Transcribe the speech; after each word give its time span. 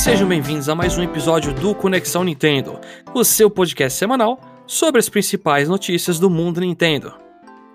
Sejam 0.00 0.26
bem-vindos 0.26 0.66
a 0.66 0.74
mais 0.74 0.96
um 0.96 1.02
episódio 1.02 1.52
do 1.52 1.74
Conexão 1.74 2.24
Nintendo, 2.24 2.80
o 3.12 3.22
seu 3.22 3.50
podcast 3.50 3.98
semanal 3.98 4.40
sobre 4.66 4.98
as 4.98 5.10
principais 5.10 5.68
notícias 5.68 6.18
do 6.18 6.30
mundo 6.30 6.58
Nintendo. 6.58 7.12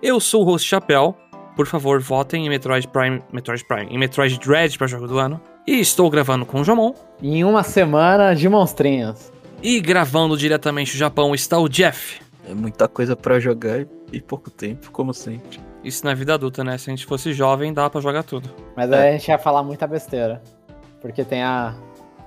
Eu 0.02 0.18
sou 0.18 0.42
o 0.42 0.44
host 0.44 0.68
Chapéu. 0.68 1.16
Por 1.54 1.68
favor, 1.68 2.00
votem 2.00 2.44
em 2.44 2.48
Metroid 2.48 2.88
Prime, 2.88 3.22
Metroid 3.32 3.64
Prime, 3.64 3.86
em 3.94 3.96
Metroid 3.96 4.40
Dread 4.40 4.76
para 4.76 4.88
jogo 4.88 5.06
do 5.06 5.20
ano. 5.20 5.40
E 5.64 5.78
estou 5.78 6.10
gravando 6.10 6.44
com 6.44 6.62
o 6.62 6.64
Jomon. 6.64 6.94
Em 7.22 7.44
uma 7.44 7.62
semana 7.62 8.34
de 8.34 8.48
monstrinhos. 8.48 9.30
E 9.62 9.80
gravando 9.80 10.36
diretamente 10.36 10.94
do 10.94 10.98
Japão 10.98 11.32
está 11.32 11.60
o 11.60 11.68
Jeff. 11.68 12.20
É 12.50 12.52
muita 12.52 12.88
coisa 12.88 13.14
pra 13.14 13.38
jogar 13.38 13.86
e 14.12 14.20
pouco 14.20 14.50
tempo, 14.50 14.90
como 14.90 15.14
sempre. 15.14 15.60
Isso 15.84 16.04
na 16.04 16.12
vida 16.12 16.34
adulta, 16.34 16.64
né? 16.64 16.76
Se 16.76 16.90
a 16.90 16.92
gente 16.92 17.06
fosse 17.06 17.32
jovem, 17.32 17.72
dá 17.72 17.88
pra 17.88 18.00
jogar 18.00 18.24
tudo. 18.24 18.50
Mas 18.76 18.90
aí 18.90 19.10
a 19.10 19.12
gente 19.12 19.28
ia 19.28 19.38
falar 19.38 19.62
muita 19.62 19.86
besteira. 19.86 20.42
Porque 21.00 21.22
tem 21.22 21.42
a, 21.44 21.76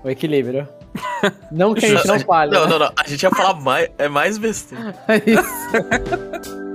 o 0.03 0.09
equilíbrio. 0.09 0.67
Não 1.51 1.73
que 1.73 1.85
a 1.85 1.89
gente 1.89 2.07
não 2.07 2.19
fale. 2.19 2.51
Não, 2.51 2.63
né? 2.63 2.69
não, 2.71 2.79
não. 2.79 2.91
A 2.97 3.07
gente 3.07 3.21
ia 3.21 3.29
falar 3.29 3.53
mais, 3.55 3.89
é 3.97 4.07
mais 4.07 4.37
besteira. 4.37 4.95
É 5.07 5.17
isso. 5.17 6.69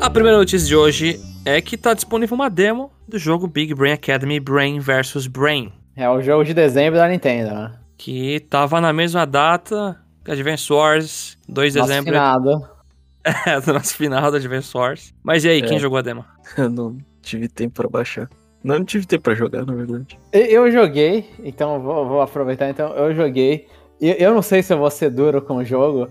A 0.00 0.12
primeira 0.12 0.38
notícia 0.38 0.66
de 0.66 0.74
hoje 0.74 1.20
é 1.44 1.60
que 1.60 1.76
tá 1.76 1.94
disponível 1.94 2.34
uma 2.34 2.50
demo 2.50 2.90
do 3.06 3.18
jogo 3.18 3.46
Big 3.46 3.74
Brain 3.74 3.92
Academy 3.92 4.40
Brain 4.40 4.80
vs 4.80 5.26
Brain, 5.26 5.72
É 5.96 6.08
o 6.08 6.20
jogo 6.22 6.44
de 6.44 6.54
dezembro 6.54 6.98
da 6.98 7.08
Nintendo, 7.08 7.54
né? 7.54 7.72
que 7.98 8.40
tava 8.48 8.80
na 8.80 8.94
mesma 8.94 9.26
data 9.26 10.00
que 10.24 10.30
Advance 10.30 10.72
Wars, 10.72 11.36
2 11.46 11.72
de 11.74 11.78
Nosso 11.80 11.88
dezembro, 11.90 12.12
finado. 12.12 12.68
é, 13.46 13.60
do 13.60 13.74
nosso 13.74 13.94
final 13.94 14.30
do 14.30 14.36
Advance 14.38 14.74
Wars. 14.74 15.14
Mas 15.22 15.44
e 15.44 15.50
aí, 15.50 15.60
quem 15.62 15.76
É. 15.76 15.80
jogou 15.80 15.98
a 15.98 16.02
demo? 16.02 16.24
Eu 16.56 16.70
não 16.70 16.96
tive 17.20 17.46
tempo 17.46 17.74
pra 17.74 17.88
baixar. 17.90 18.26
Não, 18.64 18.78
não 18.78 18.84
tive 18.86 19.06
tempo 19.06 19.24
pra 19.24 19.34
jogar, 19.34 19.66
na 19.66 19.74
verdade. 19.74 20.18
Eu 20.32 20.70
joguei, 20.70 21.28
então 21.44 21.78
vou, 21.80 22.08
vou 22.08 22.20
aproveitar. 22.22 22.68
Então, 22.70 22.88
eu 22.94 23.14
joguei. 23.14 23.66
E 24.00 24.16
Eu 24.18 24.34
não 24.34 24.42
sei 24.42 24.62
se 24.62 24.72
eu 24.72 24.78
vou 24.78 24.90
ser 24.90 25.10
duro 25.10 25.40
com 25.42 25.56
o 25.56 25.64
jogo, 25.64 26.08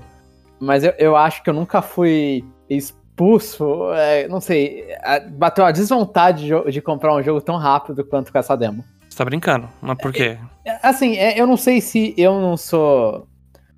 mas 0.59 0.83
eu, 0.83 0.93
eu 0.99 1.15
acho 1.15 1.43
que 1.43 1.49
eu 1.49 1.53
nunca 1.53 1.81
fui 1.81 2.43
expulso. 2.69 3.91
é, 3.93 4.27
não 4.27 4.39
sei. 4.41 4.87
Bateu 5.31 5.65
a 5.65 5.71
desvontade 5.71 6.45
de, 6.45 6.71
de 6.71 6.81
comprar 6.81 7.15
um 7.15 7.21
jogo 7.23 7.41
tão 7.41 7.57
rápido 7.57 8.03
quanto 8.05 8.31
com 8.31 8.37
essa 8.37 8.55
demo. 8.55 8.83
Você 9.19 9.25
tá 9.25 9.25
brincando? 9.25 9.69
Mas 9.81 9.97
por 9.97 10.13
quê? 10.13 10.37
É, 10.63 10.79
Assim, 10.81 11.17
é, 11.17 11.37
eu 11.37 11.45
não 11.45 11.57
sei 11.57 11.81
se 11.81 12.13
eu 12.17 12.39
não 12.39 12.55
sou. 12.55 13.27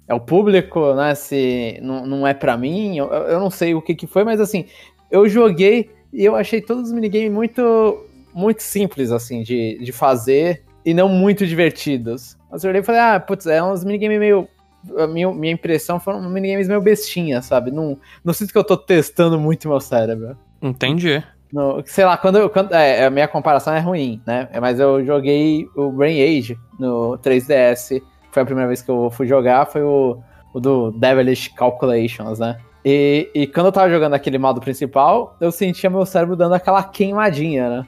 É 0.08 0.14
o 0.14 0.20
público, 0.20 0.94
né? 0.94 1.16
Se 1.16 1.80
não, 1.81 2.06
não 2.06 2.28
é 2.28 2.34
pra 2.36 2.56
mim, 2.56 2.95
eu, 2.97 3.08
eu 3.08 3.39
não 3.39 3.50
sei 3.50 3.73
o 3.73 3.81
que, 3.81 3.95
que 3.95 4.06
foi, 4.06 4.23
mas 4.23 4.39
assim, 4.39 4.66
eu 5.09 5.28
joguei 5.28 5.89
e 6.14 6.23
eu 6.23 6.36
achei 6.36 6.62
todos 6.62 6.89
os 6.89 6.92
minigames 6.92 7.31
muito, 7.31 8.06
muito 8.31 8.62
simples, 8.62 9.09
assim, 9.09 9.42
de, 9.42 9.80
de 9.84 9.92
fazer 9.92 10.64
e 10.86 10.94
não 10.94 11.09
muito 11.09 11.47
divertidos. 11.47 12.38
Mas 12.52 12.64
eu 12.64 12.69
olhei 12.69 12.81
e 12.81 12.86
falei, 12.86 13.02
ah, 13.02 13.19
putz, 13.19 13.47
é 13.47 13.64
uns 13.64 13.84
minigames 13.84 14.19
meio. 14.19 14.47
A 14.95 15.08
minha, 15.08 15.34
minha 15.34 15.53
impressão 15.53 16.00
foram 16.00 16.22
minigames 16.30 16.67
meio 16.67 16.81
bestinhas, 16.81 17.45
sabe? 17.45 17.72
Não, 17.72 17.97
não 18.23 18.31
sinto 18.31 18.52
que 18.52 18.59
eu 18.59 18.64
tô 18.64 18.78
testando 18.78 19.39
muito 19.39 19.67
meu 19.67 19.80
cérebro. 19.80 20.38
Entendi. 20.62 21.23
No, 21.51 21.84
sei 21.85 22.06
lá, 22.06 22.17
quando, 22.17 22.50
quando 22.50 22.73
é, 22.73 23.06
a 23.06 23.09
minha 23.09 23.28
comparação 23.28 23.73
é 23.73 23.79
ruim, 23.79 24.22
né? 24.25 24.47
Mas 24.59 24.79
eu 24.79 25.06
joguei 25.06 25.67
o 25.75 25.91
Brain 25.91 26.22
Age 26.22 26.57
no 26.79 27.17
3DS. 27.17 28.01
Foi 28.31 28.44
a 28.44 28.45
primeira 28.45 28.67
vez 28.67 28.81
que 28.81 28.89
eu 28.89 29.09
fui 29.12 29.28
jogar, 29.28 29.66
foi 29.66 29.84
o, 29.84 30.17
o 30.53 30.59
do 30.59 30.91
Devilish 30.91 31.50
Calculations, 31.50 32.39
né? 32.39 32.57
E, 32.84 33.29
e 33.35 33.47
quando 33.47 33.67
eu 33.67 33.72
tava 33.72 33.89
jogando 33.89 34.13
aquele 34.13 34.38
modo 34.38 34.62
principal, 34.62 35.35
eu 35.39 35.51
sentia 35.51 35.89
meu 35.89 36.06
cérebro 36.06 36.35
dando 36.35 36.56
aquela 36.56 36.84
queimadinha, 36.84 37.69
né? 37.69 37.88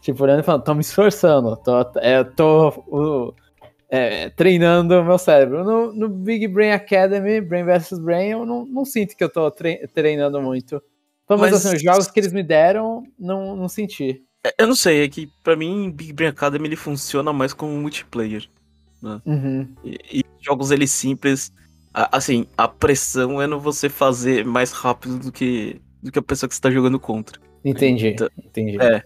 Tipo, 0.00 0.24
olhando 0.24 0.40
e 0.40 0.42
falando, 0.42 0.62
tô 0.62 0.74
me 0.74 0.80
esforçando, 0.80 1.56
tô, 1.56 1.80
é, 1.96 2.22
tô 2.22 2.68
uh, 2.88 3.34
é, 3.88 4.28
treinando 4.30 5.02
meu 5.04 5.18
cérebro. 5.18 5.64
No, 5.64 5.92
no 5.92 6.08
Big 6.08 6.46
Brain 6.48 6.70
Academy, 6.72 7.40
Brain 7.40 7.64
vs 7.64 7.98
Brain, 7.98 8.30
eu 8.30 8.44
não, 8.46 8.66
não 8.66 8.84
sinto 8.84 9.16
que 9.16 9.24
eu 9.24 9.28
tô 9.28 9.50
tre- 9.50 9.86
treinando 9.94 10.40
muito. 10.42 10.82
Mas- 11.28 11.52
assim, 11.54 11.74
os 11.76 11.82
jogos 11.82 12.06
que 12.10 12.20
eles 12.20 12.32
me 12.32 12.42
deram, 12.42 13.02
não, 13.18 13.56
não 13.56 13.68
senti. 13.68 14.22
É, 14.44 14.54
Eu 14.58 14.66
não 14.68 14.76
sei, 14.76 15.02
é 15.02 15.08
que 15.08 15.28
pra 15.42 15.56
mim 15.56 15.90
Big 15.90 16.12
Brain 16.12 16.28
Academy 16.30 16.68
ele 16.68 16.76
funciona 16.76 17.32
mais 17.32 17.52
como 17.52 17.72
multiplayer. 17.76 18.48
Uhum. 19.24 19.68
E, 19.84 20.20
e 20.20 20.24
jogos 20.40 20.70
ele 20.70 20.86
simples, 20.86 21.52
a- 21.92 22.16
assim, 22.16 22.46
a 22.56 22.66
pressão 22.68 23.40
é 23.40 23.46
no 23.46 23.60
você 23.60 23.88
fazer 23.88 24.44
mais 24.44 24.72
rápido 24.72 25.18
do 25.18 25.32
que, 25.32 25.80
do 26.02 26.10
que 26.12 26.18
a 26.18 26.22
pessoa 26.22 26.48
que 26.48 26.54
você 26.54 26.60
tá 26.60 26.70
jogando 26.70 26.98
contra. 26.98 27.40
Entendi, 27.64 28.08
Então, 28.08 28.28
entendi. 28.38 28.80
É. 28.80 29.02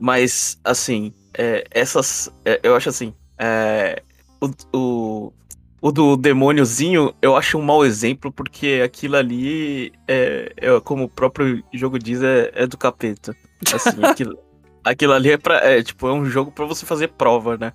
Mas, 0.00 0.58
assim, 0.64 1.12
é, 1.36 1.64
essas. 1.70 2.32
é, 2.44 2.60
eu 2.62 2.74
acho 2.76 2.88
assim. 2.88 3.12
é, 3.38 4.02
o, 4.40 4.50
o, 4.76 5.32
o 5.80 5.92
do 5.92 6.16
demôniozinho 6.16 7.14
eu 7.22 7.36
acho 7.36 7.58
um 7.58 7.62
mau 7.62 7.84
exemplo, 7.84 8.32
porque 8.32 8.82
aquilo 8.84 9.16
ali, 9.16 9.92
é, 10.06 10.52
é, 10.56 10.80
como 10.80 11.04
o 11.04 11.08
próprio 11.08 11.62
jogo 11.72 11.98
diz, 11.98 12.22
é, 12.22 12.50
é 12.54 12.66
do 12.66 12.76
capeta. 12.76 13.36
Assim, 13.72 14.02
aquilo, 14.04 14.38
aquilo 14.84 15.12
ali 15.12 15.30
é 15.30 15.38
pra. 15.38 15.56
É, 15.64 15.82
tipo, 15.82 16.08
é 16.08 16.12
um 16.12 16.24
jogo 16.26 16.50
pra 16.50 16.64
você 16.64 16.84
fazer 16.84 17.08
prova, 17.08 17.56
né? 17.56 17.72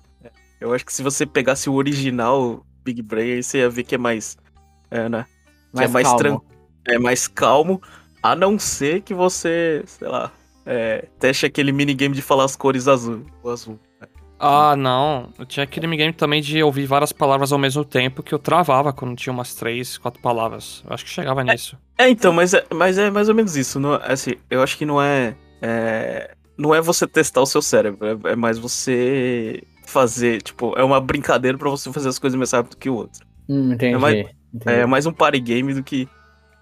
Eu 0.60 0.72
acho 0.72 0.84
que 0.84 0.92
se 0.92 1.02
você 1.02 1.26
pegasse 1.26 1.68
o 1.68 1.74
original 1.74 2.64
Big 2.84 3.02
Brain, 3.02 3.32
aí 3.32 3.42
você 3.42 3.58
ia 3.58 3.70
ver 3.70 3.84
que 3.84 3.94
é 3.94 3.98
mais. 3.98 4.36
É, 4.90 5.08
né? 5.08 5.26
Mais 5.72 5.90
é 5.90 5.92
mais 5.92 6.12
tranquilo. 6.14 6.44
É 6.86 6.98
mais 6.98 7.26
calmo, 7.26 7.80
a 8.22 8.36
não 8.36 8.58
ser 8.58 9.00
que 9.00 9.14
você, 9.14 9.82
sei 9.86 10.06
lá, 10.06 10.30
é, 10.66 11.08
teste 11.18 11.46
aquele 11.46 11.72
minigame 11.72 12.14
de 12.14 12.22
falar 12.22 12.44
as 12.44 12.54
cores 12.54 12.86
azul. 12.88 13.24
O 13.42 13.48
azul. 13.48 13.78
Ah, 14.38 14.74
não. 14.76 15.28
Eu 15.38 15.46
tinha 15.46 15.64
aquele 15.64 15.86
minigame 15.86 16.12
também 16.12 16.42
de 16.42 16.62
ouvir 16.62 16.86
várias 16.86 17.12
palavras 17.12 17.52
ao 17.52 17.58
mesmo 17.58 17.84
tempo 17.84 18.22
que 18.22 18.34
eu 18.34 18.38
travava 18.38 18.92
quando 18.92 19.16
tinha 19.16 19.32
umas 19.32 19.54
três, 19.54 19.96
quatro 19.96 20.20
palavras. 20.20 20.82
Eu 20.86 20.92
acho 20.92 21.04
que 21.04 21.10
chegava 21.10 21.42
nisso. 21.44 21.78
É, 21.96 22.08
então, 22.08 22.32
mas 22.32 22.52
é, 22.52 22.64
mas 22.74 22.98
é 22.98 23.10
mais 23.10 23.28
ou 23.28 23.34
menos 23.34 23.56
isso. 23.56 23.78
Não, 23.80 23.94
é- 23.94 24.12
assim, 24.12 24.32
eu 24.50 24.62
acho 24.62 24.76
que 24.76 24.84
não 24.84 25.00
é, 25.00 25.34
é. 25.62 26.32
Não 26.58 26.74
é 26.74 26.80
você 26.80 27.06
testar 27.06 27.40
o 27.40 27.46
seu 27.46 27.60
cérebro, 27.62 28.06
é, 28.26 28.32
é 28.32 28.36
mais 28.36 28.58
você 28.58 29.62
fazer, 29.86 30.40
tipo, 30.42 30.74
é 30.78 30.84
uma 30.84 31.00
brincadeira 31.00 31.56
pra 31.58 31.68
você 31.70 31.92
fazer 31.92 32.08
as 32.08 32.18
coisas 32.18 32.36
mais 32.36 32.52
rápido 32.52 32.76
que 32.76 32.88
o 32.90 32.94
outro. 32.94 33.24
Hum, 33.48 33.72
entendi. 33.72 33.94
É 33.94 33.98
mais- 33.98 34.26
entendi. 34.52 34.76
É 34.80 34.86
mais 34.86 35.06
um 35.06 35.12
party 35.12 35.40
game 35.40 35.74
do 35.74 35.82
que 35.82 36.08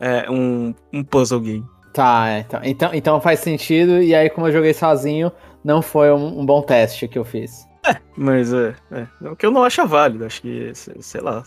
é, 0.01 0.31
um, 0.31 0.75
um 0.93 1.03
puzzle 1.05 1.41
game. 1.41 1.65
Tá, 1.93 2.29
é, 2.31 2.41
então, 2.41 2.61
então, 2.65 2.91
então 2.95 3.21
faz 3.21 3.41
sentido. 3.41 4.03
E 4.03 4.15
aí, 4.15 4.31
como 4.31 4.47
eu 4.49 4.53
joguei 4.53 4.73
sozinho, 4.73 5.31
não 5.65 5.81
foi 5.83 6.11
um, 6.13 6.41
um 6.41 6.47
bom 6.47 6.63
teste 6.63 7.07
que 7.09 7.19
eu 7.19 7.25
fiz. 7.25 7.67
Mas 8.17 8.53
é, 8.53 8.75
é. 8.93 9.29
O 9.29 9.35
que 9.37 9.45
eu 9.45 9.51
não 9.51 9.63
acho 9.65 9.87
válido, 9.87 10.25
acho 10.25 10.41
que, 10.43 10.73
sei 10.75 11.21
lá, 11.21 11.43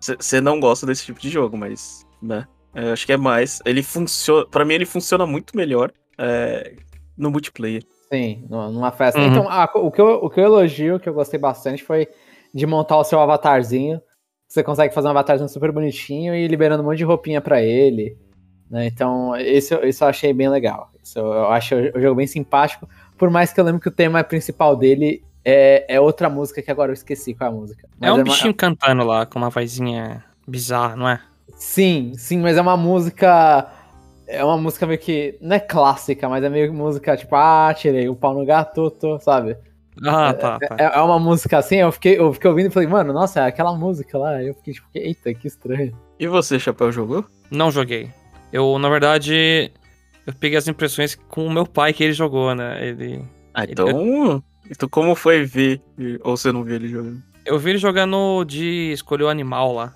você 0.00 0.40
não 0.40 0.58
gosta 0.58 0.86
desse 0.86 1.04
tipo 1.04 1.20
de 1.20 1.28
jogo, 1.28 1.56
mas, 1.56 2.06
né? 2.22 2.46
é, 2.74 2.92
acho 2.92 3.04
que 3.06 3.12
é 3.12 3.16
mais. 3.16 3.60
Ele 3.64 3.82
funciona. 3.82 4.46
Pra 4.46 4.64
mim, 4.64 4.74
ele 4.74 4.86
funciona 4.86 5.26
muito 5.26 5.56
melhor 5.56 5.92
é, 6.18 6.74
no 7.16 7.30
multiplayer. 7.30 7.82
Sim, 8.12 8.46
numa 8.48 8.90
festa. 8.92 9.20
Uhum. 9.20 9.26
Então, 9.28 9.48
a- 9.48 9.70
o, 9.74 9.90
que 9.90 10.00
eu, 10.00 10.06
o 10.22 10.28
que 10.30 10.40
eu 10.40 10.44
elogio, 10.44 10.98
que 11.00 11.08
eu 11.08 11.14
gostei 11.14 11.38
bastante, 11.38 11.82
foi 11.82 12.08
de 12.52 12.66
montar 12.66 12.96
o 12.98 13.04
seu 13.04 13.20
avatarzinho. 13.20 14.00
Você 14.48 14.62
consegue 14.62 14.92
fazer 14.92 15.08
um 15.08 15.12
avatarzinho 15.12 15.48
super 15.48 15.72
bonitinho 15.72 16.34
e 16.34 16.44
ir 16.44 16.48
liberando 16.48 16.82
um 16.82 16.86
monte 16.86 16.98
de 16.98 17.04
roupinha 17.04 17.40
pra 17.40 17.62
ele. 17.62 18.16
né? 18.70 18.86
Então, 18.86 19.34
isso, 19.36 19.74
eu- 19.74 19.88
isso 19.88 20.02
eu 20.04 20.08
achei 20.08 20.32
bem 20.32 20.48
legal. 20.48 20.90
Isso 21.02 21.18
eu, 21.18 21.26
eu 21.26 21.46
acho 21.48 21.74
o 21.74 22.00
jogo 22.00 22.16
bem 22.16 22.26
simpático. 22.26 22.86
Por 23.18 23.30
mais 23.30 23.52
que 23.52 23.60
eu 23.60 23.64
lembro 23.64 23.80
que 23.80 23.88
o 23.88 23.92
tema 23.92 24.22
principal 24.24 24.74
dele 24.76 25.22
é, 25.44 25.84
é 25.96 26.00
outra 26.00 26.28
música 26.28 26.62
que 26.62 26.70
agora 26.70 26.90
eu 26.90 26.94
esqueci 26.94 27.34
qual 27.34 27.50
é 27.50 27.52
a 27.52 27.56
música. 27.56 27.88
Mas 27.98 28.08
é 28.08 28.12
um 28.12 28.16
uma- 28.16 28.24
bichinho 28.24 28.54
cantando 28.54 29.04
lá, 29.04 29.26
com 29.26 29.38
uma 29.38 29.50
vozinha 29.50 30.24
bizarra, 30.46 30.96
não 30.96 31.08
é? 31.08 31.20
Sim, 31.56 32.12
sim, 32.16 32.38
mas 32.38 32.56
é 32.56 32.60
uma 32.62 32.76
música. 32.76 33.68
É 34.26 34.44
uma 34.44 34.56
música 34.56 34.86
meio 34.86 34.98
que. 34.98 35.36
Não 35.40 35.56
é 35.56 35.60
clássica, 35.60 36.28
mas 36.28 36.42
é 36.42 36.48
meio 36.48 36.72
música 36.72 37.16
tipo, 37.16 37.34
ah, 37.36 37.72
tirei 37.76 38.08
o 38.08 38.16
pau 38.16 38.34
no 38.34 38.44
gato, 38.44 38.90
tô, 38.90 39.18
sabe? 39.20 39.56
Ah, 40.04 40.32
tá, 40.32 40.58
tá. 40.58 40.76
É, 40.78 40.84
é 40.98 41.00
uma 41.02 41.18
música 41.18 41.58
assim, 41.58 41.76
eu 41.76 41.92
fiquei, 41.92 42.18
eu 42.18 42.32
fiquei 42.32 42.48
ouvindo 42.48 42.68
e 42.68 42.70
falei, 42.70 42.88
mano, 42.88 43.12
nossa, 43.12 43.40
é 43.40 43.46
aquela 43.46 43.74
música 43.76 44.16
lá. 44.16 44.36
Aí 44.36 44.48
Eu 44.48 44.54
fiquei 44.54 44.72
tipo, 44.72 44.88
eita, 44.94 45.34
que 45.34 45.46
estranho. 45.46 45.92
E 46.18 46.26
você, 46.26 46.58
Chapéu, 46.58 46.90
jogou? 46.90 47.24
Não 47.50 47.70
joguei. 47.70 48.08
Eu, 48.50 48.78
na 48.78 48.88
verdade, 48.88 49.70
eu 50.26 50.32
peguei 50.34 50.56
as 50.58 50.68
impressões 50.68 51.14
com 51.14 51.46
o 51.46 51.50
meu 51.52 51.66
pai 51.66 51.92
que 51.92 52.02
ele 52.04 52.12
jogou, 52.12 52.54
né? 52.54 52.86
Ele. 52.86 53.24
Ah, 53.54 53.64
então. 53.64 54.42
Então, 54.70 54.88
como 54.88 55.14
foi 55.14 55.44
ver? 55.44 55.82
Ou 56.22 56.36
você 56.36 56.50
não 56.52 56.62
viu 56.64 56.76
ele 56.76 56.88
jogando? 56.88 57.22
Eu 57.44 57.58
vi 57.58 57.70
ele 57.70 57.78
jogando 57.78 58.44
de 58.44 58.92
escolher 58.92 59.24
o 59.24 59.28
animal 59.28 59.72
lá. 59.72 59.92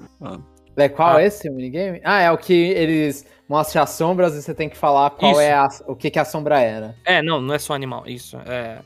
É, 0.77 0.89
qual 0.89 1.17
Ah. 1.17 1.23
é 1.23 1.27
esse 1.27 1.49
minigame? 1.49 2.01
Ah, 2.05 2.21
é 2.21 2.31
o 2.31 2.37
que 2.37 2.53
eles 2.53 3.25
mostram 3.49 3.83
as 3.83 3.91
sombras 3.91 4.35
e 4.35 4.43
você 4.43 4.53
tem 4.53 4.69
que 4.69 4.77
falar 4.77 5.11
qual 5.11 5.33
Isso. 5.33 5.41
é 5.41 5.53
a, 5.55 5.67
o 5.87 5.95
que, 5.95 6.11
que 6.11 6.19
a 6.19 6.25
sombra 6.25 6.61
era. 6.61 6.95
É, 7.05 7.23
não, 7.23 7.41
não 7.41 7.55
é 7.55 7.59
só 7.59 7.73
animal, 7.75 8.03
isso. 8.07 8.37
É. 8.47 8.81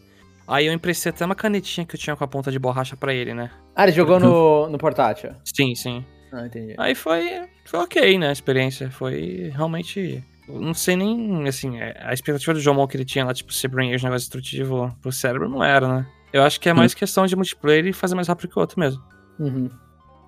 Aí 0.46 0.66
eu 0.66 0.72
emprestei 0.72 1.10
até 1.10 1.24
uma 1.24 1.34
canetinha 1.34 1.86
que 1.86 1.94
eu 1.96 1.98
tinha 1.98 2.14
com 2.14 2.22
a 2.22 2.28
ponta 2.28 2.52
de 2.52 2.58
borracha 2.58 2.96
pra 2.96 3.14
ele, 3.14 3.32
né? 3.32 3.50
Ah, 3.74 3.84
ele 3.84 3.92
jogou 3.92 4.20
no, 4.20 4.68
no 4.70 4.78
portátil. 4.78 5.30
Sim, 5.44 5.74
sim. 5.74 6.04
Ah, 6.32 6.46
entendi. 6.46 6.74
Aí 6.78 6.94
foi, 6.94 7.42
foi 7.64 7.80
ok, 7.80 8.18
né? 8.18 8.28
A 8.28 8.32
experiência. 8.32 8.90
Foi 8.90 9.50
realmente. 9.54 10.22
Não 10.58 10.74
sei 10.74 10.96
nem, 10.96 11.46
assim, 11.48 11.78
é, 11.78 12.00
a 12.02 12.12
expectativa 12.12 12.54
do 12.54 12.60
Jomon 12.60 12.86
que 12.86 12.96
ele 12.96 13.04
tinha 13.04 13.24
lá, 13.24 13.34
tipo, 13.34 13.52
ser 13.52 13.68
Brain 13.68 13.92
Age, 13.92 14.04
negócio 14.04 14.26
destrutivo 14.26 14.96
pro 15.00 15.12
cérebro, 15.12 15.48
não 15.48 15.62
era, 15.62 15.88
né? 15.88 16.06
Eu 16.32 16.42
acho 16.42 16.60
que 16.60 16.68
é 16.68 16.72
mais 16.72 16.94
questão 16.94 17.26
de 17.26 17.34
multiplayer 17.34 17.86
e 17.86 17.92
fazer 17.92 18.14
mais 18.14 18.28
rápido 18.28 18.48
que 18.48 18.58
o 18.58 18.60
outro 18.60 18.78
mesmo. 18.78 19.02
Uhum. 19.38 19.68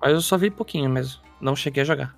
Mas 0.01 0.11
eu 0.11 0.21
só 0.21 0.37
vi 0.37 0.49
pouquinho 0.49 0.89
mesmo. 0.89 1.21
Não 1.39 1.55
cheguei 1.55 1.81
a 1.83 1.85
jogar. 1.85 2.15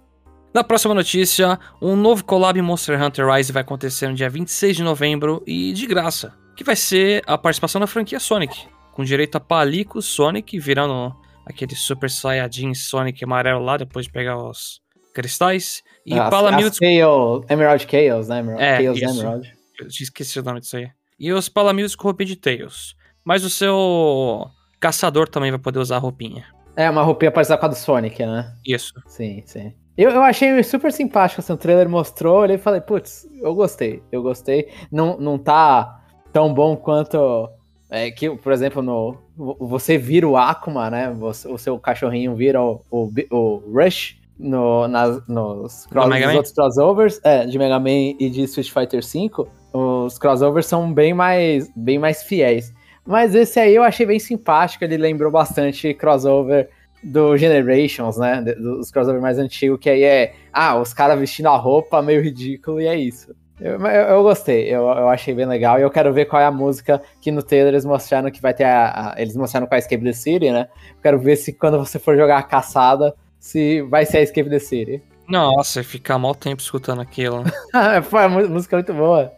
Na 0.53 0.63
próxima 0.63 0.93
notícia, 0.93 1.59
um 1.81 1.95
novo 1.95 2.23
collab 2.23 2.57
em 2.57 2.61
Monster 2.61 3.01
Hunter 3.01 3.27
Rise 3.29 3.51
vai 3.51 3.61
acontecer 3.61 4.07
no 4.07 4.15
dia 4.15 4.29
26 4.29 4.77
de 4.77 4.83
novembro 4.83 5.43
e 5.45 5.73
de 5.73 5.85
graça. 5.85 6.33
Que 6.55 6.63
vai 6.63 6.75
ser 6.75 7.21
a 7.27 7.37
participação 7.37 7.81
da 7.81 7.87
franquia 7.87 8.19
Sonic. 8.19 8.65
Com 8.93 9.03
direito 9.03 9.35
a 9.35 9.39
Palico 9.39 10.01
Sonic 10.01 10.57
virando 10.57 11.13
aquele 11.45 11.75
Super 11.75 12.09
Saiyajin 12.09 12.73
Sonic 12.73 13.23
amarelo 13.23 13.63
lá 13.63 13.77
depois 13.77 14.05
de 14.05 14.11
pegar 14.11 14.37
os 14.37 14.81
cristais. 15.13 15.83
E 16.05 16.17
as, 16.19 16.29
Palamute 16.29 16.63
as 16.67 16.77
Chaos, 16.77 17.45
Emerald 17.49 17.87
Chaos, 17.89 18.27
né? 18.27 18.39
Emerald, 18.39 18.63
É, 18.63 18.81
Chaos 18.83 18.97
isso. 19.01 19.05
Emerald. 19.21 19.53
Eu 19.79 19.87
tinha 19.87 20.05
esquecido 20.05 20.43
o 20.43 20.45
nome 20.45 20.59
disso 20.61 20.77
aí. 20.77 20.89
E 21.19 21.31
os 21.33 21.49
Palamutes 21.49 21.95
com 21.95 22.07
roupinha 22.07 22.27
de 22.27 22.35
Tails. 22.35 22.95
Mas 23.23 23.43
o 23.43 23.49
seu 23.49 24.45
caçador 24.79 25.27
também 25.27 25.49
vai 25.51 25.59
poder 25.59 25.79
usar 25.79 25.95
a 25.95 25.99
roupinha. 25.99 26.45
É, 26.75 26.89
uma 26.89 27.01
roupinha 27.01 27.31
parecida 27.31 27.57
com 27.57 27.65
a 27.65 27.69
do 27.69 27.75
Sonic, 27.75 28.23
né? 28.25 28.53
Isso. 28.65 28.93
Sim, 29.07 29.41
sim. 29.45 29.73
Eu, 29.97 30.11
eu 30.11 30.21
achei 30.21 30.61
super 30.61 30.91
simpático, 30.91 31.39
assim, 31.41 31.53
o 31.53 31.57
trailer 31.57 31.87
mostrou, 31.87 32.39
olhei 32.41 32.57
e 32.57 32.59
falei, 32.59 32.81
putz, 32.81 33.25
eu 33.41 33.55
gostei, 33.55 34.03
eu 34.11 34.21
gostei. 34.21 34.69
Não, 34.91 35.17
não 35.17 35.37
tá 35.37 36.01
tão 36.33 36.53
bom 36.53 36.75
quanto. 36.75 37.49
É, 37.89 38.11
que, 38.11 38.29
por 38.29 38.51
exemplo, 38.51 38.81
no. 38.81 39.17
vo- 39.35 39.55
Você 39.61 39.97
vira 39.97 40.27
o 40.27 40.35
Akuma, 40.35 40.89
né? 40.89 41.11
Você- 41.17 41.47
o 41.47 41.57
seu 41.57 41.79
cachorrinho 41.79 42.35
vira 42.35 42.61
o, 42.61 42.81
o, 42.91 43.09
o 43.31 43.63
Rush 43.73 44.17
no, 44.37 44.87
nas, 44.87 45.25
nos 45.27 45.85
cross, 45.87 46.05
outros 46.35 46.53
crossovers, 46.53 47.21
é, 47.23 47.45
de 47.45 47.57
Mega 47.57 47.79
Man 47.79 48.15
e 48.19 48.29
de 48.29 48.43
Street 48.43 48.69
Fighter 48.71 49.01
V. 49.01 49.47
Os 49.73 50.17
crossovers 50.17 50.65
são 50.65 50.93
bem 50.93 51.13
mais, 51.13 51.69
bem 51.75 51.99
mais 51.99 52.23
fiéis. 52.23 52.73
Mas 53.05 53.35
esse 53.35 53.59
aí 53.59 53.75
eu 53.75 53.83
achei 53.83 54.05
bem 54.05 54.19
simpático, 54.19 54.83
ele 54.83 54.97
lembrou 54.97 55.31
bastante 55.31 55.93
crossover 55.93 56.69
do 57.03 57.37
Generations, 57.37 58.17
né? 58.17 58.41
Dos 58.41 58.89
crossover 58.89 59.21
mais 59.21 59.37
antigos, 59.37 59.79
que 59.79 59.89
aí 59.89 60.03
é. 60.03 60.33
Ah, 60.51 60.79
os 60.79 60.93
caras 60.93 61.19
vestindo 61.19 61.47
a 61.47 61.55
roupa 61.55 62.01
meio 62.01 62.21
ridículo 62.21 62.81
e 62.81 62.87
é 62.87 62.95
isso. 62.95 63.35
Eu, 63.61 63.79
eu, 63.79 63.87
eu 63.87 64.23
gostei, 64.23 64.67
eu, 64.67 64.81
eu 64.81 65.07
achei 65.07 65.33
bem 65.33 65.45
legal. 65.45 65.77
E 65.79 65.81
eu 65.83 65.89
quero 65.89 66.11
ver 66.11 66.25
qual 66.25 66.41
é 66.41 66.45
a 66.45 66.51
música 66.51 67.01
que 67.21 67.31
no 67.31 67.41
trailer 67.43 67.69
eles 67.73 67.85
mostraram 67.85 68.29
que 68.31 68.41
vai 68.41 68.53
ter 68.53 68.65
a. 68.65 69.11
a- 69.13 69.21
eles 69.21 69.35
mostraram 69.37 69.67
com 69.67 69.75
a 69.75 69.77
Escape 69.77 70.03
the 70.03 70.11
City, 70.13 70.51
né? 70.51 70.67
Eu 70.89 71.01
quero 71.03 71.19
ver 71.19 71.35
se 71.35 71.53
quando 71.53 71.77
você 71.77 71.99
for 71.99 72.17
jogar 72.17 72.37
a 72.37 72.43
caçada, 72.43 73.13
se 73.45 73.83
vai 73.83 74.05
ser 74.07 74.17
a 74.17 74.21
Escape 74.23 74.49
the 74.49 74.57
City. 74.59 75.01
Nossa, 75.27 75.83
ficar 75.83 76.17
mal 76.17 76.33
tempo 76.33 76.61
escutando 76.61 77.01
aquilo. 77.01 77.43
Pô, 78.09 78.17
a 78.17 78.27
mu- 78.27 78.49
música 78.49 78.75
é 78.75 78.77
muito 78.77 78.93
boa. 78.93 79.31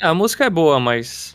a 0.00 0.12
música 0.12 0.44
é 0.44 0.50
boa, 0.50 0.78
mas. 0.78 1.34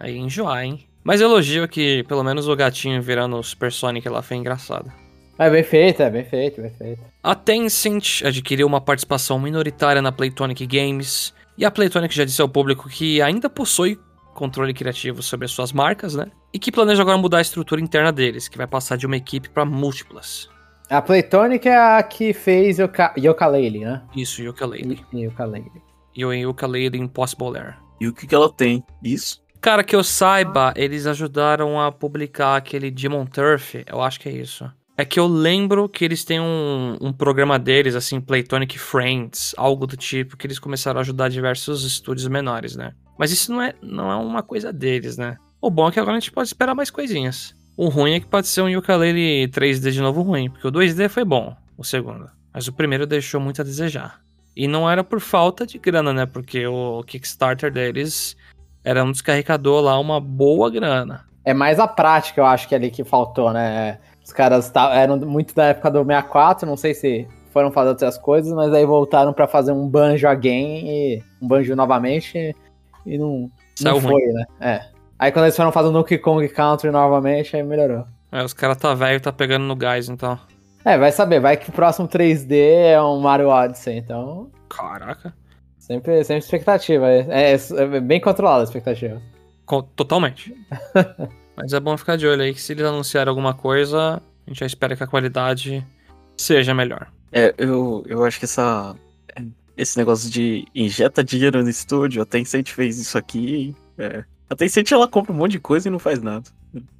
Aí 0.00 0.16
enjoar, 0.16 0.64
hein? 0.64 0.86
Mas 1.04 1.20
elogio 1.20 1.68
que 1.68 2.02
pelo 2.04 2.22
menos 2.24 2.48
o 2.48 2.56
gatinho 2.56 3.02
virando 3.02 3.36
o 3.36 3.42
Super 3.42 3.70
Sonic 3.70 4.08
lá 4.08 4.22
foi 4.22 4.38
engraçado. 4.38 4.90
É 5.38 5.48
bem 5.50 5.62
feito, 5.62 6.02
é 6.02 6.10
bem 6.10 6.24
feito, 6.24 6.60
bem 6.62 6.70
feito. 6.70 7.00
A 7.22 7.34
Tencent 7.34 8.22
adquiriu 8.24 8.66
uma 8.66 8.80
participação 8.80 9.38
minoritária 9.38 10.00
na 10.02 10.10
Playtonic 10.10 10.66
Games, 10.66 11.32
e 11.56 11.64
a 11.64 11.70
Playtonic 11.70 12.14
já 12.14 12.24
disse 12.24 12.40
ao 12.42 12.48
público 12.48 12.88
que 12.88 13.20
ainda 13.22 13.48
possui 13.50 13.98
controle 14.34 14.72
criativo 14.74 15.22
sobre 15.22 15.44
as 15.46 15.50
suas 15.52 15.72
marcas, 15.72 16.14
né? 16.14 16.26
E 16.52 16.58
que 16.58 16.72
planeja 16.72 17.02
agora 17.02 17.18
mudar 17.18 17.38
a 17.38 17.42
estrutura 17.42 17.80
interna 17.80 18.10
deles, 18.12 18.48
que 18.48 18.56
vai 18.58 18.66
passar 18.66 18.96
de 18.96 19.06
uma 19.06 19.16
equipe 19.16 19.48
para 19.48 19.64
múltiplas. 19.64 20.48
A 20.90 21.02
Playtonic 21.02 21.68
é 21.68 21.76
a 21.76 22.02
que 22.02 22.32
fez 22.32 22.78
Yoka- 22.78 23.12
Yooka-Laylee, 23.18 23.84
né? 23.84 24.02
Isso, 24.16 24.42
Yooka-Laylee. 24.42 25.04
Yooka-Laylee. 25.12 25.82
E 26.16 26.24
o 26.24 26.32
Yooka-Laylee 26.32 26.98
Impossible 27.00 27.56
Air. 27.58 27.76
E 28.00 28.08
o 28.08 28.12
que, 28.14 28.26
que 28.26 28.34
ela 28.34 28.50
tem? 28.50 28.82
Isso? 29.04 29.42
Cara, 29.60 29.84
que 29.84 29.94
eu 29.94 30.02
saiba, 30.02 30.72
eles 30.76 31.06
ajudaram 31.06 31.80
a 31.80 31.92
publicar 31.92 32.56
aquele 32.56 32.90
Demon 32.90 33.26
Turf, 33.26 33.74
eu 33.86 34.00
acho 34.00 34.18
que 34.20 34.28
é 34.28 34.32
isso. 34.32 34.70
É 34.96 35.04
que 35.04 35.20
eu 35.20 35.26
lembro 35.26 35.88
que 35.88 36.04
eles 36.04 36.24
têm 36.24 36.40
um, 36.40 36.96
um 37.00 37.12
programa 37.12 37.58
deles, 37.58 37.94
assim, 37.94 38.20
Playtonic 38.20 38.78
Friends, 38.78 39.54
algo 39.56 39.86
do 39.86 39.96
tipo, 39.96 40.36
que 40.36 40.46
eles 40.46 40.58
começaram 40.58 40.98
a 40.98 41.02
ajudar 41.02 41.28
diversos 41.28 41.84
estúdios 41.84 42.26
menores, 42.28 42.74
né? 42.76 42.92
Mas 43.18 43.30
isso 43.30 43.52
não 43.52 43.60
é, 43.60 43.74
não 43.82 44.10
é 44.10 44.16
uma 44.16 44.42
coisa 44.42 44.72
deles, 44.72 45.16
né? 45.18 45.36
O 45.60 45.70
bom 45.70 45.88
é 45.88 45.92
que 45.92 46.00
agora 46.00 46.16
a 46.16 46.20
gente 46.20 46.32
pode 46.32 46.48
esperar 46.48 46.74
mais 46.74 46.90
coisinhas. 46.90 47.54
O 47.78 47.88
ruim 47.88 48.14
é 48.14 48.20
que 48.20 48.26
pode 48.26 48.48
ser 48.48 48.60
um 48.60 48.68
Yooka-Laylee 48.68 49.46
3D 49.46 49.92
de 49.92 50.00
novo 50.00 50.22
ruim, 50.22 50.50
porque 50.50 50.66
o 50.66 50.72
2D 50.72 51.08
foi 51.08 51.24
bom, 51.24 51.54
o 51.76 51.84
segundo. 51.84 52.28
Mas 52.52 52.66
o 52.66 52.72
primeiro 52.72 53.06
deixou 53.06 53.40
muito 53.40 53.60
a 53.60 53.64
desejar. 53.64 54.18
E 54.56 54.66
não 54.66 54.90
era 54.90 55.04
por 55.04 55.20
falta 55.20 55.64
de 55.64 55.78
grana, 55.78 56.12
né? 56.12 56.26
Porque 56.26 56.66
o 56.66 57.04
Kickstarter 57.04 57.70
deles 57.70 58.36
era 58.82 59.04
um 59.04 59.12
descarregador 59.12 59.80
lá, 59.80 59.96
uma 59.96 60.20
boa 60.20 60.68
grana. 60.68 61.24
É 61.44 61.54
mais 61.54 61.78
a 61.78 61.86
prática, 61.86 62.40
eu 62.40 62.46
acho 62.46 62.66
que 62.66 62.74
ali 62.74 62.90
que 62.90 63.04
faltou, 63.04 63.52
né? 63.52 64.00
Os 64.24 64.32
caras 64.32 64.72
eram 64.74 65.16
muito 65.18 65.54
da 65.54 65.66
época 65.66 65.88
do 65.88 66.04
64, 66.04 66.68
não 66.68 66.76
sei 66.76 66.94
se 66.94 67.28
foram 67.52 67.70
fazer 67.70 67.90
outras 67.90 68.18
coisas, 68.18 68.52
mas 68.52 68.74
aí 68.74 68.84
voltaram 68.84 69.32
pra 69.32 69.46
fazer 69.46 69.70
um 69.70 69.86
banjo 69.88 70.26
again 70.26 70.84
e 70.84 71.22
um 71.40 71.46
banjo 71.46 71.76
novamente 71.76 72.56
e 73.06 73.16
não, 73.16 73.48
Saiu 73.76 73.94
não 73.94 74.00
ruim. 74.00 74.20
foi, 74.20 74.32
né? 74.32 74.44
É. 74.60 74.97
Aí 75.18 75.32
quando 75.32 75.46
eles 75.46 75.56
foram 75.56 75.72
fazer 75.72 75.88
o 75.88 75.92
Donkey 75.92 76.18
Kong 76.18 76.46
Country 76.48 76.90
novamente, 76.90 77.56
aí 77.56 77.62
melhorou. 77.62 78.04
É, 78.30 78.42
os 78.44 78.52
caras 78.52 78.76
tá 78.76 78.94
velho, 78.94 79.20
tá 79.20 79.32
pegando 79.32 79.64
no 79.64 79.74
gás, 79.74 80.08
então. 80.08 80.38
É, 80.84 80.96
vai 80.96 81.10
saber, 81.10 81.40
vai 81.40 81.56
que 81.56 81.70
o 81.70 81.72
próximo 81.72 82.06
3D 82.06 82.52
é 82.92 83.02
um 83.02 83.18
Mario 83.20 83.48
Odyssey, 83.48 83.96
então 83.98 84.50
Caraca. 84.68 85.34
sempre, 85.78 86.22
sempre 86.24 86.44
expectativa. 86.44 87.08
É, 87.08 87.54
é- 87.54 87.56
é 87.96 88.00
bem 88.00 88.20
controlada 88.20 88.60
a 88.62 88.64
expectativa. 88.64 89.20
Co- 89.66 89.82
Totalmente. 89.82 90.54
Mas 91.56 91.72
é 91.72 91.80
bom 91.80 91.96
ficar 91.96 92.16
de 92.16 92.26
olho 92.26 92.42
aí 92.42 92.54
que 92.54 92.60
se 92.60 92.72
eles 92.72 92.84
anunciarem 92.86 93.28
alguma 93.28 93.52
coisa, 93.52 94.22
a 94.46 94.50
gente 94.50 94.60
já 94.60 94.66
espera 94.66 94.94
que 94.96 95.02
a 95.02 95.06
qualidade 95.08 95.84
seja 96.36 96.72
melhor. 96.72 97.08
É, 97.32 97.52
eu, 97.58 98.04
eu 98.06 98.24
acho 98.24 98.38
que 98.38 98.44
essa. 98.44 98.94
Esse 99.76 99.96
negócio 99.98 100.28
de 100.30 100.64
injeta 100.74 101.22
dinheiro 101.22 101.62
no 101.62 101.68
estúdio, 101.68 102.22
a 102.22 102.26
Tencent 102.26 102.68
fez 102.70 102.98
isso 102.98 103.16
aqui. 103.18 103.74
É. 103.98 104.24
A 104.50 104.56
Tencent 104.56 104.90
ela 104.92 105.06
compra 105.06 105.32
um 105.32 105.36
monte 105.36 105.52
de 105.52 105.60
coisa 105.60 105.88
e 105.88 105.90
não 105.90 105.98
faz 105.98 106.22
nada. 106.22 106.48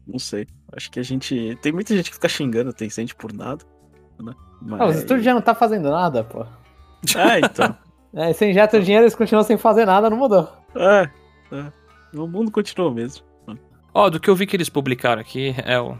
Não 0.06 0.18
sei. 0.18 0.46
Acho 0.72 0.90
que 0.90 1.00
a 1.00 1.02
gente. 1.02 1.58
Tem 1.62 1.72
muita 1.72 1.94
gente 1.96 2.10
que 2.10 2.14
fica 2.14 2.28
xingando 2.28 2.70
a 2.70 2.72
Tencent 2.72 3.14
por 3.14 3.32
nada. 3.32 3.64
Né? 4.20 4.34
Mas... 4.60 4.80
Ah, 4.80 4.86
os 4.86 4.96
estúdios 4.96 5.24
já 5.24 5.34
não 5.34 5.40
tá 5.40 5.54
fazendo 5.54 5.90
nada, 5.90 6.24
pô. 6.24 6.44
Ah, 7.16 7.38
então. 7.38 7.76
É, 8.12 8.32
você 8.32 8.50
injeta 8.50 8.76
o 8.76 8.82
dinheiro, 8.82 9.04
eles 9.04 9.14
continuam 9.14 9.44
sem 9.44 9.56
fazer 9.56 9.84
nada, 9.84 10.10
não 10.10 10.16
mudou. 10.16 10.50
É, 10.74 11.08
é. 11.52 11.72
O 12.18 12.26
mundo 12.26 12.50
continua 12.50 12.92
mesmo. 12.92 13.24
Ó, 13.94 14.10
do 14.10 14.18
que 14.18 14.28
eu 14.28 14.34
vi 14.34 14.46
que 14.46 14.56
eles 14.56 14.68
publicaram 14.68 15.20
aqui, 15.20 15.54
é 15.64 15.78
o. 15.80 15.96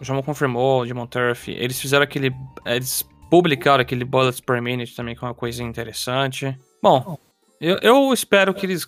O 0.00 0.04
João 0.04 0.20
confirmou, 0.22 0.82
o 0.82 0.84
Demon 0.84 1.06
Turf. 1.06 1.48
Eles 1.48 1.80
fizeram 1.80 2.02
aquele. 2.02 2.34
Eles 2.66 3.08
publicaram 3.30 3.80
aquele 3.80 4.04
Bullets 4.04 4.40
per 4.40 4.60
Minute 4.60 4.96
também, 4.96 5.14
que 5.14 5.24
é 5.24 5.28
uma 5.28 5.34
coisa 5.34 5.62
interessante. 5.62 6.58
Bom, 6.82 7.16
eu, 7.60 7.78
eu 7.80 8.12
espero 8.12 8.52
que 8.52 8.66
eles 8.66 8.84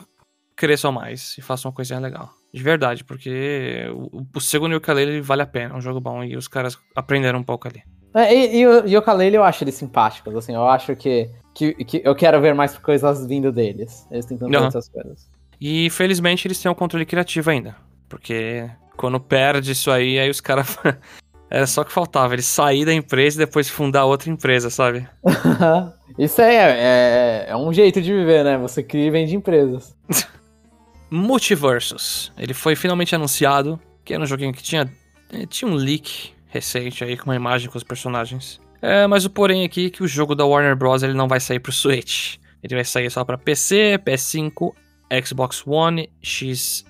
cresçam 0.56 0.92
mais 0.92 1.36
e 1.38 1.42
façam 1.42 1.70
uma 1.70 1.74
coisinha 1.74 1.98
legal. 1.98 2.30
De 2.52 2.62
verdade, 2.62 3.02
porque 3.04 3.86
o, 3.92 4.24
o 4.34 4.40
segundo 4.40 4.72
Yooka-Laylee 4.72 5.20
vale 5.20 5.42
a 5.42 5.46
pena, 5.46 5.74
é 5.74 5.76
um 5.76 5.80
jogo 5.80 6.00
bom 6.00 6.22
e 6.22 6.36
os 6.36 6.46
caras 6.46 6.78
aprenderam 6.94 7.40
um 7.40 7.44
pouco 7.44 7.66
ali. 7.66 7.82
É, 8.14 8.32
e, 8.32 8.58
e 8.58 8.66
o 8.66 8.86
Yooka-Laylee 8.86 9.36
eu 9.36 9.44
acho 9.44 9.64
eles 9.64 9.74
simpáticos, 9.74 10.34
assim, 10.36 10.54
eu 10.54 10.66
acho 10.68 10.94
que, 10.94 11.28
que, 11.52 11.74
que 11.84 12.02
eu 12.04 12.14
quero 12.14 12.40
ver 12.40 12.54
mais 12.54 12.78
coisas 12.78 13.26
vindo 13.26 13.50
deles. 13.50 14.06
Eles 14.10 14.26
tentando 14.26 14.52
fazer 14.52 14.66
essas 14.66 14.88
coisas. 14.88 15.28
E 15.60 15.90
felizmente 15.90 16.46
eles 16.46 16.60
têm 16.60 16.70
um 16.70 16.74
controle 16.74 17.06
criativo 17.06 17.50
ainda. 17.50 17.74
Porque 18.08 18.70
quando 18.96 19.18
perde 19.18 19.72
isso 19.72 19.90
aí, 19.90 20.18
aí 20.18 20.30
os 20.30 20.40
caras. 20.40 20.78
Era 21.50 21.66
só 21.66 21.84
que 21.84 21.92
faltava, 21.92 22.34
eles 22.34 22.46
sair 22.46 22.84
da 22.84 22.92
empresa 22.92 23.40
e 23.40 23.46
depois 23.46 23.68
fundar 23.68 24.06
outra 24.06 24.28
empresa, 24.28 24.70
sabe? 24.70 25.06
Isso 26.18 26.40
aí 26.42 26.56
é, 26.56 26.70
é, 26.70 27.46
é 27.50 27.56
um 27.56 27.72
jeito 27.72 28.00
de 28.00 28.12
viver, 28.12 28.42
né? 28.42 28.58
Você 28.58 28.82
cria 28.82 29.06
e 29.06 29.10
vende 29.10 29.36
empresas. 29.36 29.94
Multiversus. 31.14 32.32
Ele 32.36 32.52
foi 32.52 32.74
finalmente 32.76 33.14
anunciado, 33.14 33.80
que 34.04 34.12
era 34.12 34.22
um 34.22 34.26
joguinho 34.26 34.52
que 34.52 34.62
tinha, 34.62 34.90
eh, 35.32 35.46
tinha 35.46 35.70
um 35.70 35.74
leak 35.74 36.32
recente 36.48 37.02
aí 37.02 37.16
com 37.16 37.30
uma 37.30 37.36
imagem 37.36 37.70
com 37.70 37.78
os 37.78 37.84
personagens. 37.84 38.60
É, 38.82 39.06
mas 39.06 39.24
o 39.24 39.30
porém 39.30 39.64
aqui 39.64 39.86
é 39.86 39.90
que 39.90 40.02
o 40.02 40.08
jogo 40.08 40.34
da 40.34 40.44
Warner 40.44 40.76
Bros. 40.76 41.02
ele 41.02 41.14
não 41.14 41.26
vai 41.26 41.40
sair 41.40 41.58
pro 41.58 41.72
Switch. 41.72 42.36
Ele 42.62 42.74
vai 42.74 42.84
sair 42.84 43.10
só 43.10 43.24
pra 43.24 43.38
PC, 43.38 43.98
PS5, 44.04 44.74
Xbox 45.24 45.62
One, 45.66 46.10
XS 46.22 46.84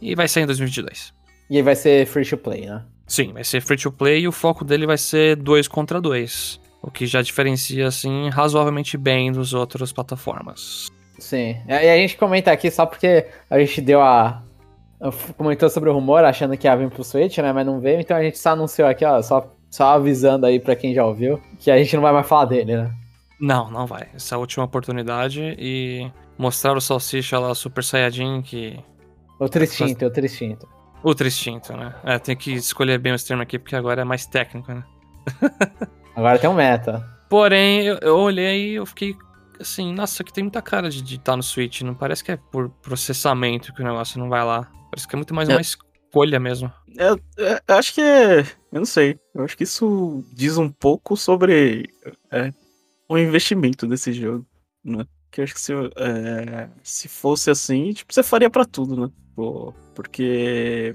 e 0.00 0.14
vai 0.14 0.28
sair 0.28 0.42
em 0.42 0.46
2022. 0.46 1.12
E 1.50 1.56
aí 1.56 1.62
vai 1.62 1.74
ser 1.74 2.06
free 2.06 2.24
to 2.24 2.36
play, 2.36 2.66
né? 2.66 2.82
Sim, 3.06 3.32
vai 3.32 3.44
ser 3.44 3.60
free 3.60 3.76
to 3.76 3.92
play 3.92 4.20
e 4.22 4.28
o 4.28 4.32
foco 4.32 4.64
dele 4.64 4.86
vai 4.86 4.98
ser 4.98 5.36
2 5.36 5.68
contra 5.68 6.00
2. 6.00 6.60
O 6.82 6.90
que 6.90 7.06
já 7.06 7.22
diferencia, 7.22 7.86
assim, 7.86 8.28
razoavelmente 8.28 8.96
bem 8.96 9.32
dos 9.32 9.54
outros 9.54 9.92
plataformas. 9.92 10.88
Sim. 11.24 11.56
E 11.66 11.72
a 11.72 11.96
gente 11.96 12.18
comenta 12.18 12.52
aqui 12.52 12.70
só 12.70 12.84
porque 12.84 13.26
a 13.48 13.58
gente 13.58 13.80
deu 13.80 14.02
a, 14.02 14.42
comentou 15.38 15.70
sobre 15.70 15.88
o 15.88 15.94
rumor, 15.94 16.22
achando 16.22 16.54
que 16.54 16.66
ia 16.66 16.76
vir 16.76 16.90
pro 16.90 17.02
Switch, 17.02 17.38
né? 17.38 17.50
Mas 17.50 17.64
não 17.64 17.80
veio, 17.80 18.00
então 18.00 18.14
a 18.14 18.22
gente 18.22 18.38
só 18.38 18.50
anunciou 18.50 18.86
aqui, 18.86 19.06
ó, 19.06 19.22
só, 19.22 19.50
só 19.70 19.94
avisando 19.94 20.44
aí 20.44 20.60
pra 20.60 20.76
quem 20.76 20.92
já 20.92 21.02
ouviu, 21.02 21.40
que 21.58 21.70
a 21.70 21.78
gente 21.78 21.96
não 21.96 22.02
vai 22.02 22.12
mais 22.12 22.26
falar 22.26 22.44
dele, 22.44 22.76
né? 22.76 22.94
Não, 23.40 23.70
não 23.70 23.86
vai. 23.86 24.06
Essa 24.14 24.34
é 24.34 24.36
a 24.36 24.38
última 24.38 24.66
oportunidade 24.66 25.56
e 25.58 26.10
mostrar 26.36 26.76
o 26.76 26.80
Salsicha 26.80 27.38
lá 27.38 27.54
Super 27.54 27.82
Saiyajin 27.82 28.42
que. 28.42 28.78
Outro 29.40 29.64
instinto, 29.64 30.04
outro 30.04 30.24
instinto. 30.24 30.68
Ultra 31.02 31.26
instinto, 31.26 31.74
né? 31.74 31.94
É, 32.04 32.18
tem 32.18 32.36
que 32.36 32.52
escolher 32.52 32.98
bem 32.98 33.14
o 33.14 33.18
termo 33.18 33.42
aqui 33.42 33.58
porque 33.58 33.76
agora 33.76 34.02
é 34.02 34.04
mais 34.04 34.26
técnico, 34.26 34.72
né? 34.72 34.84
agora 36.14 36.38
tem 36.38 36.50
um 36.50 36.54
meta. 36.54 37.02
Porém, 37.30 37.82
eu, 37.82 37.98
eu 38.00 38.16
olhei 38.16 38.72
e 38.72 38.74
eu 38.74 38.86
fiquei 38.86 39.16
assim, 39.60 39.92
nossa, 39.92 40.22
aqui 40.22 40.32
tem 40.32 40.44
muita 40.44 40.62
cara 40.62 40.88
de 40.90 41.02
estar 41.02 41.32
tá 41.32 41.36
no 41.36 41.42
Switch. 41.42 41.82
Não 41.82 41.94
parece 41.94 42.22
que 42.22 42.32
é 42.32 42.36
por 42.36 42.68
processamento 42.68 43.72
que 43.72 43.82
o 43.82 43.84
negócio 43.84 44.18
não 44.18 44.28
vai 44.28 44.44
lá. 44.44 44.70
Parece 44.90 45.08
que 45.08 45.14
é 45.14 45.18
muito 45.18 45.34
mais 45.34 45.48
é. 45.48 45.54
uma 45.54 45.60
escolha 45.60 46.38
mesmo. 46.38 46.72
É, 46.96 47.12
é, 47.42 47.62
eu 47.66 47.74
acho 47.76 47.94
que 47.94 48.00
é. 48.00 48.40
Eu 48.40 48.80
não 48.80 48.84
sei. 48.84 49.18
Eu 49.34 49.44
acho 49.44 49.56
que 49.56 49.64
isso 49.64 50.24
diz 50.32 50.56
um 50.56 50.68
pouco 50.68 51.16
sobre 51.16 51.88
é, 52.30 52.52
o 53.08 53.18
investimento 53.18 53.86
desse 53.86 54.12
jogo, 54.12 54.46
né? 54.84 55.04
Que 55.30 55.40
eu 55.40 55.44
acho 55.44 55.54
que 55.54 55.60
se, 55.60 55.72
é, 55.72 56.68
se 56.82 57.08
fosse 57.08 57.50
assim, 57.50 57.92
tipo, 57.92 58.14
você 58.14 58.22
faria 58.22 58.48
para 58.48 58.64
tudo, 58.64 58.96
né? 58.96 59.10
Pô, 59.34 59.74
porque 59.94 60.94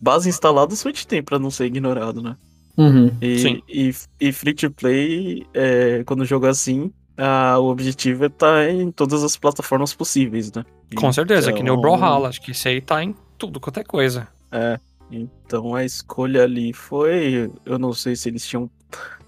base 0.00 0.28
instalada 0.28 0.72
o 0.72 0.76
Switch 0.76 1.04
tem 1.04 1.22
pra 1.22 1.38
não 1.38 1.50
ser 1.50 1.66
ignorado, 1.66 2.22
né? 2.22 2.36
Uhum. 2.76 3.10
E, 3.20 3.38
Sim. 3.38 3.62
E, 3.68 3.94
e 4.20 4.32
free 4.32 4.54
to 4.54 4.70
play, 4.70 5.46
é, 5.52 6.02
quando 6.04 6.20
o 6.20 6.26
jogo 6.26 6.46
é 6.46 6.50
assim, 6.50 6.92
ah, 7.22 7.58
o 7.58 7.66
objetivo 7.66 8.24
é 8.24 8.26
estar 8.28 8.64
tá 8.64 8.70
em 8.70 8.90
todas 8.90 9.22
as 9.22 9.36
plataformas 9.36 9.92
possíveis, 9.92 10.50
né? 10.52 10.64
Com 10.96 11.12
certeza, 11.12 11.52
que 11.52 11.62
nem 11.62 11.70
o 11.70 11.74
então, 11.74 11.82
Brawlhalla, 11.82 12.30
acho 12.30 12.40
que 12.40 12.52
esse 12.52 12.66
aí 12.66 12.80
tá 12.80 13.04
em 13.04 13.14
tudo 13.36 13.60
quanto 13.60 13.78
é 13.78 13.84
coisa. 13.84 14.26
É, 14.50 14.80
então 15.10 15.74
a 15.74 15.84
escolha 15.84 16.44
ali 16.44 16.72
foi. 16.72 17.50
Eu 17.66 17.78
não 17.78 17.92
sei 17.92 18.16
se 18.16 18.30
eles 18.30 18.46
tinham. 18.46 18.70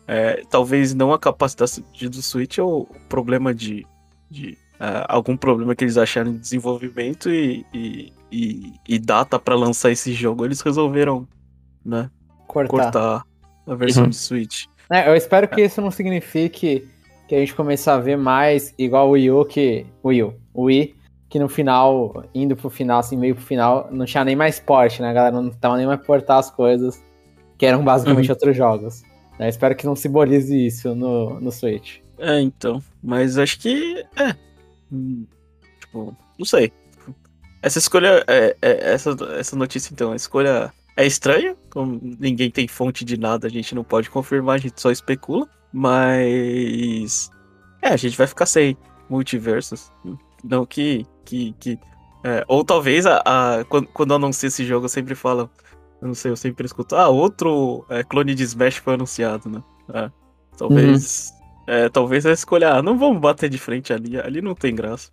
É, 0.08 0.42
talvez 0.50 0.94
não 0.94 1.12
a 1.12 1.18
capacidade 1.18 1.84
do 2.08 2.22
Switch 2.22 2.58
ou 2.58 2.82
o 2.82 3.08
problema 3.08 3.54
de. 3.54 3.86
de 4.30 4.56
é, 4.80 5.04
algum 5.06 5.36
problema 5.36 5.74
que 5.74 5.84
eles 5.84 5.98
acharam 5.98 6.32
de 6.32 6.38
desenvolvimento 6.38 7.30
e, 7.30 7.64
e, 7.74 8.12
e, 8.32 8.72
e 8.88 8.98
data 8.98 9.38
para 9.38 9.54
lançar 9.54 9.90
esse 9.90 10.14
jogo, 10.14 10.46
eles 10.46 10.62
resolveram, 10.62 11.28
né? 11.84 12.10
Cortar, 12.48 12.70
cortar 12.70 13.26
a 13.66 13.74
versão 13.74 14.04
uhum. 14.04 14.10
de 14.10 14.16
Switch. 14.16 14.64
É, 14.90 15.08
eu 15.08 15.14
espero 15.14 15.46
que 15.46 15.60
isso 15.60 15.80
não 15.80 15.90
signifique 15.90 16.88
que 17.32 17.36
a 17.36 17.40
gente 17.40 17.54
comece 17.54 17.88
a 17.88 17.96
ver 17.96 18.18
mais 18.18 18.74
igual 18.76 19.08
o 19.08 19.12
Wii 19.12 19.30
U 19.30 19.44
que. 19.46 19.86
O 20.02 20.08
Wii 20.08 20.22
U. 20.22 20.34
O 20.52 20.64
Wii 20.64 20.94
que 21.30 21.38
no 21.38 21.48
final, 21.48 22.26
indo 22.34 22.54
pro 22.54 22.68
final, 22.68 22.98
assim, 22.98 23.16
meio 23.16 23.34
pro 23.34 23.42
final, 23.42 23.88
não 23.90 24.04
tinha 24.04 24.22
nem 24.22 24.36
mais 24.36 24.60
porte, 24.60 25.00
né? 25.00 25.08
A 25.08 25.12
galera 25.14 25.40
não 25.40 25.48
tava 25.48 25.78
nem 25.78 25.86
mais 25.86 26.04
portar 26.04 26.38
as 26.38 26.50
coisas, 26.50 27.02
que 27.56 27.64
eram 27.64 27.82
basicamente 27.82 28.26
uhum. 28.26 28.32
outros 28.34 28.54
jogos. 28.54 29.02
Né? 29.38 29.48
Espero 29.48 29.74
que 29.74 29.86
não 29.86 29.96
simbolize 29.96 30.54
isso 30.66 30.94
no, 30.94 31.40
no 31.40 31.50
Switch. 31.50 32.00
É, 32.18 32.38
então. 32.38 32.82
Mas 33.02 33.38
acho 33.38 33.58
que. 33.60 34.04
É. 34.14 34.36
Hum, 34.92 35.24
tipo, 35.80 36.14
não 36.38 36.44
sei. 36.44 36.70
Essa 37.62 37.78
escolha. 37.78 38.22
É, 38.28 38.54
é, 38.60 38.92
essa, 38.92 39.16
essa 39.38 39.56
notícia, 39.56 39.90
então, 39.90 40.12
a 40.12 40.16
escolha 40.16 40.70
é 40.98 41.06
estranha. 41.06 41.56
Como 41.70 41.98
ninguém 42.20 42.50
tem 42.50 42.68
fonte 42.68 43.06
de 43.06 43.18
nada, 43.18 43.46
a 43.46 43.50
gente 43.50 43.74
não 43.74 43.84
pode 43.84 44.10
confirmar, 44.10 44.56
a 44.56 44.58
gente 44.58 44.78
só 44.78 44.90
especula. 44.90 45.48
Mas. 45.72 47.30
É, 47.80 47.88
a 47.88 47.96
gente 47.96 48.16
vai 48.16 48.26
ficar 48.26 48.46
sem 48.46 48.76
multiversos. 49.08 49.90
Não 50.44 50.66
que. 50.66 51.06
que, 51.24 51.52
que 51.58 51.78
é, 52.24 52.44
ou 52.46 52.64
talvez 52.64 53.04
a, 53.04 53.22
a, 53.24 53.64
quando, 53.64 53.88
quando 53.88 54.14
anuncia 54.14 54.46
esse 54.46 54.64
jogo, 54.64 54.84
eu 54.84 54.90
sempre 54.90 55.14
falo. 55.14 55.50
Eu 56.00 56.08
não 56.08 56.14
sei, 56.14 56.30
eu 56.30 56.36
sempre 56.36 56.66
escuto. 56.66 56.96
Ah, 56.96 57.08
outro 57.08 57.84
é, 57.88 58.02
clone 58.02 58.34
de 58.34 58.42
Smash 58.42 58.76
foi 58.76 58.94
anunciado, 58.94 59.48
né? 59.48 59.62
É, 59.92 60.10
talvez. 60.56 61.30
Uhum. 61.30 61.42
É, 61.74 61.88
talvez 61.88 62.26
a 62.26 62.32
escolha. 62.32 62.74
Ah, 62.74 62.82
não 62.82 62.98
vamos 62.98 63.20
bater 63.20 63.48
de 63.48 63.58
frente 63.58 63.92
ali. 63.92 64.18
Ali 64.20 64.42
não 64.42 64.54
tem 64.54 64.74
graça. 64.74 65.10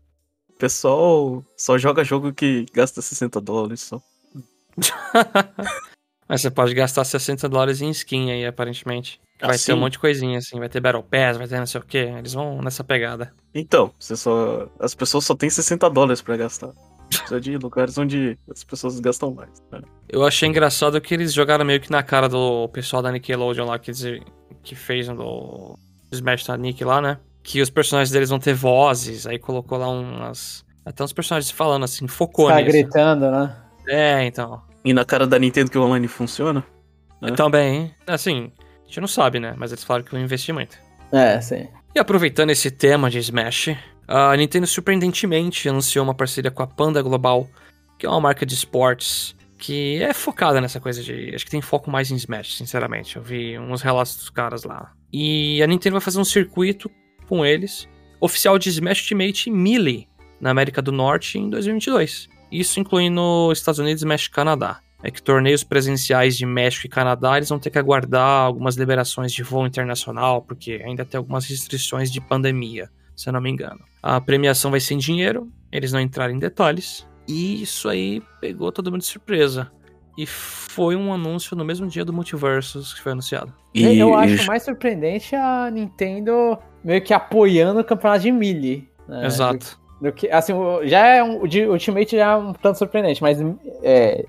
O 0.49 0.53
pessoal 0.53 1.43
só 1.55 1.77
joga 1.77 2.03
jogo 2.03 2.33
que 2.33 2.65
gasta 2.73 3.01
60 3.01 3.39
dólares 3.39 3.81
só. 3.81 4.01
Mas 6.29 6.41
você 6.41 6.51
pode 6.51 6.75
gastar 6.75 7.03
60 7.03 7.49
dólares 7.49 7.81
em 7.81 7.89
skin 7.89 8.29
aí, 8.29 8.45
aparentemente. 8.45 9.19
Vai 9.41 9.55
assim? 9.55 9.67
ter 9.67 9.73
um 9.73 9.77
monte 9.77 9.93
de 9.93 9.99
coisinha, 9.99 10.37
assim. 10.37 10.59
Vai 10.59 10.69
ter 10.69 10.79
Battle 10.79 11.01
Pass, 11.01 11.37
vai 11.37 11.47
ter 11.47 11.57
não 11.57 11.65
sei 11.65 11.81
o 11.81 11.83
quê. 11.83 12.13
Eles 12.15 12.33
vão 12.33 12.61
nessa 12.61 12.83
pegada. 12.83 13.33
Então, 13.55 13.91
você 13.97 14.15
só... 14.15 14.69
as 14.79 14.93
pessoas 14.93 15.25
só 15.25 15.35
têm 15.35 15.49
60 15.49 15.89
dólares 15.89 16.21
pra 16.21 16.37
gastar. 16.37 16.69
Precisa 17.07 17.41
de 17.41 17.57
lugares 17.57 17.97
onde 17.97 18.37
as 18.51 18.63
pessoas 18.63 18.99
gastam 18.99 19.33
mais. 19.33 19.49
Né? 19.71 19.81
Eu 20.07 20.23
achei 20.23 20.47
engraçado 20.47 21.01
que 21.01 21.15
eles 21.15 21.33
jogaram 21.33 21.65
meio 21.65 21.81
que 21.81 21.89
na 21.89 22.03
cara 22.03 22.29
do 22.29 22.69
pessoal 22.69 23.01
da 23.01 23.11
Nickelodeon 23.11 23.65
lá, 23.65 23.79
que, 23.79 23.91
que 24.61 24.75
fez 24.75 25.07
do 25.07 25.75
Smash 26.11 26.45
da 26.45 26.55
Nick 26.55 26.83
lá, 26.83 27.01
né? 27.01 27.17
Que 27.41 27.59
os 27.59 27.71
personagens 27.71 28.11
deles 28.11 28.29
vão 28.29 28.37
ter 28.37 28.53
vozes. 28.53 29.25
Aí 29.25 29.39
colocou 29.39 29.79
lá 29.79 29.89
umas... 29.89 30.63
Até 30.85 31.03
uns 31.03 31.13
personagens 31.13 31.49
falando 31.49 31.85
assim, 31.85 32.07
focou 32.07 32.49
tá 32.49 32.57
nisso. 32.57 32.67
gritando, 32.67 33.31
né? 33.31 33.55
É, 33.87 34.25
então. 34.25 34.68
E 34.89 34.93
na 34.93 35.05
cara 35.05 35.27
da 35.27 35.37
Nintendo 35.37 35.69
que 35.69 35.77
o 35.77 35.83
online 35.83 36.07
funciona? 36.07 36.65
Né? 37.21 37.31
Também. 37.33 37.93
Assim, 38.07 38.51
a 38.57 38.87
gente 38.87 38.99
não 38.99 39.07
sabe, 39.07 39.39
né? 39.39 39.53
Mas 39.55 39.71
eles 39.71 39.83
falaram 39.83 40.03
que 40.03 40.15
é 40.15 40.17
um 40.17 40.23
investimento. 40.23 40.79
É, 41.11 41.39
sim. 41.39 41.67
E 41.93 41.99
aproveitando 41.99 42.49
esse 42.49 42.71
tema 42.71 43.07
de 43.07 43.19
Smash, 43.19 43.77
a 44.07 44.35
Nintendo 44.35 44.65
surpreendentemente 44.65 45.69
anunciou 45.69 46.03
uma 46.03 46.15
parceria 46.15 46.49
com 46.49 46.63
a 46.63 46.67
Panda 46.67 47.03
Global, 47.03 47.47
que 47.99 48.07
é 48.07 48.09
uma 48.09 48.19
marca 48.19 48.47
de 48.47 48.55
esportes 48.55 49.35
que 49.59 50.01
é 50.01 50.11
focada 50.11 50.59
nessa 50.59 50.79
coisa 50.79 51.03
de. 51.03 51.35
Acho 51.35 51.45
que 51.45 51.51
tem 51.51 51.61
foco 51.61 51.91
mais 51.91 52.09
em 52.09 52.15
Smash, 52.15 52.55
sinceramente. 52.55 53.15
Eu 53.15 53.21
vi 53.21 53.59
uns 53.59 53.83
relatos 53.83 54.15
dos 54.15 54.31
caras 54.31 54.63
lá. 54.63 54.91
E 55.13 55.61
a 55.61 55.67
Nintendo 55.67 55.93
vai 55.93 56.01
fazer 56.01 56.19
um 56.19 56.25
circuito 56.25 56.89
com 57.27 57.45
eles, 57.45 57.87
oficial 58.19 58.57
de 58.57 58.69
Smash 58.69 59.01
Ultimate 59.01 59.51
Melee, 59.51 60.07
na 60.41 60.49
América 60.49 60.81
do 60.81 60.91
Norte 60.91 61.37
em 61.37 61.47
2022. 61.47 62.38
Isso 62.51 62.79
incluindo 62.79 63.51
Estados 63.51 63.79
Unidos, 63.79 64.03
México 64.03 64.33
e 64.33 64.35
Canadá 64.35 64.81
é 65.01 65.09
que 65.09 65.21
torneios 65.21 65.63
presenciais 65.63 66.37
de 66.37 66.45
México 66.45 66.85
e 66.85 66.89
Canadá 66.89 67.37
eles 67.37 67.49
vão 67.49 67.59
ter 67.59 67.69
que 67.69 67.79
aguardar 67.79 68.43
algumas 68.45 68.75
liberações 68.75 69.31
de 69.31 69.43
voo 69.43 69.65
internacional, 69.65 70.41
porque 70.41 70.81
ainda 70.85 71.05
tem 71.05 71.17
algumas 71.17 71.45
restrições 71.45 72.11
de 72.11 72.19
pandemia, 72.19 72.89
se 73.15 73.29
eu 73.29 73.33
não 73.33 73.41
me 73.41 73.49
engano. 73.49 73.79
A 74.03 74.19
premiação 74.19 74.71
vai 74.71 74.79
ser 74.79 74.95
em 74.95 74.97
dinheiro, 74.97 75.49
eles 75.71 75.91
não 75.91 75.99
entraram 75.99 76.33
em 76.33 76.39
detalhes, 76.39 77.07
e 77.27 77.61
isso 77.61 77.87
aí 77.87 78.21
pegou 78.41 78.71
todo 78.71 78.91
mundo 78.91 79.01
de 79.01 79.07
surpresa. 79.07 79.71
E 80.17 80.25
foi 80.25 80.97
um 80.97 81.13
anúncio 81.13 81.55
no 81.55 81.63
mesmo 81.63 81.87
dia 81.87 82.03
do 82.03 82.11
Multiversus 82.11 82.93
que 82.93 82.99
foi 82.99 83.13
anunciado. 83.13 83.53
E 83.73 83.97
eu 83.97 84.13
acho 84.17 84.45
mais 84.47 84.63
surpreendente 84.63 85.33
a 85.33 85.71
Nintendo 85.71 86.57
meio 86.83 87.01
que 87.01 87.13
apoiando 87.13 87.79
o 87.79 87.83
campeonato 87.85 88.23
de 88.23 88.31
Melee. 88.31 88.89
Né? 89.07 89.25
Exato. 89.25 89.79
Do, 90.01 90.11
que, 90.11 90.29
assim, 90.29 90.53
já 90.83 91.05
é 91.07 91.23
um, 91.23 91.39
o 91.39 91.71
Ultimate 91.71 92.15
já 92.15 92.31
é 92.31 92.35
um 92.35 92.53
tanto 92.53 92.77
surpreendente, 92.77 93.21
mas 93.21 93.37
é, 93.83 94.25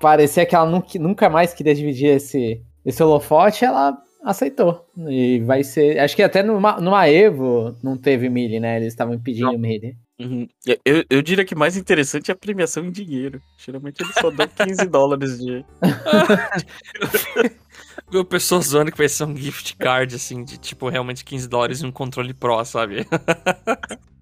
parecia 0.00 0.44
que 0.44 0.54
ela 0.54 0.66
nunca, 0.66 0.98
nunca 0.98 1.30
mais 1.30 1.54
queria 1.54 1.74
dividir 1.74 2.16
esse, 2.16 2.62
esse 2.84 3.02
holofote, 3.02 3.64
ela 3.64 3.96
aceitou. 4.22 4.86
E 5.08 5.40
vai 5.40 5.64
ser. 5.64 5.98
Acho 5.98 6.14
que 6.16 6.22
até 6.22 6.42
numa, 6.42 6.80
numa 6.80 7.08
Evo 7.08 7.76
não 7.82 7.96
teve 7.96 8.28
Mili, 8.28 8.60
né? 8.60 8.76
Eles 8.76 8.88
estavam 8.88 9.14
impedindo 9.14 9.50
o 9.50 9.58
Mili. 9.58 9.96
Uhum. 10.20 10.48
Eu, 10.84 11.04
eu 11.08 11.22
diria 11.22 11.44
que 11.44 11.54
mais 11.54 11.76
interessante 11.76 12.30
é 12.30 12.34
a 12.34 12.36
premiação 12.36 12.84
em 12.84 12.90
dinheiro. 12.90 13.40
Geralmente 13.56 14.02
eles 14.02 14.14
só 14.14 14.30
dão 14.30 14.48
15 14.48 14.86
dólares 14.90 15.38
de. 15.38 15.64
Viu 18.10 18.24
pessoa 18.24 18.60
zoando 18.60 18.90
que 18.90 18.98
vai 18.98 19.08
ser 19.08 19.24
um 19.24 19.36
gift 19.36 19.76
card, 19.76 20.14
assim, 20.14 20.42
de 20.42 20.56
tipo 20.58 20.88
realmente 20.88 21.24
15 21.24 21.48
dólares 21.48 21.82
e 21.82 21.86
um 21.86 21.92
controle 21.92 22.34
Pro, 22.34 22.64
sabe? 22.64 23.06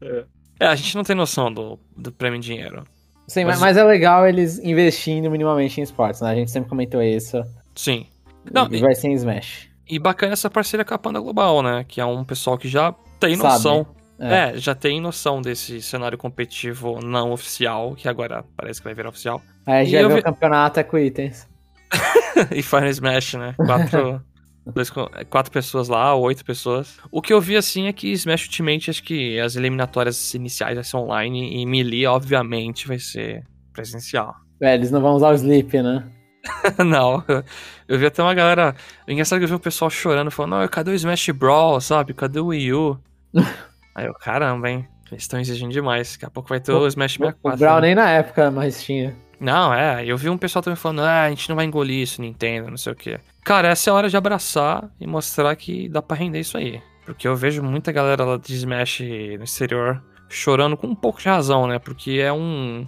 é. 0.03 0.25
É. 0.61 0.67
a 0.67 0.75
gente 0.75 0.95
não 0.97 1.03
tem 1.03 1.15
noção 1.17 1.53
do, 1.53 1.79
do 1.97 2.13
prêmio 2.13 2.37
em 2.37 2.41
dinheiro. 2.41 2.85
Sim, 3.29 3.45
mas... 3.45 3.61
mas 3.61 3.77
é 3.77 3.85
legal 3.85 4.27
eles 4.27 4.59
investindo 4.59 5.31
minimamente 5.31 5.81
em 5.81 5.83
esportes, 5.83 6.21
né? 6.21 6.31
A 6.31 6.35
gente 6.35 6.51
sempre 6.51 6.69
comentou 6.69 7.03
isso. 7.03 7.43
Sim. 7.75 8.07
Não, 8.53 8.69
e 8.71 8.79
vai 8.79 8.95
ser 8.95 9.09
em 9.09 9.15
Smash. 9.15 9.69
E 9.89 9.99
bacana 9.99 10.33
essa 10.33 10.49
parceria 10.49 10.85
com 10.85 10.95
a 10.95 10.99
Panda 10.99 11.21
Global, 11.21 11.63
né? 11.63 11.85
Que 11.87 12.01
é 12.01 12.05
um 12.05 12.25
pessoal 12.25 12.57
que 12.57 12.69
já 12.69 12.95
tem 13.21 13.37
noção. 13.37 13.87
É. 14.19 14.51
é. 14.51 14.57
já 14.57 14.75
tem 14.75 15.01
noção 15.01 15.43
desse 15.43 15.83
cenário 15.83 16.17
competitivo 16.17 17.01
não 17.05 17.33
oficial, 17.33 17.95
que 17.95 18.09
agora 18.09 18.45
parece 18.57 18.81
que 18.81 18.85
vai 18.85 18.95
virar 18.95 19.11
oficial. 19.11 19.43
Aí 19.67 19.87
já 19.87 19.99
viu 19.99 20.11
vi... 20.11 20.21
o 20.21 20.23
campeonato 20.23 20.81
é 20.81 20.83
com 20.83 20.97
itens. 20.97 21.47
e 22.51 22.63
Final 22.63 22.89
Smash, 22.89 23.35
né? 23.35 23.55
Quatro, 23.57 24.23
dois, 24.73 24.91
quatro 25.31 25.53
pessoas 25.53 25.89
lá, 25.89 26.15
oito 26.15 26.45
pessoas. 26.45 26.99
O 27.11 27.23
que 27.23 27.33
eu 27.33 27.41
vi 27.41 27.57
assim 27.57 27.87
é 27.87 27.93
que 27.93 28.11
Smash 28.13 28.45
Ultimate, 28.45 28.91
acho 28.91 29.03
que 29.03 29.39
as 29.39 29.57
eliminatórias 29.57 30.35
iniciais 30.35 30.75
vai 30.75 30.85
ser 30.85 30.97
online 30.97 31.63
e 31.63 31.67
Melee, 31.67 32.07
obviamente, 32.07 32.89
vai 32.89 32.99
ser 32.99 33.45
presencial. 33.73 34.35
É, 34.61 34.75
eles 34.75 34.91
não 34.91 35.01
vão 35.01 35.15
usar 35.15 35.31
o 35.31 35.35
Sleep, 35.35 35.83
né? 35.83 36.05
não. 36.85 37.23
Eu 37.89 37.99
vi 37.99 38.07
até 38.07 38.23
uma 38.23 38.35
galera. 38.35 38.75
Engraçado 39.07 39.39
que 39.39 39.45
eu 39.45 39.49
vi 39.49 39.55
o 39.55 39.61
pessoal 39.61 39.91
chorando, 39.91 40.31
falando, 40.31 40.61
não, 40.61 40.69
cadê 40.69 40.91
o 40.91 40.95
Smash 40.95 41.31
Brawl, 41.31 41.81
sabe? 41.81 42.15
Cadê 42.15 42.41
o 42.41 42.47
Wii 42.47 42.73
U? 42.73 42.99
Aí 43.95 44.07
eu, 44.07 44.15
caramba, 44.15 44.71
hein? 44.71 44.87
Eles 45.11 45.23
estão 45.23 45.39
exigindo 45.41 45.73
demais. 45.73 46.13
Daqui 46.13 46.25
a 46.25 46.31
pouco 46.31 46.49
vai 46.49 46.61
ter 46.61 46.73
o, 46.73 46.81
o 46.81 46.87
Smash 46.87 47.13
64. 47.13 47.57
O 47.57 47.59
Brawl 47.59 47.81
né? 47.81 47.87
nem 47.89 47.95
na 47.95 48.11
época 48.11 48.51
mais 48.51 48.83
tinha. 48.83 49.17
Não, 49.39 49.73
é, 49.73 50.05
eu 50.05 50.17
vi 50.17 50.31
um 50.31 50.39
pessoal 50.39 50.63
também 50.63 50.77
falando, 50.77 51.03
ah, 51.03 51.25
a 51.25 51.29
gente 51.31 51.49
não 51.49 51.57
vai 51.57 51.67
engolir 51.67 52.01
isso, 52.01 52.23
Nintendo, 52.23 52.71
não 52.71 52.77
sei 52.77 52.93
o 52.93 52.97
quê. 52.97 53.21
Cara, 53.45 53.69
essa 53.69 53.91
é 53.91 53.93
a 53.93 53.95
hora 53.95 54.09
de 54.09 54.17
abraçar 54.17 54.91
e 54.99 55.07
mostrar 55.07 55.55
que 55.57 55.89
dá 55.89 56.01
pra 56.01 56.17
render 56.17 56.41
isso 56.41 56.57
aí. 56.57 56.81
Porque 57.05 57.29
eu 57.29 57.37
vejo 57.37 57.63
muita 57.63 57.93
galera 57.93 58.25
lá 58.25 58.37
de 58.37 58.55
Smash 58.55 59.01
no 59.39 59.45
exterior 59.45 60.03
chorando 60.29 60.77
com 60.77 60.89
um 60.89 60.95
pouco 60.95 61.21
de 61.21 61.29
razão, 61.29 61.67
né? 61.67 61.79
Porque 61.79 62.19
é 62.21 62.33
um. 62.33 62.87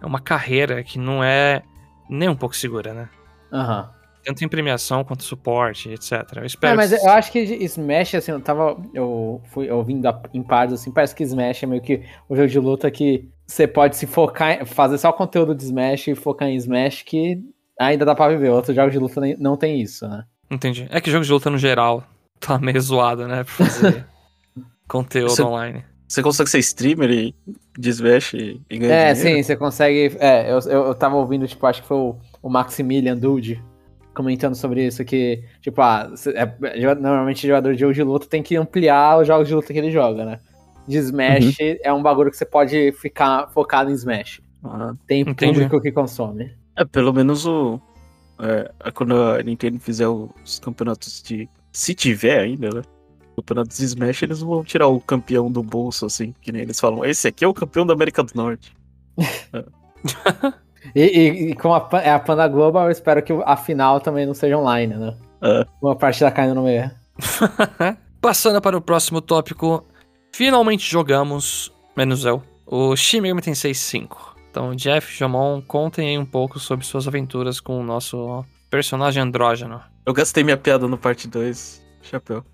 É 0.00 0.04
uma 0.04 0.20
carreira 0.20 0.82
que 0.82 0.98
não 0.98 1.24
é 1.24 1.62
nem 2.08 2.28
um 2.28 2.36
pouco 2.36 2.54
segura, 2.54 2.92
né? 2.92 3.08
Aham. 3.52 3.90
Tanto 4.24 4.44
em 4.44 4.48
premiação 4.48 5.04
quanto 5.04 5.22
suporte, 5.22 5.88
etc. 5.88 6.24
Eu 6.34 6.44
espero 6.44 6.74
É, 6.74 6.76
mas 6.76 6.90
que... 6.92 6.96
eu 6.96 7.10
acho 7.10 7.32
que 7.32 7.38
Smash, 7.38 8.16
assim, 8.16 8.32
eu 8.32 8.40
tava. 8.40 8.76
Eu 8.92 9.40
fui 9.52 9.70
ouvindo 9.70 10.06
em 10.34 10.42
partes, 10.42 10.74
assim, 10.74 10.90
parece 10.90 11.14
que 11.14 11.22
Smash 11.22 11.62
é 11.62 11.66
meio 11.66 11.80
que 11.80 12.02
o 12.28 12.36
jogo 12.36 12.48
de 12.48 12.58
luta 12.58 12.90
que 12.90 13.30
você 13.46 13.66
pode 13.66 13.96
se 13.96 14.06
focar, 14.06 14.60
em- 14.62 14.64
fazer 14.64 14.98
só 14.98 15.10
o 15.10 15.12
conteúdo 15.12 15.54
de 15.54 15.62
Smash 15.64 16.08
e 16.08 16.14
focar 16.14 16.48
em 16.48 16.56
Smash, 16.56 17.02
que 17.02 17.40
ainda 17.78 18.04
dá 18.04 18.14
pra 18.14 18.28
viver. 18.28 18.50
Outros 18.50 18.74
jogos 18.74 18.92
de 18.92 18.98
luta 18.98 19.20
não 19.38 19.56
tem 19.56 19.80
isso, 19.80 20.06
né? 20.08 20.24
Entendi. 20.50 20.86
É 20.90 21.00
que 21.00 21.10
jogo 21.10 21.24
de 21.24 21.32
luta 21.32 21.48
no 21.50 21.58
geral 21.58 22.04
tá 22.40 22.58
meio 22.58 22.80
zoado, 22.80 23.26
né? 23.28 23.44
Pra 23.44 23.66
fazer 23.66 24.06
conteúdo 24.88 25.30
Você- 25.30 25.42
online. 25.42 25.84
Você 26.08 26.22
consegue 26.22 26.48
ser 26.48 26.60
streamer 26.60 27.10
e 27.10 27.34
de 27.76 27.90
Smash 27.90 28.34
e, 28.34 28.62
e 28.70 28.78
ganhar 28.78 28.94
É, 28.94 29.12
dinheiro? 29.12 29.36
sim, 29.38 29.42
você 29.42 29.56
consegue. 29.56 30.16
É, 30.20 30.52
eu, 30.52 30.58
eu, 30.60 30.86
eu 30.86 30.94
tava 30.94 31.16
ouvindo, 31.16 31.48
tipo, 31.48 31.66
acho 31.66 31.82
que 31.82 31.88
foi 31.88 31.96
o, 31.96 32.16
o 32.40 32.48
Maximilian 32.48 33.16
Dude 33.16 33.60
comentando 34.14 34.54
sobre 34.54 34.86
isso, 34.86 35.04
que, 35.04 35.42
tipo, 35.60 35.82
ah, 35.82 36.08
é, 36.32 36.80
joga- 36.80 36.94
normalmente 37.00 37.44
jogador 37.46 37.74
de 37.74 37.80
jogo 37.80 37.92
de 37.92 38.02
luta 38.04 38.26
tem 38.28 38.40
que 38.40 38.54
ampliar 38.56 39.18
os 39.20 39.26
jogos 39.26 39.48
de 39.48 39.54
luta 39.54 39.72
que 39.72 39.78
ele 39.80 39.90
joga, 39.90 40.24
né? 40.24 40.38
De 40.86 40.98
Smash 40.98 41.56
é 41.82 41.92
um 41.92 42.02
bagulho 42.02 42.30
que 42.30 42.36
você 42.36 42.44
pode 42.46 42.92
ficar 42.92 43.48
focado 43.48 43.90
em 43.90 43.94
Smash. 43.94 44.40
Ah, 44.64 44.94
Tem 45.06 45.20
Entendi. 45.22 45.52
público 45.60 45.80
que 45.80 45.92
consome. 45.92 46.54
é, 46.76 46.84
pelo 46.84 47.12
menos 47.12 47.46
o. 47.46 47.80
É, 48.38 48.90
quando 48.92 49.14
a 49.20 49.42
Nintendo 49.42 49.78
fizer 49.80 50.08
os 50.08 50.58
campeonatos 50.60 51.22
de. 51.22 51.48
Se 51.72 51.94
tiver 51.94 52.40
ainda, 52.40 52.70
né? 52.70 52.82
Campeonatos 53.36 53.76
de 53.78 53.84
Smash, 53.84 54.22
eles 54.22 54.40
vão 54.40 54.64
tirar 54.64 54.86
o 54.88 55.00
campeão 55.00 55.50
do 55.50 55.62
bolso, 55.62 56.06
assim, 56.06 56.34
que 56.40 56.50
nem 56.52 56.62
eles 56.62 56.80
falam. 56.80 57.04
Esse 57.04 57.28
aqui 57.28 57.44
é 57.44 57.48
o 57.48 57.52
campeão 57.54 57.84
da 57.86 57.92
América 57.94 58.22
do 58.22 58.32
Norte. 58.34 58.74
E, 60.94 61.00
e, 61.02 61.50
e 61.50 61.54
como 61.56 61.74
a, 61.74 61.88
é 62.00 62.12
a 62.12 62.18
Panda 62.20 62.46
Global, 62.46 62.84
eu 62.84 62.90
espero 62.92 63.20
que 63.20 63.32
a 63.44 63.56
final 63.56 64.00
também 64.00 64.24
não 64.24 64.34
seja 64.34 64.56
online, 64.56 64.94
né? 64.94 65.16
É. 65.42 65.66
Uma 65.82 65.96
partida 65.96 66.30
caindo 66.30 66.54
no 66.54 66.62
meio. 66.62 66.88
Passando 68.20 68.60
para 68.60 68.76
o 68.76 68.80
próximo 68.80 69.20
tópico, 69.20 69.84
finalmente 70.36 70.88
jogamos, 70.90 71.72
menos 71.96 72.26
eu, 72.26 72.42
o 72.66 72.94
Shin 72.94 73.22
Megami 73.22 73.40
Tensei 73.40 73.72
5. 73.72 74.36
Então, 74.50 74.74
Jeff, 74.74 75.16
Jamon, 75.16 75.62
contem 75.62 76.10
aí 76.10 76.18
um 76.18 76.26
pouco 76.26 76.58
sobre 76.58 76.84
suas 76.84 77.08
aventuras 77.08 77.58
com 77.58 77.80
o 77.80 77.82
nosso 77.82 78.44
personagem 78.68 79.22
andrógeno. 79.22 79.80
Eu 80.04 80.12
gastei 80.12 80.44
minha 80.44 80.56
piada 80.58 80.86
no 80.86 80.98
parte 80.98 81.26
2, 81.26 81.82
chapéu. 82.02 82.44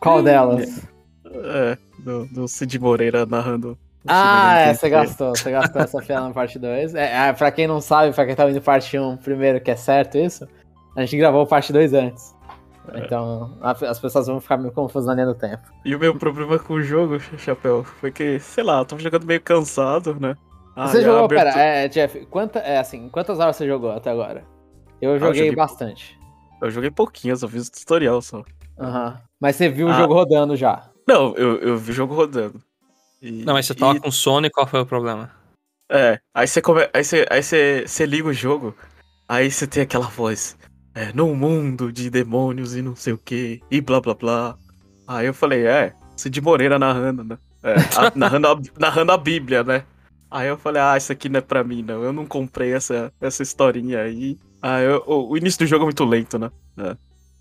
Qual 0.00 0.18
Hum, 0.18 0.24
delas? 0.24 0.82
É, 1.24 1.78
do, 2.00 2.26
do 2.26 2.48
Cid 2.48 2.76
Moreira 2.80 3.24
narrando. 3.26 3.72
o 3.72 3.78
Ah, 4.08 4.58
é, 4.58 4.74
você 4.74 4.90
gastou. 4.90 5.30
Você 5.30 5.52
gastou 5.52 5.82
essa 5.82 6.02
piada 6.02 6.26
na 6.26 6.34
parte 6.34 6.58
2. 6.58 6.96
É, 6.96 7.28
é, 7.28 7.32
pra 7.32 7.52
quem 7.52 7.68
não 7.68 7.80
sabe, 7.80 8.12
pra 8.12 8.26
quem 8.26 8.34
tá 8.34 8.42
ouvindo 8.44 8.60
parte 8.60 8.98
1 8.98 9.18
primeiro, 9.18 9.60
que 9.60 9.70
é 9.70 9.76
certo 9.76 10.18
isso, 10.18 10.48
a 10.96 11.00
gente 11.02 11.16
gravou 11.16 11.46
parte 11.46 11.72
2 11.72 11.94
antes. 11.94 12.34
É. 12.88 12.98
Então, 13.04 13.56
as 13.60 13.98
pessoas 14.00 14.26
vão 14.26 14.40
ficar 14.40 14.56
meio 14.56 14.72
confusas 14.72 15.06
na 15.06 15.14
linha 15.14 15.26
do 15.26 15.34
tempo. 15.34 15.62
E 15.84 15.94
o 15.94 15.98
meu 15.98 16.16
problema 16.18 16.58
com 16.58 16.74
o 16.74 16.82
jogo, 16.82 17.20
Chapéu, 17.38 17.84
foi 17.84 18.10
que, 18.10 18.38
sei 18.40 18.64
lá, 18.64 18.78
eu 18.80 18.84
tava 18.84 19.00
jogando 19.00 19.24
meio 19.24 19.40
cansado, 19.40 20.16
né? 20.18 20.36
Ah, 20.74 20.88
você 20.88 21.02
jogou, 21.02 21.24
abertura- 21.26 21.52
pera, 21.52 21.62
é, 21.62 21.88
Jeff, 21.88 22.26
quanta, 22.26 22.58
é, 22.58 22.78
assim, 22.78 23.08
quantas 23.08 23.38
horas 23.38 23.54
você 23.56 23.66
jogou 23.66 23.90
até 23.92 24.10
agora? 24.10 24.42
Eu 25.00 25.18
joguei, 25.18 25.42
Ah, 25.42 25.44
joguei- 25.44 25.56
bastante. 25.56 26.18
Eu 26.60 26.70
joguei 26.70 26.90
pouquinhas, 26.90 27.42
eu 27.42 27.48
fiz 27.48 27.68
o 27.68 27.72
tutorial 27.72 28.20
só. 28.22 28.42
Aham. 28.78 29.20
Mas 29.40 29.56
você 29.56 29.68
viu 29.68 29.86
o 29.86 29.90
Ah. 29.90 29.94
jogo 29.94 30.14
rodando 30.14 30.56
já. 30.56 30.88
Não, 31.06 31.34
eu, 31.36 31.58
eu 31.58 31.76
vi 31.76 31.90
o 31.90 31.94
jogo 31.94 32.14
rodando. 32.14 32.60
E- 33.20 33.44
Não, 33.44 33.52
mas 33.54 33.66
você 33.66 33.74
tava 33.74 33.96
e- 33.96 34.00
com 34.00 34.10
sono 34.10 34.46
e 34.46 34.50
qual 34.50 34.66
foi 34.66 34.80
o 34.80 34.86
problema? 34.86 35.30
É, 35.90 36.18
aí 36.34 36.48
você 36.48 36.62
come... 36.62 36.88
aí 36.94 37.04
você, 37.04 37.26
aí 37.30 37.42
você, 37.42 37.84
você 37.86 38.06
liga 38.06 38.28
o 38.28 38.32
jogo, 38.32 38.74
aí 39.28 39.50
você 39.50 39.66
tem 39.66 39.82
aquela 39.82 40.06
voz. 40.06 40.56
É, 40.94 41.12
num 41.12 41.34
mundo 41.34 41.90
de 41.92 42.10
demônios 42.10 42.76
e 42.76 42.82
não 42.82 42.94
sei 42.94 43.12
o 43.14 43.18
que, 43.18 43.60
e 43.70 43.80
blá 43.80 44.00
blá 44.00 44.14
blá. 44.14 44.56
Aí 45.06 45.26
eu 45.26 45.34
falei, 45.34 45.66
é, 45.66 45.94
Cid 46.16 46.40
Moreira 46.40 46.78
narrando, 46.78 47.24
né? 47.24 47.38
É, 47.62 47.74
a- 47.96 48.12
narrando, 48.16 48.46
a, 48.48 48.60
narrando 48.78 49.12
a 49.12 49.16
Bíblia, 49.18 49.64
né? 49.64 49.84
Aí 50.30 50.48
eu 50.48 50.56
falei, 50.58 50.80
ah, 50.82 50.96
isso 50.96 51.12
aqui 51.12 51.28
não 51.28 51.38
é 51.38 51.40
pra 51.42 51.62
mim, 51.64 51.82
não. 51.82 52.02
Eu 52.02 52.12
não 52.12 52.26
comprei 52.26 52.72
essa, 52.74 53.12
essa 53.20 53.42
historinha 53.42 54.00
aí. 54.02 54.38
Aí 54.60 54.84
eu- 54.84 55.02
o, 55.06 55.30
o 55.32 55.36
início 55.36 55.58
do 55.60 55.66
jogo 55.66 55.84
é 55.84 55.86
muito 55.86 56.04
lento, 56.04 56.38
né? 56.38 56.50
É. 56.78 56.96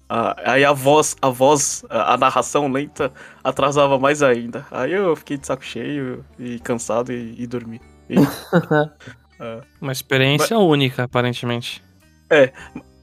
Ah, 0.10 0.36
aí 0.46 0.66
a 0.66 0.74
voz, 0.74 1.16
a 1.22 1.30
voz, 1.30 1.86
a, 1.90 2.14
a 2.14 2.18
narração 2.18 2.70
lenta 2.72 3.14
atrasava 3.44 3.98
mais 3.98 4.22
ainda. 4.22 4.66
Aí 4.70 4.92
eu 4.92 5.16
fiquei 5.16 5.38
de 5.38 5.48
saco 5.48 5.64
cheio 5.64 6.26
e 6.38 6.60
cansado 6.60 7.14
e, 7.14 7.36
e 7.42 7.48
dormi. 7.48 7.80
E- 8.10 8.16
Uma 9.82 9.92
experiência 9.92 10.58
única, 10.60 11.04
aparentemente. 11.04 11.82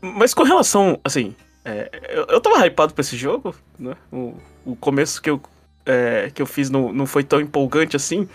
Mas 0.01 0.33
com 0.33 0.43
relação, 0.43 1.01
assim, 1.05 1.35
é, 1.65 1.91
eu, 2.09 2.27
eu 2.29 2.41
tava 2.41 2.65
hypado 2.67 2.95
pra 2.95 3.03
esse 3.03 3.17
jogo, 3.17 3.55
né? 3.79 3.95
O, 4.13 4.35
o 4.65 4.77
começo 4.77 5.21
que 5.21 5.31
eu, 5.31 5.41
é, 5.85 6.31
que 6.33 6.41
eu 6.41 6.47
fiz 6.47 6.71
não, 6.71 6.93
não 6.93 7.07
foi 7.07 7.25
tão 7.25 7.41
empolgante 7.41 7.97
assim. 7.97 8.29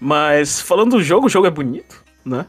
Mas 0.00 0.60
falando 0.60 0.92
do 0.92 1.02
jogo, 1.02 1.26
o 1.26 1.30
jogo 1.30 1.46
é 1.46 1.50
bonito, 1.50 2.04
né? 2.24 2.46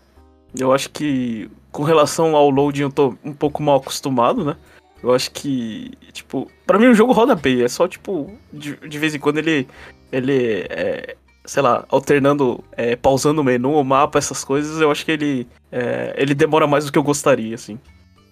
Eu 0.57 0.73
acho 0.73 0.89
que 0.89 1.49
com 1.71 1.83
relação 1.83 2.35
ao 2.35 2.49
loading 2.49 2.81
eu 2.81 2.91
tô 2.91 3.15
um 3.23 3.33
pouco 3.33 3.61
mal 3.61 3.77
acostumado, 3.77 4.43
né? 4.43 4.57
Eu 5.01 5.13
acho 5.13 5.31
que, 5.31 5.91
tipo, 6.11 6.49
pra 6.65 6.79
mim 6.79 6.87
o 6.87 6.95
jogo 6.95 7.13
roda 7.13 7.35
bem, 7.35 7.61
é 7.61 7.67
só, 7.67 7.87
tipo, 7.87 8.35
de, 8.51 8.75
de 8.75 8.97
vez 8.99 9.13
em 9.13 9.19
quando 9.19 9.37
ele, 9.37 9.67
ele 10.11 10.65
é, 10.69 11.15
sei 11.45 11.61
lá, 11.61 11.85
alternando, 11.89 12.63
é, 12.71 12.95
pausando 12.95 13.41
o 13.41 13.43
menu, 13.43 13.73
o 13.73 13.83
mapa, 13.83 14.17
essas 14.17 14.43
coisas, 14.43 14.81
eu 14.81 14.89
acho 14.89 15.05
que 15.05 15.11
ele, 15.11 15.47
é, 15.71 16.15
ele 16.17 16.33
demora 16.33 16.65
mais 16.65 16.85
do 16.85 16.91
que 16.91 16.97
eu 16.97 17.03
gostaria, 17.03 17.53
assim, 17.53 17.79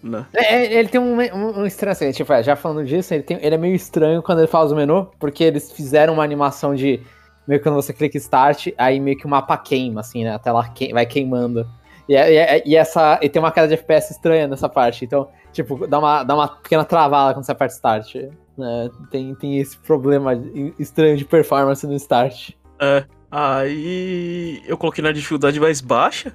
né? 0.05 0.25
É, 0.33 0.55
é, 0.55 0.73
ele 0.79 0.87
tem 0.89 1.01
um, 1.01 1.19
um, 1.19 1.59
um 1.61 1.65
estranho, 1.65 1.91
assim, 1.93 2.11
tipo, 2.11 2.31
é, 2.31 2.43
já 2.43 2.55
falando 2.55 2.85
disso, 2.85 3.13
ele, 3.13 3.23
tem, 3.23 3.37
ele 3.41 3.55
é 3.55 3.57
meio 3.57 3.75
estranho 3.75 4.21
quando 4.21 4.39
ele 4.39 4.47
faz 4.47 4.71
o 4.71 4.75
menu, 4.75 5.09
porque 5.19 5.43
eles 5.43 5.71
fizeram 5.71 6.13
uma 6.13 6.23
animação 6.23 6.75
de 6.75 7.01
meio 7.47 7.59
que 7.59 7.63
quando 7.67 7.75
você 7.75 7.91
clica 7.93 8.17
start, 8.17 8.67
aí 8.77 8.99
meio 8.99 9.17
que 9.17 9.25
o 9.25 9.29
mapa 9.29 9.57
queima, 9.57 10.01
assim, 10.01 10.23
né? 10.23 10.33
A 10.35 10.39
tela 10.39 10.67
que, 10.69 10.93
vai 10.93 11.05
queimando. 11.05 11.67
E, 12.07 12.15
é- 12.15 12.57
e, 12.59 12.71
e 12.71 12.75
essa, 12.75 13.19
e 13.21 13.27
tem 13.29 13.41
uma 13.41 13.51
queda 13.51 13.67
de 13.67 13.73
FPS 13.73 14.11
estranha 14.13 14.47
nessa 14.47 14.69
parte, 14.69 15.05
então, 15.05 15.27
tipo, 15.51 15.87
dá 15.87 15.99
uma, 15.99 16.23
dá 16.23 16.35
uma 16.35 16.47
pequena 16.47 16.85
travada 16.85 17.33
quando 17.33 17.45
você 17.45 17.51
aperta 17.51 17.73
start. 17.73 18.15
Né? 18.57 18.89
Tem, 19.11 19.35
tem 19.35 19.57
esse 19.59 19.77
problema 19.77 20.33
estranho 20.79 21.17
de 21.17 21.25
performance 21.25 21.85
no 21.85 21.93
start. 21.93 22.51
É, 22.79 23.03
aí 23.31 24.61
eu 24.65 24.77
coloquei 24.77 25.03
na 25.03 25.11
dificuldade 25.11 25.59
mais 25.59 25.81
baixa. 25.81 26.33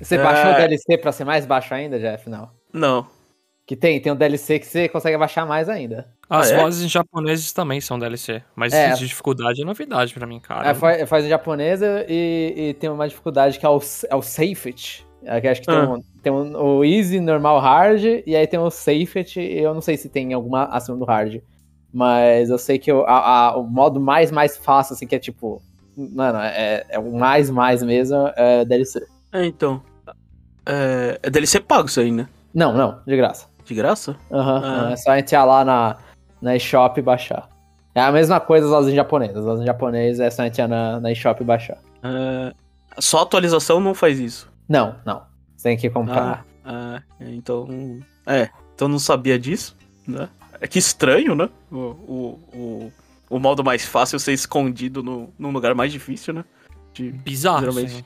Você 0.00 0.16
É. 0.16 0.22
baixou 0.22 0.50
o 0.52 0.54
DLC 0.56 0.98
pra 0.98 1.12
ser 1.12 1.24
mais 1.24 1.44
baixo 1.46 1.72
ainda, 1.74 1.98
Jeff? 1.98 2.28
Não. 2.28 2.48
Não. 2.72 3.06
Que 3.66 3.76
tem, 3.76 4.00
tem 4.00 4.10
um 4.12 4.16
DLC 4.16 4.58
que 4.58 4.66
você 4.66 4.88
consegue 4.88 5.16
baixar 5.16 5.46
mais 5.46 5.68
ainda. 5.68 6.08
As 6.28 6.50
Ah, 6.50 6.54
é? 6.54 6.60
vozes 6.60 6.84
em 6.84 6.88
japoneses 6.88 7.52
também 7.52 7.80
são 7.80 7.98
DLC. 7.98 8.42
Mas 8.56 8.72
É. 8.72 8.92
de 8.94 9.06
dificuldade 9.06 9.62
é 9.62 9.64
novidade 9.64 10.12
pra 10.12 10.26
mim, 10.26 10.40
cara. 10.40 10.68
É, 10.70 10.74
faz, 10.74 11.08
faz 11.08 11.24
em 11.24 11.28
japonesa 11.28 12.04
e, 12.08 12.52
e 12.56 12.74
tem 12.74 12.90
uma 12.90 13.08
dificuldade 13.08 13.58
que 13.58 13.66
é 13.66 13.68
o, 13.68 13.80
é 14.08 14.16
o 14.16 14.22
Safety. 14.22 15.06
É, 15.22 15.40
que 15.40 15.46
acho 15.48 15.60
que 15.60 15.66
tem, 15.66 15.76
Ah. 15.76 15.88
um, 15.90 16.02
tem 16.22 16.32
um- 16.32 16.56
o 16.56 16.84
Easy, 16.84 17.20
Normal, 17.20 17.58
Hard, 17.60 18.02
e 18.26 18.34
aí 18.34 18.46
tem 18.46 18.58
o 18.58 18.70
Safety, 18.70 19.38
e 19.40 19.58
eu 19.58 19.74
não 19.74 19.80
sei 19.82 19.96
se 19.96 20.08
tem 20.08 20.32
alguma 20.32 20.64
acima 20.64 20.96
do 20.96 21.04
Hard. 21.04 21.40
Mas 21.92 22.48
eu 22.50 22.56
sei 22.58 22.78
que 22.78 22.90
o, 22.92 23.02
a- 23.04 23.48
a- 23.50 23.56
o 23.56 23.62
modo 23.64 24.00
mais, 24.00 24.30
mais 24.32 24.56
fácil, 24.56 24.94
assim, 24.94 25.06
que 25.06 25.14
é 25.14 25.18
tipo... 25.18 25.60
Mano, 25.96 26.38
é, 26.38 26.86
é 26.88 26.98
o 26.98 27.12
mais, 27.12 27.50
mais 27.50 27.82
mesmo, 27.82 28.16
é 28.34 28.64
DLC. 28.64 29.06
É, 29.32 29.44
então. 29.44 29.82
É, 30.64 31.18
é 31.22 31.30
DLC 31.30 31.60
pago 31.60 31.88
isso 31.88 32.00
aí, 32.00 32.10
né? 32.10 32.26
Não, 32.54 32.72
não, 32.72 33.00
de 33.06 33.16
graça. 33.16 33.46
De 33.64 33.74
graça? 33.74 34.16
Aham, 34.30 34.56
Ah. 34.64 34.66
aham, 34.82 34.90
é 34.92 34.96
só 34.96 35.16
entrar 35.16 35.44
lá 35.44 35.64
na, 35.64 35.96
na 36.42 36.56
eShop 36.56 36.98
e 36.98 37.02
baixar. 37.02 37.48
É 37.94 38.00
a 38.00 38.12
mesma 38.12 38.38
coisa 38.40 38.66
as 38.66 38.72
lojas 38.72 38.92
em 38.92 38.96
japonês. 38.96 39.36
As 39.36 39.44
lojas 39.44 39.62
em 39.62 39.66
japonês 39.66 40.20
é 40.20 40.30
só 40.30 40.44
entrar 40.44 40.68
na, 40.68 41.00
na 41.00 41.12
eShop 41.12 41.40
e 41.42 41.44
baixar. 41.44 41.78
É, 42.02 42.52
só 42.98 43.22
atualização 43.22 43.80
não 43.80 43.94
faz 43.94 44.18
isso. 44.18 44.50
Não, 44.68 44.96
não. 45.04 45.22
Você 45.56 45.68
tem 45.70 45.76
que 45.76 45.90
comprar. 45.90 46.44
Ah, 46.64 47.02
então. 47.20 47.68
É, 48.26 48.48
então 48.74 48.88
não 48.88 48.98
sabia 48.98 49.38
disso, 49.38 49.76
né? 50.06 50.28
É 50.60 50.66
que 50.68 50.78
estranho, 50.78 51.34
né? 51.34 51.48
O, 51.70 51.76
o, 51.76 52.40
o, 52.54 52.92
o 53.30 53.38
modo 53.38 53.64
mais 53.64 53.84
fácil 53.84 54.18
ser 54.18 54.32
escondido 54.32 55.02
no, 55.02 55.32
num 55.38 55.50
lugar 55.50 55.74
mais 55.74 55.90
difícil, 55.92 56.32
né? 56.34 56.44
De, 56.92 57.10
Bizarro, 57.10 57.60
Geralmente. 57.60 57.92
assim. 57.92 58.04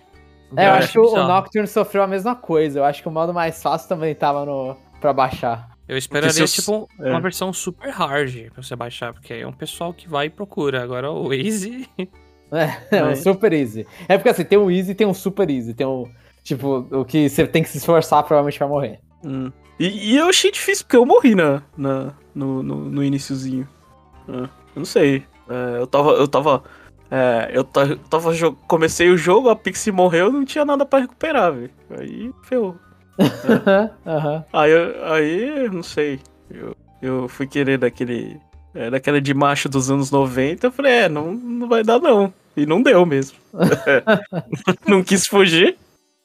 É, 0.57 0.67
eu 0.69 0.73
acho 0.73 0.93
que 0.93 0.99
o. 0.99 1.27
Nocturne 1.29 1.67
sofreu 1.69 2.03
a 2.03 2.07
mesma 2.07 2.35
coisa. 2.35 2.79
Eu 2.81 2.85
acho 2.85 3.03
que 3.03 3.09
o 3.09 3.13
modo 3.13 3.33
mais 3.35 3.63
fácil 3.63 3.89
também 3.89 4.15
tava 4.15 4.45
no 4.45 4.77
pra 5.01 5.13
baixar. 5.13 5.71
Eu 5.87 5.99
esperaria, 5.99 6.41
eu- 6.43 6.47
tipo, 6.47 6.89
é. 7.01 7.11
uma 7.11 7.21
versão 7.21 7.53
super 7.53 7.91
hard 7.91 8.51
pra 8.53 8.63
você 8.63 8.75
baixar, 8.75 9.13
porque 9.13 9.35
é 9.35 9.47
um 9.47 9.53
pessoal 9.53 9.93
que 9.93 10.09
vai 10.09 10.27
e 10.27 10.31
procura. 10.31 10.83
Agora 10.83 11.11
o 11.11 11.33
Easy. 11.33 11.89
É, 12.53 12.99
é 12.99 13.03
um 13.03 13.07
Mas- 13.07 13.23
super 13.23 13.53
easy. 13.53 13.85
É 14.09 14.17
porque 14.17 14.29
assim, 14.29 14.45
tem 14.45 14.57
o 14.57 14.71
easy 14.71 14.93
e 14.93 14.95
tem 14.95 15.07
um 15.07 15.15
super 15.15 15.51
easy. 15.51 15.75
Tem 15.75 15.87
o, 15.87 16.07
Tipo, 16.45 16.87
o 16.93 17.05
que 17.05 17.29
você 17.29 17.47
tem 17.49 17.63
que 17.63 17.69
se 17.71 17.79
esforçar 17.79 18.23
provavelmente 18.23 18.59
vai 18.59 18.69
morrer. 18.69 19.01
Hum. 19.25 19.51
E, 19.81 20.13
e 20.13 20.17
eu 20.17 20.27
achei 20.29 20.53
difícil, 20.53 20.85
porque 20.85 20.97
eu 20.97 21.05
morri 21.07 21.35
na, 21.35 21.63
na, 21.77 22.13
no, 22.35 22.63
no, 22.63 22.77
no 22.91 23.03
iniciozinho. 23.03 23.67
É, 24.29 24.33
eu 24.43 24.49
não 24.77 24.85
sei. 24.85 25.25
É, 25.49 25.81
eu 25.81 25.87
tava. 25.87 26.11
Eu 26.11 26.29
tava. 26.29 26.63
É, 27.11 27.51
eu 27.53 27.65
tava, 27.65 28.33
comecei 28.67 29.11
o 29.11 29.17
jogo, 29.17 29.49
a 29.49 29.57
Pixie 29.57 29.93
morreu, 29.93 30.33
não 30.33 30.45
tinha 30.45 30.65
nada 30.65 30.85
pra 30.85 31.01
recuperar, 31.01 31.53
velho. 31.53 31.71
Aí 31.91 32.33
ferrou. 32.43 32.77
Aham. 34.07 34.45
Aí, 34.53 34.73
aí, 35.05 35.71
não 35.71 35.83
sei. 35.83 36.21
Eu, 36.51 36.77
eu 37.01 37.29
fui 37.29 37.47
querer 37.47 37.79
daquele. 37.79 38.41
É, 38.75 38.91
daquela 38.91 39.21
de 39.21 39.33
macho 39.33 39.69
dos 39.69 39.89
anos 39.89 40.11
90, 40.11 40.67
eu 40.67 40.73
falei, 40.73 40.93
é, 40.93 41.09
não, 41.09 41.33
não 41.33 41.69
vai 41.69 41.85
dar 41.85 42.01
não. 42.01 42.33
E 42.57 42.67
não 42.67 42.83
deu 42.83 43.07
mesmo. 43.07 43.39
não 44.89 45.03
quis 45.05 45.27
fugir. 45.29 45.77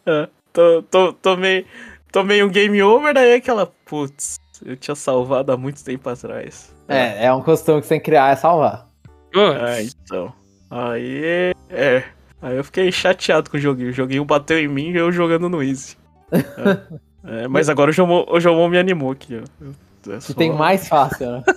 É, 0.05 0.27
tô, 0.51 0.81
tô, 0.83 1.13
tomei, 1.13 1.67
tomei 2.11 2.43
um 2.43 2.49
game 2.49 2.81
over, 2.81 3.13
daí 3.13 3.35
aquela, 3.35 3.71
putz, 3.85 4.39
eu 4.65 4.75
tinha 4.75 4.95
salvado 4.95 5.51
há 5.51 5.57
muito 5.57 5.83
tempo 5.83 6.09
atrás. 6.09 6.73
É, 6.87 7.25
é 7.25 7.33
um 7.33 7.43
costume 7.43 7.81
que 7.81 7.87
você 7.87 7.95
tem 7.95 7.99
que 7.99 8.05
criar, 8.05 8.31
é 8.31 8.35
salvar. 8.35 8.87
É, 9.35 9.83
então. 9.83 10.33
Aí, 10.69 11.53
é. 11.69 12.03
Aí 12.41 12.55
eu 12.55 12.63
fiquei 12.63 12.91
chateado 12.91 13.49
com 13.49 13.57
o 13.57 13.59
joguinho. 13.59 13.89
O 13.89 13.93
joguinho 13.93 14.23
bateu 14.25 14.59
em 14.59 14.67
mim 14.67 14.91
e 14.91 14.97
eu 14.97 15.11
jogando 15.11 15.49
no 15.49 15.61
Easy. 15.61 15.97
É. 16.31 16.99
É, 17.43 17.47
mas 17.47 17.67
agora 17.67 17.89
o 17.89 17.93
Jomon, 17.93 18.25
o 18.29 18.39
Jomon 18.39 18.69
me 18.69 18.77
animou 18.77 19.11
aqui, 19.11 19.35
ó. 19.41 19.65
Eu- 19.65 20.15
é 20.15 20.33
tem 20.33 20.53
mais 20.55 20.87
fácil, 20.87 21.29
né? 21.31 21.43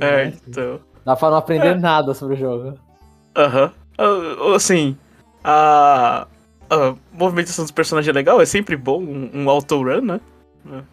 É, 0.00 0.32
então. 0.48 0.80
Dá 1.04 1.14
pra 1.14 1.28
não 1.30 1.36
aprender 1.36 1.78
nada 1.78 2.14
sobre 2.14 2.34
o 2.34 2.38
jogo. 2.38 2.78
Aham. 3.36 3.70
Ah, 3.98 4.54
Assim, 4.56 4.96
a, 5.44 6.26
a 6.70 6.94
movimentação 7.12 7.62
dos 7.62 7.70
personagens 7.70 8.08
é 8.08 8.12
legal, 8.12 8.40
é 8.40 8.46
sempre 8.46 8.74
bom, 8.74 9.02
um, 9.02 9.30
um 9.34 9.50
auto-run, 9.50 10.00
né? 10.00 10.20
Aham. 10.66 10.86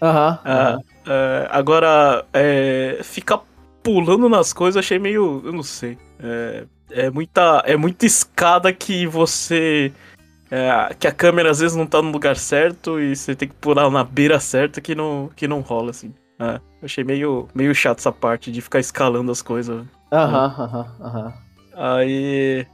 Ah, 0.00 0.38
aham. 0.44 0.78
é, 1.06 1.48
agora, 1.50 2.24
é, 2.32 3.00
ficar 3.02 3.42
pulando 3.88 4.28
nas 4.28 4.52
coisas 4.52 4.78
achei 4.78 4.98
meio. 4.98 5.40
Eu 5.42 5.52
não 5.52 5.62
sei. 5.62 5.96
É, 6.20 6.64
é, 6.90 7.10
muita, 7.10 7.62
é 7.64 7.74
muita 7.74 8.04
escada 8.04 8.70
que 8.70 9.06
você. 9.06 9.90
é, 10.50 10.94
que 10.98 11.06
a 11.06 11.12
câmera 11.12 11.50
às 11.50 11.60
vezes 11.60 11.74
não 11.74 11.86
tá 11.86 12.02
no 12.02 12.10
lugar 12.10 12.36
certo 12.36 13.00
e 13.00 13.16
você 13.16 13.34
tem 13.34 13.48
que 13.48 13.54
pular 13.54 13.90
na 13.90 14.04
beira 14.04 14.38
certa 14.38 14.78
que 14.78 14.94
não, 14.94 15.30
que 15.34 15.48
não 15.48 15.60
rola, 15.60 15.90
assim. 15.90 16.12
É, 16.38 16.60
achei 16.82 17.02
meio, 17.02 17.48
meio 17.54 17.74
chato 17.74 17.98
essa 17.98 18.12
parte 18.12 18.52
de 18.52 18.60
ficar 18.60 18.78
escalando 18.78 19.32
as 19.32 19.40
coisas. 19.40 19.86
Aham, 20.12 20.54
aham, 20.58 20.96
aham. 21.00 21.34
Aí. 21.74 22.66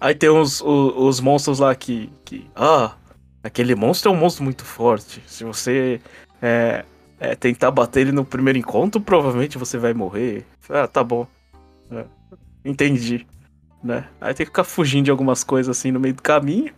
Aí 0.00 0.14
tem 0.14 0.30
os, 0.30 0.62
os, 0.62 0.92
os 0.96 1.20
monstros 1.20 1.58
lá 1.58 1.74
que, 1.74 2.10
que. 2.24 2.46
Ah, 2.56 2.92
aquele 3.42 3.74
monstro 3.74 4.10
é 4.10 4.14
um 4.14 4.18
monstro 4.18 4.42
muito 4.42 4.64
forte. 4.64 5.22
Se 5.26 5.44
você 5.44 6.00
é, 6.40 6.84
é, 7.20 7.34
tentar 7.34 7.70
bater 7.70 8.00
ele 8.00 8.12
no 8.12 8.24
primeiro 8.24 8.58
encontro, 8.58 9.00
provavelmente 9.00 9.58
você 9.58 9.78
vai 9.78 9.94
morrer. 9.94 10.44
Ah, 10.68 10.86
tá 10.86 11.02
bom. 11.04 11.26
É, 11.90 12.04
entendi. 12.64 13.26
Né? 13.82 14.04
Aí 14.20 14.32
tem 14.34 14.46
que 14.46 14.50
ficar 14.50 14.64
fugindo 14.64 15.04
de 15.06 15.10
algumas 15.10 15.44
coisas 15.44 15.76
assim 15.76 15.90
no 15.92 16.00
meio 16.00 16.14
do 16.14 16.22
caminho. 16.22 16.72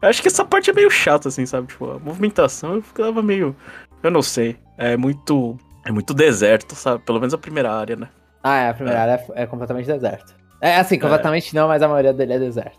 Eu 0.00 0.08
acho 0.08 0.22
que 0.22 0.28
essa 0.28 0.44
parte 0.44 0.70
é 0.70 0.72
meio 0.72 0.90
chata, 0.90 1.28
assim, 1.28 1.44
sabe? 1.46 1.68
Tipo, 1.68 1.92
a 1.92 1.98
movimentação 1.98 2.74
eu 2.76 2.82
ficava 2.82 3.22
meio. 3.22 3.54
Eu 4.02 4.10
não 4.10 4.22
sei. 4.22 4.56
É 4.78 4.96
muito. 4.96 5.56
É 5.84 5.90
muito 5.92 6.14
deserto, 6.14 6.74
sabe? 6.76 7.02
Pelo 7.04 7.18
menos 7.18 7.34
a 7.34 7.38
primeira 7.38 7.72
área, 7.72 7.96
né? 7.96 8.08
Ah, 8.42 8.58
é, 8.58 8.68
a 8.70 8.74
primeira 8.74 9.00
área 9.00 9.24
é, 9.34 9.42
é 9.42 9.46
completamente 9.46 9.86
deserto. 9.86 10.34
É 10.60 10.76
assim, 10.76 10.98
completamente 10.98 11.54
não, 11.54 11.66
mas 11.68 11.82
a 11.82 11.88
maioria 11.88 12.12
dele 12.12 12.34
é 12.34 12.38
deserto. 12.38 12.78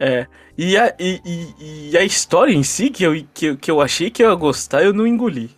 É. 0.00 0.26
E 0.58 0.76
a, 0.76 0.94
e, 0.98 1.20
e- 1.24 1.90
e 1.92 1.96
a 1.98 2.02
história 2.02 2.52
em 2.52 2.62
si, 2.64 2.90
que 2.90 3.04
eu, 3.04 3.12
que, 3.34 3.46
eu- 3.46 3.56
que 3.56 3.70
eu 3.70 3.80
achei 3.80 4.10
que 4.10 4.22
eu 4.22 4.30
ia 4.30 4.34
gostar, 4.34 4.82
eu 4.82 4.92
não 4.92 5.06
engoli. 5.06 5.50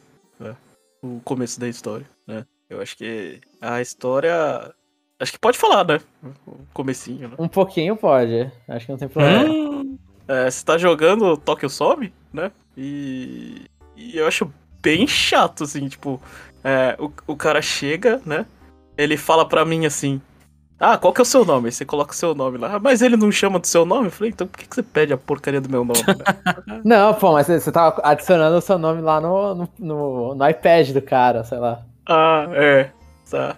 O 1.02 1.20
começo 1.24 1.58
da 1.58 1.68
história, 1.68 2.06
né? 2.26 2.46
Eu 2.70 2.80
acho 2.80 2.96
que 2.96 3.40
a 3.60 3.80
história. 3.80 4.72
Acho 5.18 5.32
que 5.32 5.38
pode 5.38 5.58
falar, 5.58 5.84
né? 5.84 6.00
O 6.46 6.64
comecinho, 6.72 7.28
né? 7.28 7.34
Um 7.38 7.48
pouquinho 7.48 7.96
pode, 7.96 8.50
acho 8.68 8.86
que 8.86 8.92
não 8.92 8.98
tem 8.98 9.08
problema. 9.08 9.48
Hum, 9.48 9.98
é, 10.26 10.50
você 10.50 10.64
tá 10.64 10.78
jogando 10.78 11.36
Tokyo 11.36 11.68
Some, 11.68 12.12
né? 12.32 12.50
E, 12.76 13.66
e 13.96 14.16
eu 14.16 14.26
acho 14.26 14.52
bem 14.80 15.06
chato, 15.06 15.64
assim, 15.64 15.88
tipo, 15.88 16.20
é, 16.64 16.96
o, 16.98 17.12
o 17.26 17.36
cara 17.36 17.60
chega, 17.60 18.20
né? 18.24 18.46
Ele 18.96 19.16
fala 19.16 19.46
pra 19.46 19.64
mim 19.64 19.86
assim. 19.86 20.20
Ah, 20.84 20.98
qual 20.98 21.12
que 21.12 21.20
é 21.20 21.22
o 21.22 21.24
seu 21.24 21.44
nome? 21.44 21.68
Aí 21.68 21.72
você 21.72 21.84
coloca 21.84 22.12
o 22.12 22.16
seu 22.16 22.34
nome 22.34 22.58
lá. 22.58 22.74
"Ah, 22.74 22.78
Mas 22.80 23.02
ele 23.02 23.16
não 23.16 23.30
chama 23.30 23.60
do 23.60 23.66
seu 23.68 23.84
nome? 23.86 24.08
Eu 24.08 24.10
falei, 24.10 24.32
então 24.32 24.48
por 24.48 24.58
que, 24.58 24.66
que 24.66 24.74
você 24.74 24.82
pede 24.82 25.12
a 25.12 25.16
porcaria 25.16 25.60
do 25.60 25.68
meu 25.70 25.84
nome? 25.84 26.00
né?" 26.06 26.80
Não, 26.84 27.14
pô, 27.14 27.32
mas 27.32 27.46
você, 27.46 27.70
tava 27.70 28.00
adicionando 28.02 28.56
o 28.56 28.60
seu 28.60 28.78
nome 28.78 29.00
lá 29.00 29.20
no, 29.20 29.54
no, 29.54 29.68
no, 29.78 30.34
no 30.34 30.48
iPad 30.48 30.90
do 30.90 31.00
cara, 31.00 31.44
sei 31.44 31.58
lá. 31.58 31.82
ah, 32.08 32.46
é. 32.52 32.90
Tá. 33.30 33.56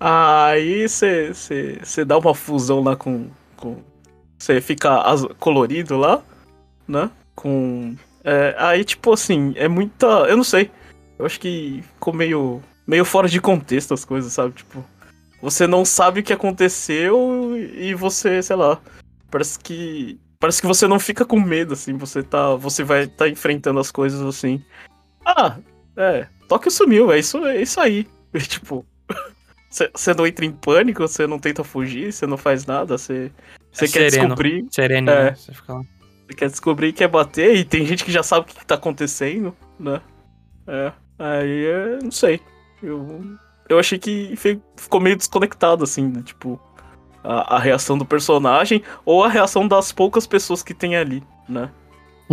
Aí 0.00 0.88
você 0.88 2.04
dá 2.06 2.16
uma 2.18 2.34
fusão 2.34 2.82
lá 2.82 2.96
com. 2.96 3.26
com 3.56 3.76
você 4.38 4.60
fica 4.60 5.02
colorido 5.38 5.96
lá, 5.96 6.22
né? 6.88 7.10
Com. 7.34 7.94
é, 8.24 8.54
aí, 8.58 8.84
tipo 8.84 9.12
assim, 9.12 9.52
é 9.56 9.68
muita. 9.68 10.06
Eu 10.28 10.36
não 10.36 10.44
sei. 10.44 10.70
Eu 11.18 11.26
acho 11.26 11.38
que 11.38 11.82
ficou 11.94 12.12
meio. 12.14 12.62
meio 12.86 13.04
fora 13.04 13.28
de 13.28 13.40
contexto 13.40 13.94
as 13.94 14.04
coisas, 14.04 14.32
sabe? 14.32 14.52
Tipo. 14.52 14.84
Você 15.42 15.66
não 15.66 15.84
sabe 15.84 16.20
o 16.20 16.22
que 16.22 16.32
aconteceu 16.32 17.56
e 17.58 17.92
você, 17.94 18.40
sei 18.42 18.56
lá. 18.56 18.80
Parece 19.30 19.58
que. 19.58 20.18
Parece 20.38 20.60
que 20.60 20.66
você 20.66 20.86
não 20.88 20.98
fica 21.00 21.24
com 21.24 21.38
medo, 21.40 21.74
assim. 21.74 21.96
Você 21.96 22.22
tá. 22.22 22.54
Você 22.54 22.84
vai 22.84 23.08
tá 23.08 23.28
enfrentando 23.28 23.80
as 23.80 23.90
coisas 23.90 24.22
assim. 24.22 24.64
Ah, 25.26 25.58
é. 25.96 26.28
Tóquio 26.48 26.70
sumiu, 26.70 27.10
é 27.12 27.18
isso, 27.18 27.44
é 27.44 27.60
isso 27.60 27.80
aí. 27.80 28.06
E, 28.34 28.38
tipo. 28.40 28.86
Você 29.68 30.14
não 30.14 30.26
entra 30.26 30.44
em 30.44 30.52
pânico, 30.52 31.00
você 31.08 31.26
não 31.26 31.38
tenta 31.38 31.64
fugir, 31.64 32.12
você 32.12 32.26
não 32.26 32.36
faz 32.36 32.66
nada, 32.66 32.96
você. 32.98 33.30
Você 33.72 33.86
É 33.86 33.88
quer 33.88 34.10
sereno. 34.10 34.28
descobrir. 34.28 34.66
Sereno, 34.70 35.10
É. 35.10 35.24
né? 35.24 35.34
Você 35.34 35.52
fica 35.54 35.72
lá. 35.74 35.82
Você 36.26 36.34
quer 36.34 36.50
descobrir 36.50 36.88
e 36.88 36.92
quer 36.92 37.08
bater, 37.08 37.56
e 37.56 37.64
tem 37.64 37.86
gente 37.86 38.04
que 38.04 38.12
já 38.12 38.22
sabe 38.22 38.42
o 38.42 38.48
que, 38.48 38.58
que 38.58 38.66
tá 38.66 38.74
acontecendo, 38.74 39.56
né? 39.80 40.00
É. 40.66 40.92
Aí 41.18 41.64
é. 41.66 41.98
Não 42.02 42.10
sei. 42.10 42.38
Eu. 42.82 43.24
Eu 43.72 43.78
achei 43.80 43.98
que 43.98 44.34
ficou 44.76 45.00
meio 45.00 45.16
desconectado, 45.16 45.84
assim, 45.84 46.08
né? 46.08 46.22
Tipo. 46.24 46.60
A, 47.24 47.56
a 47.56 47.58
reação 47.60 47.96
do 47.96 48.04
personagem 48.04 48.82
ou 49.04 49.22
a 49.22 49.28
reação 49.28 49.68
das 49.68 49.92
poucas 49.92 50.26
pessoas 50.26 50.60
que 50.60 50.74
tem 50.74 50.96
ali, 50.96 51.22
né? 51.48 51.70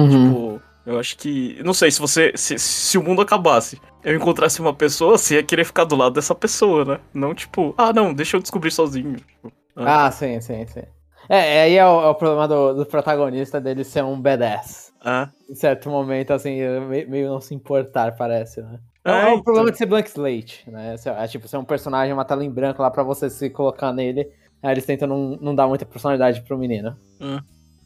Tipo, 0.10 0.62
eu 0.86 1.00
acho 1.00 1.16
que. 1.18 1.62
Não 1.64 1.74
sei, 1.76 1.92
se 1.92 2.00
você. 2.00 2.32
Se, 2.36 2.58
se 2.58 2.98
o 2.98 3.04
mundo 3.04 3.22
acabasse, 3.22 3.80
eu 4.04 4.16
encontrasse 4.16 4.60
uma 4.60 4.74
pessoa, 4.74 5.18
você 5.18 5.36
ia 5.36 5.44
querer 5.44 5.64
ficar 5.64 5.84
do 5.84 5.96
lado 5.96 6.14
dessa 6.14 6.34
pessoa, 6.34 6.86
né? 6.86 7.00
Não 7.14 7.36
tipo, 7.36 7.76
ah, 7.78 7.94
não, 7.94 8.14
deixa 8.14 8.38
eu 8.38 8.42
descobrir 8.42 8.72
sozinho. 8.72 9.18
Tipo, 9.18 9.52
Ah, 9.76 10.10
sim, 10.12 10.42
sim, 10.42 10.66
sim. 10.66 10.82
É, 11.28 11.62
aí 11.64 11.76
é 11.76 11.86
o, 11.86 12.02
é 12.02 12.08
o 12.10 12.16
problema 12.16 12.48
do, 12.48 12.74
do 12.74 12.86
protagonista 12.86 13.62
dele 13.62 13.84
ser 13.84 14.04
um 14.04 14.20
badass. 14.20 14.92
ah, 15.06 15.30
Em 15.48 15.54
certo 15.54 15.88
momento, 15.90 16.32
assim, 16.32 16.56
me- 16.88 17.06
meio 17.06 17.30
não 17.30 17.40
se 17.40 17.54
importar, 17.54 18.16
parece, 18.16 18.62
né? 18.62 18.80
É, 19.06 19.12
É, 19.12 19.22
é 19.22 19.26
o 19.26 19.30
então. 19.30 19.44
problema 19.44 19.72
de 19.72 19.78
ser 19.78 19.86
Blank 19.86 20.10
Slate, 20.10 20.70
né? 20.70 20.98
Você- 20.98 21.10
É 21.10 21.28
tipo, 21.28 21.48
ser 21.48 21.58
um 21.58 21.64
personagem, 21.64 22.14
uma 22.14 22.26
tela 22.26 22.44
em 22.44 22.50
branco 22.50 22.82
lá 22.82 22.92
pra 22.92 23.04
você 23.04 23.30
se 23.30 23.50
colocar 23.50 23.94
nele. 23.94 24.28
Aí 24.62 24.72
eles 24.74 24.86
tentam 24.86 25.08
não, 25.08 25.38
não 25.42 25.56
dar 25.56 25.68
muita 25.68 25.86
personalidade 25.86 26.42
pro 26.42 26.58
menino. 26.58 26.96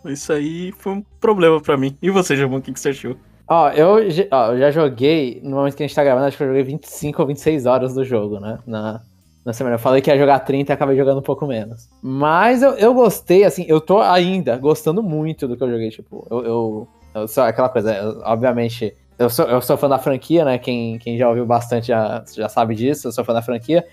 isso 0.06 0.34
aí 0.34 0.72
foi 0.80 0.94
um 0.94 1.02
problema 1.22 1.62
pra 1.62 1.78
mim. 1.78 1.96
E 2.02 2.10
você, 2.10 2.36
Jamon, 2.36 2.58
o 2.58 2.62
que, 2.62 2.74
que 2.74 2.80
você 2.80 2.90
achou? 2.90 3.16
Ó, 3.48 3.70
eu, 3.70 4.10
já- 4.10 4.26
ó, 4.32 4.52
eu 4.54 4.60
já 4.60 4.72
joguei, 4.72 5.40
no 5.44 5.52
momento 5.58 5.76
que 5.76 5.84
a 5.84 5.88
gente 5.88 5.96
tá 5.96 6.04
gravando, 6.04 6.26
acho 6.28 6.38
que 6.38 6.44
eu 6.44 6.48
joguei 6.48 6.64
25 6.64 7.22
ou 7.22 7.28
26 7.28 7.66
horas 7.66 7.94
do 7.94 8.04
jogo, 8.04 8.40
né? 8.40 8.58
Na, 8.66 9.02
na 9.46 9.54
semana. 9.54 9.76
Eu 9.76 9.80
falei 9.80 10.02
que 10.02 10.10
ia 10.10 10.18
jogar 10.18 10.40
30 10.40 10.72
e 10.72 10.74
acabei 10.74 10.98
jogando 10.98 11.20
um 11.20 11.24
pouco 11.24 11.46
menos. 11.46 11.90
Mas 12.02 12.62
eu, 12.64 12.72
eu 12.74 12.94
gostei, 12.94 13.44
assim, 13.44 13.66
eu 13.68 13.80
tô 13.80 14.00
ainda 14.02 14.58
gostando 14.58 15.04
muito 15.04 15.48
do 15.48 15.56
que 15.56 15.64
eu 15.64 15.70
joguei. 15.70 15.90
Tipo, 15.90 16.26
eu, 16.32 16.44
eu, 16.46 16.88
eu 17.16 17.28
sou 17.28 17.44
aquela 17.44 17.70
coisa, 17.70 17.94
eu- 17.96 18.22
obviamente. 18.26 18.96
Eu 19.18 19.30
sou, 19.30 19.46
eu 19.46 19.62
sou 19.62 19.78
fã 19.78 19.88
da 19.88 20.00
franquia, 20.00 20.44
né? 20.44 20.58
Quem, 20.58 20.98
quem 20.98 21.18
já 21.18 21.30
ouviu 21.30 21.46
bastante 21.46 21.88
já, 21.88 22.24
já 22.36 22.50
sabe 22.50 22.76
disso. 22.76 23.08
Eu 23.08 23.12
sou 23.12 23.24
fã 23.24 23.34
da 23.34 23.42
franquia. 23.42 23.86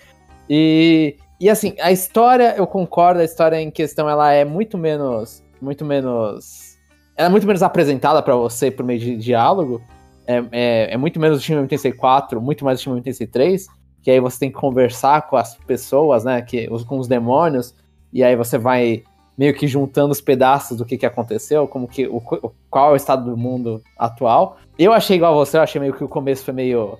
E, 0.48 1.16
e 1.38 1.48
assim, 1.48 1.74
a 1.80 1.92
história, 1.92 2.54
eu 2.56 2.66
concordo, 2.66 3.20
a 3.20 3.24
história 3.24 3.60
em 3.60 3.70
questão 3.70 4.08
ela 4.08 4.32
é 4.32 4.44
muito 4.44 4.78
menos. 4.78 5.42
Muito 5.60 5.84
menos. 5.84 6.78
Ela 7.16 7.28
é 7.28 7.30
muito 7.30 7.46
menos 7.46 7.62
apresentada 7.62 8.22
pra 8.22 8.34
você 8.34 8.70
por 8.70 8.84
meio 8.84 8.98
de 8.98 9.16
diálogo. 9.16 9.82
É, 10.26 10.42
é, 10.52 10.94
é 10.94 10.96
muito 10.96 11.20
menos 11.20 11.38
o 11.38 11.42
time 11.42 11.60
84, 11.60 12.40
muito 12.40 12.64
mais 12.64 12.80
o 12.80 12.82
time 12.82 12.96
83. 12.96 13.66
Que 14.02 14.10
aí 14.10 14.20
você 14.20 14.38
tem 14.38 14.50
que 14.50 14.58
conversar 14.58 15.28
com 15.28 15.36
as 15.36 15.54
pessoas, 15.56 16.24
né? 16.24 16.40
Que, 16.40 16.66
com 16.86 16.98
os 16.98 17.06
demônios. 17.06 17.74
E 18.12 18.24
aí 18.24 18.34
você 18.34 18.56
vai 18.58 19.04
meio 19.40 19.54
que 19.54 19.66
juntando 19.66 20.12
os 20.12 20.20
pedaços 20.20 20.76
do 20.76 20.84
que, 20.84 20.98
que 20.98 21.06
aconteceu, 21.06 21.66
como 21.66 21.88
que 21.88 22.06
o, 22.06 22.20
qual 22.68 22.90
é 22.90 22.92
o 22.92 22.96
estado 22.96 23.24
do 23.30 23.38
mundo 23.38 23.82
atual. 23.98 24.58
Eu 24.78 24.92
achei 24.92 25.16
igual 25.16 25.32
a 25.32 25.36
você, 25.36 25.56
eu 25.56 25.62
achei 25.62 25.80
meio 25.80 25.94
que 25.94 26.04
o 26.04 26.08
começo 26.08 26.44
foi 26.44 26.52
meio, 26.52 26.98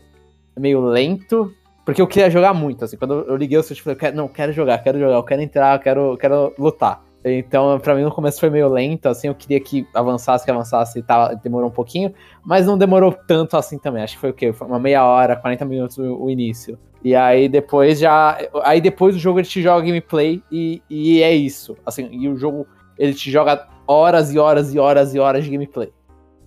meio 0.58 0.80
lento, 0.80 1.52
porque 1.84 2.00
eu 2.00 2.06
queria 2.06 2.30
jogar 2.30 2.54
muito, 2.54 2.82
assim, 2.82 2.96
quando 2.96 3.12
eu 3.28 3.36
liguei 3.36 3.58
o 3.58 3.62
Switch, 3.62 3.80
eu 3.80 3.84
falei, 3.84 3.98
"Quero- 3.98 4.16
não, 4.16 4.26
quero 4.26 4.52
jogar, 4.54 4.78
quero 4.78 4.98
jogar, 4.98 5.16
eu 5.16 5.22
quero 5.22 5.42
entrar, 5.42 5.76
eu 5.76 5.80
quero, 5.82 6.16
quero 6.16 6.54
lutar. 6.58 7.02
Então, 7.22 7.78
pra 7.78 7.94
mim, 7.94 8.04
no 8.04 8.10
começo 8.10 8.40
foi 8.40 8.48
meio 8.48 8.70
lento, 8.70 9.06
assim, 9.10 9.28
eu 9.28 9.34
queria 9.34 9.60
que 9.60 9.86
avançasse, 9.94 10.42
que 10.42 10.50
avançasse 10.50 10.98
e 10.98 11.02
tal, 11.02 11.36
demorou 11.36 11.68
um 11.68 11.72
pouquinho, 11.72 12.14
mas 12.42 12.64
não 12.66 12.78
demorou 12.78 13.12
tanto 13.12 13.58
assim 13.58 13.78
também. 13.78 14.02
Acho 14.02 14.14
que 14.14 14.20
foi 14.22 14.30
o 14.30 14.34
quê? 14.34 14.50
Foi 14.50 14.66
uma 14.66 14.78
meia 14.78 15.04
hora, 15.04 15.36
40 15.36 15.66
minutos 15.66 15.98
o 15.98 16.30
início. 16.30 16.78
E 17.02 17.14
aí 17.14 17.48
depois 17.48 17.98
já. 17.98 18.38
Aí 18.62 18.80
depois 18.80 19.16
o 19.16 19.18
jogo 19.18 19.38
ele 19.38 19.48
te 19.48 19.62
joga 19.62 19.86
gameplay 19.86 20.42
e, 20.50 20.82
e 20.88 21.22
é 21.22 21.34
isso. 21.34 21.76
Assim, 21.84 22.08
e 22.10 22.28
o 22.28 22.36
jogo 22.36 22.66
ele 22.98 23.14
te 23.14 23.30
joga 23.30 23.66
horas 23.86 24.32
e 24.34 24.38
horas 24.38 24.74
e 24.74 24.78
horas 24.78 25.14
e 25.14 25.18
horas 25.18 25.44
de 25.44 25.50
gameplay. 25.50 25.92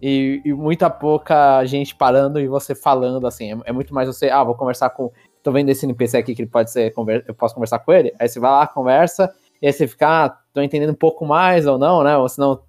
E, 0.02 0.42
e 0.44 0.54
muita 0.54 0.90
pouca 0.90 1.64
gente 1.66 1.96
parando 1.96 2.40
e 2.40 2.48
você 2.48 2.76
falando, 2.76 3.26
assim. 3.26 3.54
É, 3.54 3.58
é, 3.66 3.72
muito 3.72 3.94
mais 3.94 4.08
você, 4.08 4.30
ah, 4.30 4.44
vou 4.44 4.56
conversar 4.56 4.90
com. 4.92 5.12
Tô 5.42 5.52
vendo 5.52 5.70
esse 5.70 5.86
NPC 5.86 6.18
aqui 6.18 6.36
que 6.36 6.42
ele 6.42 6.50
pode 6.50 6.72
ser. 6.72 6.94
Eu 7.28 7.34
posso 7.34 7.54
conversar 7.54 7.80
com 7.80 7.92
ele. 7.92 8.14
Aí 8.20 8.28
você 8.28 8.40
vai 8.40 8.52
lá, 8.52 8.68
conversa 8.68 9.34
e 9.64 9.68
aí 9.68 9.72
você 9.72 9.88
fica, 9.88 10.26
ah, 10.26 10.38
tô 10.54 10.62
entendendo 10.62 10.90
um 10.90 10.96
pouco 10.96 11.26
mais 11.26 11.66
ou 11.66 11.78
não, 11.78 12.04
né? 12.04 12.18
Ou 12.18 12.28
se 12.28 12.38
não 12.38 12.60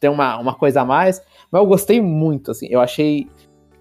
tem 0.00 0.08
uma, 0.08 0.38
uma 0.38 0.54
coisa 0.54 0.80
a 0.80 0.84
mais. 0.84 1.22
Mas 1.50 1.60
eu 1.60 1.68
gostei 1.68 2.00
muito, 2.00 2.52
assim, 2.52 2.66
eu 2.70 2.80
achei 2.80 3.28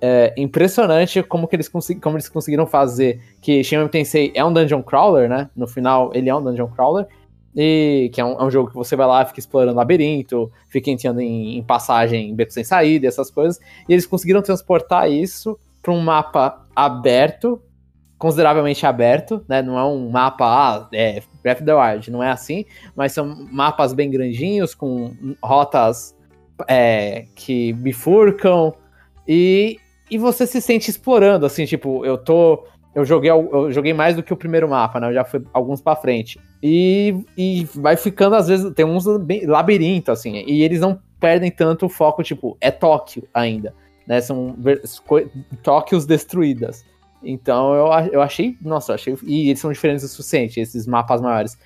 é, 0.02 0.34
impressionante 0.38 1.24
como 1.24 1.48
que 1.48 1.56
eles, 1.56 1.68
como 1.70 2.16
eles 2.16 2.30
conseguiram 2.30 2.66
fazer 2.66 3.20
que 3.42 3.64
Shin 3.64 3.88
Tensei 3.88 4.32
é 4.36 4.44
um 4.44 4.54
dungeon 4.54 4.84
crawler, 4.84 5.30
né? 5.30 5.50
No 5.56 5.68
final, 5.68 6.12
ele 6.14 6.30
é 6.30 6.36
um 6.36 6.44
dungeon 6.44 6.68
crawler. 6.68 7.08
E 7.56 8.12
que 8.14 8.22
é 8.22 8.26
um, 8.26 8.34
é 8.40 8.44
um 8.44 8.52
jogo 8.52 8.70
que 8.70 8.76
você 8.76 8.96
vai 8.96 9.08
lá, 9.08 9.26
fica 9.26 9.40
explorando 9.40 9.78
labirinto, 9.78 10.52
fica 10.70 10.92
entrando 10.92 11.22
em, 11.22 11.58
em 11.58 11.64
passagem, 11.64 12.30
em 12.30 12.36
beco 12.36 12.54
sem 12.54 12.64
saída, 12.64 13.08
essas 13.08 13.32
coisas. 13.32 13.60
E 13.90 13.94
eles 13.94 14.06
conseguiram 14.06 14.44
transportar 14.44 15.10
isso 15.10 15.58
para 15.82 15.92
um 15.92 16.00
mapa 16.00 16.68
aberto, 16.76 17.60
consideravelmente 18.18 18.86
aberto, 18.86 19.44
né? 19.48 19.64
Não 19.64 19.78
é 19.78 19.84
um 19.86 20.10
mapa, 20.10 20.46
ah, 20.46 20.90
é 20.94 21.24
Breath 21.42 21.58
of 21.58 21.66
the 21.66 21.74
Wild, 21.74 22.12
não 22.12 22.22
é 22.22 22.30
assim, 22.30 22.66
mas 22.96 23.14
são 23.14 23.26
mapas 23.52 23.94
bem 23.94 24.12
grandinhos, 24.12 24.76
com 24.76 25.12
rotas 25.42 26.16
é, 26.68 27.26
que 27.34 27.74
bifurcam, 27.74 28.74
e, 29.28 29.80
e 30.10 30.18
você 30.18 30.48
se 30.48 30.62
sente 30.62 30.90
explorando, 30.90 31.46
assim, 31.46 31.66
tipo, 31.66 32.06
eu 32.06 32.18
tô. 32.18 32.66
Eu 32.96 33.06
joguei, 33.06 33.30
eu 33.30 33.72
joguei 33.72 33.94
mais 33.94 34.16
do 34.16 34.24
que 34.24 34.34
o 34.34 34.38
primeiro 34.38 34.68
mapa, 34.68 35.00
né? 35.00 35.10
Eu 35.10 35.14
já 35.14 35.24
fui 35.24 35.44
alguns 35.54 35.82
para 35.82 35.96
frente. 35.96 36.40
E, 36.64 37.16
e 37.38 37.66
vai 37.76 37.96
ficando, 37.96 38.36
às 38.36 38.48
vezes, 38.48 38.74
tem 38.74 38.86
uns 38.86 39.06
labirinto, 39.46 40.12
assim, 40.12 40.44
e 40.48 40.64
eles 40.64 40.80
não 40.80 41.00
perdem 41.20 41.52
tanto 41.52 41.86
o 41.86 41.90
foco, 41.90 42.24
tipo, 42.24 42.58
é 42.60 42.72
Tóquio 42.72 43.28
ainda, 43.34 43.74
né? 44.08 44.20
São 44.22 44.56
Tóquios 45.62 46.06
destruídas. 46.06 46.84
Então 47.24 47.74
eu, 47.74 47.88
eu 48.12 48.22
achei, 48.22 48.58
nossa, 48.62 48.92
eu 48.92 48.96
achei. 48.96 49.18
E 49.24 49.50
eles 49.50 49.60
são 49.60 49.72
diferentes 49.72 50.04
o 50.04 50.08
suficiente, 50.08 50.60
esses 50.60 50.88
mapas 50.88 51.22
maiores. 51.22 51.58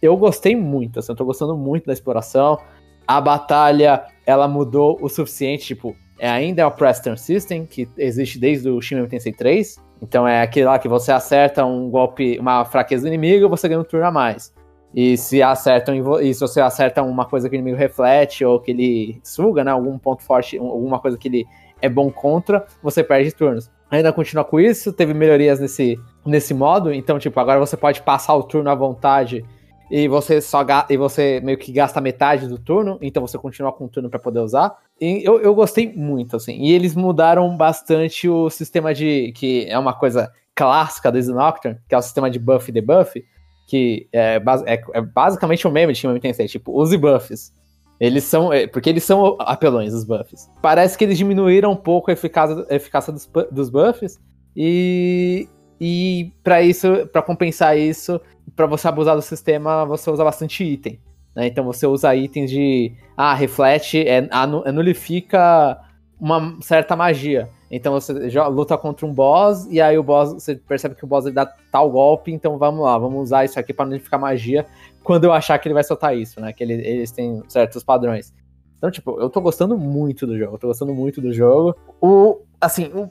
Eu 0.00 0.16
gostei 0.16 0.54
muito, 0.54 0.98
assim, 0.98 1.12
eu 1.12 1.16
tô 1.16 1.24
gostando 1.24 1.56
muito 1.56 1.86
da 1.86 1.92
exploração. 1.92 2.58
A 3.06 3.20
batalha, 3.20 4.04
ela 4.26 4.46
mudou 4.46 4.98
o 5.00 5.08
suficiente, 5.08 5.66
tipo, 5.66 5.96
é, 6.18 6.28
ainda 6.28 6.62
é 6.62 6.66
o 6.66 6.70
Press 6.70 7.00
Turn 7.00 7.16
System, 7.18 7.66
que 7.66 7.88
existe 7.96 8.38
desde 8.38 8.68
o 8.68 8.80
Shin 8.80 9.04
Tensei 9.06 9.32
3. 9.32 9.76
Então 10.02 10.26
é 10.26 10.42
aquele 10.42 10.66
lá 10.66 10.78
que 10.78 10.88
você 10.88 11.12
acerta 11.12 11.64
um 11.64 11.90
golpe, 11.90 12.38
uma 12.38 12.64
fraqueza 12.64 13.02
do 13.02 13.08
inimigo, 13.08 13.48
você 13.48 13.68
ganha 13.68 13.80
um 13.80 13.84
turno 13.84 14.06
a 14.06 14.10
mais. 14.10 14.54
E 14.94 15.16
se 15.16 15.42
acertam 15.42 16.20
e 16.20 16.32
se 16.32 16.40
você 16.40 16.60
acerta 16.60 17.02
uma 17.02 17.26
coisa 17.26 17.48
que 17.48 17.54
o 17.54 17.58
inimigo 17.58 17.76
reflete 17.76 18.44
ou 18.44 18.58
que 18.58 18.70
ele 18.70 19.20
suga, 19.22 19.62
né, 19.62 19.70
algum 19.70 19.98
ponto 19.98 20.22
forte, 20.22 20.56
alguma 20.56 20.98
coisa 20.98 21.18
que 21.18 21.28
ele 21.28 21.46
é 21.82 21.88
bom 21.88 22.10
contra, 22.10 22.64
você 22.82 23.04
perde 23.04 23.32
turnos 23.32 23.70
ainda 23.90 24.12
continua 24.12 24.44
com 24.44 24.60
isso, 24.60 24.92
teve 24.92 25.14
melhorias 25.14 25.58
nesse, 25.58 25.98
nesse 26.24 26.52
modo, 26.52 26.92
então, 26.92 27.18
tipo, 27.18 27.38
agora 27.40 27.58
você 27.58 27.76
pode 27.76 28.02
passar 28.02 28.34
o 28.34 28.42
turno 28.42 28.70
à 28.70 28.74
vontade 28.74 29.44
e 29.90 30.06
você 30.06 30.40
só 30.40 30.64
e 30.90 30.96
você 30.96 31.40
meio 31.42 31.56
que 31.56 31.72
gasta 31.72 32.00
metade 32.00 32.46
do 32.46 32.58
turno, 32.58 32.98
então 33.00 33.26
você 33.26 33.38
continua 33.38 33.72
com 33.72 33.86
o 33.86 33.88
turno 33.88 34.10
para 34.10 34.18
poder 34.18 34.40
usar. 34.40 34.76
E 35.00 35.22
eu, 35.24 35.40
eu 35.40 35.54
gostei 35.54 35.92
muito, 35.94 36.36
assim. 36.36 36.60
E 36.60 36.72
eles 36.72 36.94
mudaram 36.94 37.56
bastante 37.56 38.28
o 38.28 38.50
sistema 38.50 38.92
de. 38.92 39.32
que 39.34 39.66
é 39.68 39.78
uma 39.78 39.94
coisa 39.94 40.30
clássica 40.54 41.10
do 41.10 41.34
Nocturne, 41.34 41.78
que 41.88 41.94
é 41.94 41.98
o 41.98 42.02
sistema 42.02 42.30
de 42.30 42.38
buff 42.38 42.68
e 42.68 42.72
debuff, 42.72 43.24
que 43.68 44.08
é, 44.12 44.42
é, 44.66 44.82
é 44.94 45.00
basicamente 45.00 45.66
o 45.66 45.70
um 45.70 45.72
meme 45.72 45.92
de 45.92 46.00
Shin 46.00 46.18
Tensei, 46.18 46.48
tipo, 46.48 46.72
use 46.72 46.96
buffs. 46.96 47.52
Eles 48.00 48.24
são. 48.24 48.52
É, 48.52 48.66
porque 48.66 48.90
eles 48.90 49.04
são 49.04 49.36
apelões, 49.40 49.94
os 49.94 50.04
buffs. 50.04 50.50
Parece 50.60 50.96
que 50.96 51.04
eles 51.04 51.16
diminuíram 51.16 51.72
um 51.72 51.76
pouco 51.76 52.10
a 52.10 52.12
eficácia, 52.12 52.66
a 52.68 52.74
eficácia 52.74 53.12
dos, 53.12 53.28
dos 53.50 53.70
buffs. 53.70 54.20
E. 54.54 55.48
E 55.80 56.32
para 56.42 56.62
isso, 56.62 57.06
para 57.12 57.22
compensar 57.22 57.78
isso, 57.78 58.20
para 58.56 58.66
você 58.66 58.88
abusar 58.88 59.14
do 59.14 59.22
sistema, 59.22 59.84
você 59.84 60.10
usa 60.10 60.24
bastante 60.24 60.64
item. 60.64 60.98
Né? 61.34 61.46
Então 61.46 61.64
você 61.64 61.86
usa 61.86 62.14
itens 62.14 62.50
de. 62.50 62.92
Ah, 63.16 63.34
reflete, 63.34 64.06
é, 64.06 64.28
nulifica 64.72 65.78
uma 66.20 66.56
certa 66.60 66.96
magia. 66.96 67.48
Então 67.70 67.92
você 67.92 68.12
luta 68.48 68.78
contra 68.78 69.06
um 69.06 69.12
boss 69.12 69.66
e 69.70 69.80
aí 69.80 69.98
o 69.98 70.02
boss, 70.02 70.32
você 70.32 70.56
percebe 70.56 70.94
que 70.94 71.04
o 71.04 71.06
boss 71.06 71.26
ele 71.26 71.34
dá 71.34 71.46
tal 71.70 71.90
golpe, 71.90 72.32
então 72.32 72.56
vamos 72.56 72.80
lá, 72.80 72.96
vamos 72.96 73.24
usar 73.24 73.44
isso 73.44 73.60
aqui 73.60 73.74
para 73.74 73.84
nulificar 73.84 74.18
magia 74.18 74.66
quando 75.04 75.24
eu 75.24 75.32
achar 75.32 75.58
que 75.58 75.68
ele 75.68 75.74
vai 75.74 75.84
soltar 75.84 76.16
isso, 76.16 76.40
né? 76.40 76.52
Que 76.52 76.64
ele, 76.64 76.74
eles 76.74 77.12
têm 77.12 77.42
certos 77.46 77.84
padrões. 77.84 78.32
Então, 78.78 78.90
tipo, 78.90 79.20
eu 79.20 79.28
tô 79.28 79.40
gostando 79.40 79.76
muito 79.76 80.26
do 80.26 80.38
jogo, 80.38 80.54
eu 80.54 80.58
tô 80.58 80.68
gostando 80.68 80.94
muito 80.94 81.20
do 81.20 81.32
jogo. 81.32 81.76
O, 82.00 82.40
assim, 82.60 82.90
o, 82.94 83.10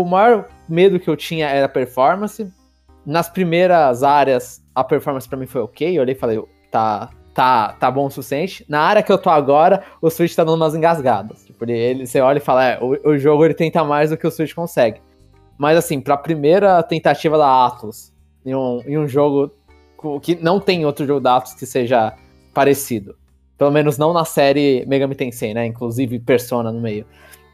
o 0.00 0.04
maior 0.04 0.48
medo 0.68 0.98
que 0.98 1.08
eu 1.08 1.16
tinha 1.16 1.48
era 1.48 1.68
performance. 1.68 2.50
Nas 3.04 3.28
primeiras 3.28 4.02
áreas, 4.02 4.62
a 4.74 4.84
performance 4.84 5.28
para 5.28 5.38
mim 5.38 5.46
foi 5.46 5.62
ok. 5.62 5.96
Eu 5.96 6.02
olhei 6.02 6.14
e 6.14 6.18
falei, 6.18 6.42
tá, 6.70 7.10
tá, 7.34 7.72
tá 7.72 7.90
bom 7.90 8.06
o 8.06 8.10
suficiente. 8.10 8.64
Na 8.68 8.80
área 8.80 9.02
que 9.02 9.10
eu 9.10 9.18
tô 9.18 9.30
agora, 9.30 9.82
o 10.00 10.10
Switch 10.10 10.34
tá 10.34 10.44
dando 10.44 10.56
umas 10.56 10.74
engasgadas. 10.74 11.44
Tipo, 11.44 11.64
ele, 11.70 12.06
você 12.06 12.20
olha 12.20 12.38
e 12.38 12.40
fala, 12.40 12.64
é, 12.64 12.78
o, 12.80 13.10
o 13.10 13.18
jogo 13.18 13.44
ele 13.44 13.54
tenta 13.54 13.82
mais 13.84 14.10
do 14.10 14.16
que 14.16 14.26
o 14.26 14.30
Switch 14.30 14.54
consegue. 14.54 15.00
Mas 15.58 15.76
assim, 15.76 16.00
pra 16.00 16.16
primeira 16.16 16.82
tentativa 16.82 17.36
da 17.36 17.66
Atlas, 17.66 18.12
em 18.44 18.54
um, 18.54 18.82
em 18.86 18.98
um 18.98 19.06
jogo 19.06 19.52
que 20.22 20.34
não 20.36 20.58
tem 20.58 20.86
outro 20.86 21.06
jogo 21.06 21.20
da 21.20 21.36
Atlus 21.36 21.54
que 21.54 21.66
seja 21.66 22.14
parecido. 22.54 23.16
Pelo 23.58 23.70
menos 23.70 23.98
não 23.98 24.14
na 24.14 24.24
série 24.24 24.86
Megami 24.86 25.14
Tensei, 25.14 25.52
né? 25.52 25.66
Inclusive 25.66 26.18
Persona 26.18 26.72
no 26.72 26.80
meio. 26.80 27.04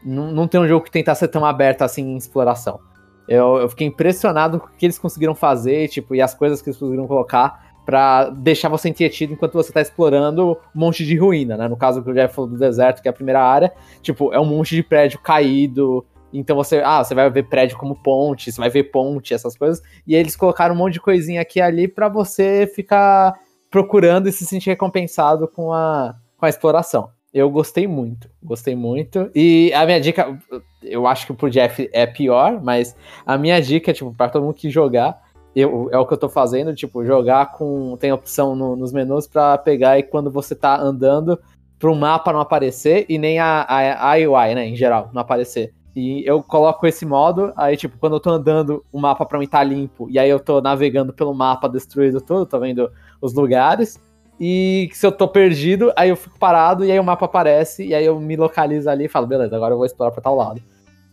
Não, 0.03 0.47
tem 0.47 0.59
um 0.59 0.67
jogo 0.67 0.85
que 0.85 0.91
tenta 0.91 1.13
ser 1.15 1.27
tão 1.27 1.45
aberto 1.45 1.81
assim 1.81 2.03
em 2.03 2.17
exploração. 2.17 2.79
Eu, 3.27 3.57
eu 3.57 3.69
fiquei 3.69 3.87
impressionado 3.87 4.59
com 4.59 4.67
o 4.67 4.69
que 4.77 4.85
eles 4.85 4.97
conseguiram 4.97 5.35
fazer, 5.35 5.89
tipo, 5.89 6.15
e 6.15 6.21
as 6.21 6.33
coisas 6.33 6.61
que 6.61 6.69
eles 6.69 6.79
conseguiram 6.79 7.07
colocar 7.07 7.67
para 7.85 8.29
deixar 8.29 8.69
você 8.69 8.89
entretido 8.89 9.33
enquanto 9.33 9.53
você 9.53 9.71
tá 9.71 9.81
explorando 9.81 10.57
um 10.75 10.79
monte 10.79 11.05
de 11.05 11.15
ruína, 11.17 11.55
né? 11.55 11.67
No 11.67 11.77
caso 11.77 12.03
que 12.03 12.09
eu 12.09 12.15
já 12.15 12.27
falou 12.27 12.49
do 12.49 12.57
deserto, 12.57 13.01
que 13.01 13.07
é 13.07 13.11
a 13.11 13.13
primeira 13.13 13.41
área, 13.41 13.71
tipo, 14.01 14.33
é 14.33 14.39
um 14.39 14.45
monte 14.45 14.75
de 14.75 14.83
prédio 14.83 15.19
caído, 15.19 16.05
então 16.33 16.55
você, 16.55 16.81
ah, 16.83 17.03
você 17.03 17.15
vai 17.15 17.29
ver 17.29 17.43
prédio 17.43 17.77
como 17.77 17.95
ponte, 17.95 18.51
você 18.51 18.59
vai 18.59 18.69
ver 18.69 18.91
ponte, 18.91 19.33
essas 19.33 19.57
coisas. 19.57 19.81
E 20.05 20.15
eles 20.15 20.35
colocaram 20.35 20.75
um 20.75 20.77
monte 20.77 20.93
de 20.93 21.01
coisinha 21.01 21.41
aqui 21.41 21.59
e 21.59 21.61
ali 21.61 21.87
para 21.87 22.09
você 22.09 22.69
ficar 22.75 23.33
procurando 23.69 24.27
e 24.27 24.31
se 24.31 24.45
sentir 24.45 24.69
recompensado 24.69 25.47
com 25.47 25.71
a, 25.71 26.15
com 26.37 26.45
a 26.45 26.49
exploração. 26.49 27.09
Eu 27.37 27.51
gostei 27.51 27.85
muito, 27.85 28.27
gostei 28.41 28.75
muito. 28.75 29.29
E 29.35 29.71
a 29.71 29.85
minha 29.85 30.01
dica, 30.01 30.35
eu 30.81 31.05
acho 31.05 31.27
que 31.27 31.33
pro 31.33 31.51
Jeff 31.51 31.87
é 31.93 32.07
pior, 32.07 32.59
mas 32.63 32.95
a 33.23 33.37
minha 33.37 33.61
dica, 33.61 33.93
tipo, 33.93 34.11
para 34.11 34.29
todo 34.29 34.43
mundo 34.43 34.55
que 34.55 34.71
jogar, 34.71 35.21
eu, 35.55 35.87
é 35.91 35.99
o 35.99 36.05
que 36.07 36.15
eu 36.15 36.17
tô 36.17 36.29
fazendo, 36.29 36.73
tipo, 36.73 37.05
jogar 37.05 37.51
com. 37.51 37.95
Tem 37.97 38.11
opção 38.11 38.55
no, 38.55 38.75
nos 38.75 38.91
menus 38.91 39.27
para 39.27 39.55
pegar 39.59 39.99
e 39.99 40.03
quando 40.03 40.31
você 40.31 40.55
tá 40.55 40.81
andando, 40.81 41.39
pro 41.77 41.95
mapa 41.95 42.33
não 42.33 42.39
aparecer 42.39 43.05
e 43.07 43.19
nem 43.19 43.37
a, 43.37 43.61
a, 43.61 44.13
a 44.13 44.15
UI, 44.15 44.55
né, 44.55 44.65
em 44.65 44.75
geral, 44.75 45.11
não 45.13 45.21
aparecer. 45.21 45.71
E 45.95 46.23
eu 46.25 46.41
coloco 46.41 46.87
esse 46.87 47.05
modo, 47.05 47.53
aí, 47.55 47.77
tipo, 47.77 47.99
quando 47.99 48.13
eu 48.15 48.19
tô 48.19 48.31
andando, 48.31 48.83
o 48.91 48.99
mapa 48.99 49.27
pra 49.27 49.37
mim 49.37 49.47
tá 49.47 49.63
limpo, 49.63 50.09
e 50.09 50.17
aí 50.17 50.29
eu 50.29 50.39
tô 50.39 50.59
navegando 50.59 51.13
pelo 51.13 51.35
mapa 51.35 51.69
destruído 51.69 52.19
todo, 52.19 52.47
tô 52.47 52.59
vendo 52.59 52.91
os 53.21 53.35
lugares. 53.35 53.99
E 54.39 54.89
se 54.93 55.05
eu 55.05 55.11
tô 55.11 55.27
perdido, 55.27 55.91
aí 55.95 56.09
eu 56.09 56.15
fico 56.15 56.37
parado, 56.37 56.85
e 56.85 56.91
aí 56.91 56.99
o 56.99 57.03
mapa 57.03 57.25
aparece, 57.25 57.85
e 57.85 57.95
aí 57.95 58.05
eu 58.05 58.19
me 58.19 58.35
localizo 58.35 58.89
ali 58.89 59.05
e 59.05 59.09
falo, 59.09 59.25
beleza, 59.25 59.55
agora 59.55 59.73
eu 59.73 59.77
vou 59.77 59.85
explorar 59.85 60.11
pra 60.11 60.21
tal 60.21 60.35
lado. 60.35 60.61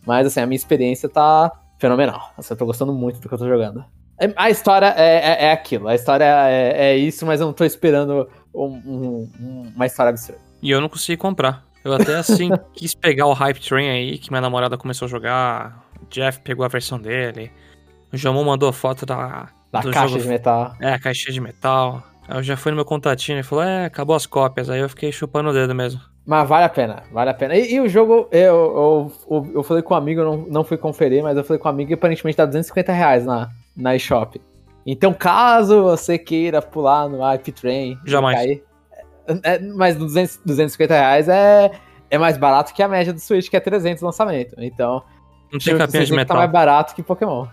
Mas, 0.06 0.26
assim, 0.26 0.40
a 0.40 0.46
minha 0.46 0.56
experiência 0.56 1.08
tá 1.08 1.50
fenomenal. 1.78 2.32
Assim, 2.37 2.52
eu 2.52 2.58
tô 2.58 2.66
gostando 2.66 2.92
muito 2.92 3.20
do 3.20 3.28
que 3.28 3.34
eu 3.34 3.38
tô 3.38 3.48
jogando. 3.48 3.84
É, 4.20 4.32
a 4.37 4.50
história 4.50 4.94
é, 4.96 5.16
é, 5.16 5.44
é 5.46 5.52
aquilo, 5.52 5.88
a 5.88 5.94
história 5.94 6.24
é, 6.24 6.90
é, 6.90 6.96
isso, 6.96 7.26
mas 7.26 7.40
eu 7.40 7.46
não 7.46 7.52
tô 7.52 7.64
esperando 7.64 8.28
um, 8.54 8.66
um, 8.87 9.72
uma 9.74 9.87
história 9.87 10.10
absurda. 10.10 10.40
E 10.62 10.70
eu 10.70 10.80
não 10.80 10.88
consegui 10.88 11.16
comprar. 11.16 11.64
Eu 11.84 11.92
até 11.92 12.16
assim 12.16 12.50
quis 12.72 12.94
pegar 12.94 13.26
o 13.26 13.32
Hype 13.32 13.60
Train 13.60 13.88
aí, 13.88 14.18
que 14.18 14.30
minha 14.30 14.40
namorada 14.40 14.78
começou 14.78 15.06
a 15.06 15.08
jogar. 15.08 15.84
O 16.00 16.06
Jeff 16.08 16.40
pegou 16.40 16.64
a 16.64 16.68
versão 16.68 16.98
dele. 16.98 17.50
O 18.12 18.16
Jamon 18.16 18.44
mandou 18.44 18.68
a 18.68 18.72
foto 18.72 19.04
da. 19.04 19.48
Da 19.72 19.82
caixa 19.82 20.08
jogo... 20.08 20.22
de 20.22 20.28
metal. 20.28 20.76
É, 20.80 20.94
a 20.94 20.98
caixa 21.00 21.32
de 21.32 21.40
metal. 21.40 22.02
Aí 22.28 22.38
eu 22.38 22.42
já 22.42 22.56
fui 22.56 22.72
no 22.72 22.76
meu 22.76 22.84
contatinho 22.84 23.38
e 23.38 23.42
falou: 23.42 23.64
É, 23.64 23.87
acabou 23.87 24.16
as 24.16 24.26
cópias. 24.26 24.70
Aí 24.70 24.80
eu 24.80 24.88
fiquei 24.88 25.12
chupando 25.12 25.50
o 25.50 25.52
dedo 25.52 25.74
mesmo. 25.74 26.00
Mas 26.26 26.48
vale 26.48 26.64
a 26.64 26.68
pena, 26.70 27.02
vale 27.12 27.30
a 27.30 27.34
pena. 27.34 27.54
E, 27.54 27.74
e 27.74 27.80
o 27.80 27.88
jogo, 27.88 28.28
eu, 28.32 29.12
eu, 29.30 29.52
eu, 29.56 29.62
falei 29.62 29.82
com 29.82 29.92
um 29.92 29.96
amigo, 29.96 30.22
eu 30.22 30.24
não, 30.24 30.37
não 30.48 30.64
fui 30.64 30.78
conferir, 30.78 31.22
mas 31.22 31.37
eu 31.37 31.44
falei 31.44 31.60
com 31.60 31.68
um 31.68 31.70
amigo 31.70 31.90
e 31.90 31.94
aparentemente 31.94 32.37
tá 32.37 32.46
250 32.46 32.92
reais 32.92 33.26
na, 33.26 33.50
na 33.76 33.94
eShop. 33.94 34.40
Então, 34.87 35.12
caso 35.12 35.82
você 35.82 36.18
queira 36.18 36.62
pular 36.62 37.08
no 37.08 37.20
Hype 37.20 37.52
Train, 37.52 37.98
jamais. 38.06 38.37
Cair, 38.37 38.64
É, 39.42 39.58
mas 39.58 39.96
200, 39.96 40.40
250 40.44 40.94
reais 40.94 41.28
é, 41.28 41.70
é 42.10 42.16
mais 42.16 42.38
barato 42.38 42.72
que 42.72 42.82
a 42.82 42.88
média 42.88 43.12
do 43.12 43.20
Switch, 43.20 43.50
que 43.50 43.56
é 43.56 43.60
300 43.60 44.02
lançamento. 44.02 44.54
Então, 44.58 45.02
Não 45.52 45.58
tem 45.58 45.76
capinha 45.76 46.04
de 46.04 46.10
tá 46.10 46.16
metal. 46.16 46.37
mais 46.38 46.50
barato 46.50 46.94
que 46.94 47.02
Pokémon. 47.02 47.46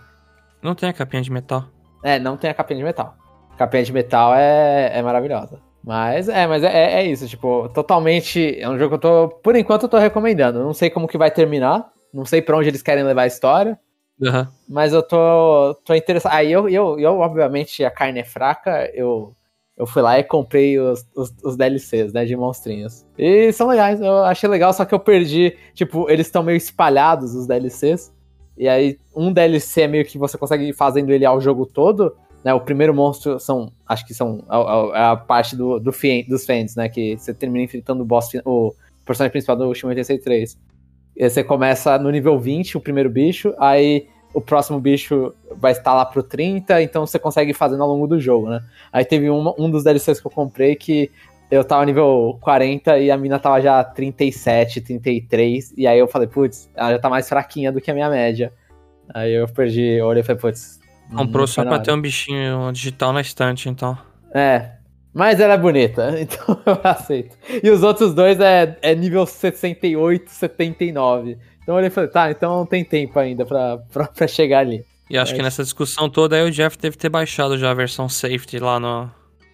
Não 0.62 0.74
tem 0.74 0.88
a 0.88 0.92
capinha 0.94 1.20
de 1.20 1.30
metal. 1.30 1.64
É, 2.02 2.18
não 2.18 2.38
tem 2.38 2.50
a 2.50 2.54
capinha 2.54 2.78
de 2.78 2.84
metal. 2.84 3.16
A 3.62 3.66
capinha 3.66 3.84
de 3.84 3.92
metal 3.92 4.34
é, 4.34 4.90
é 4.92 5.02
maravilhosa. 5.02 5.60
Mas 5.84 6.28
é, 6.28 6.46
mas 6.48 6.64
é, 6.64 6.66
é- 6.66 6.92
é 7.02 7.06
isso, 7.06 7.28
tipo, 7.28 7.68
totalmente. 7.72 8.58
É 8.60 8.68
um 8.68 8.76
jogo 8.76 8.90
que 8.90 8.94
eu 9.06 9.10
tô. 9.10 9.28
Por 9.28 9.54
enquanto 9.54 9.84
eu 9.84 9.88
tô 9.88 9.98
recomendando. 9.98 10.58
Eu 10.58 10.64
Não 10.64 10.74
sei 10.74 10.90
como 10.90 11.06
que 11.06 11.16
vai 11.18 11.30
terminar. 11.30 11.90
Não 12.12 12.24
sei 12.24 12.42
pra 12.42 12.56
onde 12.56 12.68
eles 12.68 12.82
querem 12.82 13.04
levar 13.04 13.22
a 13.22 13.26
história. 13.26 13.78
Aham. 14.22 14.48
Mas 14.68 14.92
eu 14.92 15.02
tô, 15.02 15.74
tô 15.84 15.94
interessado. 15.94 16.32
Aí 16.34 16.50
eu, 16.50 16.68
eu, 16.68 16.98
eu, 16.98 17.18
obviamente, 17.20 17.84
a 17.84 17.90
carne 17.90 18.20
é 18.20 18.24
fraca, 18.24 18.90
eu, 18.94 19.34
eu 19.76 19.86
fui 19.86 20.02
lá 20.02 20.18
e 20.18 20.24
comprei 20.24 20.78
os, 20.78 21.04
os, 21.16 21.32
os 21.42 21.56
DLCs, 21.56 22.12
né, 22.12 22.24
de 22.24 22.36
monstrinhos. 22.36 23.04
E 23.18 23.52
são 23.52 23.66
legais, 23.68 24.00
eu 24.00 24.24
achei 24.24 24.48
legal, 24.48 24.72
só 24.72 24.84
que 24.84 24.94
eu 24.94 25.00
perdi, 25.00 25.56
tipo, 25.74 26.08
eles 26.10 26.26
estão 26.26 26.42
meio 26.42 26.56
espalhados, 26.56 27.34
os 27.34 27.46
DLCs. 27.46 28.12
E 28.56 28.68
aí, 28.68 28.98
um 29.16 29.32
DLC 29.32 29.82
é 29.82 29.88
meio 29.88 30.04
que 30.04 30.18
você 30.18 30.36
consegue 30.36 30.64
ir 30.68 30.72
fazendo 30.74 31.10
ele 31.10 31.24
ao 31.24 31.40
jogo 31.40 31.64
todo, 31.66 32.14
né, 32.44 32.52
o 32.54 32.60
primeiro 32.60 32.92
monstro 32.94 33.38
são, 33.38 33.72
acho 33.88 34.06
que 34.06 34.12
são 34.14 34.42
a, 34.48 34.56
a- 34.56 35.10
a 35.12 35.16
parte 35.16 35.54
do, 35.56 35.78
do 35.78 35.92
Fien- 35.92 36.24
dos 36.28 36.44
Fends, 36.44 36.74
né, 36.76 36.88
que 36.88 37.16
você 37.16 37.32
termina 37.32 37.64
enfrentando 37.64 38.02
o 38.02 38.06
boss, 38.06 38.30
o 38.44 38.74
personagem 39.04 39.30
principal 39.32 39.56
do 39.56 39.74
Shin 39.74 39.86
83. 39.86 40.58
E 41.16 41.28
você 41.28 41.44
começa 41.44 41.98
no 41.98 42.10
nível 42.10 42.38
20, 42.38 42.76
o 42.76 42.80
primeiro 42.80 43.10
bicho, 43.10 43.54
aí 43.58 44.06
o 44.34 44.40
próximo 44.40 44.80
bicho 44.80 45.34
vai 45.56 45.72
estar 45.72 45.92
lá 45.92 46.06
pro 46.06 46.22
30, 46.22 46.80
então 46.82 47.06
você 47.06 47.18
consegue 47.18 47.52
fazendo 47.52 47.82
ao 47.82 47.88
longo 47.88 48.06
do 48.06 48.18
jogo, 48.18 48.48
né? 48.48 48.64
Aí 48.90 49.04
teve 49.04 49.28
uma- 49.28 49.54
um 49.58 49.70
dos 49.70 49.84
DLCs 49.84 50.20
que 50.20 50.26
eu 50.26 50.30
comprei 50.30 50.74
que 50.74 51.10
eu 51.50 51.62
tava 51.62 51.84
nível 51.84 52.38
40 52.40 52.98
e 52.98 53.10
a 53.10 53.16
mina 53.18 53.38
tava 53.38 53.60
já 53.60 53.84
37, 53.84 54.80
33, 54.80 55.74
e 55.76 55.86
aí 55.86 55.98
eu 55.98 56.08
falei, 56.08 56.26
putz, 56.26 56.70
ela 56.74 56.92
já 56.92 56.98
tá 56.98 57.10
mais 57.10 57.28
fraquinha 57.28 57.70
do 57.70 57.78
que 57.78 57.90
a 57.90 57.94
minha 57.94 58.08
média. 58.08 58.50
Aí 59.12 59.32
eu 59.34 59.46
perdi, 59.46 60.00
olhei 60.00 60.22
e 60.22 60.24
falei, 60.24 60.40
putz. 60.40 60.80
Comprou 61.16 61.46
só 61.46 61.62
pra 61.62 61.72
nada. 61.72 61.84
ter 61.84 61.92
um 61.92 62.00
bichinho 62.00 62.70
digital 62.72 63.12
na 63.12 63.20
estante, 63.20 63.68
então. 63.68 63.96
É. 64.34 64.72
Mas 65.14 65.40
ela 65.40 65.54
é 65.54 65.58
bonita, 65.58 66.14
então 66.18 66.58
eu 66.64 66.80
aceito. 66.84 67.36
E 67.62 67.68
os 67.70 67.82
outros 67.82 68.14
dois 68.14 68.40
é, 68.40 68.78
é 68.80 68.94
nível 68.94 69.26
68, 69.26 70.30
79. 70.30 71.32
Então 71.62 71.74
eu 71.74 71.76
olhei 71.76 71.88
e 71.88 71.90
falei, 71.90 72.08
tá, 72.10 72.30
então 72.30 72.64
tem 72.64 72.82
tempo 72.84 73.18
ainda 73.18 73.44
pra, 73.44 73.78
pra, 73.92 74.06
pra 74.08 74.26
chegar 74.26 74.60
ali. 74.60 74.84
E 75.10 75.18
acho 75.18 75.34
É. 75.34 75.36
que 75.36 75.42
nessa 75.42 75.62
discussão 75.62 76.08
toda 76.08 76.36
aí 76.36 76.42
o 76.42 76.50
Jeff 76.50 76.78
deve 76.78 76.96
ter 76.96 77.10
baixado 77.10 77.58
já 77.58 77.70
a 77.70 77.74
versão 77.74 78.08
safety 78.08 78.58
lá 78.58 78.80
no, 78.80 79.10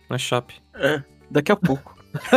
no 0.09 0.17
shop. 0.19 0.55
É, 0.77 1.03
daqui 1.29 1.51
a 1.51 1.57
pouco. 1.57 1.97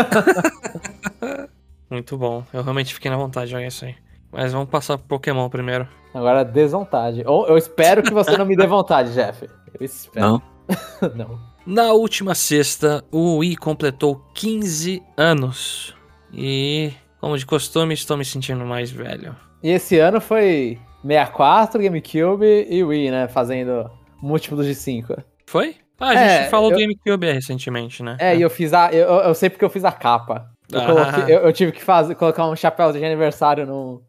Muito 1.90 2.18
bom. 2.18 2.44
Eu 2.54 2.64
realmente 2.64 2.94
fiquei 2.94 3.12
na 3.12 3.18
vontade 3.18 3.48
de 3.48 3.52
jogar 3.52 3.68
isso 3.68 3.86
aí. 3.86 3.96
Mas 4.32 4.54
vamos 4.54 4.70
passar 4.70 4.98
pro 4.98 5.08
Pokémon 5.08 5.50
primeiro. 5.50 5.88
Agora, 6.13 6.44
desvontade. 6.44 7.24
Ou 7.26 7.48
eu 7.48 7.58
espero 7.58 8.02
que 8.04 8.13
você 8.13 8.38
não 8.38 8.46
me 8.46 8.56
dê 8.56 8.65
vontade, 8.67 9.13
Jeff. 9.13 9.46
Eu 9.80 9.86
espero. 9.86 10.26
Não. 10.26 10.41
não. 11.15 11.39
Na 11.65 11.91
última 11.94 12.34
sexta, 12.34 13.04
o 13.12 13.38
Wii 13.38 13.56
completou 13.58 14.22
15 14.34 15.02
anos. 15.17 15.96
E, 16.34 16.91
como 17.20 17.38
de 17.38 17.46
costume, 17.46 17.94
estou 17.94 18.17
me 18.17 18.26
sentindo 18.26 18.65
mais 18.65 18.89
velho. 18.91 19.36
E 19.62 19.70
esse 19.70 20.00
ano 20.00 20.20
foi 20.20 20.80
64, 21.06 21.82
GameCube 21.82 22.67
e 22.70 22.84
Wii, 22.84 23.12
né? 23.12 23.28
Fazendo 23.28 23.89
múltiplos 24.22 24.65
de 24.65 24.74
5. 24.76 25.15
Foi? 25.46 25.76
Ah, 26.00 26.10
a 26.10 26.15
gente 26.15 26.46
É, 26.46 26.50
falou 26.50 26.72
eu- 26.72 26.78
do 26.78 26.82
GameCube 26.82 27.32
recentemente, 27.32 28.02
né? 28.02 28.17
É, 28.20 28.36
e 28.36 28.41
eu 28.41 28.50
fiz 28.50 28.74
a. 28.74 28.91
Eu, 28.91 29.08
eu 29.08 29.36
sei 29.36 29.50
porque 29.50 29.63
eu 29.63 29.70
fiz 29.70 29.86
a 29.86 29.91
capa. 29.91 30.48
Eu, 30.72 30.80
Ah. 30.82 30.86
coloquei- 30.86 31.36
eu- 31.36 31.39
eu 31.41 31.54
tive 31.54 31.72
que 31.72 31.84
fazer, 31.84 32.15
colocar 32.15 32.48
um 32.48 32.56
chapéu 32.56 32.91
de 32.91 33.04
aniversário 33.06 33.67
num, 33.67 34.02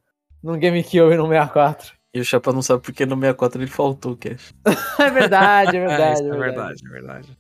num 0.42 0.58
GameCube 0.58 1.14
e 1.14 1.16
num 1.16 1.28
64. 1.28 1.92
E 2.14 2.20
o 2.20 2.24
Chapa 2.24 2.52
não 2.52 2.60
sabe 2.62 2.82
porque 2.82 3.06
no 3.06 3.14
64 3.16 3.60
ele 3.62 3.70
faltou 3.70 4.12
o 4.12 4.16
cash. 4.16 4.54
É 4.98 5.10
verdade, 5.10 5.76
é 5.76 5.80
É, 5.84 5.86
verdade. 5.86 6.14
isso 6.14 6.22
é 6.22 6.26
é 6.26 6.38
verdade. 6.38 6.82
verdade, 6.82 6.82
é 6.84 6.88
verdade. 6.88 7.38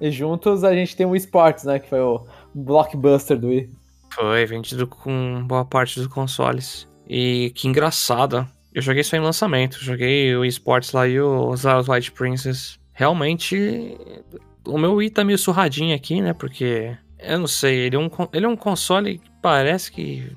E 0.00 0.10
juntos 0.10 0.64
a 0.64 0.74
gente 0.74 0.96
tem 0.96 1.06
o 1.06 1.16
Esports, 1.16 1.64
né? 1.64 1.78
Que 1.78 1.88
foi 1.88 2.00
o 2.00 2.26
blockbuster 2.54 3.38
do 3.38 3.48
Wii. 3.48 3.70
Foi 4.14 4.46
vendido 4.46 4.86
com 4.86 5.42
boa 5.46 5.64
parte 5.64 5.98
dos 5.98 6.08
consoles. 6.08 6.88
E 7.08 7.50
que 7.54 7.68
engraçado. 7.68 8.46
Eu 8.74 8.82
joguei 8.82 9.00
isso 9.00 9.14
aí 9.14 9.20
em 9.20 9.24
lançamento. 9.24 9.78
Joguei 9.82 10.34
o 10.36 10.44
esportes 10.44 10.92
lá 10.92 11.06
e 11.08 11.18
o 11.20 11.54
Zara's 11.56 11.88
White 11.88 12.12
Princess. 12.12 12.78
Realmente, 12.92 13.96
o 14.66 14.76
meu 14.76 14.94
Wii 14.94 15.10
tá 15.10 15.24
meio 15.24 15.38
surradinho 15.38 15.94
aqui, 15.94 16.20
né? 16.20 16.32
Porque, 16.34 16.94
eu 17.18 17.38
não 17.38 17.46
sei, 17.46 17.74
ele 17.86 17.96
é 17.96 17.98
um, 17.98 18.10
ele 18.32 18.44
é 18.44 18.48
um 18.48 18.56
console 18.56 19.18
que 19.18 19.30
parece 19.40 19.90
que 19.90 20.30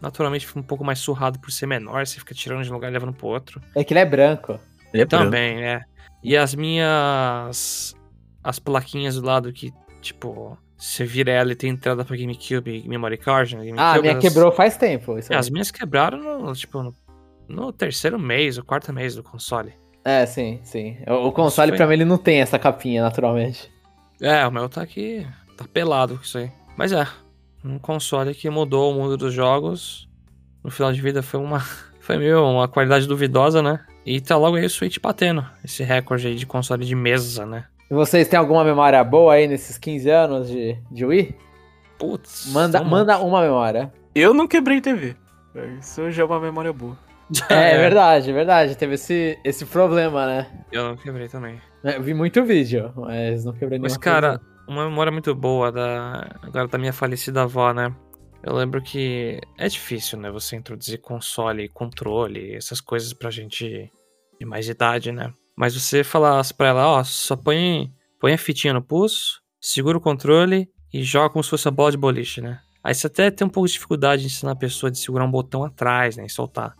naturalmente 0.00 0.46
fica 0.46 0.58
um 0.58 0.62
pouco 0.62 0.84
mais 0.84 0.98
surrado 0.98 1.38
por 1.38 1.50
ser 1.50 1.66
menor. 1.66 2.06
Você 2.06 2.18
fica 2.18 2.34
tirando 2.34 2.62
de 2.64 2.70
um 2.70 2.74
lugar 2.74 2.88
e 2.90 2.92
levando 2.92 3.12
pro 3.12 3.26
outro. 3.28 3.60
É 3.74 3.82
que 3.84 3.92
ele 3.92 4.00
é 4.00 4.04
branco. 4.04 4.58
Ele 4.92 5.02
é 5.02 5.06
branco. 5.06 5.24
Também, 5.24 5.56
né? 5.56 5.82
E 6.22 6.36
as 6.36 6.54
minhas. 6.54 7.94
As 8.42 8.58
plaquinhas 8.58 9.16
do 9.16 9.26
lado 9.26 9.52
que, 9.52 9.72
tipo, 10.00 10.56
você 10.76 11.04
vira 11.04 11.30
ela 11.30 11.52
e 11.52 11.54
tem 11.54 11.70
entrada 11.70 12.04
pra 12.04 12.16
GameCube 12.16 12.82
e 12.84 12.88
Memory 12.88 13.18
Card. 13.18 13.54
Né? 13.56 13.62
Ah, 13.62 13.64
a 13.64 13.66
GameCube, 13.66 14.00
minha 14.02 14.12
elas- 14.12 14.24
quebrou 14.24 14.50
faz 14.52 14.76
tempo. 14.76 15.18
Isso 15.18 15.32
é, 15.32 15.36
as 15.36 15.50
minhas 15.50 15.70
quebraram 15.70 16.18
no, 16.42 16.52
tipo, 16.54 16.82
no, 16.82 16.94
no 17.48 17.72
terceiro 17.72 18.18
mês, 18.18 18.56
o 18.56 18.64
quarto 18.64 18.92
mês 18.92 19.14
do 19.14 19.22
console. 19.22 19.74
É, 20.02 20.24
sim, 20.24 20.60
sim. 20.64 20.96
O, 21.06 21.28
o 21.28 21.32
console, 21.32 21.72
foi- 21.72 21.76
pra 21.76 21.86
mim, 21.86 21.92
ele 21.92 22.04
não 22.06 22.16
tem 22.16 22.40
essa 22.40 22.58
capinha, 22.58 23.02
naturalmente. 23.02 23.70
É, 24.22 24.46
o 24.46 24.50
meu 24.50 24.68
tá 24.68 24.80
aqui, 24.80 25.26
tá 25.56 25.66
pelado 25.70 26.16
com 26.16 26.22
isso 26.22 26.38
aí. 26.38 26.50
Mas 26.76 26.92
é, 26.92 27.06
um 27.64 27.78
console 27.78 28.34
que 28.34 28.48
mudou 28.48 28.90
o 28.90 28.94
mundo 28.94 29.16
dos 29.16 29.32
jogos. 29.32 30.08
No 30.62 30.70
final 30.70 30.92
de 30.92 31.00
vida 31.00 31.22
foi 31.22 31.40
uma, 31.40 31.60
foi 32.00 32.18
meio 32.18 32.44
uma 32.44 32.68
qualidade 32.68 33.06
duvidosa, 33.06 33.62
né? 33.62 33.80
E 34.04 34.20
tá 34.20 34.36
logo 34.36 34.56
aí 34.56 34.64
o 34.64 34.70
Switch 34.70 34.98
batendo 35.00 35.44
esse 35.64 35.82
recorde 35.82 36.26
aí 36.26 36.34
de 36.34 36.46
console 36.46 36.84
de 36.84 36.94
mesa, 36.94 37.44
né? 37.44 37.64
E 37.90 37.94
vocês 37.94 38.28
têm 38.28 38.38
alguma 38.38 38.64
memória 38.64 39.02
boa 39.02 39.34
aí 39.34 39.46
nesses 39.46 39.76
15 39.76 40.10
anos 40.10 40.48
de, 40.48 40.76
de 40.90 41.04
Wii? 41.04 41.36
Putz. 41.98 42.50
Manda, 42.52 42.82
manda 42.82 43.18
uma 43.18 43.42
memória. 43.42 43.92
Eu 44.14 44.32
não 44.32 44.48
quebrei 44.48 44.80
TV. 44.80 45.16
Isso 45.78 46.10
já 46.10 46.22
é 46.22 46.24
uma 46.24 46.40
memória 46.40 46.72
boa. 46.72 46.96
É, 47.48 47.74
é 47.74 47.78
verdade, 47.78 48.30
é 48.30 48.32
verdade. 48.32 48.76
Teve 48.76 48.94
esse, 48.94 49.38
esse 49.44 49.64
problema, 49.64 50.26
né? 50.26 50.46
Eu 50.72 50.82
não 50.82 50.96
quebrei 50.96 51.28
também. 51.28 51.60
Eu 51.82 52.02
vi 52.02 52.12
muito 52.12 52.44
vídeo, 52.44 52.92
mas 52.96 53.44
não 53.44 53.52
quebrei 53.52 53.78
Mas, 53.78 53.92
nenhuma 53.92 54.00
cara, 54.00 54.38
coisa. 54.38 54.49
Uma 54.70 54.88
memória 54.88 55.10
muito 55.10 55.34
boa 55.34 55.72
da 55.72 56.38
agora 56.42 56.68
da 56.68 56.78
minha 56.78 56.92
falecida 56.92 57.42
avó, 57.42 57.72
né? 57.72 57.94
Eu 58.42 58.54
lembro 58.54 58.80
que 58.80 59.40
é 59.58 59.68
difícil, 59.68 60.18
né? 60.18 60.30
Você 60.30 60.56
introduzir 60.56 61.00
console, 61.00 61.68
controle, 61.68 62.54
essas 62.54 62.80
coisas 62.80 63.12
pra 63.12 63.30
gente 63.30 63.90
de 64.38 64.46
mais 64.46 64.68
idade, 64.68 65.12
né? 65.12 65.32
Mas 65.56 65.74
você 65.74 66.02
falasse 66.04 66.54
pra 66.54 66.68
ela, 66.68 66.88
ó, 66.88 67.04
só 67.04 67.36
põe, 67.36 67.92
põe 68.18 68.32
a 68.32 68.38
fitinha 68.38 68.72
no 68.72 68.80
pulso, 68.80 69.42
segura 69.60 69.98
o 69.98 70.00
controle 70.00 70.70
e 70.92 71.02
joga 71.02 71.30
como 71.30 71.42
se 71.42 71.50
fosse 71.50 71.68
a 71.68 71.70
bola 71.70 71.90
de 71.90 71.98
boliche, 71.98 72.40
né? 72.40 72.60
Aí 72.82 72.94
você 72.94 73.08
até 73.08 73.30
tem 73.30 73.46
um 73.46 73.50
pouco 73.50 73.66
de 73.66 73.74
dificuldade 73.74 74.22
de 74.22 74.28
ensinar 74.28 74.52
a 74.52 74.56
pessoa 74.56 74.90
de 74.90 74.98
segurar 74.98 75.24
um 75.24 75.30
botão 75.30 75.64
atrás, 75.64 76.16
né? 76.16 76.24
E 76.24 76.30
soltar. 76.30 76.74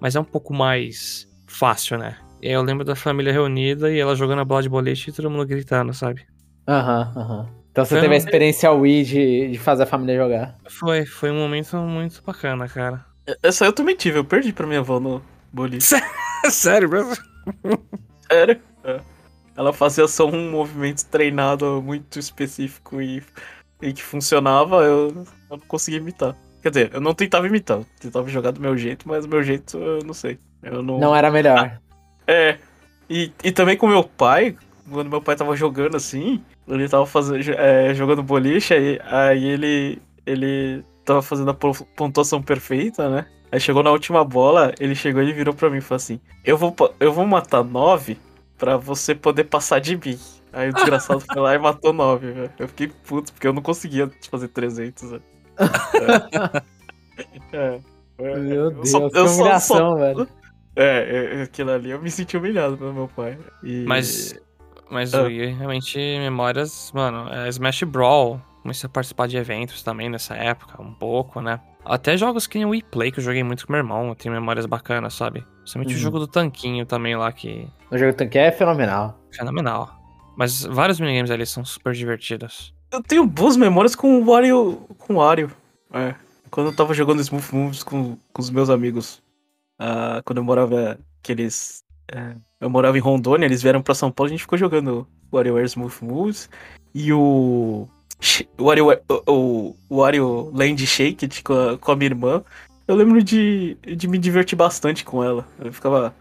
Mas 0.00 0.16
é 0.16 0.20
um 0.20 0.24
pouco 0.24 0.54
mais 0.54 1.28
fácil, 1.46 1.98
né? 1.98 2.16
Eu 2.40 2.62
lembro 2.62 2.84
da 2.84 2.96
família 2.96 3.32
reunida 3.32 3.92
e 3.92 3.98
ela 3.98 4.16
jogando 4.16 4.40
a 4.40 4.44
bola 4.44 4.62
de 4.62 4.68
boliche 4.68 5.10
e 5.10 5.12
todo 5.12 5.30
mundo 5.30 5.44
gritando, 5.44 5.92
sabe? 5.92 6.24
Aham, 6.66 7.12
aham. 7.16 7.48
Então 7.70 7.84
você 7.84 7.94
Foi 7.94 8.00
teve 8.02 8.14
a 8.14 8.16
um- 8.16 8.18
experiência 8.18 8.70
Wii 8.70 9.04
de, 9.04 9.48
de 9.52 9.58
fazer 9.58 9.84
a 9.84 9.86
família 9.86 10.16
jogar. 10.16 10.54
Foi, 10.68 11.06
foi 11.06 11.30
um 11.30 11.38
momento 11.38 11.76
muito 11.78 12.22
bacana, 12.22 12.68
cara. 12.68 13.04
Essa 13.42 13.64
eu 13.64 13.72
também 13.72 13.96
tive, 13.96 14.18
eu 14.18 14.24
perdi 14.24 14.52
pra 14.52 14.66
minha 14.66 14.80
avó 14.80 15.00
no 15.00 15.22
boliche. 15.52 15.94
Sério, 16.50 16.88
bro? 16.88 17.06
Sério? 18.30 18.60
É. 18.84 19.00
Ela 19.56 19.72
fazia 19.72 20.06
só 20.08 20.26
um 20.26 20.50
movimento 20.50 21.04
treinado 21.06 21.80
muito 21.82 22.18
específico 22.18 23.00
e, 23.00 23.22
e 23.80 23.92
que 23.92 24.02
funcionava, 24.02 24.76
eu, 24.82 25.08
eu 25.08 25.26
não 25.50 25.58
conseguia 25.60 26.00
imitar. 26.00 26.34
Quer 26.62 26.70
dizer, 26.70 26.90
eu 26.94 27.00
não 27.00 27.14
tentava 27.14 27.46
imitar, 27.46 27.78
eu 27.78 27.86
tentava 28.00 28.28
jogar 28.28 28.50
do 28.52 28.60
meu 28.60 28.76
jeito, 28.76 29.08
mas 29.08 29.24
o 29.24 29.28
meu 29.28 29.42
jeito 29.42 29.78
eu 29.78 29.98
não 30.04 30.14
sei. 30.14 30.38
Eu 30.62 30.82
não. 30.82 30.98
Não 30.98 31.14
era 31.14 31.30
melhor. 31.30 31.80
É. 32.26 32.58
E, 33.10 33.32
e 33.42 33.50
também 33.52 33.76
com 33.76 33.86
meu 33.88 34.04
pai, 34.04 34.56
quando 34.90 35.08
meu 35.10 35.20
pai 35.22 35.36
tava 35.36 35.54
jogando 35.56 35.96
assim, 35.96 36.42
ele 36.68 36.88
tava 36.88 37.06
fazendo, 37.06 37.38
é, 37.58 37.94
jogando 37.94 38.22
boliche, 38.22 38.74
aí, 38.74 39.00
aí 39.04 39.44
ele, 39.44 40.00
ele 40.26 40.84
tava 41.04 41.22
fazendo 41.22 41.50
a 41.50 41.54
po- 41.54 41.86
pontuação 41.96 42.42
perfeita, 42.42 43.08
né? 43.08 43.26
Aí 43.50 43.60
chegou 43.60 43.82
na 43.82 43.90
última 43.90 44.24
bola, 44.24 44.72
ele 44.80 44.94
chegou 44.94 45.22
e 45.22 45.32
virou 45.32 45.52
pra 45.54 45.68
mim 45.68 45.78
e 45.78 45.80
falou 45.82 45.96
assim: 45.96 46.18
Eu 46.44 46.56
vou, 46.56 46.74
eu 46.98 47.12
vou 47.12 47.26
matar 47.26 47.62
nove 47.62 48.18
pra 48.56 48.76
você 48.78 49.14
poder 49.14 49.44
passar 49.44 49.78
de 49.78 49.94
mim. 49.96 50.18
Aí 50.52 50.70
o 50.70 50.72
desgraçado 50.72 51.20
foi 51.20 51.40
lá 51.42 51.54
e 51.54 51.58
matou 51.58 51.92
nove, 51.92 52.30
velho. 52.32 52.50
Eu 52.58 52.68
fiquei 52.68 52.88
puto, 53.06 53.32
porque 53.32 53.46
eu 53.46 53.52
não 53.52 53.60
conseguia 53.62 54.10
fazer 54.30 54.48
300, 54.48 55.10
velho. 55.10 55.22
É. 55.94 56.62
É. 57.52 57.80
Meu 58.18 58.36
Eu 58.50 58.70
Deus, 58.70 58.90
só- 58.90 59.10
que 59.10 59.18
eu 59.18 59.28
só- 59.28 59.34
humilhação, 59.34 59.96
velho. 59.96 60.28
É, 60.74 61.38
é, 61.38 61.42
aquilo 61.42 61.70
ali 61.70 61.90
eu 61.90 62.00
me 62.00 62.10
senti 62.10 62.36
humilhado 62.36 62.78
pelo 62.78 62.94
meu 62.94 63.08
pai. 63.08 63.38
E... 63.62 63.84
Mas, 63.86 64.34
mas 64.92 65.12
Ah. 65.14 65.22
o 65.22 65.26
Wii, 65.26 65.46
realmente, 65.54 65.98
memórias, 65.98 66.92
mano, 66.94 67.28
é 67.32 67.48
Smash 67.48 67.82
Brawl. 67.84 68.40
comecei 68.62 68.86
a 68.86 68.90
participar 68.90 69.26
de 69.26 69.36
eventos 69.36 69.82
também 69.82 70.08
nessa 70.08 70.36
época, 70.36 70.80
um 70.80 70.94
pouco, 70.94 71.40
né? 71.40 71.58
Até 71.84 72.16
jogos 72.16 72.46
que 72.46 72.58
nem 72.58 72.64
o 72.64 72.70
Wii 72.70 72.84
Play, 72.92 73.10
que 73.10 73.18
eu 73.18 73.24
joguei 73.24 73.42
muito 73.42 73.66
com 73.66 73.72
meu 73.72 73.80
irmão, 73.80 74.06
eu 74.10 74.14
tenho 74.14 74.32
memórias 74.32 74.66
bacanas, 74.66 75.14
sabe? 75.14 75.44
Principalmente 75.58 75.90
Uhum. 75.94 75.98
o 75.98 76.00
jogo 76.00 76.18
do 76.20 76.28
tanquinho 76.28 76.86
também 76.86 77.16
lá, 77.16 77.32
que 77.32 77.66
O 77.90 77.98
jogo 77.98 78.12
tanque 78.12 78.38
é 78.38 78.52
fenomenal. 78.52 79.18
fenomenal. 79.36 79.90
Mas 80.36 80.62
vários 80.64 81.00
minigames 81.00 81.32
ali 81.32 81.44
são 81.44 81.64
super 81.64 81.92
divertidos. 81.92 82.72
Eu 82.92 83.02
tenho 83.02 83.26
boas 83.26 83.56
memórias 83.56 83.96
com 83.96 84.20
o 84.20 84.24
Wario. 84.24 84.86
Com 84.96 85.14
o 85.14 85.16
Wario. 85.16 85.50
É. 85.92 86.14
Quando 86.48 86.68
eu 86.68 86.76
tava 86.76 86.94
jogando 86.94 87.20
Smooth 87.20 87.52
Moves 87.52 87.82
com, 87.82 88.16
com 88.32 88.40
os 88.42 88.48
meus 88.50 88.70
amigos. 88.70 89.20
ah, 89.78 90.22
quando 90.24 90.38
eu 90.38 90.44
morava. 90.44 90.96
Que 91.20 91.32
eles. 91.32 91.82
é, 91.82 91.91
eu 92.60 92.70
morava 92.70 92.96
em 92.96 93.00
Rondônia, 93.00 93.46
eles 93.46 93.62
vieram 93.62 93.82
pra 93.82 93.94
São 93.94 94.10
Paulo, 94.10 94.28
a 94.28 94.30
gente 94.32 94.42
ficou 94.42 94.58
jogando 94.58 95.06
WarioWare 95.32 95.66
Smooth 95.66 96.04
Moves. 96.04 96.48
E 96.94 97.12
o. 97.12 97.88
WarioWare, 98.60 99.00
o, 99.26 99.74
o, 99.88 99.96
Wario 99.98 100.50
Land 100.54 100.86
Shake 100.86 101.42
com 101.42 101.52
a, 101.54 101.78
com 101.78 101.92
a 101.92 101.96
minha 101.96 102.10
irmã. 102.10 102.42
Eu 102.86 102.94
lembro 102.94 103.22
de, 103.22 103.76
de 103.96 104.06
me 104.06 104.18
divertir 104.18 104.56
bastante 104.56 105.04
com 105.04 105.24
ela. 105.24 105.46
Eu 105.58 105.72
ficava. 105.72 106.14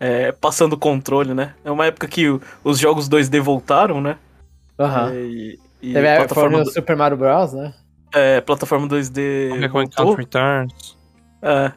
é, 0.00 0.32
passando 0.32 0.74
o 0.74 0.78
controle, 0.78 1.34
né? 1.34 1.54
É 1.64 1.70
uma 1.70 1.86
época 1.86 2.06
que 2.08 2.28
o- 2.28 2.40
os 2.64 2.78
jogos 2.78 3.08
2D 3.08 3.40
voltaram, 3.40 4.00
né? 4.00 4.16
Aham. 4.78 5.12
E, 5.14 5.58
e 5.82 5.92
Teve 5.92 6.08
a 6.08 6.16
plataforma, 6.16 6.58
no 6.60 6.66
Super 6.70 6.96
Mario 6.96 7.16
Bros, 7.18 7.52
né? 7.52 7.74
é, 8.14 8.40
plataforma 8.40 8.86
2D 8.86 9.48
Donkey 9.50 9.68
Kong. 9.68 9.90
Country 9.90 10.16
Returns. 10.24 10.96
É, 11.42 11.72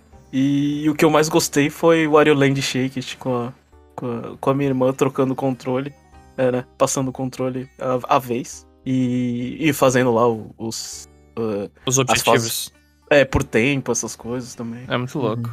e 0.84 0.90
o 0.90 0.96
que 0.96 1.06
eu 1.06 1.10
mais 1.10 1.30
gostei 1.30 1.70
foi 1.70 2.06
o 2.08 2.12
Wario 2.12 2.34
Land 2.34 2.62
Shake 2.62 3.16
com 3.18 3.36
a, 3.46 3.54
com 3.96 4.06
a, 4.08 4.38
com 4.40 4.50
a 4.50 4.54
minha 4.54 4.70
irmã 4.70 4.92
trocando 4.94 5.34
controle. 5.36 5.94
É, 6.38 6.52
né? 6.52 6.66
Passando 6.78 7.08
o 7.08 7.12
controle 7.14 7.70
a, 7.80 8.16
a 8.18 8.20
vez. 8.20 8.68
E, 8.86 9.58
e 9.60 9.72
fazendo 9.74 10.14
lá 10.14 10.28
os. 10.58 11.08
uh, 11.40 11.70
Os 11.86 11.98
objetivos. 11.98 12.72
é, 13.10 13.24
por 13.24 13.42
tempo, 13.44 13.92
essas 13.92 14.16
coisas 14.16 14.54
também. 14.54 14.84
É 14.88 14.98
muito 14.98 15.18
louco. 15.18 15.50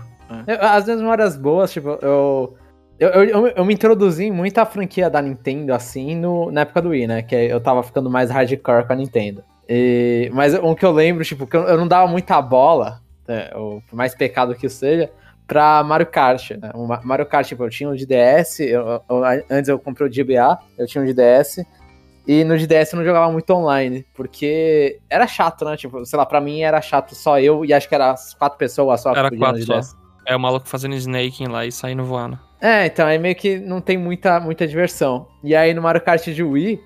Eu- 0.47 0.61
As 0.61 0.85
minhas 0.85 1.01
memórias 1.01 1.37
boas, 1.37 1.73
tipo, 1.73 1.91
eu. 2.03 2.57
Eu, 2.99 3.09
eu, 3.11 3.25
eu, 3.25 3.47
eu 3.49 3.65
me 3.65 3.75
introduzi 3.75 4.25
em 4.25 4.31
muita 4.33 4.65
franquia 4.67 5.09
da 5.11 5.21
Nintendo, 5.23 5.73
assim, 5.75 6.15
no, 6.15 6.51
na 6.53 6.61
época 6.61 6.83
do 6.83 6.89
Wii, 6.91 7.07
né? 7.07 7.23
Que 7.23 7.35
eu 7.35 7.61
tava 7.61 7.83
ficando 7.83 8.09
mais 8.11 8.31
hardcore 8.31 8.87
com 8.87 8.93
a 8.93 8.97
Nintendo. 8.97 9.43
E, 9.69 10.31
mas 10.35 10.55
um 10.55 10.75
que 10.75 10.85
eu 10.85 10.93
lembro, 10.93 11.25
tipo, 11.25 11.47
que 11.47 11.57
eu, 11.57 11.63
eu 11.63 11.77
não 11.79 11.89
dava 11.89 12.07
muita 12.11 12.41
bola, 12.43 13.01
né, 13.33 13.51
ou 13.55 13.81
por 13.89 13.97
mais 13.97 14.15
pecado 14.15 14.55
que 14.55 14.69
seja, 14.69 15.11
pra 15.47 15.83
Mario 15.83 16.07
Kart. 16.07 16.51
Né? 16.53 16.71
O 16.75 16.87
Ma- 16.87 17.01
Mario 17.03 17.27
Kart, 17.27 17.47
tipo, 17.47 17.65
eu 17.65 17.71
tinha 17.71 17.89
um 17.91 17.95
de 17.95 18.07
DS, 18.07 18.61
eu- 18.61 19.03
eu- 19.09 19.25
antes 19.51 19.69
eu 19.69 19.79
comprei 19.79 20.07
o 20.09 20.11
GBA, 20.11 20.59
eu 20.79 20.87
tinha 20.87 21.03
um 21.03 21.07
de 21.07 21.13
DS, 21.15 21.65
e 22.27 22.45
no 22.45 22.57
de 22.57 22.67
DS 22.67 22.93
eu 22.93 22.99
não 22.99 23.05
jogava 23.05 23.31
muito 23.33 23.51
online, 23.53 24.07
porque 24.15 24.99
era 25.11 25.27
chato, 25.27 25.65
né? 25.65 25.77
Tipo, 25.77 26.05
sei 26.07 26.17
lá, 26.17 26.25
pra 26.25 26.41
mim 26.41 26.61
era 26.63 26.81
chato 26.81 27.15
só 27.15 27.41
eu 27.41 27.65
e 27.65 27.73
acho 27.73 27.89
que 27.89 27.95
era 27.95 28.13
as 28.13 28.33
quatro 28.35 28.57
pessoas 28.59 29.01
só 29.01 29.11
Era 29.11 29.29
que 29.29 29.37
podiam 29.37 29.41
no 29.41 29.47
quatro 29.47 29.61
de 29.61 29.67
só. 29.67 29.79
DS. 29.79 29.97
É 30.27 30.37
o 30.37 30.41
maluco 30.41 30.69
fazendo 30.69 30.95
snaking 30.95 31.49
lá 31.49 31.67
e 31.67 31.73
saindo 31.73 32.05
voando. 32.05 32.39
É, 32.61 32.87
então, 32.87 33.07
aí 33.09 33.19
meio 33.19 33.35
que 33.35 33.59
não 33.59 33.81
tem 33.81 33.99
muita, 33.99 34.39
muita 34.39 34.69
diversão. 34.69 35.27
E 35.43 35.53
aí 35.57 35.75
no 35.75 35.83
Mario 35.83 36.01
Kart 36.01 36.25
de 36.29 36.45
Wii, 36.45 36.81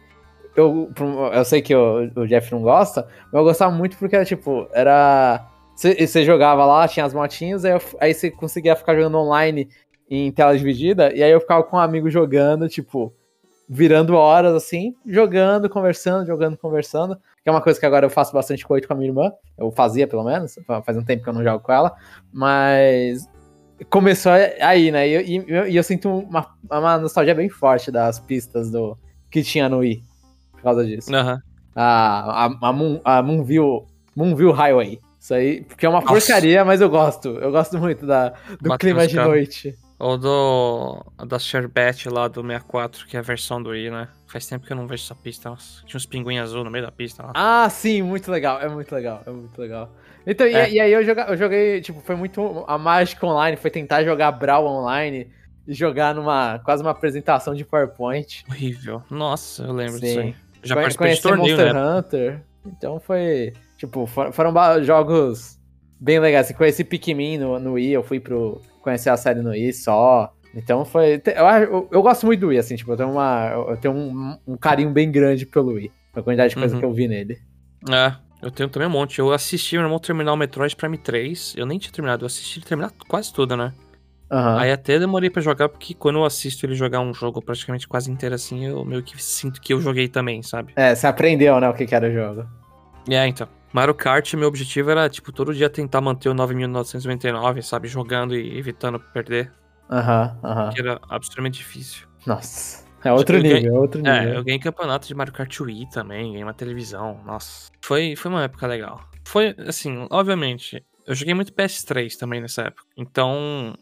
eu, 0.56 0.90
eu 1.34 1.44
sei 1.44 1.60
que 1.60 1.74
o, 1.76 2.10
o 2.16 2.26
Jeff 2.26 2.50
não 2.50 2.62
gosta, 2.62 3.06
mas 3.26 3.34
eu 3.34 3.44
gostava 3.44 3.70
muito 3.70 3.94
porque 3.98 4.16
era 4.16 4.24
tipo, 4.24 4.66
era. 4.72 5.46
Você 5.76 6.24
jogava 6.24 6.64
lá, 6.64 6.88
tinha 6.88 7.04
as 7.04 7.12
motinhas, 7.12 7.64
aí, 7.64 7.72
eu- 7.72 7.80
aí 8.00 8.14
você 8.14 8.30
conseguia 8.30 8.74
ficar 8.74 8.94
jogando 8.96 9.18
online 9.18 9.68
em 10.08 10.32
tela 10.32 10.56
dividida, 10.56 11.12
e 11.14 11.22
aí 11.22 11.30
eu 11.30 11.40
ficava 11.40 11.62
com 11.62 11.76
um 11.76 11.80
amigo 11.80 12.08
jogando, 12.08 12.68
tipo, 12.68 13.12
virando 13.68 14.14
horas 14.14 14.54
assim, 14.54 14.94
jogando, 15.04 15.68
conversando, 15.68 16.24
jogando, 16.26 16.56
conversando. 16.56 17.16
Que 17.42 17.48
é 17.48 17.50
uma 17.50 17.60
coisa 17.60 17.78
que 17.78 17.84
agora 17.86 18.06
eu 18.06 18.10
faço 18.10 18.32
bastante 18.32 18.64
coito 18.66 18.86
com 18.88 18.94
a 18.94 18.96
minha 18.96 19.10
irmã. 19.10 19.32
Eu 19.58 19.70
fazia, 19.72 20.06
pelo 20.06 20.24
menos. 20.24 20.54
Faz 20.84 20.96
um 20.96 21.04
tempo 21.04 21.22
que 21.24 21.28
eu 21.28 21.32
não 21.34 21.42
jogo 21.42 21.62
com 21.64 21.72
ela. 21.72 21.92
Mas 22.32 23.28
começou 23.90 24.32
aí, 24.60 24.90
né? 24.92 25.08
E 25.08 25.12
eu, 25.48 25.66
e 25.68 25.76
eu- 25.76 25.82
sinto 25.82 26.08
uma, 26.08 26.46
uma 26.70 26.96
nostalgia 26.98 27.34
bem 27.34 27.48
forte 27.48 27.90
das 27.90 28.18
pistas 28.20 28.70
do 28.70 28.96
que 29.30 29.42
tinha 29.42 29.68
no 29.68 29.78
Wii. 29.78 30.02
Por 30.52 30.62
causa 30.62 30.84
disso. 30.86 31.12
Aham. 31.14 31.40
A, 31.74 32.44
a, 32.46 32.68
a, 32.68 32.72
Moon, 32.72 33.00
a 33.04 33.20
Moonview, 33.22 33.84
Moonview 34.14 34.52
Highway. 34.52 35.00
Isso 35.26 35.34
aí, 35.34 35.62
porque 35.62 35.84
é 35.84 35.88
uma 35.88 36.00
Nossa. 36.00 36.12
porcaria, 36.14 36.64
mas 36.64 36.80
eu 36.80 36.88
gosto. 36.88 37.30
Eu 37.30 37.50
gosto 37.50 37.76
muito 37.80 38.06
da, 38.06 38.32
do 38.60 38.78
clima 38.78 39.08
de 39.08 39.16
noite. 39.16 39.76
Ou 39.98 40.16
do. 40.16 41.04
Da 41.26 41.36
Sherbet 41.36 42.08
lá 42.08 42.28
do 42.28 42.42
64, 42.42 43.04
que 43.08 43.16
é 43.16 43.18
a 43.18 43.22
versão 43.22 43.60
do 43.60 43.70
Wii, 43.70 43.90
né? 43.90 44.06
Faz 44.28 44.46
tempo 44.46 44.64
que 44.64 44.72
eu 44.72 44.76
não 44.76 44.86
vejo 44.86 45.02
essa 45.02 45.16
pista. 45.16 45.50
Nossa, 45.50 45.84
tinha 45.84 45.96
uns 45.98 46.06
pinguins 46.06 46.40
azul 46.40 46.62
no 46.62 46.70
meio 46.70 46.84
da 46.84 46.92
pista 46.92 47.24
lá. 47.24 47.32
Ah, 47.34 47.68
sim, 47.68 48.02
muito 48.02 48.30
legal. 48.30 48.60
É 48.60 48.68
muito 48.68 48.94
legal, 48.94 49.20
é 49.26 49.30
muito 49.30 49.60
legal. 49.60 49.90
Então, 50.24 50.46
e- 50.46 50.54
É. 50.54 50.70
e, 50.70 50.78
aí 50.78 50.92
eu, 50.92 51.02
joga, 51.04 51.22
eu 51.22 51.36
joguei, 51.36 51.80
tipo, 51.80 52.00
foi 52.02 52.14
muito. 52.14 52.64
A 52.68 52.78
mágica 52.78 53.26
online 53.26 53.56
foi 53.56 53.68
tentar 53.72 54.04
jogar 54.04 54.30
Brawl 54.30 54.64
online 54.64 55.28
e 55.66 55.74
jogar 55.74 56.14
numa. 56.14 56.60
quase 56.60 56.82
uma 56.84 56.92
apresentação 56.92 57.52
de 57.52 57.64
PowerPoint. 57.64 58.44
Horrível. 58.48 59.02
Nossa, 59.10 59.64
eu 59.64 59.72
lembro 59.72 59.94
Sim. 59.98 60.06
disso 60.06 60.20
aí. 60.20 60.36
Já 60.62 60.76
participei 60.76 61.14
de 61.14 61.20
torneio, 61.20 61.56
Monster 61.56 61.74
né? 61.74 61.98
Hunter. 61.98 62.42
Então 62.64 63.00
foi. 63.00 63.52
Tipo, 63.76 64.06
for- 64.06 64.32
foram 64.32 64.52
ba- 64.52 64.80
jogos 64.82 65.58
bem 66.00 66.18
legais. 66.18 66.46
Assim, 66.46 66.54
conheci 66.54 66.84
Pikmin 66.84 67.38
no, 67.38 67.58
no 67.58 67.72
Wii, 67.74 67.92
eu 67.92 68.02
fui 68.02 68.20
pro. 68.20 68.60
conhecer 68.82 69.10
a 69.10 69.16
série 69.16 69.40
no 69.42 69.50
Wii 69.50 69.72
só. 69.72 70.32
Então 70.54 70.84
foi. 70.84 71.20
Eu, 71.26 71.44
eu, 71.46 71.88
eu 71.92 72.02
gosto 72.02 72.24
muito 72.24 72.40
do 72.40 72.48
Wii, 72.48 72.58
assim, 72.58 72.76
tipo, 72.76 72.90
eu 72.92 72.96
tenho, 72.96 73.10
uma, 73.10 73.48
eu 73.68 73.76
tenho 73.76 73.94
um, 73.94 74.38
um 74.46 74.56
carinho 74.56 74.90
bem 74.90 75.10
grande 75.10 75.44
pelo 75.44 75.72
Wii. 75.72 75.90
A 76.14 76.22
quantidade 76.22 76.50
de 76.54 76.56
coisa 76.56 76.74
Uhum. 76.74 76.80
que 76.80 76.86
eu 76.86 76.92
vi 76.94 77.06
nele. 77.08 77.38
É, 77.90 78.14
eu 78.42 78.50
tenho 78.50 78.68
também 78.70 78.88
um 78.88 78.92
monte. 78.92 79.18
Eu 79.18 79.32
assisti 79.32 79.76
meu 79.76 79.84
irmão 79.84 79.98
terminar 79.98 80.32
o 80.32 80.36
Metroid 80.36 80.74
Prime 80.74 80.96
3. 80.96 81.54
Eu 81.58 81.66
nem 81.66 81.78
tinha 81.78 81.92
terminado, 81.92 82.24
eu 82.24 82.26
assisti 82.26 82.58
ele 82.58 82.66
terminar 82.66 82.90
quase 83.06 83.30
tudo, 83.32 83.54
né? 83.56 83.74
Aham. 84.30 84.58
Aí 84.58 84.72
até 84.72 84.98
demorei 84.98 85.28
pra 85.30 85.42
jogar, 85.42 85.68
porque 85.68 85.92
quando 85.94 86.18
eu 86.18 86.24
assisto 86.24 86.64
ele 86.66 86.74
jogar 86.74 87.00
um 87.00 87.12
jogo 87.14 87.40
praticamente 87.42 87.86
quase 87.86 88.10
inteiro 88.10 88.34
assim, 88.34 88.64
eu 88.66 88.84
meio 88.84 89.02
que 89.02 89.22
sinto 89.22 89.60
que 89.60 89.72
eu 89.74 89.80
joguei 89.80 90.08
também, 90.08 90.42
sabe? 90.42 90.72
É, 90.74 90.94
você 90.94 91.06
aprendeu, 91.06 91.60
né, 91.60 91.68
o 91.68 91.74
que, 91.74 91.86
que 91.86 91.94
era 91.94 92.08
o 92.08 92.12
jogo. 92.12 92.44
É, 93.08 93.24
então. 93.28 93.46
Mario 93.76 93.94
Kart, 93.94 94.32
meu 94.34 94.48
objetivo 94.48 94.90
era, 94.90 95.06
tipo, 95.06 95.30
todo 95.30 95.52
dia 95.54 95.68
tentar 95.68 96.00
manter 96.00 96.30
o 96.30 96.34
9.999, 96.34 97.60
sabe? 97.62 97.88
Jogando 97.88 98.34
e 98.34 98.58
evitando 98.58 98.98
perder, 98.98 99.52
Aham, 99.90 100.38
aham. 100.42 100.70
que 100.70 100.80
era 100.80 100.98
absurdamente 101.10 101.58
difícil. 101.58 102.06
Nossa. 102.26 102.86
É 103.04 103.12
outro 103.12 103.36
Eu 103.36 103.42
ganhei- 103.42 103.60
nível, 103.60 103.74
é 103.76 103.78
outro 103.78 104.00
nível. 104.00 104.14
É, 104.16 104.36
eu 104.38 104.42
ganhei 104.42 104.58
campeonato 104.58 105.06
de 105.06 105.14
Mario 105.14 105.32
Kart 105.34 105.60
Wii 105.60 105.90
também, 105.90 106.30
ganhei 106.30 106.42
uma 106.42 106.54
televisão, 106.54 107.20
nossa. 107.26 107.70
Foi, 107.84 108.16
foi 108.16 108.30
uma 108.30 108.44
época 108.44 108.66
legal. 108.66 108.98
Foi, 109.26 109.54
assim, 109.68 110.06
obviamente, 110.10 110.82
eu 111.06 111.14
joguei 111.14 111.34
muito 111.34 111.52
PS3 111.52 112.16
também 112.16 112.40
nessa 112.40 112.62
época. 112.62 112.82
Então, 112.96 113.74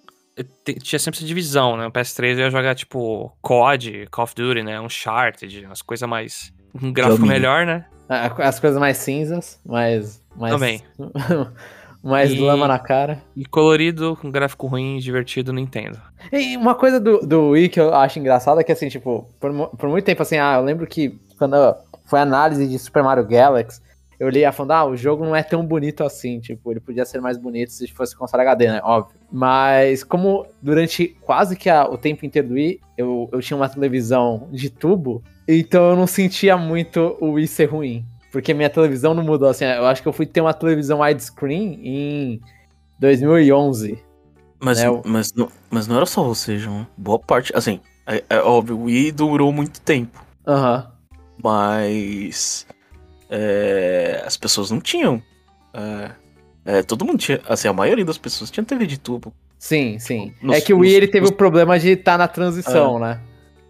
te- 0.65 0.75
tinha 0.75 0.99
sempre 0.99 1.19
essa 1.19 1.27
divisão, 1.27 1.77
né? 1.77 1.87
O 1.87 1.93
PS3 1.93 2.37
eu 2.37 2.47
ia 2.47 2.51
jogar, 2.51 2.75
tipo, 2.75 3.33
COD, 3.41 4.09
Call 4.11 4.25
of 4.25 4.35
Duty, 4.35 4.63
né? 4.65 4.81
Uncharted, 4.81 5.65
umas 5.65 5.81
coisas 5.83 6.09
mais... 6.09 6.53
Um 6.83 6.93
gráfico 6.93 7.19
Domínio. 7.21 7.35
melhor, 7.41 7.65
né? 7.65 7.87
As 8.09 8.61
coisas 8.61 8.79
mais 8.79 8.99
cinzas, 8.99 9.59
mais. 9.65 10.23
mais 10.37 10.53
Também. 10.53 10.83
mais 12.03 12.31
E- 12.33 12.39
lama 12.39 12.69
na 12.69 12.79
cara. 12.79 13.23
E 13.35 13.45
colorido, 13.45 14.17
com 14.21 14.31
gráfico 14.31 14.67
ruim, 14.67 14.99
divertido, 14.99 15.53
Nintendo. 15.53 16.01
E 16.33 16.57
uma 16.57 16.75
coisa 16.75 17.01
do, 17.01 17.27
do 17.27 17.51
Wii 17.51 17.69
que 17.71 17.81
eu 17.81 17.95
acho 17.95 18.19
engraçada 18.19 18.61
é 18.61 18.65
que, 18.65 18.73
assim, 18.73 18.89
tipo, 18.89 19.27
por, 19.41 19.53
por 19.71 19.89
muito 19.89 20.05
tempo, 20.05 20.23
assim, 20.23 20.37
ah, 20.37 20.57
eu 20.59 20.63
lembro 20.65 20.87
que 20.87 21.19
quando 21.39 21.57
foi 22.05 22.19
a 22.19 22.23
análise 22.23 22.67
de 22.69 22.79
Super 22.79 23.03
Mario 23.03 23.27
Galaxy, 23.27 23.81
eu 24.21 24.29
li 24.29 24.45
a 24.45 24.53
fundo, 24.53 24.71
ah, 24.73 24.85
o 24.85 24.97
jogo 24.97 25.25
não 25.25 25.35
é 25.35 25.43
tão 25.43 25.65
bonito 25.67 26.05
assim, 26.05 26.39
tipo, 26.39 26.71
ele 26.71 26.79
podia 26.81 27.05
ser 27.05 27.21
mais 27.21 27.37
bonito 27.37 27.73
se 27.73 27.89
fosse 27.89 28.15
console 28.17 28.43
HD, 28.43 28.69
né, 28.69 28.81
óbvio. 28.85 29.17
Mas 29.33 30.05
como 30.05 30.47
durante 30.63 31.09
quase 31.23 31.57
que 31.57 31.69
a- 31.69 31.89
o 31.89 31.99
tempo 31.99 32.25
inteiro 32.25 32.49
do 32.49 32.55
Wii, 32.55 32.81
eu, 32.97 33.29
eu 33.33 33.41
tinha 33.41 33.57
uma 33.57 33.69
televisão 33.69 34.49
de 34.53 34.71
tubo, 34.71 35.23
então 35.49 35.91
eu 35.91 35.97
não 35.97 36.07
sentia 36.07 36.57
muito 36.57 37.17
o 37.21 37.33
Wii 37.33 37.47
ser 37.47 37.67
ruim. 37.67 38.05
Porque 38.33 38.53
minha 38.53 38.69
televisão 38.71 39.15
não 39.15 39.23
mudou, 39.23 39.49
assim, 39.49 39.65
eu 39.65 39.87
acho 39.87 40.03
que 40.03 40.09
eu 40.09 40.13
fui 40.13 40.27
ter 40.27 40.41
uma 40.41 40.53
televisão 40.53 41.01
widescreen 41.01 41.79
em 41.85 42.41
2011. 42.99 43.99
Mas, 44.61 44.81
É, 44.81 44.91
o- 44.91 45.03
mas, 45.05 45.33
não, 45.35 45.49
mas 45.71 45.87
não 45.87 45.97
era 45.97 46.07
só 46.07 46.23
você, 46.25 46.59
João. 46.59 46.87
Boa 46.97 47.19
parte. 47.19 47.53
Assim, 47.55 47.81
é, 48.07 48.25
é 48.31 48.39
óbvio, 48.39 48.77
o 48.79 48.83
Wii 48.85 49.13
durou 49.13 49.53
muito 49.53 49.81
tempo. 49.81 50.25
Aham. 50.47 50.91
Mas. 51.43 52.67
é, 53.31 54.23
as 54.27 54.37
pessoas 54.37 54.71
não 54.71 54.81
tinham. 54.81 55.21
é, 55.73 56.11
é, 56.79 56.83
todo 56.83 57.05
mundo 57.05 57.19
tinha. 57.19 57.41
Assim, 57.49 57.67
a 57.69 57.73
maioria 57.73 58.05
das 58.05 58.17
pessoas 58.19 58.51
tinha 58.51 58.65
TV 58.65 58.87
de 58.87 58.99
tubo. 58.99 59.33
Sim, 59.59 59.99
sim. 59.99 60.33
Nos- 60.43 60.57
é 60.57 60.61
que 60.61 60.73
o 60.73 60.79
Wii 60.79 60.91
nos- 60.91 60.97
ele 60.97 61.07
teve 61.09 61.21
nos- 61.23 61.31
o 61.31 61.35
problema 61.35 61.79
de 61.79 61.91
estar 61.91 62.17
na 62.19 62.29
transição, 62.29 62.99
né? 62.99 63.21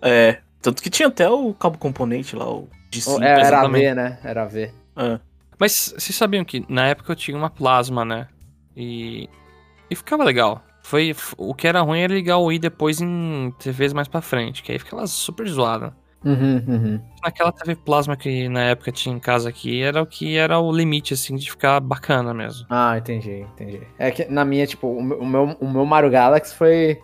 É. 0.02 0.38
Tanto 0.64 0.82
que 0.82 0.88
tinha 0.88 1.08
até 1.08 1.28
o 1.28 1.52
cabo 1.52 1.76
componente 1.76 2.34
lá, 2.34 2.50
o 2.50 2.66
de 2.88 3.06
é, 3.22 3.28
era 3.28 3.40
exatamente. 3.42 3.84
V, 3.84 3.94
né? 3.94 4.18
Era 4.24 4.46
V. 4.46 4.70
É. 4.96 5.20
Mas 5.58 5.94
vocês 5.94 6.16
sabiam 6.16 6.42
que 6.42 6.64
na 6.70 6.86
época 6.86 7.12
eu 7.12 7.16
tinha 7.16 7.36
uma 7.36 7.50
plasma, 7.50 8.02
né? 8.02 8.28
E. 8.74 9.28
E 9.90 9.94
ficava 9.94 10.24
legal. 10.24 10.64
Foi, 10.82 11.14
o 11.36 11.54
que 11.54 11.68
era 11.68 11.82
ruim 11.82 12.00
era 12.00 12.14
ligar 12.14 12.38
o 12.38 12.44
Wii 12.44 12.58
depois 12.58 12.98
em 13.02 13.52
TVs 13.58 13.92
mais 13.92 14.08
pra 14.08 14.22
frente, 14.22 14.62
que 14.62 14.72
aí 14.72 14.78
ficava 14.78 15.06
super 15.06 15.46
zoado. 15.46 15.92
Uhum, 16.24 16.64
uhum. 16.66 17.00
Naquela 17.22 17.52
TV 17.52 17.76
Plasma 17.76 18.16
que 18.16 18.48
na 18.48 18.62
época 18.62 18.90
tinha 18.90 19.14
em 19.14 19.20
casa 19.20 19.50
aqui, 19.50 19.82
era 19.82 20.00
o 20.00 20.06
que 20.06 20.34
era 20.38 20.58
o 20.58 20.72
limite, 20.72 21.12
assim, 21.12 21.36
de 21.36 21.50
ficar 21.50 21.78
bacana 21.80 22.32
mesmo. 22.32 22.66
Ah, 22.70 22.96
entendi, 22.96 23.46
entendi. 23.52 23.82
É 23.98 24.10
que 24.10 24.24
na 24.24 24.46
minha, 24.46 24.66
tipo, 24.66 24.88
o 24.88 25.02
meu, 25.02 25.18
o 25.18 25.26
meu, 25.26 25.56
o 25.60 25.68
meu 25.70 25.84
Mario 25.84 26.10
Galaxy 26.10 26.54
foi, 26.54 26.98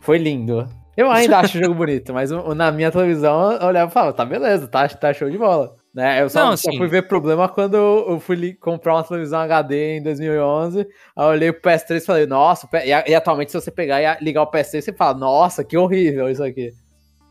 foi 0.00 0.18
lindo. 0.18 0.68
Eu 0.96 1.10
ainda 1.10 1.38
acho 1.38 1.58
o 1.58 1.60
jogo 1.60 1.74
bonito, 1.74 2.12
mas 2.12 2.30
o- 2.30 2.40
o- 2.40 2.54
na 2.54 2.70
minha 2.70 2.90
televisão 2.90 3.52
eu 3.52 3.66
olhava 3.66 3.90
e 3.90 3.92
falava, 3.94 4.12
tá 4.12 4.24
beleza, 4.24 4.68
tá, 4.68 4.86
tá 4.88 5.12
show 5.12 5.28
de 5.30 5.36
bola. 5.38 5.74
Né? 5.94 6.22
Eu 6.22 6.28
só, 6.28 6.40
Não, 6.40 6.56
só 6.56 6.68
assim- 6.68 6.78
fui 6.78 6.88
ver 6.88 7.06
problema 7.06 7.48
quando 7.48 7.76
eu 7.76 8.18
fui 8.20 8.52
comprar 8.54 8.94
uma 8.94 9.04
televisão 9.04 9.38
HD 9.40 9.98
em 9.98 10.02
2011. 10.02 10.80
Aí 10.80 10.86
eu 11.16 11.24
olhei 11.28 11.52
pro 11.52 11.62
PS3 11.70 12.02
e 12.02 12.06
falei, 12.06 12.26
nossa, 12.26 12.66
o 12.66 12.76
e, 12.76 12.88
e 13.10 13.14
atualmente 13.14 13.52
se 13.52 13.60
você 13.60 13.70
pegar 13.70 14.00
e 14.20 14.24
ligar 14.24 14.42
o 14.42 14.50
PS3, 14.50 14.82
você 14.84 14.92
fala, 14.92 15.16
nossa, 15.18 15.62
que 15.64 15.76
horrível 15.76 16.28
isso 16.28 16.42
aqui. 16.42 16.72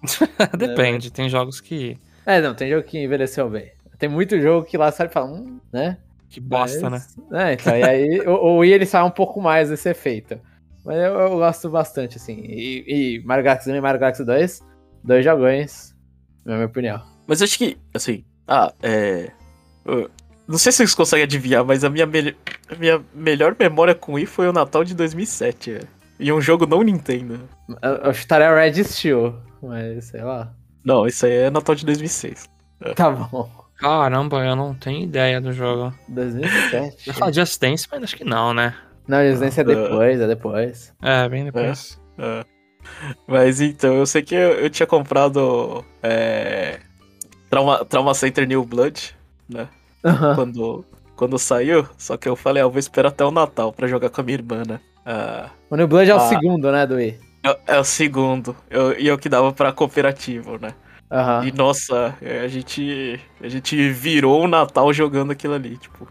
Depende, 0.58 1.12
tem 1.12 1.30
jogos 1.30 1.60
que. 1.62 1.98
É, 2.26 2.42
não, 2.42 2.54
tem 2.54 2.70
jogo 2.70 2.84
que 2.84 2.98
envelheceu 3.00 3.50
bem. 3.50 3.72
Tem 4.00 4.10
muito 4.10 4.40
jogo 4.40 4.66
que 4.66 4.78
lá 4.78 4.92
sai 4.92 5.08
e 5.08 5.10
fala, 5.10 5.28
hum, 5.28 5.60
né? 5.72 5.98
Que 6.30 6.40
bosta, 6.40 6.90
né? 6.90 7.02
Mas- 7.30 7.42
É, 7.50 7.54
então, 7.54 7.78
e 7.78 7.84
aí 7.84 8.22
o, 8.28 8.32
o 8.32 8.58
Wii 8.60 8.72
ele 8.74 8.86
sai 8.86 9.04
um 9.04 9.12
pouco 9.12 9.42
mais 9.42 9.70
desse 9.70 9.90
efeito. 9.90 10.40
Mas 10.86 10.98
eu, 10.98 11.14
eu 11.20 11.30
gosto 11.38 11.70
bastante, 11.70 12.18
assim. 12.18 12.40
E, 12.44 12.84
e 13.20 13.24
Mario 13.26 13.44
Galaxy 13.44 13.72
1 13.72 13.76
e 13.76 13.82
Mario 13.82 14.00
Galaxy 14.00 14.24
2, 14.26 14.62
dois 15.04 15.24
jogões, 15.24 15.96
na 16.46 16.56
minha 16.56 16.66
opinião. 16.68 17.02
Mas 17.28 17.40
eu 17.42 17.46
acho 17.46 17.58
que, 17.58 17.78
assim, 17.94 18.24
ah, 18.48 18.74
é. 18.84 19.32
eu- 19.86 20.10
Não 20.48 20.58
sei 20.58 20.72
se 20.74 20.78
vocês 20.80 20.94
conseguem 20.94 21.24
adivinhar, 21.24 21.64
mas 21.64 21.84
a 21.86 21.90
minha, 21.90 22.06
mel- 22.06 22.34
a 22.70 22.76
minha 22.76 23.02
melhor 23.14 23.56
memória 23.58 23.96
com 23.96 24.14
Wii 24.14 24.26
foi 24.26 24.48
o 24.48 24.54
Natal 24.54 24.84
de 24.84 24.94
2007, 24.94 25.72
velho. 25.72 25.88
E 26.20 26.32
um 26.34 26.42
jogo 26.42 26.66
não 26.66 26.84
Nintendo. 26.84 27.40
Eu, 27.82 27.92
eu 27.96 28.14
chutaria 28.14 28.54
Red 28.54 28.84
Steel, 28.84 29.40
mas 29.62 30.06
sei 30.06 30.22
lá. 30.22 30.54
Não, 30.84 31.08
isso 31.08 31.26
aí 31.26 31.32
é 31.32 31.50
Natal 31.50 31.74
de 31.76 31.86
2006. 31.86 32.50
Tá 32.96 33.10
bom. 33.10 33.50
Caramba, 33.78 34.46
eu 34.46 34.56
não 34.56 34.74
tenho 34.76 35.04
ideia 35.04 35.40
do 35.42 35.52
jogo. 35.54 35.94
2007. 36.10 37.08
Eu 37.08 37.14
falo 37.14 37.32
Just 37.34 37.60
Dance, 37.62 37.88
mas 37.90 38.04
acho 38.04 38.16
que 38.18 38.24
não, 38.26 38.54
né? 38.54 38.76
Não, 39.08 39.18
Residência 39.20 39.62
é 39.62 39.64
depois, 39.64 40.22
é 40.22 40.28
depois. 40.28 40.94
É, 41.02 41.28
bem 41.30 41.46
depois. 41.46 42.00
É. 42.18 42.46
Mas 43.28 43.62
então, 43.62 43.94
eu 43.96 44.06
sei 44.06 44.22
que 44.22 44.36
eu, 44.36 44.52
eu 44.54 44.70
tinha 44.70 44.88
comprado 44.88 45.84
é, 46.02 46.80
Trauma, 47.50 47.84
Trauma 47.86 48.14
Center 48.14 48.48
New 48.48 48.64
Blood, 48.66 49.16
né? 49.50 49.68
Quando, 50.36 50.86
quando 51.16 51.40
saiu. 51.40 51.88
Só 51.98 52.18
que 52.18 52.28
eu 52.28 52.36
falei, 52.36 52.62
ah, 52.62 52.66
eu 52.66 52.70
vou 52.70 52.80
esperar 52.80 53.10
até 53.10 53.24
o 53.24 53.32
Natal 53.32 53.72
pra 53.72 53.88
jogar 53.88 54.10
com 54.10 54.22
a 54.22 54.24
minha 54.24 54.38
irmã, 54.38 54.64
né? 54.68 54.80
Ah, 55.06 55.50
O 55.70 55.76
New 55.76 55.88
Blood 55.88 56.10
é 56.10 56.14
o 56.16 56.18
Ah. 56.18 56.30
segundo, 56.30 56.72
né, 56.72 56.86
do 56.86 57.00
é, 57.44 57.60
é 57.68 57.80
o 57.80 57.84
segundo. 57.84 58.56
Eu, 58.70 58.98
e 58.98 59.08
eu 59.08 59.18
que 59.18 59.28
dava 59.28 59.52
pra 59.52 59.74
cooperativo, 59.74 60.58
né? 60.58 60.74
Aham. 61.12 61.46
E 61.46 61.52
nossa, 61.52 62.16
é, 62.22 62.40
a 62.40 62.48
gente. 62.48 63.20
A 63.42 63.48
gente 63.48 63.92
virou 63.92 64.42
o 64.42 64.48
Natal 64.48 64.92
jogando 64.94 65.32
aquilo 65.32 65.54
ali, 65.54 65.78
tipo. 65.78 66.08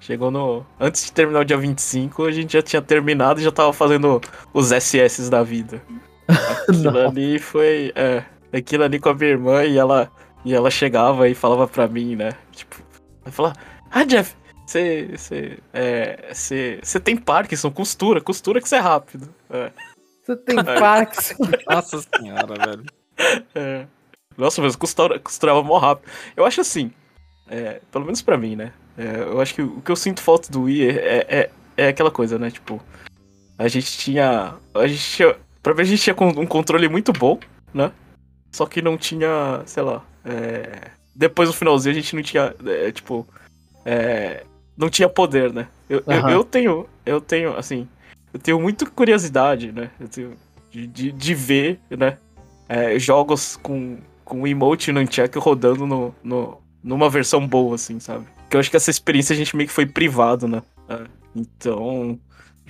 Chegou 0.00 0.30
no. 0.30 0.64
Antes 0.78 1.04
de 1.04 1.12
terminar 1.12 1.40
o 1.40 1.44
dia 1.44 1.58
25, 1.58 2.24
a 2.24 2.32
gente 2.32 2.54
já 2.54 2.62
tinha 2.62 2.80
terminado 2.80 3.38
e 3.38 3.44
já 3.44 3.52
tava 3.52 3.72
fazendo 3.72 4.20
os 4.52 4.70
SS 4.70 5.28
da 5.30 5.42
vida. 5.42 5.82
Aquilo 6.26 6.90
Não. 6.90 7.08
ali 7.08 7.38
foi. 7.38 7.92
É. 7.94 8.24
Aquilo 8.52 8.84
ali 8.84 8.98
com 8.98 9.10
a 9.10 9.14
minha 9.14 9.30
irmã 9.30 9.64
e 9.64 9.76
ela. 9.76 10.10
E 10.42 10.54
ela 10.54 10.70
chegava 10.70 11.28
e 11.28 11.34
falava 11.34 11.68
pra 11.68 11.86
mim, 11.86 12.16
né? 12.16 12.30
Tipo. 12.50 12.76
Ela 13.22 13.32
falava, 13.32 13.56
ah, 13.90 14.04
Jeff, 14.04 14.34
você. 14.66 15.10
Você. 15.14 15.58
É. 15.72 16.32
Você. 16.32 16.80
Você 16.82 16.98
tem 16.98 17.16
Parkinson, 17.16 17.70
costura, 17.70 18.22
costura 18.22 18.60
que 18.60 18.68
você 18.68 18.76
é 18.76 18.80
rápido. 18.80 19.28
É. 19.50 19.70
Você 20.22 20.36
tem 20.36 20.56
Parkinson. 20.56 21.34
Nossa 21.68 22.00
senhora, 22.16 22.54
velho. 22.66 22.84
É. 23.54 23.86
Nossa, 24.38 24.62
mas 24.62 24.76
costura, 24.76 25.18
costurava 25.18 25.62
mó 25.62 25.76
rápido. 25.76 26.10
Eu 26.34 26.46
acho 26.46 26.62
assim, 26.62 26.90
é, 27.50 27.80
pelo 27.90 28.04
menos 28.04 28.22
pra 28.22 28.38
mim, 28.38 28.56
né? 28.56 28.72
É, 29.00 29.22
eu 29.22 29.40
acho 29.40 29.54
que 29.54 29.62
o 29.62 29.80
que 29.80 29.90
eu 29.90 29.96
sinto 29.96 30.20
falta 30.20 30.50
do 30.50 30.62
Wii 30.62 30.90
é, 30.90 31.26
é, 31.28 31.50
é 31.76 31.88
aquela 31.88 32.10
coisa, 32.10 32.38
né? 32.38 32.50
Tipo, 32.50 32.80
a 33.58 33.68
gente 33.68 33.96
tinha. 33.96 34.54
A 34.74 34.86
gente 34.86 35.02
tinha. 35.02 35.36
Pra 35.62 35.74
mim 35.74 35.82
a 35.82 35.84
gente 35.84 36.02
tinha 36.02 36.16
um 36.18 36.46
controle 36.46 36.88
muito 36.88 37.12
bom, 37.12 37.38
né? 37.72 37.92
Só 38.52 38.66
que 38.66 38.82
não 38.82 38.96
tinha, 38.96 39.62
sei 39.64 39.82
lá. 39.82 40.04
é, 40.24 40.90
depois 41.14 41.48
no 41.48 41.54
finalzinho 41.54 41.92
a 41.92 42.00
gente 42.00 42.14
não 42.14 42.22
tinha. 42.22 42.54
é, 42.66 42.92
tipo. 42.92 43.26
é, 43.84 44.44
não 44.76 44.90
tinha 44.90 45.08
poder, 45.08 45.52
né? 45.52 45.68
Eu, 45.88 46.02
eu, 46.06 46.18
Aham. 46.18 46.30
eu 46.30 46.44
tenho. 46.44 46.86
Eu 47.06 47.20
tenho, 47.20 47.56
assim. 47.56 47.88
Eu 48.32 48.38
tenho 48.38 48.60
muita 48.60 48.86
curiosidade, 48.86 49.72
né? 49.72 49.90
Eu 49.98 50.08
tenho 50.08 50.36
de, 50.70 50.86
de, 50.86 51.12
de 51.12 51.34
ver, 51.34 51.80
né? 51.90 52.16
é, 52.70 52.96
jogos 53.00 53.56
com, 53.56 53.98
com 54.24 54.46
emote 54.46 54.92
nunchuck 54.92 55.36
rodando 55.40 55.84
no, 55.88 56.14
no, 56.22 56.62
numa 56.84 57.10
versão 57.10 57.44
boa, 57.44 57.74
assim, 57.74 57.98
sabe? 57.98 58.24
Porque 58.50 58.56
eu 58.56 58.60
acho 58.62 58.70
que 58.72 58.76
essa 58.76 58.90
experiência 58.90 59.32
a 59.32 59.36
gente 59.36 59.54
meio 59.54 59.68
que 59.68 59.72
foi 59.72 59.86
privado, 59.86 60.48
né? 60.48 60.60
É, 60.88 61.04
então, 61.36 62.18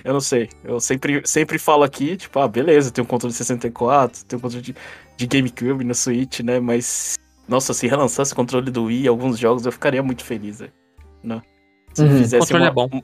eu 0.03 0.13
não 0.13 0.19
sei. 0.21 0.47
Eu 0.63 0.79
sempre, 0.79 1.23
sempre 1.25 1.57
falo 1.57 1.81
aqui, 1.81 2.15
tipo, 2.15 2.37
ah, 2.37 2.47
beleza, 2.47 2.91
tem 2.91 3.03
um 3.03 3.07
controle 3.07 3.31
de 3.31 3.37
64, 3.39 4.23
tem 4.25 4.37
um 4.37 4.39
controle 4.43 4.63
de, 4.63 4.75
de 5.17 5.25
GameCube 5.25 5.83
no 5.83 5.95
Switch, 5.95 6.41
né? 6.41 6.59
Mas, 6.59 7.15
nossa, 7.47 7.73
se 7.73 7.87
relançasse 7.87 8.31
o 8.31 8.35
controle 8.35 8.69
do 8.69 8.83
Wii, 8.83 9.07
alguns 9.07 9.39
jogos, 9.39 9.65
eu 9.65 9.71
ficaria 9.71 10.03
muito 10.03 10.23
feliz. 10.23 10.59
Né? 11.23 11.41
Se 11.95 12.03
Uhum. 12.03 12.09
fizesse 12.09 12.37
Controle 12.41 12.63
uma- 12.65 12.69
é 12.69 12.71
bom. 12.73 13.01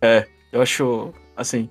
É, 0.00 0.28
eu 0.52 0.62
acho, 0.62 1.12
assim, 1.36 1.68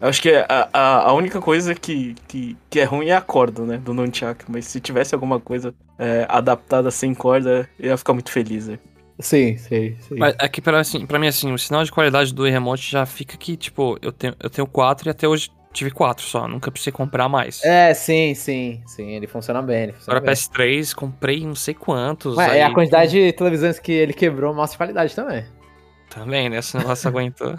eu 0.00 0.08
acho 0.08 0.22
que 0.22 0.30
a, 0.34 0.66
a, 0.72 1.10
a 1.10 1.12
única 1.12 1.42
coisa 1.42 1.74
que, 1.74 2.14
que, 2.26 2.56
que 2.70 2.80
é 2.80 2.84
ruim 2.84 3.08
é 3.08 3.16
a 3.16 3.20
corda, 3.20 3.66
né, 3.66 3.76
do 3.76 3.92
Nunchuck. 3.92 4.46
Mas 4.48 4.64
se 4.64 4.80
tivesse 4.80 5.14
alguma 5.14 5.38
coisa 5.38 5.74
é, 5.98 6.24
adaptada 6.26 6.90
sem 6.90 7.12
corda, 7.12 7.68
eu 7.78 7.90
ia 7.90 7.96
ficar 7.98 8.14
muito 8.14 8.30
feliz, 8.32 8.66
né? 8.68 8.78
Sim, 9.18 9.56
sim, 9.56 9.96
sim. 10.00 10.16
Mas 10.16 10.34
é 10.40 10.48
que 10.48 10.60
pra, 10.60 10.80
assim, 10.80 11.06
pra 11.06 11.18
mim, 11.18 11.28
assim, 11.28 11.52
o 11.52 11.58
sinal 11.58 11.84
de 11.84 11.92
qualidade 11.92 12.34
do 12.34 12.44
Remote 12.44 12.90
já 12.90 13.06
fica 13.06 13.36
que, 13.36 13.56
tipo, 13.56 13.96
eu 14.02 14.10
tenho, 14.12 14.34
eu 14.42 14.50
tenho 14.50 14.66
quatro 14.66 15.08
e 15.08 15.10
até 15.10 15.28
hoje 15.28 15.50
tive 15.72 15.90
quatro 15.90 16.24
só. 16.24 16.48
Nunca 16.48 16.70
precisei 16.70 16.92
comprar 16.92 17.28
mais. 17.28 17.62
É, 17.64 17.94
sim, 17.94 18.34
sim, 18.34 18.82
sim. 18.86 19.10
Ele 19.10 19.26
funciona 19.26 19.62
bem. 19.62 19.84
Ele 19.84 19.92
funciona 19.92 20.18
Agora 20.18 20.32
bem. 20.32 20.34
PS3, 20.34 20.94
comprei 20.94 21.46
não 21.46 21.54
sei 21.54 21.74
quantos. 21.74 22.36
Ué, 22.36 22.46
aí- 22.50 22.58
é 22.58 22.64
a 22.64 22.72
quantidade 22.74 23.12
de 23.12 23.32
televisões 23.32 23.78
que 23.78 23.92
ele 23.92 24.12
quebrou 24.12 24.52
mostra 24.54 24.76
qualidade 24.78 25.14
também. 25.14 25.44
Também, 26.10 26.48
né? 26.48 26.58
Esse 26.58 26.76
negócio 26.76 27.06
aguentou. 27.08 27.58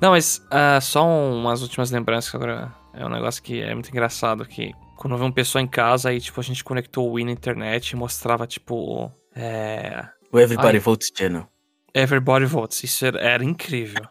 Não, 0.00 0.10
mas 0.12 0.42
ah, 0.50 0.80
só 0.80 1.06
um- 1.06 1.40
umas 1.40 1.62
últimas 1.62 1.90
lembranças 1.90 2.30
que 2.30 2.36
agora 2.36 2.72
é 2.94 3.04
um 3.04 3.08
negócio 3.10 3.42
que 3.42 3.60
é 3.60 3.74
muito 3.74 3.90
engraçado, 3.90 4.44
que 4.46 4.72
quando 4.96 5.16
vi 5.16 5.22
uma 5.22 5.32
pessoa 5.32 5.60
em 5.62 5.66
casa, 5.66 6.10
aí, 6.10 6.20
tipo, 6.20 6.40
a 6.40 6.44
gente 6.44 6.62
conectou 6.64 7.08
o 7.08 7.12
Wii 7.12 7.24
na 7.26 7.32
internet 7.32 7.90
e 7.90 7.96
mostrava, 7.96 8.46
tipo, 8.46 9.10
é... 9.34 10.04
O 10.32 10.38
Everybody 10.38 10.76
Ai. 10.76 10.80
Votes 10.80 11.10
Channel. 11.16 11.46
Everybody 11.94 12.44
Votes. 12.46 12.84
Isso 12.84 13.04
era, 13.04 13.18
era 13.20 13.44
incrível. 13.44 14.02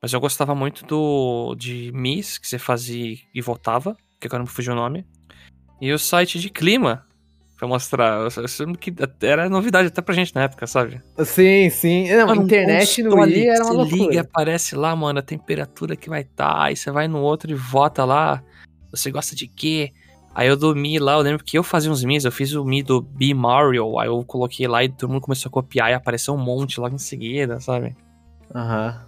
Mas 0.00 0.12
eu 0.12 0.20
gostava 0.20 0.54
muito 0.54 0.84
do 0.84 1.54
de 1.54 1.90
Miss, 1.94 2.36
que 2.36 2.46
você 2.46 2.58
fazia 2.58 3.16
e 3.34 3.40
votava, 3.40 3.96
que 4.20 4.26
agora 4.26 4.42
me 4.42 4.48
fugiu 4.48 4.74
o 4.74 4.76
nome. 4.76 5.06
E 5.80 5.90
o 5.92 5.98
site 5.98 6.38
de 6.38 6.50
clima, 6.50 7.06
pra 7.56 7.66
mostrar. 7.66 8.18
Eu- 8.20 8.28
eu 8.42 8.44
lembro 8.66 8.78
que 8.78 8.92
era 9.22 9.48
novidade 9.48 9.88
até 9.88 10.02
pra 10.02 10.14
gente 10.14 10.34
na 10.34 10.42
época, 10.42 10.66
sabe? 10.66 11.00
Sim, 11.24 11.70
sim. 11.70 12.10
Não, 12.14 12.26
Mano, 12.26 12.42
um 12.42 12.44
internet 12.44 13.02
no 13.02 13.10
console 13.10 13.32
Wii 13.32 13.42
que 13.42 13.48
era 13.48 13.64
uma 13.64 13.70
você 13.70 13.76
loucura. 13.76 14.02
liga 14.02 14.14
e 14.14 14.18
aparece 14.18 14.76
lá, 14.76 14.94
mano, 14.94 15.18
a 15.18 15.22
temperatura 15.22 15.96
que 15.96 16.10
vai 16.10 16.20
estar. 16.20 16.62
aí 16.62 16.76
você 16.76 16.90
vai 16.90 17.08
no 17.08 17.20
outro 17.22 17.50
e 17.50 17.54
vota 17.54 18.04
lá. 18.04 18.42
Você 18.90 19.10
gosta 19.10 19.34
de 19.34 19.48
quê? 19.48 19.90
Aí 20.34 20.48
eu 20.48 20.56
do 20.56 20.74
Mi 20.74 20.98
lá, 20.98 21.12
eu 21.12 21.20
lembro 21.20 21.44
que 21.44 21.56
eu 21.56 21.62
fazia 21.62 21.90
uns 21.90 22.02
Mis, 22.02 22.24
eu 22.24 22.32
fiz 22.32 22.52
o 22.54 22.64
Mi 22.64 22.82
do 22.82 23.00
B 23.00 23.32
Mario, 23.32 23.98
aí 23.98 24.08
eu 24.08 24.24
coloquei 24.24 24.66
lá 24.66 24.82
e 24.82 24.88
todo 24.88 25.10
mundo 25.10 25.22
começou 25.22 25.48
a 25.48 25.52
copiar 25.52 25.90
e 25.90 25.94
apareceu 25.94 26.34
um 26.34 26.38
monte 26.38 26.80
logo 26.80 26.94
em 26.94 26.98
seguida, 26.98 27.60
sabe? 27.60 27.94
Aham. 28.52 29.00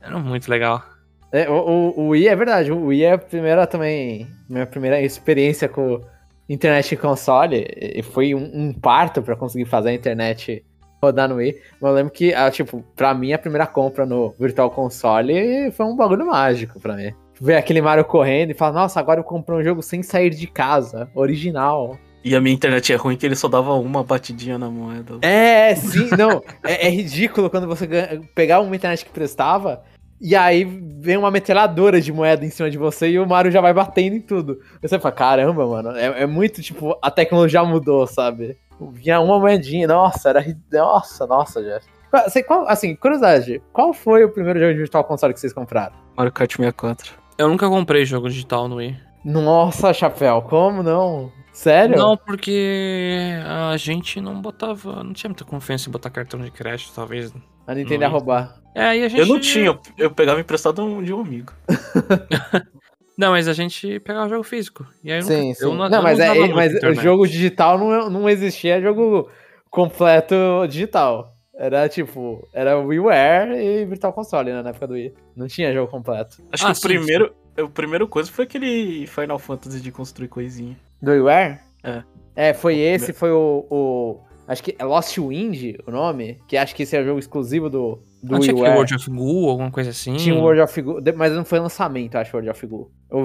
Era 0.00 0.18
muito 0.18 0.48
legal. 0.50 0.82
É, 1.30 1.48
o, 1.48 1.54
o, 1.54 2.00
o 2.00 2.08
Wii 2.08 2.28
é 2.28 2.36
verdade, 2.36 2.72
o 2.72 2.86
Wii 2.86 3.04
é 3.04 3.12
a 3.12 3.18
primeira 3.18 3.66
também, 3.66 4.28
minha 4.48 4.66
primeira 4.66 5.00
experiência 5.00 5.68
com 5.68 6.00
internet 6.48 6.92
e 6.92 6.96
console, 6.96 7.66
e 7.76 8.02
foi 8.02 8.34
um, 8.34 8.50
um 8.52 8.72
parto 8.72 9.22
pra 9.22 9.36
conseguir 9.36 9.64
fazer 9.64 9.90
a 9.90 9.94
internet 9.94 10.64
rodar 11.02 11.28
no 11.28 11.36
Wii, 11.36 11.56
mas 11.80 11.90
eu 11.90 11.94
lembro 11.94 12.12
que, 12.12 12.34
ah, 12.34 12.50
tipo, 12.50 12.84
pra 12.96 13.14
mim 13.14 13.32
a 13.32 13.38
primeira 13.38 13.66
compra 13.66 14.04
no 14.04 14.34
Virtual 14.38 14.70
Console 14.70 15.70
foi 15.72 15.86
um 15.86 15.96
bagulho 15.96 16.26
mágico 16.26 16.80
pra 16.80 16.94
mim. 16.94 17.12
Ver 17.44 17.56
aquele 17.56 17.82
Mario 17.82 18.06
correndo 18.06 18.52
e 18.52 18.54
falar, 18.54 18.72
nossa, 18.72 18.98
agora 18.98 19.20
eu 19.20 19.24
comprei 19.24 19.58
um 19.58 19.62
jogo 19.62 19.82
sem 19.82 20.02
sair 20.02 20.30
de 20.30 20.46
casa, 20.46 21.10
original. 21.14 21.98
E 22.24 22.34
a 22.34 22.40
minha 22.40 22.54
internet 22.54 22.90
é 22.90 22.96
ruim 22.96 23.16
que 23.18 23.26
ele 23.26 23.36
só 23.36 23.48
dava 23.48 23.74
uma 23.74 24.02
batidinha 24.02 24.56
na 24.56 24.70
moeda. 24.70 25.18
É, 25.20 25.74
sim, 25.74 26.08
não. 26.16 26.42
É, 26.64 26.86
é 26.86 26.88
ridículo 26.90 27.50
quando 27.50 27.66
você 27.66 27.86
ganha- 27.86 28.22
pegar 28.34 28.60
uma 28.60 28.74
internet 28.74 29.04
que 29.04 29.10
prestava 29.10 29.82
e 30.18 30.34
aí 30.34 30.64
vem 30.64 31.18
uma 31.18 31.30
metralhadora 31.30 32.00
de 32.00 32.10
moeda 32.10 32.46
em 32.46 32.50
cima 32.50 32.70
de 32.70 32.78
você 32.78 33.10
e 33.10 33.18
o 33.18 33.26
Mario 33.26 33.52
já 33.52 33.60
vai 33.60 33.74
batendo 33.74 34.16
em 34.16 34.22
tudo. 34.22 34.58
Você 34.80 34.98
fala, 34.98 35.14
caramba, 35.14 35.66
mano, 35.66 35.90
é, 35.90 36.22
é 36.22 36.26
muito 36.26 36.62
tipo, 36.62 36.96
a 37.02 37.10
tecnologia 37.10 37.62
mudou, 37.62 38.06
sabe? 38.06 38.56
Vinha 38.94 39.20
uma 39.20 39.38
moedinha, 39.38 39.86
nossa, 39.86 40.30
era. 40.30 40.42
Nossa, 40.72 41.26
nossa, 41.26 41.62
Jeff. 41.62 41.86
Você, 42.26 42.42
qual, 42.42 42.66
assim, 42.68 42.94
curiosidade, 42.96 43.60
qual 43.72 43.92
foi 43.92 44.24
o 44.24 44.30
primeiro 44.30 44.58
jogo 44.60 44.72
de 44.72 44.78
Virtual 44.78 45.04
Console 45.04 45.34
que 45.34 45.40
vocês 45.40 45.52
compraram? 45.52 45.92
Mario 46.16 46.32
Kart 46.32 46.50
64. 46.50 47.12
Eu 47.38 47.48
nunca 47.48 47.68
comprei 47.68 48.04
jogo 48.04 48.28
digital 48.28 48.68
no 48.68 48.76
Wii. 48.76 48.96
Nossa, 49.24 49.92
chapéu, 49.92 50.42
como 50.42 50.82
não? 50.82 51.32
Sério? 51.52 51.96
Não, 51.96 52.16
porque 52.16 53.32
a 53.46 53.76
gente 53.76 54.20
não 54.20 54.40
botava. 54.40 55.02
Não 55.02 55.12
tinha 55.12 55.28
muita 55.28 55.44
confiança 55.44 55.88
em 55.88 55.92
botar 55.92 56.10
cartão 56.10 56.40
de 56.40 56.50
crédito, 56.50 56.92
talvez. 56.94 57.32
A 57.66 57.74
Nintendo 57.74 58.02
ia 58.02 58.08
Não. 58.08 58.14
roubar. 58.16 58.60
É, 58.74 58.84
aí 58.86 59.04
a 59.04 59.08
gente. 59.08 59.20
Eu 59.20 59.26
não 59.26 59.40
tinha, 59.40 59.78
eu- 59.96 60.10
pegava 60.10 60.40
emprestado 60.40 61.02
de 61.02 61.12
um 61.12 61.20
amigo. 61.20 61.52
Não, 63.16 63.30
mas 63.30 63.46
a 63.46 63.52
gente 63.52 64.00
pegava 64.00 64.28
jogo 64.28 64.42
físico. 64.42 64.84
E 65.02 65.12
aí 65.12 65.18
eu 65.20 65.22
Sim, 65.22 65.48
nunca, 65.48 65.54
sim. 65.54 65.64
eu 65.64 65.74
Não, 65.74 65.84
eu 65.98 66.02
mas, 66.02 66.18
é, 66.18 66.24
usava 66.24 66.40
muito 66.40 66.56
mas 66.56 66.74
o 66.82 66.94
jogo 66.94 67.28
digital 67.28 67.78
não, 67.78 68.10
não 68.10 68.28
existia 68.28 68.80
jogo 68.82 69.30
completo 69.70 70.34
digital. 70.68 71.33
Era 71.56 71.88
tipo, 71.88 72.46
era 72.52 72.78
WiiWare 72.78 73.54
e 73.56 73.84
Virtual 73.84 74.12
Console 74.12 74.52
né, 74.52 74.62
na 74.62 74.70
época 74.70 74.86
do 74.88 74.94
Wii. 74.94 75.14
Não 75.36 75.46
tinha 75.46 75.72
jogo 75.72 75.90
completo. 75.90 76.42
Acho 76.52 76.66
Ah, 76.66 76.70
que 76.70 76.74
sim, 76.74 76.80
o 76.80 76.82
primeiro, 76.88 77.34
o 77.60 77.68
primeiro 77.68 78.08
coisa 78.08 78.30
foi 78.30 78.44
aquele 78.44 79.06
Final 79.06 79.38
Fantasy 79.38 79.80
de 79.80 79.92
construir 79.92 80.28
coisinha. 80.28 80.76
Do 81.00 81.12
WiiWare? 81.12 81.60
É. 81.84 82.02
É, 82.36 82.52
foi 82.52 82.78
esse, 82.78 83.12
foi 83.12 83.30
o, 83.30 83.64
o- 83.70 84.20
Acho 84.46 84.62
que 84.62 84.74
é 84.78 84.84
Lost 84.84 85.16
Wind 85.16 85.76
o 85.86 85.90
nome, 85.90 86.38
que 86.46 86.56
acho 86.56 86.74
que 86.74 86.82
esse 86.82 86.94
é 86.94 87.00
o 87.00 87.04
jogo 87.04 87.18
exclusivo 87.18 87.70
do, 87.70 88.02
do 88.22 88.32
Não 88.32 88.40
tinha 88.40 88.52
WiiWare. 88.54 88.74
World 88.74 88.94
of 88.96 89.10
Goo, 89.10 89.48
alguma 89.48 89.70
coisa 89.70 89.88
assim? 89.90 90.16
Tinha 90.16 90.34
o 90.34 90.40
World 90.42 90.60
of 90.60 90.82
Goo, 90.82 91.00
mas 91.16 91.32
não 91.32 91.44
foi 91.46 91.60
lançamento, 91.60 92.16
acho, 92.16 92.36
World 92.36 92.50
of 92.50 92.66
Goo. 92.66 92.90
O, 93.10 93.20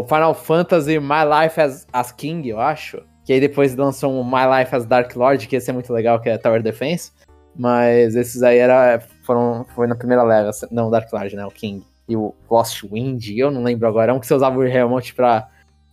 o 0.00 0.04
Final 0.04 0.34
Fantasy 0.34 1.00
My 1.00 1.24
Life 1.42 1.60
as, 1.60 1.86
as 1.92 2.12
King, 2.12 2.48
eu 2.50 2.60
acho. 2.60 3.02
Que 3.24 3.32
aí 3.32 3.40
depois 3.40 3.74
lançou 3.74 4.12
um 4.12 4.22
My 4.24 4.42
Life 4.58 4.74
as 4.76 4.84
Dark 4.86 5.16
Lord, 5.16 5.46
que 5.48 5.56
esse 5.56 5.70
é 5.70 5.72
muito 5.72 5.92
legal, 5.92 6.20
que 6.20 6.28
é 6.28 6.36
Tower 6.38 6.62
Defense. 6.62 7.10
Mas 7.56 8.16
esses 8.16 8.42
aí 8.42 8.58
era, 8.58 9.00
foram, 9.24 9.66
foi 9.74 9.86
na 9.86 9.94
primeira 9.94 10.22
leva. 10.22 10.50
Não, 10.70 10.90
Dark 10.90 11.12
Lord, 11.12 11.36
né? 11.36 11.44
O 11.44 11.50
King. 11.50 11.84
E 12.08 12.16
o 12.16 12.34
Lost 12.50 12.82
Wind, 12.84 13.28
eu 13.30 13.50
não 13.50 13.62
lembro 13.62 13.86
agora. 13.86 14.12
É 14.12 14.14
um 14.14 14.20
que 14.20 14.26
você 14.26 14.34
usava 14.34 14.58
o 14.58 14.62
remote 14.62 15.14
pra 15.14 15.48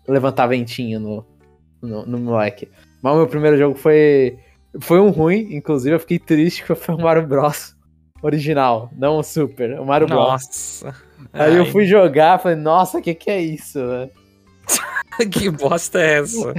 levantar 0.07 0.47
ventinho 0.47 0.99
no, 0.99 1.25
no, 1.81 2.05
no 2.05 2.17
moleque. 2.17 2.69
Mas 3.01 3.13
o 3.13 3.17
meu 3.17 3.27
primeiro 3.27 3.57
jogo 3.57 3.77
foi. 3.77 4.37
Foi 4.79 4.99
um 4.99 5.09
ruim, 5.09 5.55
inclusive 5.55 5.95
eu 5.95 5.99
fiquei 5.99 6.19
triste 6.19 6.63
que 6.63 6.75
foi 6.75 6.95
o 6.95 7.01
Mario 7.01 7.25
Bros. 7.25 7.75
Original, 8.21 8.89
não 8.95 9.17
o 9.17 9.23
Super, 9.23 9.79
o 9.79 9.85
Mario 9.85 10.07
Bros. 10.07 10.19
Nossa. 10.19 10.95
Aí 11.31 11.55
eu 11.55 11.63
Ai, 11.63 11.71
fui 11.71 11.85
jogar, 11.85 12.39
falei, 12.39 12.57
nossa, 12.57 12.99
o 12.99 13.01
que 13.01 13.15
que 13.15 13.31
é 13.31 13.41
isso, 13.41 13.79
velho? 13.79 14.11
que 15.31 15.49
bosta 15.49 15.99
é 15.99 16.19
essa? 16.19 16.53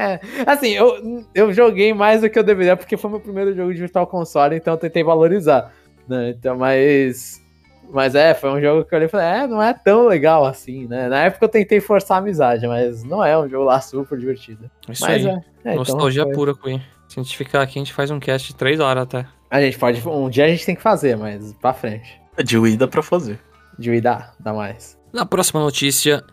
assim, 0.46 0.70
eu, 0.70 1.24
eu 1.34 1.52
joguei 1.52 1.92
mais 1.92 2.20
do 2.20 2.30
que 2.30 2.38
eu 2.38 2.44
deveria, 2.44 2.76
porque 2.76 2.96
foi 2.96 3.10
meu 3.10 3.20
primeiro 3.20 3.54
jogo 3.54 3.72
de 3.72 3.80
Virtual 3.80 4.06
Console, 4.06 4.56
então 4.56 4.74
eu 4.74 4.78
tentei 4.78 5.02
valorizar, 5.02 5.72
né? 6.08 6.30
Então, 6.30 6.56
mas... 6.56 7.44
Mas 7.88 8.16
é, 8.16 8.34
foi 8.34 8.50
um 8.50 8.60
jogo 8.60 8.84
que 8.84 8.92
eu 8.92 8.96
olhei 8.96 9.06
e 9.06 9.10
falei, 9.10 9.26
é, 9.26 9.46
não 9.46 9.62
é 9.62 9.72
tão 9.72 10.08
legal 10.08 10.44
assim, 10.44 10.88
né? 10.88 11.08
Na 11.08 11.22
época 11.22 11.44
eu 11.44 11.48
tentei 11.48 11.80
forçar 11.80 12.16
a 12.16 12.20
amizade, 12.20 12.66
mas 12.66 13.04
não 13.04 13.24
é 13.24 13.38
um 13.38 13.48
jogo 13.48 13.64
lá 13.64 13.80
super 13.80 14.18
divertido. 14.18 14.68
Isso 14.88 15.04
mas 15.06 15.24
aí. 15.24 15.30
é, 15.30 15.34
é, 15.34 15.72
então 15.72 15.76
Nostalgia 15.76 16.24
foi- 16.24 16.32
pura, 16.32 16.54
Queen. 16.54 16.82
Se 17.08 17.20
a 17.20 17.22
gente 17.22 17.36
ficar 17.36 17.62
aqui, 17.62 17.78
a 17.78 17.80
gente 17.80 17.92
faz 17.92 18.10
um 18.10 18.18
cast 18.18 18.48
de 18.48 18.56
3 18.56 18.80
horas 18.80 19.04
até. 19.04 19.24
A 19.48 19.60
gente 19.60 19.78
pode, 19.78 20.06
um 20.08 20.28
dia 20.28 20.46
a 20.46 20.48
gente 20.48 20.66
tem 20.66 20.74
que 20.74 20.82
fazer, 20.82 21.16
mas 21.16 21.52
pra 21.54 21.72
frente. 21.72 22.20
De 22.42 22.58
Wii 22.58 22.76
dá 22.76 22.88
pra 22.88 23.02
fazer. 23.02 23.38
De 23.78 23.90
Wii 23.90 24.00
dá, 24.00 24.32
dá 24.40 24.52
mais. 24.52 24.98
Na 25.12 25.24
próxima 25.24 25.60
notícia, 25.60 26.24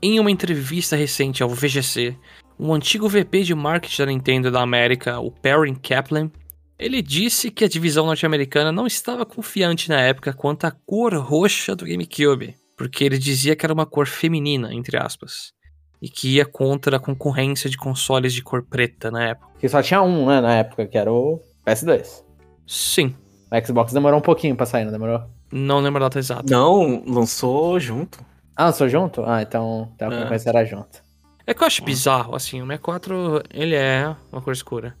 em 0.00 0.20
uma 0.20 0.30
entrevista 0.30 0.96
recente 0.96 1.42
ao 1.42 1.48
VGC, 1.48 2.16
um 2.58 2.72
antigo 2.72 3.08
VP 3.08 3.42
de 3.42 3.54
marketing 3.54 3.98
da 4.02 4.06
Nintendo 4.06 4.50
da 4.50 4.60
América, 4.60 5.18
o 5.20 5.30
Perrin 5.30 5.74
Kaplan, 5.74 6.30
ele 6.78 7.02
disse 7.02 7.50
que 7.50 7.64
a 7.64 7.68
divisão 7.68 8.06
norte-americana 8.06 8.70
não 8.70 8.86
estava 8.86 9.26
confiante 9.26 9.88
na 9.88 10.00
época 10.00 10.32
quanto 10.32 10.64
à 10.64 10.70
cor 10.70 11.14
roxa 11.14 11.74
do 11.74 11.84
GameCube, 11.84 12.54
porque 12.76 13.04
ele 13.04 13.18
dizia 13.18 13.56
que 13.56 13.66
era 13.66 13.72
uma 13.74 13.86
cor 13.86 14.06
feminina, 14.06 14.72
entre 14.72 14.96
aspas, 14.96 15.52
e 16.00 16.08
que 16.08 16.36
ia 16.36 16.46
contra 16.46 16.96
a 16.96 17.00
concorrência 17.00 17.68
de 17.68 17.76
consoles 17.76 18.32
de 18.32 18.42
cor 18.42 18.62
preta 18.62 19.10
na 19.10 19.24
época. 19.30 19.48
Porque 19.52 19.68
só 19.68 19.82
tinha 19.82 20.00
um, 20.02 20.26
né, 20.26 20.40
na 20.40 20.54
época, 20.54 20.86
que 20.86 20.96
era 20.96 21.12
o 21.12 21.40
PS2. 21.66 22.22
Sim, 22.66 23.14
O 23.50 23.66
Xbox 23.66 23.92
demorou 23.92 24.18
um 24.20 24.22
pouquinho 24.22 24.54
pra 24.54 24.66
sair, 24.66 24.84
não 24.84 24.92
demorou? 24.92 25.22
não 25.50 25.80
lembro 25.80 26.04
a 26.04 26.06
data 26.06 26.18
exata. 26.18 26.44
Não, 26.48 27.02
lançou 27.06 27.80
junto. 27.80 28.18
Ah, 28.58 28.64
lançou 28.66 28.88
junto? 28.88 29.22
Ah, 29.24 29.40
então, 29.40 29.88
então 29.94 30.10
a 30.10 30.34
É. 30.34 30.38
era 30.46 30.64
junto. 30.64 31.00
É 31.46 31.54
que 31.54 31.62
eu 31.62 31.66
acho 31.68 31.84
bizarro, 31.84 32.34
assim, 32.34 32.60
o 32.60 32.66
64, 32.66 33.40
ele 33.54 33.76
é 33.76 34.14
uma 34.32 34.42
cor 34.42 34.52
escura. 34.52 34.96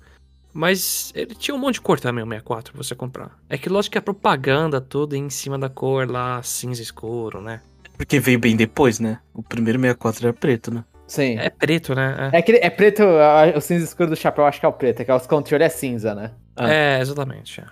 Mas 0.54 1.12
ele 1.14 1.34
tinha 1.34 1.54
um 1.54 1.58
monte 1.58 1.74
de 1.74 1.80
cor 1.80 1.98
também, 1.98 2.22
o 2.22 2.26
64, 2.26 2.72
pra 2.72 2.82
você 2.82 2.94
comprar. 2.94 3.36
É 3.50 3.58
que 3.58 3.68
lógico 3.68 3.92
que 3.92 3.98
a 3.98 4.02
propaganda 4.02 4.80
toda 4.80 5.16
em 5.16 5.28
cima 5.28 5.58
da 5.58 5.68
cor 5.68 6.08
lá, 6.08 6.40
cinza 6.42 6.80
escuro, 6.80 7.40
né? 7.42 7.60
Porque 7.96 8.20
veio 8.20 8.38
bem 8.38 8.54
depois, 8.56 9.00
né? 9.00 9.18
O 9.34 9.42
primeiro 9.42 9.78
64 9.80 10.28
era 10.28 10.32
preto, 10.32 10.72
né? 10.72 10.84
Sim. 11.08 11.36
É 11.38 11.50
preto, 11.50 11.94
né? 11.96 12.30
É, 12.32 12.38
aquele, 12.38 12.58
é 12.58 12.70
preto, 12.70 13.02
a- 13.02 13.56
o 13.56 13.60
cinza 13.60 13.84
escuro 13.84 14.10
do 14.10 14.16
chapéu, 14.16 14.46
acho 14.46 14.60
que 14.60 14.66
é 14.66 14.68
o 14.68 14.72
preto, 14.72 15.00
é 15.00 15.04
que 15.04 15.10
os 15.12 15.26
controle 15.26 15.64
é 15.64 15.68
cinza, 15.68 16.14
né? 16.14 16.30
Ah. 16.56 16.72
É, 16.72 17.00
exatamente. 17.00 17.60
é. 17.60 17.64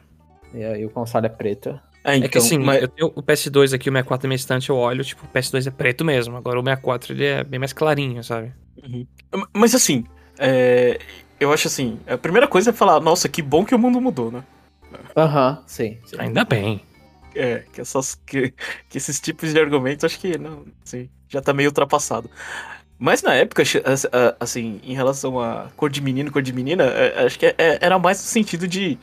E 0.52 0.64
aí 0.64 0.84
o 0.84 0.90
console 0.90 1.26
é 1.26 1.30
preto. 1.30 1.78
É, 2.06 2.16
então, 2.16 2.26
é 2.26 2.28
que 2.30 2.38
assim, 2.38 2.58
mas- 2.58 2.80
eu 2.82 2.88
tenho 2.88 3.12
o 3.14 3.22
PS2 3.22 3.72
aqui, 3.72 3.90
o 3.90 3.92
64 3.92 4.26
na 4.26 4.28
minha 4.28 4.36
estante, 4.36 4.70
eu 4.70 4.76
olho, 4.76 5.04
tipo, 5.04 5.24
o 5.24 5.28
PS2 5.28 5.66
é 5.66 5.70
preto 5.70 6.04
mesmo. 6.04 6.36
Agora 6.36 6.58
o 6.60 6.62
64 6.62 7.12
ele 7.12 7.24
é 7.24 7.42
bem 7.42 7.58
mais 7.58 7.72
clarinho, 7.72 8.22
sabe? 8.22 8.52
Uhum. 8.82 9.06
Mas 9.52 9.74
assim, 9.74 10.04
é, 10.38 11.00
eu 11.40 11.52
acho 11.52 11.66
assim, 11.66 11.98
a 12.06 12.16
primeira 12.16 12.46
coisa 12.46 12.70
é 12.70 12.72
falar, 12.72 13.00
nossa, 13.00 13.28
que 13.28 13.42
bom 13.42 13.64
que 13.64 13.74
o 13.74 13.78
mundo 13.78 14.00
mudou, 14.00 14.30
né? 14.30 14.44
Aham, 15.16 15.62
sim, 15.66 15.98
sim. 16.04 16.16
Ainda 16.18 16.44
bem. 16.44 16.80
É, 17.34 17.64
que, 17.72 17.80
essas, 17.80 18.14
que, 18.14 18.54
que 18.88 18.96
esses 18.96 19.20
tipos 19.20 19.52
de 19.52 19.58
argumentos, 19.60 20.04
acho 20.04 20.18
que 20.20 20.38
não, 20.38 20.64
assim, 20.84 21.10
já 21.28 21.42
tá 21.42 21.52
meio 21.52 21.68
ultrapassado. 21.70 22.30
Mas 22.98 23.20
na 23.22 23.34
época, 23.34 23.62
assim, 24.40 24.80
em 24.82 24.94
relação 24.94 25.38
a 25.40 25.68
cor 25.76 25.90
de 25.90 26.00
menino, 26.00 26.30
cor 26.32 26.40
de 26.40 26.52
menina, 26.52 26.84
é, 26.84 27.26
acho 27.26 27.38
que 27.38 27.46
é- 27.46 27.54
era 27.80 27.98
mais 27.98 28.18
no 28.18 28.24
sentido 28.24 28.66
de. 28.66 28.98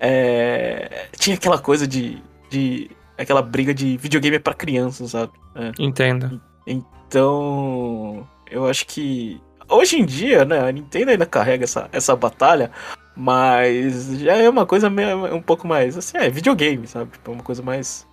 é, 0.00 1.06
tinha 1.18 1.36
aquela 1.36 1.58
coisa 1.58 1.86
de, 1.86 2.20
de. 2.50 2.90
aquela 3.18 3.42
briga 3.42 3.74
de 3.74 3.96
videogame 3.96 4.38
pra 4.38 4.54
criança, 4.54 5.06
sabe? 5.06 5.32
Entendo. 5.78 6.40
Então, 6.66 8.26
eu 8.50 8.66
acho 8.66 8.86
que 8.86 9.40
hoje 9.68 9.96
em 9.96 10.04
dia, 10.04 10.44
né, 10.44 10.60
a 10.60 10.72
Nintendo 10.72 11.10
ainda 11.10 11.26
carrega 11.26 11.64
essa, 11.64 11.88
essa 11.92 12.14
batalha, 12.16 12.70
mas 13.16 14.18
já 14.18 14.34
é 14.36 14.48
uma 14.48 14.66
coisa 14.66 14.90
meio, 14.90 15.34
um 15.34 15.42
pouco 15.42 15.66
mais, 15.66 15.96
assim, 15.96 16.18
é 16.18 16.28
videogame, 16.28 16.86
sabe? 16.86 17.12
Tipo, 17.12 17.32
uma 17.32 17.42
coisa 17.42 17.62
mais 17.62 18.06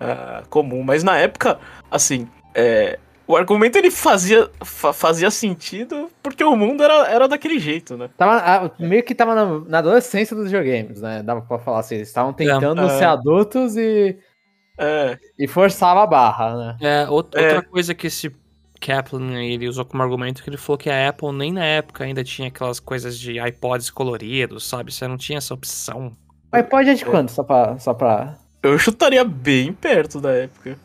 ah, 0.00 0.42
comum. 0.48 0.82
Mas 0.82 1.02
na 1.02 1.16
época, 1.16 1.58
assim, 1.90 2.28
é, 2.54 2.98
o 3.28 3.36
argumento 3.36 3.76
ele 3.76 3.90
fazia, 3.90 4.50
fa- 4.64 4.92
fazia 4.92 5.30
sentido 5.30 6.10
porque 6.22 6.42
o 6.42 6.56
mundo 6.56 6.82
era, 6.82 7.06
era 7.08 7.28
daquele 7.28 7.58
jeito, 7.58 7.96
né? 7.96 8.08
Tava, 8.16 8.72
meio 8.78 9.02
que 9.04 9.14
tava 9.14 9.34
na, 9.34 9.58
na 9.60 9.78
adolescência 9.78 10.34
dos 10.34 10.46
videogames, 10.46 11.00
né? 11.00 11.22
Dava 11.22 11.42
pra 11.42 11.58
falar 11.58 11.80
assim, 11.80 11.96
eles 11.96 12.08
estavam 12.08 12.32
tentando 12.32 12.80
É. 12.82 12.88
ser 12.98 13.04
adultos 13.04 13.76
e, 13.76 14.16
É, 14.78 15.18
e 15.38 15.46
forçava 15.46 16.02
a 16.02 16.06
barra, 16.06 16.56
né? 16.56 16.76
É, 16.80 17.04
out- 17.04 17.36
É. 17.36 17.42
outra 17.42 17.62
coisa 17.62 17.94
que 17.94 18.06
esse 18.06 18.34
Kaplan 18.80 19.36
aí, 19.36 19.54
ele 19.54 19.68
usou 19.68 19.84
como 19.84 20.02
argumento 20.04 20.40
que 20.42 20.48
ele 20.48 20.56
falou 20.56 20.78
que 20.78 20.88
a 20.88 21.08
Apple 21.08 21.32
nem 21.32 21.52
na 21.52 21.64
época 21.64 22.04
ainda 22.04 22.22
tinha 22.22 22.46
aquelas 22.48 22.78
coisas 22.78 23.18
de 23.18 23.38
iPods 23.40 23.90
coloridos, 23.90 24.68
sabe? 24.68 24.92
Você 24.92 25.06
não 25.08 25.16
tinha 25.16 25.38
essa 25.38 25.52
opção. 25.52 26.12
O 26.52 26.56
iPod 26.56 26.88
é 26.88 26.94
de 26.94 27.04
quanto? 27.04 27.32
Só 27.32 27.42
pra. 27.42 27.76
Só 27.78 27.92
pra... 27.92 28.36
eu 28.62 28.78
chutaria 28.78 29.24
bem 29.24 29.72
perto 29.72 30.20
da 30.20 30.30
época. 30.30 30.78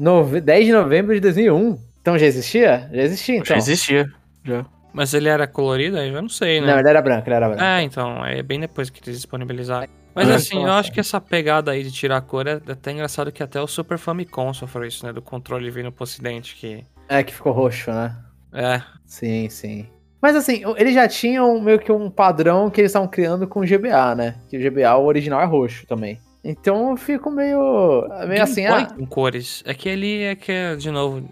Nove- 0.00 0.40
10 0.40 0.66
de 0.66 0.72
novembro 0.72 1.14
de 1.14 1.20
2001. 1.20 1.78
Então 2.00 2.18
já 2.18 2.26
existia? 2.26 2.88
Já 2.92 3.02
existia, 3.02 3.34
então. 3.36 3.46
Já 3.46 3.56
existia, 3.56 4.06
já. 4.44 4.64
Mas 4.92 5.14
ele 5.14 5.28
era 5.28 5.46
colorido, 5.46 5.96
aí 5.98 6.08
eu 6.08 6.14
já 6.14 6.22
não 6.22 6.28
sei, 6.28 6.60
né? 6.60 6.66
Não, 6.66 6.78
ele 6.80 6.88
era 6.88 7.00
branco, 7.02 7.28
ele 7.28 7.34
era 7.36 7.48
branco. 7.48 7.62
É, 7.62 7.82
então, 7.82 8.24
é 8.26 8.42
bem 8.42 8.58
depois 8.58 8.90
que 8.90 9.00
eles 9.04 9.16
disponibilizaram. 9.20 9.86
Mas 10.14 10.28
Ah, 10.28 10.34
assim, 10.34 10.56
eu 10.56 10.62
nossa. 10.62 10.80
acho 10.80 10.92
que 10.92 10.98
essa 10.98 11.20
pegada 11.20 11.70
aí 11.70 11.84
de 11.84 11.92
tirar 11.92 12.16
a 12.16 12.20
cor 12.20 12.46
é 12.48 12.54
até 12.54 12.90
engraçado 12.90 13.30
que 13.30 13.42
até 13.42 13.60
o 13.60 13.66
Super 13.68 13.98
Famicom 13.98 14.52
sofreu 14.52 14.86
isso, 14.86 15.06
né? 15.06 15.12
Do 15.12 15.22
controle 15.22 15.70
vindo 15.70 15.92
pro 15.92 16.02
ocidente, 16.02 16.56
que... 16.56 16.84
É 17.08 17.22
que 17.22 17.32
ficou 17.32 17.52
roxo, 17.52 17.92
né? 17.92 18.16
É, 18.52 18.82
Sim, 19.06 19.48
sim. 19.48 19.86
Mas 20.20 20.34
assim, 20.34 20.62
eles 20.76 20.92
já 20.94 21.06
tinham 21.06 21.60
meio 21.60 21.78
que 21.78 21.92
um 21.92 22.10
padrão 22.10 22.68
que 22.68 22.80
eles 22.80 22.90
estavam 22.90 23.06
criando 23.08 23.46
com 23.46 23.60
o 23.60 23.64
GBA, 23.66 24.14
né? 24.16 24.34
Que 24.48 24.56
o 24.56 24.60
GBA, 24.60 24.96
o 24.96 25.06
original, 25.06 25.40
é 25.40 25.44
roxo 25.44 25.86
também. 25.86 26.20
Então 26.42 26.90
eu 26.90 26.96
fico 26.96 27.30
meio. 27.30 28.06
meio 28.26 28.42
assim, 28.42 28.66
ah. 28.66 28.86
com 28.86 29.06
cores. 29.06 29.62
É 29.66 29.74
que 29.74 29.88
ali 29.90 30.22
é 30.22 30.34
que 30.34 30.50
é, 30.50 30.76
de 30.76 30.90
novo, 30.90 31.28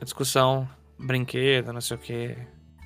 a 0.00 0.04
discussão, 0.04 0.68
brinquedo, 0.98 1.72
não 1.72 1.80
sei 1.80 1.96
o 1.96 2.00
quê. 2.00 2.36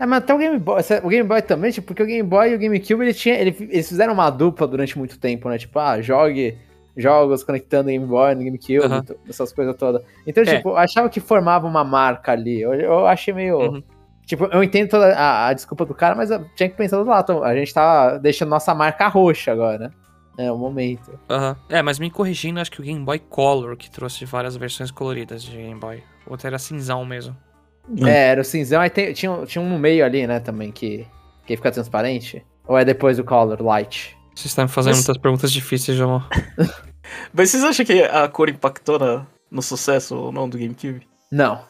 É, 0.00 0.06
mas 0.06 0.22
até 0.22 0.32
o 0.34 0.38
Game 0.38 0.58
Boy. 0.58 0.80
O 1.02 1.08
Game 1.08 1.28
Boy 1.28 1.42
também, 1.42 1.70
tipo, 1.72 1.88
porque 1.88 2.02
o 2.02 2.06
Game 2.06 2.22
Boy 2.26 2.52
e 2.52 2.54
o 2.54 2.58
GameCube 2.58 3.02
ele 3.04 3.12
tinha, 3.14 3.34
ele- 3.34 3.54
eles 3.70 3.88
fizeram 3.88 4.14
uma 4.14 4.30
dupla 4.30 4.66
durante 4.66 4.96
muito 4.96 5.18
tempo, 5.18 5.48
né? 5.48 5.58
Tipo, 5.58 5.78
ah, 5.80 6.00
jogue 6.00 6.56
jogos 6.96 7.44
conectando 7.44 7.88
Game 7.90 8.06
Boy 8.06 8.34
no 8.34 8.44
GameCube, 8.44 9.04
to- 9.06 9.16
essas 9.28 9.52
coisas 9.52 9.76
todas. 9.76 10.02
Então, 10.26 10.42
É. 10.44 10.56
tipo, 10.56 10.70
eu 10.70 10.76
achava 10.76 11.08
que 11.08 11.20
formava 11.20 11.66
uma 11.66 11.84
marca 11.84 12.32
ali. 12.32 12.60
Eu, 12.62 12.74
eu 12.74 13.06
achei 13.06 13.34
meio. 13.34 13.58
Uhum. 13.58 13.82
Tipo, 14.24 14.44
eu 14.46 14.62
entendo 14.62 14.90
toda 14.90 15.14
a, 15.14 15.48
a 15.48 15.52
desculpa 15.52 15.84
do 15.84 15.94
cara, 15.94 16.14
mas 16.14 16.30
eu 16.30 16.44
tinha 16.54 16.68
que 16.68 16.76
pensar 16.76 16.96
do 16.98 17.04
lado. 17.04 17.42
A 17.42 17.54
gente 17.56 17.72
tá 17.74 18.18
deixando 18.18 18.50
nossa 18.50 18.74
marca 18.74 19.08
roxa 19.08 19.50
agora. 19.52 19.90
É 20.38 20.50
o 20.52 20.56
momento. 20.56 21.18
Aham. 21.28 21.56
É, 21.68 21.82
mas 21.82 21.98
me 21.98 22.10
corrigindo, 22.10 22.60
acho 22.60 22.70
que 22.70 22.80
o 22.80 22.84
Game 22.84 23.04
Boy 23.04 23.18
Color 23.18 23.76
que 23.76 23.90
trouxe 23.90 24.24
várias 24.24 24.56
versões 24.56 24.90
coloridas 24.90 25.42
de 25.42 25.56
Game 25.56 25.78
Boy. 25.78 26.02
O 26.26 26.30
outro 26.30 26.46
era 26.46 26.58
cinzão 26.58 27.04
mesmo. 27.04 27.36
É, 28.06 28.28
era 28.28 28.40
o 28.40 28.44
cinzão, 28.44 28.80
aí 28.80 28.88
tem- 28.90 29.12
tinha, 29.12 29.44
tinha 29.46 29.60
um 29.62 29.68
no 29.68 29.78
meio 29.78 30.04
ali, 30.04 30.26
né, 30.26 30.38
também, 30.40 30.70
que, 30.70 31.06
que 31.46 31.56
fica 31.56 31.72
transparente. 31.72 32.44
Ou 32.66 32.78
é 32.78 32.84
depois 32.84 33.16
do 33.16 33.24
color 33.24 33.60
light? 33.62 34.16
Vocês 34.34 34.46
estão 34.46 34.64
me 34.64 34.70
fazendo 34.70 34.92
Mas- 34.94 34.98
muitas 35.06 35.16
perguntas 35.20 35.50
difíceis, 35.52 35.96
João. 35.98 36.22
Mas 37.32 37.50
vocês 37.50 37.64
acham 37.64 37.84
que 37.86 38.02
a 38.02 38.28
cor 38.28 38.48
impactou 38.48 38.98
na- 38.98 39.26
no 39.50 39.62
sucesso 39.62 40.14
ou 40.16 40.30
não 40.32 40.48
do 40.48 40.58
GameCube? 40.58 41.06
Não. 41.32 41.62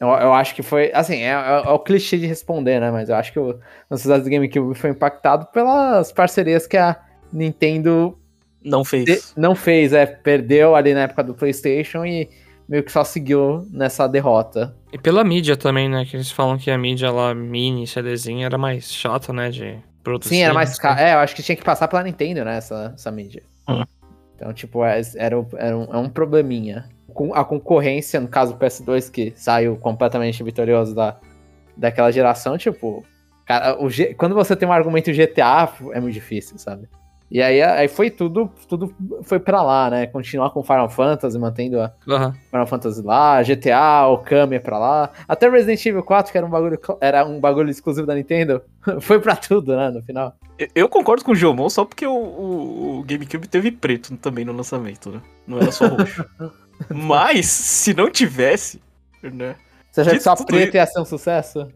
Eu, 0.00 0.08
eu 0.08 0.32
acho 0.32 0.54
que 0.54 0.62
foi. 0.62 0.90
Assim, 0.94 1.16
é, 1.16 1.30
é- 1.30 1.62
é 1.66 1.70
o 1.70 1.78
clichê 1.78 2.16
de 2.18 2.26
responder, 2.26 2.80
né? 2.80 2.90
Mas 2.90 3.08
eu 3.08 3.16
acho 3.16 3.32
que 3.32 3.38
o, 3.38 3.58
o 3.90 3.96
sucesso 3.96 4.22
do 4.24 4.30
GameCube 4.30 4.74
foi 4.78 4.90
impactado 4.90 5.46
pelas 5.46 6.12
parcerias 6.12 6.66
que 6.66 6.76
a 6.76 6.96
Nintendo 7.32 8.18
Não 8.64 8.84
fez. 8.84 9.04
de- 9.04 9.20
não 9.36 9.54
fez, 9.54 9.92
é. 9.92 10.06
Perdeu 10.06 10.74
ali 10.74 10.94
na 10.94 11.02
época 11.02 11.22
do 11.22 11.34
PlayStation 11.34 12.04
e 12.04 12.28
meio 12.68 12.82
que 12.82 12.90
só 12.90 13.04
seguiu 13.04 13.66
nessa 13.70 14.06
derrota. 14.08 14.74
E 14.92 14.98
pela 14.98 15.22
mídia 15.22 15.56
também, 15.56 15.88
né? 15.88 16.04
Que 16.04 16.16
eles 16.16 16.30
falam 16.30 16.58
que 16.58 16.70
a 16.70 16.78
mídia 16.78 17.10
lá, 17.10 17.34
mini, 17.34 17.86
CDzinha, 17.86 18.46
era 18.46 18.58
mais 18.58 18.90
chata, 18.92 19.32
né? 19.32 19.50
De 19.50 19.78
produzir. 20.02 20.30
Sim, 20.36 20.42
era 20.42 20.54
mais 20.54 20.78
caro. 20.78 20.98
É, 21.00 21.14
eu 21.14 21.18
acho 21.18 21.34
que 21.36 21.42
tinha 21.42 21.56
que 21.56 21.64
passar 21.64 21.86
pela 21.88 22.02
Nintendo, 22.02 22.44
né? 22.44 22.56
Essa, 22.56 22.92
essa 22.94 23.10
mídia. 23.10 23.42
Hum. 23.68 23.84
Então, 24.34 24.52
tipo, 24.52 24.84
é- 24.84 25.00
era, 25.16 25.36
era 25.56 25.76
um, 25.78 25.84
é 25.94 25.96
um 25.98 26.08
probleminha. 26.08 26.88
Com 27.14 27.32
a 27.34 27.44
concorrência, 27.44 28.20
no 28.20 28.28
caso 28.28 28.52
do 28.52 28.58
PS2, 28.58 29.08
que 29.10 29.32
saiu 29.36 29.76
completamente 29.76 30.42
vitorioso 30.42 30.94
da, 30.94 31.16
daquela 31.76 32.10
geração, 32.10 32.58
tipo, 32.58 33.04
cara, 33.46 33.82
o 33.82 33.88
G- 33.88 34.12
quando 34.14 34.34
você 34.34 34.54
tem 34.54 34.68
um 34.68 34.72
argumento 34.72 35.10
GTA, 35.12 35.72
é 35.94 36.00
muito 36.00 36.12
difícil, 36.12 36.58
sabe? 36.58 36.88
E 37.28 37.42
aí, 37.42 37.60
aí 37.60 37.88
foi 37.88 38.08
tudo, 38.08 38.48
tudo 38.68 38.94
foi 39.24 39.40
pra 39.40 39.60
lá, 39.62 39.90
né? 39.90 40.06
Continuar 40.06 40.50
com 40.50 40.62
Final 40.62 40.88
Fantasy, 40.88 41.36
mantendo 41.38 41.80
a 41.80 41.92
Aham. 42.08 42.32
Final 42.50 42.66
Fantasy 42.68 43.02
lá, 43.02 43.42
GTA, 43.42 44.06
Okami 44.06 44.60
pra 44.60 44.78
lá. 44.78 45.10
Até 45.26 45.48
Resident 45.50 45.84
Evil 45.84 46.04
4, 46.04 46.30
que 46.30 46.38
era 46.38 46.46
um 46.46 46.50
bagulho, 46.50 46.78
era 47.00 47.26
um 47.26 47.40
bagulho 47.40 47.68
exclusivo 47.68 48.06
da 48.06 48.14
Nintendo, 48.14 48.62
foi 49.00 49.18
pra 49.20 49.34
tudo, 49.34 49.76
né, 49.76 49.90
no 49.90 50.00
final. 50.02 50.36
Eu- 50.74 50.88
concordo 50.88 51.24
com 51.24 51.32
o 51.32 51.34
Jomon 51.34 51.68
só 51.68 51.84
porque 51.84 52.06
o, 52.06 52.12
o- 52.14 52.98
o 53.00 53.02
GameCube 53.02 53.48
teve 53.48 53.72
preto 53.72 54.16
também 54.18 54.44
no 54.44 54.52
lançamento, 54.52 55.10
né? 55.10 55.20
Não 55.46 55.58
era 55.58 55.72
só 55.72 55.86
roxo. 55.88 56.24
Mas, 56.88 57.46
se 57.46 57.92
não 57.92 58.08
tivesse, 58.10 58.80
né? 59.22 59.56
Você 59.90 60.02
acha 60.02 60.10
que 60.10 60.20
só 60.20 60.36
preto 60.36 60.74
ia 60.76 60.86
ser 60.86 61.00
um 61.00 61.04
sucesso? 61.04 61.66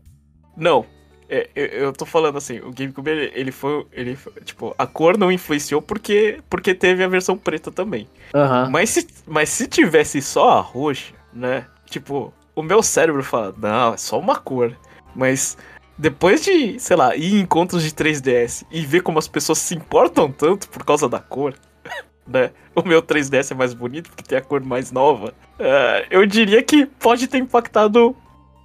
Não. 0.56 0.84
É, 1.30 1.48
eu, 1.54 1.66
eu 1.66 1.92
tô 1.92 2.04
falando 2.04 2.36
assim, 2.36 2.58
o 2.58 2.72
GameCube, 2.72 3.08
ele, 3.10 3.32
ele 3.34 3.52
foi. 3.52 3.86
Ele, 3.92 4.16
foi- 4.16 4.32
tipo, 4.44 4.74
a 4.76 4.86
cor 4.86 5.16
não 5.16 5.30
influenciou 5.30 5.80
porque, 5.80 6.40
porque 6.50 6.74
teve 6.74 7.04
a 7.04 7.08
versão 7.08 7.38
preta 7.38 7.70
também. 7.70 8.08
Aham. 8.34 8.68
Mas 8.70 8.90
se, 8.90 9.06
mas 9.26 9.48
se 9.48 9.68
tivesse 9.68 10.20
só 10.20 10.50
a 10.58 10.60
roxa, 10.60 11.14
né? 11.32 11.66
Tipo, 11.88 12.34
o 12.54 12.62
meu 12.62 12.82
cérebro 12.82 13.22
fala, 13.22 13.54
não, 13.56 13.94
é 13.94 13.96
só 13.96 14.18
uma 14.18 14.34
cor. 14.36 14.76
Mas 15.14 15.56
depois 15.96 16.42
de, 16.44 16.78
sei 16.80 16.96
lá, 16.96 17.14
ir 17.14 17.34
em 17.34 17.40
encontros 17.40 17.82
de 17.84 17.90
3DS 17.92 18.64
e 18.70 18.80
ver 18.84 19.02
como 19.02 19.18
as 19.18 19.28
pessoas 19.28 19.58
se 19.58 19.74
importam 19.74 20.30
tanto 20.32 20.68
por 20.68 20.84
causa 20.84 21.08
da 21.08 21.20
cor, 21.20 21.54
né? 22.26 22.50
O 22.74 22.82
meu 22.82 23.02
3DS 23.02 23.52
é 23.52 23.54
mais 23.54 23.72
bonito 23.72 24.08
porque 24.10 24.24
tem 24.24 24.38
a 24.38 24.42
cor 24.42 24.60
mais 24.64 24.90
nova. 24.90 25.32
é, 25.60 26.06
eu 26.10 26.26
diria 26.26 26.60
que 26.62 26.86
pode 26.86 27.28
ter 27.28 27.38
impactado 27.38 28.16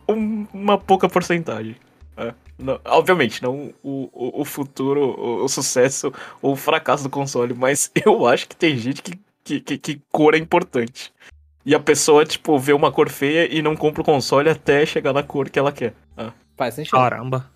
um- 0.09 0.45
uma 0.53 0.77
pouca 0.77 1.07
porcentagem. 1.09 1.75
É. 2.59 2.63
Não- 2.63 2.79
obviamente, 2.85 3.41
não 3.43 3.73
o, 3.83 4.09
o, 4.13 4.41
o 4.41 4.45
futuro, 4.45 5.01
o, 5.19 5.43
o 5.43 5.47
sucesso 5.49 6.13
ou 6.41 6.53
o 6.53 6.55
fracasso 6.55 7.03
do 7.03 7.09
console, 7.09 7.53
mas 7.53 7.91
eu 8.05 8.25
acho 8.27 8.47
que 8.47 8.55
tem 8.55 8.77
gente 8.77 9.01
que 9.01 9.19
que, 9.43 9.59
que, 9.59 9.77
que 9.77 10.01
cor 10.11 10.33
é 10.33 10.39
importante. 10.39 11.13
E 11.63 11.75
a 11.75 11.79
pessoa, 11.79 12.25
tipo, 12.25 12.57
vê 12.57 12.73
uma 12.73 12.91
cor 12.91 13.09
feia 13.09 13.47
e 13.53 13.61
não 13.61 13.75
compra 13.75 14.01
o 14.01 14.05
console 14.05 14.49
até 14.49 14.83
chegar 14.87 15.13
na 15.13 15.21
cor 15.21 15.51
que 15.51 15.59
ela 15.59 15.71
quer. 15.71 15.93
Ah, 16.17 16.31
Faz 16.57 16.73
sentido. 16.73 16.93
Caramba. 16.97 17.47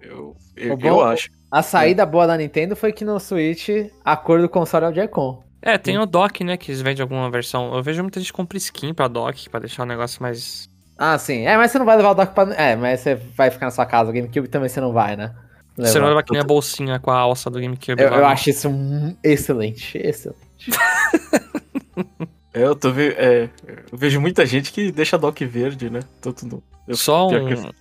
eu, 0.00 0.36
eu, 0.56 0.74
O 0.74 0.76
bom- 0.76 0.86
eu 0.86 1.00
acho. 1.04 1.28
A 1.50 1.62
saída 1.62 2.06
boa 2.06 2.28
da 2.28 2.36
Nintendo 2.36 2.76
foi 2.76 2.92
que 2.92 3.04
no 3.04 3.18
Switch 3.18 3.68
a 4.04 4.16
cor 4.16 4.40
do 4.40 4.48
console 4.48 4.84
é 4.84 4.88
o 4.88 4.94
Joy-Con. 4.94 5.42
É, 5.60 5.76
tem 5.76 5.98
o 5.98 6.06
dock, 6.06 6.44
né? 6.44 6.56
Que 6.56 6.70
eles 6.70 6.80
vendem 6.80 7.02
alguma 7.02 7.28
versão. 7.28 7.74
Eu 7.74 7.82
vejo 7.82 8.02
muita 8.02 8.20
gente 8.20 8.32
compra 8.32 8.56
skin 8.58 8.94
pra 8.94 9.08
dock, 9.08 9.50
pra 9.50 9.58
deixar 9.58 9.82
o 9.82 9.86
negócio 9.86 10.22
mais. 10.22 10.68
Ah, 10.98 11.18
sim. 11.18 11.46
É, 11.46 11.56
mas 11.56 11.70
você 11.70 11.78
não 11.78 11.84
vai 11.86 11.96
levar 11.96 12.10
o 12.10 12.14
dock 12.14 12.34
pra. 12.34 12.54
É, 12.54 12.74
mas 12.76 13.00
você 13.00 13.14
vai 13.14 13.50
ficar 13.50 13.66
na 13.66 13.70
sua 13.70 13.84
casa. 13.86 14.10
O 14.10 14.12
GameCube 14.14 14.48
também 14.48 14.68
você 14.68 14.80
não 14.80 14.92
vai, 14.92 15.16
né? 15.16 15.34
Você 15.76 15.98
não 15.98 16.06
Levar. 16.06 16.08
leva 16.08 16.22
que 16.22 16.32
nem 16.32 16.40
a 16.40 16.44
bolsinha 16.44 16.98
com 16.98 17.10
a 17.10 17.18
alça 17.18 17.50
do 17.50 17.60
GameCube. 17.60 18.00
Eu, 18.02 18.10
lá, 18.10 18.16
eu 18.16 18.20
né? 18.22 18.26
acho 18.28 18.48
isso 18.48 18.68
um- 18.68 19.14
excelente. 19.22 19.98
Excelente. 19.98 20.40
É, 22.54 22.62
eu 22.64 22.74
tô 22.74 22.90
ve 22.90 23.08
é, 23.10 23.50
eu 23.92 23.98
vejo 23.98 24.18
muita 24.20 24.46
gente 24.46 24.72
que 24.72 24.90
deixa 24.90 25.18
dock 25.18 25.44
verde, 25.44 25.90
né? 25.90 26.00
Tanto 26.22 26.46
no, 26.46 26.62
eu, 26.88 26.96
Só 26.96 27.26
um. 27.26 27.30
que 27.30 27.36
eu, 27.52 27.74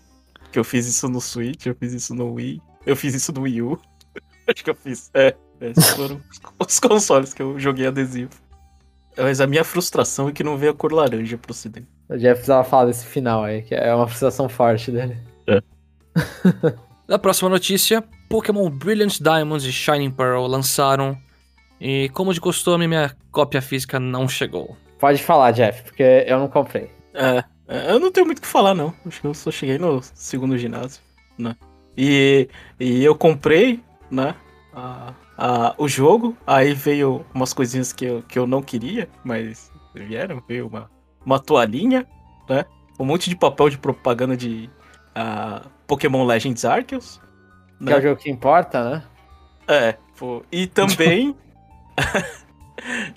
que 0.51 0.59
eu 0.59 0.63
fiz 0.65 0.85
isso 0.87 1.07
no 1.07 1.21
Switch, 1.21 1.65
eu 1.65 1.75
fiz 1.75 1.93
isso 1.93 2.13
no 2.13 2.33
Wii, 2.33 2.61
eu 2.85 2.95
fiz 2.97 3.13
isso 3.15 3.31
no 3.31 3.41
Wii 3.43 3.61
U. 3.61 3.79
acho 4.53 4.61
que 4.61 4.69
eu 4.69 4.75
fiz. 4.75 5.09
É, 5.13 5.33
esses 5.61 5.91
foram 5.91 6.19
os 6.59 6.79
consoles 6.81 7.33
que 7.33 7.41
eu 7.41 7.57
joguei 7.57 7.87
adesivo. 7.87 8.31
Mas 9.17 9.39
a 9.39 9.47
minha 9.47 9.63
frustração 9.63 10.27
é 10.27 10.33
que 10.33 10.43
não 10.43 10.57
veio 10.57 10.73
a 10.73 10.75
cor 10.75 10.91
laranja 10.91 11.37
pro 11.37 11.51
ocidente. 11.51 11.87
O 12.09 12.15
Jeff 12.17 12.35
precisava 12.35 12.63
falar 12.63 12.85
desse 12.85 13.05
final 13.05 13.43
aí, 13.43 13.61
que 13.63 13.73
é 13.75 13.93
uma 13.93 14.07
frustração 14.07 14.47
forte 14.47 14.91
dele. 14.91 15.17
Na 17.07 17.19
próxima 17.19 17.49
notícia, 17.49 18.03
Pokémon 18.29 18.69
Brilliant 18.69 19.19
Diamond 19.19 19.67
e 19.67 19.71
Shining 19.71 20.11
Pearl 20.11 20.45
lançaram. 20.47 21.17
E 21.79 22.09
como 22.09 22.33
de 22.33 22.41
costume, 22.41 22.87
minha 22.87 23.15
cópia 23.31 23.61
física 23.61 23.99
não 23.99 24.27
chegou. 24.27 24.75
Pode 24.99 25.21
falar, 25.21 25.51
Jeff, 25.51 25.83
porque 25.83 26.23
eu 26.25 26.39
não 26.39 26.47
comprei. 26.47 26.89
É, 27.13 27.43
é, 27.67 27.91
eu 27.91 27.99
não 27.99 28.11
tenho 28.11 28.25
muito 28.25 28.39
o 28.39 28.41
que 28.41 28.47
falar, 28.47 28.73
não. 28.73 28.93
Acho 29.05 29.21
que 29.21 29.27
eu 29.27 29.33
só 29.33 29.51
cheguei 29.51 29.77
no 29.77 30.01
segundo 30.01 30.57
ginásio, 30.57 31.01
né? 31.37 31.55
E, 31.97 32.47
e 32.79 33.03
eu 33.03 33.15
comprei, 33.15 33.81
né? 34.09 34.35
a- 34.73 35.13
a- 35.37 35.75
o 35.77 35.87
jogo, 35.87 36.35
aí 36.45 36.73
veio 36.73 37.25
umas 37.33 37.53
coisinhas 37.53 37.93
que 37.93 38.05
eu, 38.05 38.21
que 38.27 38.37
eu 38.39 38.45
não 38.47 38.61
queria, 38.61 39.07
mas 39.23 39.71
vieram. 39.93 40.41
Veio 40.47 40.67
uma, 40.67 40.89
uma 41.25 41.39
toalhinha, 41.39 42.05
né? 42.47 42.65
Um 42.99 43.05
monte 43.05 43.29
de 43.29 43.35
papel 43.35 43.69
de 43.69 43.77
propaganda 43.77 44.37
de 44.37 44.69
ah, 45.13 45.63
Pokémon 45.87 46.25
Legends 46.25 46.63
Arceus. 46.63 47.19
Que 47.83 47.91
é 47.91 47.97
o 47.97 48.01
jogo 48.01 48.21
que 48.21 48.29
importa, 48.29 48.89
né? 48.89 49.03
É, 49.67 49.97
pô. 50.17 50.43
E 50.51 50.67
também. 50.67 51.35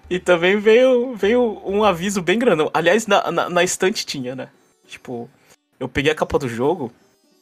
e 0.08 0.18
também 0.18 0.58
veio, 0.58 1.14
veio 1.14 1.60
um 1.64 1.84
aviso 1.84 2.22
bem 2.22 2.38
grandão. 2.38 2.70
Aliás, 2.72 3.06
na, 3.06 3.30
na, 3.30 3.48
na 3.48 3.62
estante 3.62 4.04
tinha, 4.04 4.34
né? 4.34 4.48
Tipo, 4.86 5.28
eu 5.78 5.88
peguei 5.88 6.10
a 6.10 6.14
capa 6.14 6.38
do 6.38 6.48
jogo, 6.48 6.90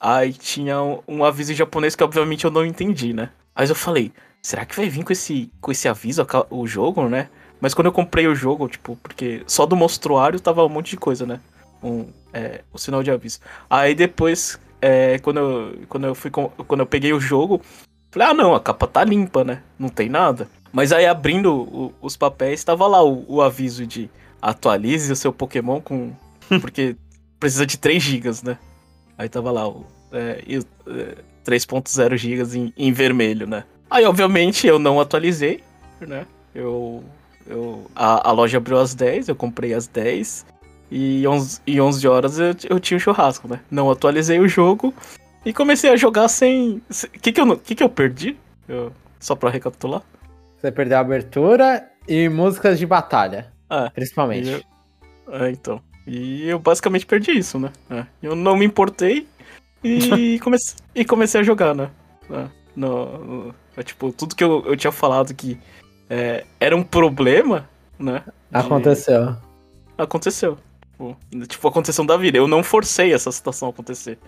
aí 0.01 0.33
tinha 0.33 0.83
um, 0.83 1.01
um 1.07 1.25
aviso 1.25 1.53
em 1.53 1.57
japonês 1.57 1.95
que 1.95 2.05
obviamente 2.05 2.45
eu 2.45 2.51
não 2.51 2.67
entendi, 2.67 3.13
né? 3.13 3.31
Aí 3.55 3.69
eu 3.69 3.75
falei, 3.75 4.13
será 4.43 4.67
que 4.67 4.77
vai 4.77 4.89
vir 4.89 5.05
com 5.05 5.13
esse, 5.13 5.51
com 5.61 5.71
esse 5.71 5.89
aviso 5.89 6.27
o 6.51 6.67
jogo, 6.67 7.09
né? 7.09 7.31
Mas 7.61 7.75
quando 7.75 7.87
eu 7.87 7.93
comprei 7.93 8.27
o 8.27 8.35
jogo, 8.35 8.69
tipo, 8.69 8.97
porque 9.03 9.43
só 9.47 9.65
do 9.67 9.75
monstruário 9.77 10.39
tava 10.41 10.65
um 10.65 10.69
monte 10.69 10.91
de 10.91 10.97
coisa, 10.97 11.25
né? 11.27 11.41
Um, 11.83 12.07
é, 12.33 12.61
o 12.73 12.79
sinal 12.79 13.03
de 13.03 13.11
aviso. 13.11 13.41
Aí 13.69 13.95
depois, 13.95 14.59
é, 14.81 15.19
quando, 15.21 15.39
eu, 15.39 15.79
quando, 15.89 16.07
eu 16.07 16.15
fui, 16.15 16.31
com- 16.31 16.49
quando 16.67 16.81
eu 16.81 16.87
peguei 16.87 17.13
o 17.13 17.21
jogo, 17.21 17.61
Falei, 18.11 18.29
ah 18.29 18.35
não, 18.35 18.55
a 18.55 18.61
capa 18.61 18.87
tá 18.87 19.05
limpa, 19.05 19.45
né? 19.45 19.61
Não 19.79 19.91
tem 19.91 20.09
nada. 20.09 20.49
Mas 20.73 20.91
aí 20.91 21.05
abrindo 21.05 21.53
o- 21.55 21.93
os 22.01 22.17
papéis, 22.17 22.65
tava 22.65 22.87
lá 22.87 23.03
o, 23.05 23.27
o 23.29 23.43
aviso 23.43 23.87
de 23.87 24.09
atualize 24.41 25.13
o 25.13 25.17
seu 25.17 25.33
Pokémon 25.35 25.83
com. 25.83 26.13
Porque 26.63 26.97
precisa 27.39 27.67
de 27.67 27.77
3 27.77 28.03
GB, 28.03 28.31
né? 28.43 28.59
Aí 29.19 29.29
tava 29.29 29.51
lá 29.51 29.69
o. 29.69 29.85
É, 30.13 30.43
e 30.47 30.57
o, 30.59 30.65
é, 30.87 31.17
3.0 31.45 32.17
GB 32.17 32.57
em, 32.59 32.73
em 32.77 32.91
vermelho, 32.93 33.47
né? 33.47 33.65
Aí, 33.91 34.05
obviamente, 34.07 34.67
eu 34.67 34.79
não 34.79 34.99
atualizei, 34.99 35.63
né? 36.01 36.27
Eu. 36.55 37.05
Eu 37.47 37.91
a, 37.95 38.29
a 38.29 38.33
loja 38.33 38.59
abriu 38.59 38.79
às 38.79 38.95
10, 38.95 39.29
eu 39.29 39.37
comprei 39.37 39.73
às 39.75 39.87
10. 39.87 40.47
E 40.91 41.27
11, 41.27 41.61
e 41.67 41.81
11 41.81 42.07
horas 42.07 42.39
eu, 42.39 42.55
eu 42.71 42.79
tinha 42.79 42.97
o 42.97 43.01
churrasco, 43.01 43.49
né? 43.49 43.59
Não 43.71 43.91
atualizei 43.91 44.39
o 44.39 44.47
jogo. 44.47 44.95
E 45.45 45.53
comecei 45.53 45.91
a 45.91 45.97
jogar 45.97 46.29
sem. 46.29 46.81
O 46.91 47.09
que, 47.21 47.33
que, 47.33 47.41
eu, 47.41 47.57
que, 47.59 47.75
que 47.75 47.83
eu 47.83 47.89
perdi? 47.89 48.37
Eu- 48.69 48.93
só 49.19 49.35
pra 49.35 49.51
recapitular. 49.51 50.03
Você 50.61 50.71
perdeu 50.71 50.99
a 50.99 51.01
abertura 51.01 51.89
e 52.07 52.29
músicas 52.29 52.79
de 52.79 52.87
batalha, 52.87 53.53
Ah, 53.69 53.91
principalmente. 53.93 54.51
Eu- 55.29 55.35
É, 55.35 55.51
então. 55.51 55.81
E 56.07 56.49
eu 56.49 56.59
basicamente 56.61 57.05
perdi 57.05 57.33
isso, 57.33 57.59
né? 57.59 57.73
É. 57.91 58.07
Eu 58.23 58.37
não 58.37 58.57
me 58.57 58.65
importei 58.65 59.27
e, 59.83 60.39
comecei, 60.43 60.77
e 60.95 61.05
comecei 61.05 61.41
a 61.41 61.45
jogar, 61.45 61.75
né? 61.75 61.91
É, 62.31 62.47
no, 62.77 63.19
no- 63.47 63.55
é, 63.77 63.83
tipo, 63.83 64.13
tudo 64.13 64.37
que 64.37 64.45
eu, 64.45 64.63
eu 64.67 64.77
tinha 64.77 64.93
falado 64.93 65.35
que 65.35 65.59
é, 66.09 66.45
era 66.61 66.77
um 66.77 66.83
problema, 66.83 67.69
né? 67.99 68.23
de- 68.51 68.59
Aconteceu. 68.59 69.37
Aconteceu. 69.99 70.59
Tipo, 71.49 71.69
aconteceu 71.69 72.05
da 72.07 72.17
vida. 72.17 72.39
Eu 72.39 72.49
não 72.49 72.63
forcei 72.63 73.13
essa 73.13 73.31
situação 73.31 73.69
a 73.69 73.71
acontecer. 73.71 74.19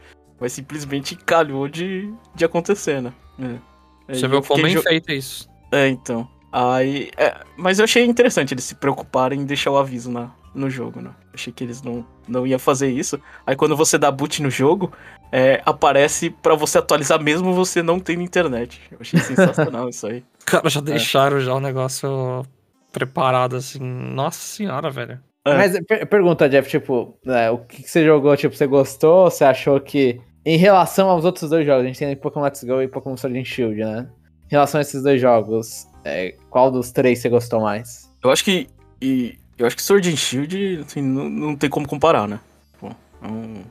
Mas 0.40 0.52
simplesmente 0.52 1.16
calhou 1.16 1.66
de, 1.68 2.12
de 2.34 2.44
acontecer, 2.44 3.02
né? 3.02 3.12
É. 3.38 4.14
Você 4.14 4.24
Aí 4.24 4.30
viu 4.30 4.38
eu 4.38 4.42
que 4.42 4.48
foi 4.48 4.56
fiquei 4.56 4.70
bem 4.72 4.76
jo- 4.76 4.82
feito 4.88 5.12
isso. 5.12 5.48
é, 5.72 5.88
então. 5.88 6.28
Aí. 6.52 7.10
é, 7.16 7.36
mas 7.56 7.78
eu 7.78 7.84
achei 7.84 8.04
interessante 8.04 8.54
eles 8.54 8.64
se 8.64 8.74
preocuparem 8.74 9.40
em 9.40 9.44
deixar 9.44 9.70
o 9.70 9.76
aviso 9.76 10.10
na, 10.10 10.30
no 10.54 10.70
jogo, 10.70 11.00
né? 11.00 11.10
Achei 11.34 11.52
que 11.52 11.62
eles 11.64 11.82
não, 11.82 12.06
não 12.26 12.46
iam 12.46 12.58
fazer 12.58 12.88
isso. 12.90 13.20
Aí 13.46 13.54
quando 13.56 13.76
você 13.76 13.98
dá 13.98 14.10
boot 14.10 14.42
no 14.42 14.48
jogo, 14.50 14.92
é, 15.32 15.60
aparece 15.64 16.30
para 16.30 16.54
você 16.54 16.78
atualizar 16.78 17.20
mesmo 17.22 17.52
você 17.52 17.82
não 17.82 17.98
tendo 18.00 18.22
internet. 18.22 18.80
Eu 18.90 18.98
achei 19.00 19.18
sensacional 19.20 19.88
isso 19.90 20.06
aí. 20.06 20.24
Cara, 20.44 20.68
já 20.68 20.80
deixaram 20.80 21.40
já 21.40 21.54
o 21.54 21.60
negócio 21.60 22.44
preparado 22.92 23.56
assim. 23.56 23.78
Nossa 23.80 24.38
senhora, 24.40 24.90
velho. 24.90 25.18
É. 25.46 25.54
Mas 25.56 25.78
per- 25.86 26.06
pergunta, 26.06 26.48
Jeff, 26.48 26.68
tipo, 26.68 27.16
né, 27.24 27.50
o 27.50 27.58
que, 27.58 27.82
que 27.82 27.90
você 27.90 28.04
jogou? 28.04 28.36
Tipo, 28.36 28.54
você 28.54 28.66
gostou? 28.66 29.30
Você 29.30 29.44
achou 29.44 29.80
que. 29.80 30.20
Em 30.44 30.56
relação 30.56 31.10
aos 31.10 31.24
outros 31.24 31.50
dois 31.50 31.66
jogos, 31.66 31.84
a 31.84 31.86
gente 31.86 31.98
tem 31.98 32.16
Pokémon 32.16 32.44
Let's 32.44 32.64
Go 32.64 32.80
e 32.80 32.88
Pokémon 32.88 33.16
Sword 33.16 33.38
and 33.38 33.44
Shield, 33.44 33.80
né? 33.80 34.08
Em 34.46 34.52
relação 34.52 34.78
a 34.78 34.82
esses 34.82 35.02
dois 35.02 35.20
jogos, 35.20 35.86
é, 36.04 36.34
qual 36.48 36.70
dos 36.70 36.90
três 36.90 37.18
você 37.18 37.28
gostou 37.28 37.60
mais? 37.60 38.10
Eu 38.22 38.30
acho 38.30 38.42
que. 38.44 38.66
E, 39.00 39.38
eu 39.58 39.66
acho 39.66 39.76
que 39.76 39.82
Sword 39.82 40.08
and 40.10 40.16
Shield, 40.16 40.84
assim, 40.86 41.02
não, 41.02 41.28
não 41.28 41.56
tem 41.56 41.68
como 41.68 41.86
comparar, 41.86 42.26
né? 42.26 42.40
Pô, 42.80 42.88
é, 43.22 43.26
um- 43.28 43.62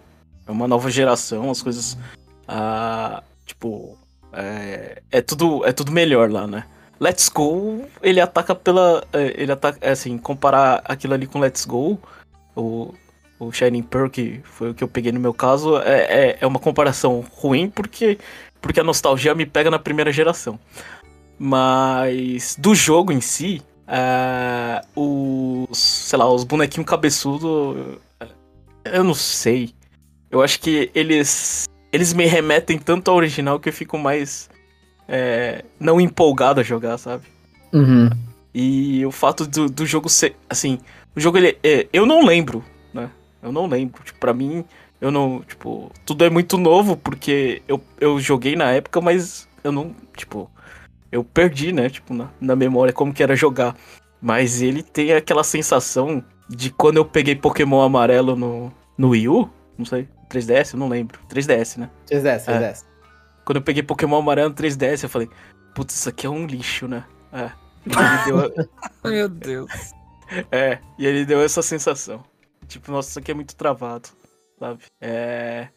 é 0.48 0.52
uma 0.52 0.68
nova 0.68 0.89
geração, 0.89 1.50
as 1.52 1.62
coisas. 1.62 1.98
Ah, 2.48 3.22
tipo. 3.45 3.98
É, 4.34 5.02
é 5.12 5.22
tudo, 5.22 5.66
é 5.66 5.72
tudo 5.72 5.91
melhor 5.91 6.30
lá, 6.30 6.45
né? 6.45 6.66
Let's 7.00 7.30
Go, 7.30 7.86
ele 8.02 8.20
ataca 8.20 8.54
pela. 8.56 9.04
é, 9.14 9.34
Ele 9.41 9.52
ataca. 9.52 9.78
é, 9.82 9.91
Assim, 9.91 10.18
comparar 10.18 10.82
aquilo 10.86 11.14
ali 11.14 11.28
com 11.28 11.39
Let's 11.39 11.64
Go, 11.66 12.00
o, 12.56 12.93
o 13.39 13.52
Shining 13.52 13.84
Pearl, 13.84 14.10
que 14.10 14.41
foi 14.43 14.72
o 14.72 14.74
que 14.74 14.84
eu 14.84 14.88
peguei 14.88 15.12
no 15.12 15.20
meu 15.20 15.34
caso, 15.34 15.78
é, 15.80 16.00
é, 16.32 16.38
é 16.41 16.48
uma 16.48 16.60
comparação 16.60 17.24
ruim 17.32 17.70
porque, 17.70 18.18
porque 18.60 18.80
a 18.80 18.84
nostalgia 18.84 19.36
me 19.36 19.45
pega 19.45 19.70
na 19.70 19.78
primeira 19.80 20.12
geração. 20.12 20.60
Mas 21.39 22.56
do 22.58 22.74
jogo 22.74 23.12
em 23.12 23.22
si, 23.22 23.62
é, 23.88 24.82
os. 24.95 25.78
sei 25.78 26.18
lá, 26.18 26.30
os 26.32 26.43
bonequinhos 26.43 26.89
cabeçudo. 26.89 28.02
é, 28.20 28.98
Eu 28.98 29.04
não 29.04 29.14
sei. 29.14 29.74
Eu 30.30 30.41
acho 30.41 30.59
que 30.59 30.91
eles. 30.93 31.67
Eles 31.91 32.13
me 32.13 32.25
remetem 32.25 32.78
tanto 32.78 33.09
ao 33.09 33.17
original 33.17 33.59
que 33.59 33.69
eu 33.69 33.73
fico 33.73 33.97
mais. 33.97 34.49
é, 35.07 35.63
não 35.80 36.01
empolgado 36.01 36.59
a 36.59 36.63
jogar, 36.63 36.97
sabe? 36.97 37.23
Uhum. 37.73 38.09
E 38.53 39.05
o 39.05 39.11
fato 39.11 39.45
do, 39.45 39.69
do 39.69 39.86
jogo 39.86 40.09
ser. 40.09 40.36
Assim, 40.49 40.80
o 41.15 41.19
jogo 41.19 41.38
ele. 41.38 41.57
é, 41.63 41.88
eu 41.93 42.05
não 42.05 42.25
lembro, 42.25 42.63
né? 42.93 43.09
Eu 43.41 43.51
não 43.51 43.67
lembro. 43.67 44.03
Tipo, 44.03 44.19
pra 44.19 44.34
mim, 44.34 44.65
eu 44.99 45.11
não. 45.11 45.41
Tipo, 45.47 45.91
tudo 46.05 46.25
é 46.25 46.30
muito 46.30 46.57
novo 46.57 46.97
porque 46.97 47.61
eu, 47.67 47.82
eu 47.99 48.19
joguei 48.19 48.55
na 48.55 48.71
época, 48.71 48.99
mas 48.99 49.47
eu 49.63 49.71
não. 49.71 49.95
Tipo, 50.15 50.49
eu 51.11 51.23
perdi, 51.23 51.71
né? 51.71 51.89
Tipo, 51.89 52.13
na, 52.13 52.30
na 52.39 52.55
memória 52.55 52.93
como 52.93 53.13
que 53.13 53.23
era 53.23 53.36
jogar. 53.36 53.75
Mas 54.21 54.61
ele 54.61 54.82
tem 54.82 55.13
aquela 55.13 55.43
sensação 55.43 56.23
de 56.49 56.71
quando 56.71 56.97
eu 56.97 57.05
peguei 57.05 57.36
Pokémon 57.36 57.82
amarelo 57.82 58.36
no, 58.36 58.73
no 58.97 59.09
Wii 59.09 59.30
U, 59.30 59.49
não 59.78 59.86
sei, 59.86 60.07
3DS, 60.30 60.73
eu 60.73 60.80
não 60.80 60.88
lembro. 60.89 61.19
3DS, 61.30 61.78
né? 61.78 61.89
3DS, 62.09 62.45
3DS. 62.45 62.86
Quando 63.45 63.57
eu 63.57 63.61
peguei 63.61 63.82
Pokémon 63.84 64.17
amarelo 64.19 64.49
no 64.49 64.55
3DS, 64.55 65.03
eu 65.03 65.09
falei, 65.09 65.30
putz, 65.73 65.95
isso 65.95 66.09
aqui 66.09 66.25
é 66.25 66.30
um 66.30 66.45
lixo, 66.45 66.88
né? 66.88 67.03
É. 67.32 67.51
Ele 67.86 68.25
deu, 68.25 68.67
Meu 69.11 69.30
Deus. 69.30 69.71
É, 70.51 70.80
e 70.99 71.05
ele 71.05 71.25
deu 71.25 71.41
essa 71.41 71.61
sensação. 71.61 72.23
Tipo, 72.67 72.91
nossa, 72.91 73.09
isso 73.11 73.19
aqui 73.19 73.32
é 73.32 73.34
muito 73.34 73.55
travado, 73.55 74.09
sabe? 74.59 74.84
É. 74.99 75.69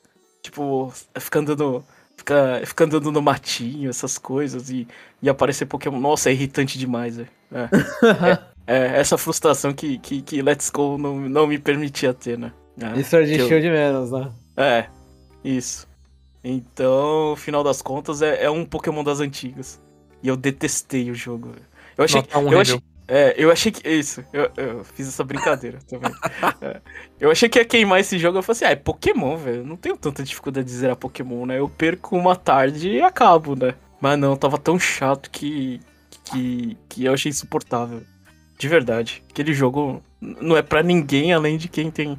Tipo, 0.42 0.92
fica 1.18 1.38
andando. 1.38 1.84
Fica, 2.16 2.60
fica 2.66 2.84
andando 2.84 3.10
no 3.10 3.22
matinho, 3.22 3.88
essas 3.88 4.18
coisas, 4.18 4.68
e, 4.68 4.86
e 5.22 5.28
aparecer 5.30 5.64
Pokémon. 5.66 5.98
Nossa, 5.98 6.28
é 6.28 6.32
irritante 6.32 6.78
demais, 6.78 7.16
velho. 7.16 7.28
É, 8.66 8.96
é 8.96 9.00
essa 9.00 9.18
frustração 9.18 9.72
que, 9.72 9.98
que, 9.98 10.22
que 10.22 10.42
Let's 10.42 10.70
Go 10.70 10.96
não, 10.96 11.18
não 11.28 11.46
me 11.46 11.58
permitia 11.58 12.14
ter, 12.14 12.38
né? 12.38 12.52
É, 12.80 13.00
E 13.00 13.02
Sword 13.02 13.32
eu- 13.36 13.48
Shield 13.48 13.68
menos, 13.68 14.12
né? 14.12 14.30
É, 14.56 14.86
isso. 15.44 15.88
Então, 16.42 17.34
final 17.36 17.62
das 17.62 17.82
contas, 17.82 18.22
é, 18.22 18.44
é 18.44 18.50
um 18.50 18.64
Pokémon 18.64 19.04
das 19.04 19.20
antigas. 19.20 19.80
E 20.22 20.28
eu 20.28 20.36
detestei 20.36 21.10
o 21.10 21.14
jogo. 21.14 21.52
Eu 21.96 22.04
achei, 22.04 22.20
Nota 22.20 22.38
um 22.38 22.52
eu 22.52 22.60
achei, 22.60 22.80
é, 23.12 23.34
eu 23.36 23.50
achei 23.50 23.72
que. 23.72 23.86
Isso, 23.88 24.24
eu, 24.32 24.50
eu 24.56 24.84
fiz 24.84 25.08
essa 25.08 25.24
brincadeira 25.24 25.80
também. 25.88 26.12
É, 26.62 26.80
eu 27.18 27.30
achei 27.30 27.48
que 27.48 27.58
ia 27.58 27.64
queimar 27.64 28.00
esse 28.00 28.18
jogo. 28.18 28.38
Eu 28.38 28.42
falei 28.42 28.56
assim: 28.56 28.64
ah, 28.66 28.70
é 28.70 28.76
Pokémon, 28.76 29.36
velho. 29.36 29.64
Não 29.64 29.76
tenho 29.76 29.96
tanta 29.96 30.22
dificuldade 30.22 30.66
de 30.66 30.72
zerar 30.72 30.94
Pokémon, 30.94 31.46
né? 31.46 31.58
Eu 31.58 31.68
perco 31.68 32.16
uma 32.16 32.36
tarde 32.36 32.90
e 32.90 33.02
acabo, 33.02 33.56
né? 33.56 33.74
Mas 34.00 34.18
não, 34.18 34.36
tava 34.36 34.58
tão 34.58 34.78
chato 34.78 35.30
que. 35.30 35.80
que, 36.24 36.76
que 36.88 37.04
eu 37.04 37.12
achei 37.12 37.30
insuportável. 37.30 38.02
De 38.58 38.68
verdade. 38.68 39.22
Aquele 39.30 39.52
jogo 39.52 40.02
não 40.20 40.56
é 40.56 40.62
pra 40.62 40.82
ninguém 40.82 41.32
além 41.32 41.56
de 41.56 41.66
quem 41.66 41.90
tem 41.90 42.18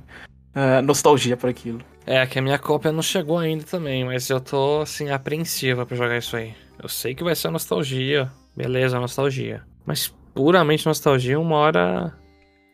é, 0.54 0.82
nostalgia 0.82 1.38
pra 1.38 1.52
aquilo. 1.52 1.80
É, 2.06 2.26
que 2.26 2.40
a 2.40 2.42
minha 2.42 2.58
cópia 2.58 2.92
não 2.92 3.02
chegou 3.02 3.38
ainda 3.38 3.64
também, 3.64 4.04
mas 4.04 4.30
eu 4.30 4.40
tô, 4.40 4.82
assim, 4.82 5.10
apreensiva 5.10 5.86
pra 5.86 5.96
jogar 5.96 6.18
isso 6.18 6.36
aí. 6.36 6.54
Eu 6.82 6.90
sei 6.90 7.14
que 7.14 7.24
vai 7.24 7.36
ser 7.36 7.52
nostalgia. 7.52 8.32
Beleza, 8.56 9.00
nostalgia. 9.00 9.64
Mas 9.86 10.14
puramente 10.34 10.86
nostalgia, 10.86 11.40
uma 11.40 11.56
hora 11.58 12.14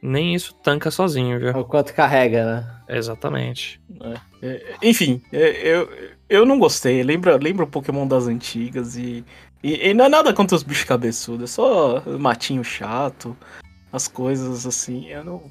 nem 0.02 0.34
isso 0.34 0.54
tanca 0.64 0.92
sozinho, 0.92 1.40
viu? 1.40 1.52
O 1.58 1.66
quanto 1.66 1.94
carrega, 1.94 2.46
né? 2.46 2.78
Exatamente. 2.88 3.82
É, 4.42 4.76
enfim, 4.82 5.22
é, 5.32 5.68
eu, 5.68 5.90
eu 6.30 6.46
não 6.46 6.60
gostei. 6.60 7.04
Lembra, 7.04 7.38
lembra 7.38 7.66
o 7.66 7.68
Pokémon 7.68 8.08
das 8.08 8.28
antigas 8.28 8.96
e, 8.96 9.26
e, 9.64 9.90
e 9.90 9.94
não 9.94 10.06
é 10.06 10.10
nada 10.10 10.34
contra 10.34 10.56
os 10.56 10.64
bichos 10.64 10.86
cabeçudos, 10.86 11.52
é 11.52 11.54
só 11.54 12.02
matinho 12.18 12.64
chato, 12.64 13.36
as 13.92 14.08
coisas 14.08 14.66
assim. 14.66 15.08
Eu 15.08 15.24
não. 15.24 15.44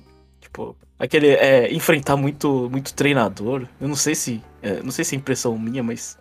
Tipo, 0.57 0.77
aquele. 0.99 1.29
É, 1.29 1.73
enfrentar 1.73 2.17
muito, 2.17 2.69
muito 2.71 2.95
treinador. 2.95 3.67
Eu 3.81 3.89
não 3.89 3.95
sei 3.97 4.15
se. 4.15 4.43
é, 4.63 4.83
não 4.83 4.91
sei 4.91 5.05
se 5.05 5.15
é 5.15 5.19
impressão 5.19 5.57
minha, 5.59 5.83
mas. 5.83 6.17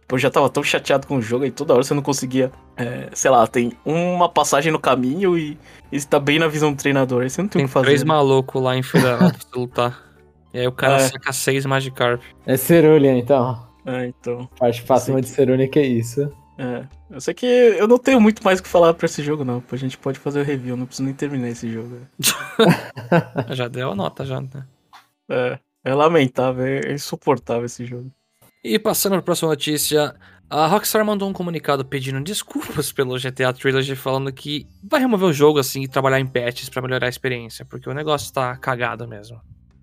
Tipo, 0.00 0.14
eu 0.16 0.18
já 0.18 0.30
tava 0.30 0.48
tão 0.50 0.62
chateado 0.62 1.06
com 1.06 1.16
o 1.16 1.22
jogo 1.22 1.44
e 1.44 1.50
toda 1.52 1.72
hora 1.72 1.82
você 1.84 1.94
não 1.94 2.02
conseguia. 2.02 2.50
é, 2.76 3.08
sei 3.12 3.30
lá, 3.30 3.46
tem 3.46 3.72
uma 3.84 4.28
passagem 4.28 4.72
no 4.72 4.78
caminho 4.80 5.38
e, 5.38 5.56
e 5.92 6.00
você 6.00 6.06
tá 6.06 6.18
bem 6.18 6.38
na 6.40 6.48
visão 6.48 6.72
do 6.72 6.78
treinador. 6.78 7.22
Aí 7.22 7.30
você 7.30 7.40
não 7.42 7.48
tem, 7.48 7.60
o 7.60 7.62
Tem 7.62 7.66
que 7.68 7.72
fazer. 7.72 7.86
três 7.86 8.02
né? 8.02 8.08
malucos 8.08 8.60
lá 8.60 8.76
em 8.76 8.82
fila 8.82 9.16
pra 9.18 9.28
você 9.28 9.46
lutar. 9.58 10.02
E 10.52 10.58
aí 10.60 10.66
o 10.66 10.72
cara 10.72 10.96
É. 10.96 10.98
saca 11.00 11.32
seis 11.32 11.64
Magikarp. 11.66 12.20
É 12.46 12.56
Cerulean, 12.56 13.18
então. 13.18 13.64
É, 13.84 14.06
então. 14.06 14.48
Parte 14.58 14.82
pra 14.82 14.98
cima 14.98 15.20
de 15.20 15.28
Cerulean, 15.28 15.68
que 15.68 15.78
é 15.78 15.86
isso. 15.86 16.32
É, 16.58 16.86
eu 17.10 17.20
sei 17.20 17.34
que 17.34 17.44
eu 17.44 17.86
não 17.86 17.98
tenho 17.98 18.20
muito 18.20 18.42
mais 18.42 18.60
o 18.60 18.62
que 18.62 18.68
falar 18.68 18.94
pra 18.94 19.06
esse 19.06 19.22
jogo, 19.22 19.44
não. 19.44 19.62
A 19.70 19.76
gente 19.76 19.98
pode 19.98 20.18
fazer 20.18 20.40
o 20.40 20.44
review, 20.44 20.76
não 20.76 20.86
preciso 20.86 21.04
nem 21.04 21.14
terminar 21.14 21.48
esse 21.48 21.70
jogo. 21.70 22.00
Já 23.52 23.68
deu 23.68 23.92
a 23.92 23.94
nota, 23.94 24.24
já, 24.24 24.40
né? 24.40 24.66
É, 25.28 25.58
é 25.84 25.94
lamentável, 25.94 26.64
é 26.64 26.92
insuportável 26.92 27.66
esse 27.66 27.84
jogo. 27.84 28.10
E 28.64 28.78
passando 28.78 29.12
para 29.12 29.20
a 29.20 29.22
próxima 29.22 29.50
notícia, 29.50 30.14
a 30.48 30.66
Rockstar 30.66 31.04
mandou 31.04 31.28
um 31.28 31.32
comunicado 31.32 31.84
pedindo 31.84 32.20
desculpas 32.20 32.90
pelo 32.90 33.18
GTA 33.18 33.52
Trilogy, 33.52 33.94
falando 33.94 34.32
que 34.32 34.66
vai 34.82 35.00
remover 35.00 35.28
o 35.28 35.32
jogo 35.32 35.58
assim 35.58 35.82
e 35.82 35.88
trabalhar 35.88 36.20
em 36.20 36.26
patches 36.26 36.68
pra 36.68 36.82
melhorar 36.82 37.06
a 37.06 37.10
experiência, 37.10 37.64
porque 37.64 37.88
o 37.88 37.94
negócio 37.94 38.32
tá 38.32 38.56
cagado 38.56 39.06
mesmo. 39.06 39.40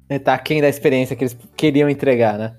Ele 0.09 0.19
tá 0.19 0.33
aquém 0.33 0.61
da 0.61 0.67
experiência 0.67 1.15
que 1.15 1.23
eles 1.23 1.37
queriam 1.55 1.89
entregar, 1.89 2.37
né? 2.37 2.57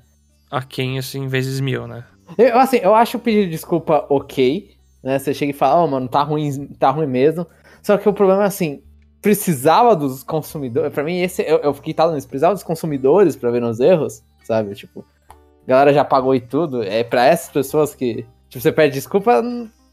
Aquém, 0.51 0.99
assim, 0.99 1.27
vezes 1.29 1.61
mil, 1.61 1.87
né? 1.87 2.05
Eu, 2.39 2.59
assim, 2.59 2.79
eu 2.79 2.95
acho 2.95 3.16
o 3.16 3.20
pedido 3.20 3.45
de 3.45 3.51
desculpa 3.51 4.07
ok, 4.09 4.70
né? 5.03 5.18
Você 5.18 5.35
chega 5.35 5.51
e 5.51 5.55
fala, 5.55 5.83
ó, 5.83 5.87
mano, 5.87 6.09
tá 6.09 6.22
ruim, 6.22 6.66
tá 6.79 6.91
ruim 6.91 7.07
mesmo. 7.07 7.47
Só 7.83 7.97
que 7.99 8.09
o 8.09 8.12
problema 8.12 8.45
é 8.45 8.47
assim, 8.47 8.83
precisava 9.20 9.95
dos 9.95 10.22
consumidores. 10.22 10.93
Pra 10.93 11.05
mim, 11.05 11.20
esse 11.20 11.43
eu, 11.43 11.59
eu 11.59 11.75
fiquei 11.75 11.95
tal 11.95 12.12
nisso, 12.12 12.27
precisava 12.27 12.55
dos 12.55 12.62
consumidores 12.62 13.37
pra 13.37 13.51
ver 13.51 13.62
os 13.62 13.81
erros, 13.81 14.22
sabe? 14.43 14.75
Tipo, 14.75 15.05
a 15.31 15.66
galera 15.66 15.93
já 15.93 16.05
pagou 16.05 16.35
e 16.35 16.41
tudo. 16.41 16.83
É 16.83 17.05
pra 17.05 17.27
essas 17.27 17.51
pessoas 17.51 17.95
que. 17.95 18.27
Tipo, 18.49 18.62
você 18.62 18.72
pede 18.72 18.95
desculpa, 18.95 19.43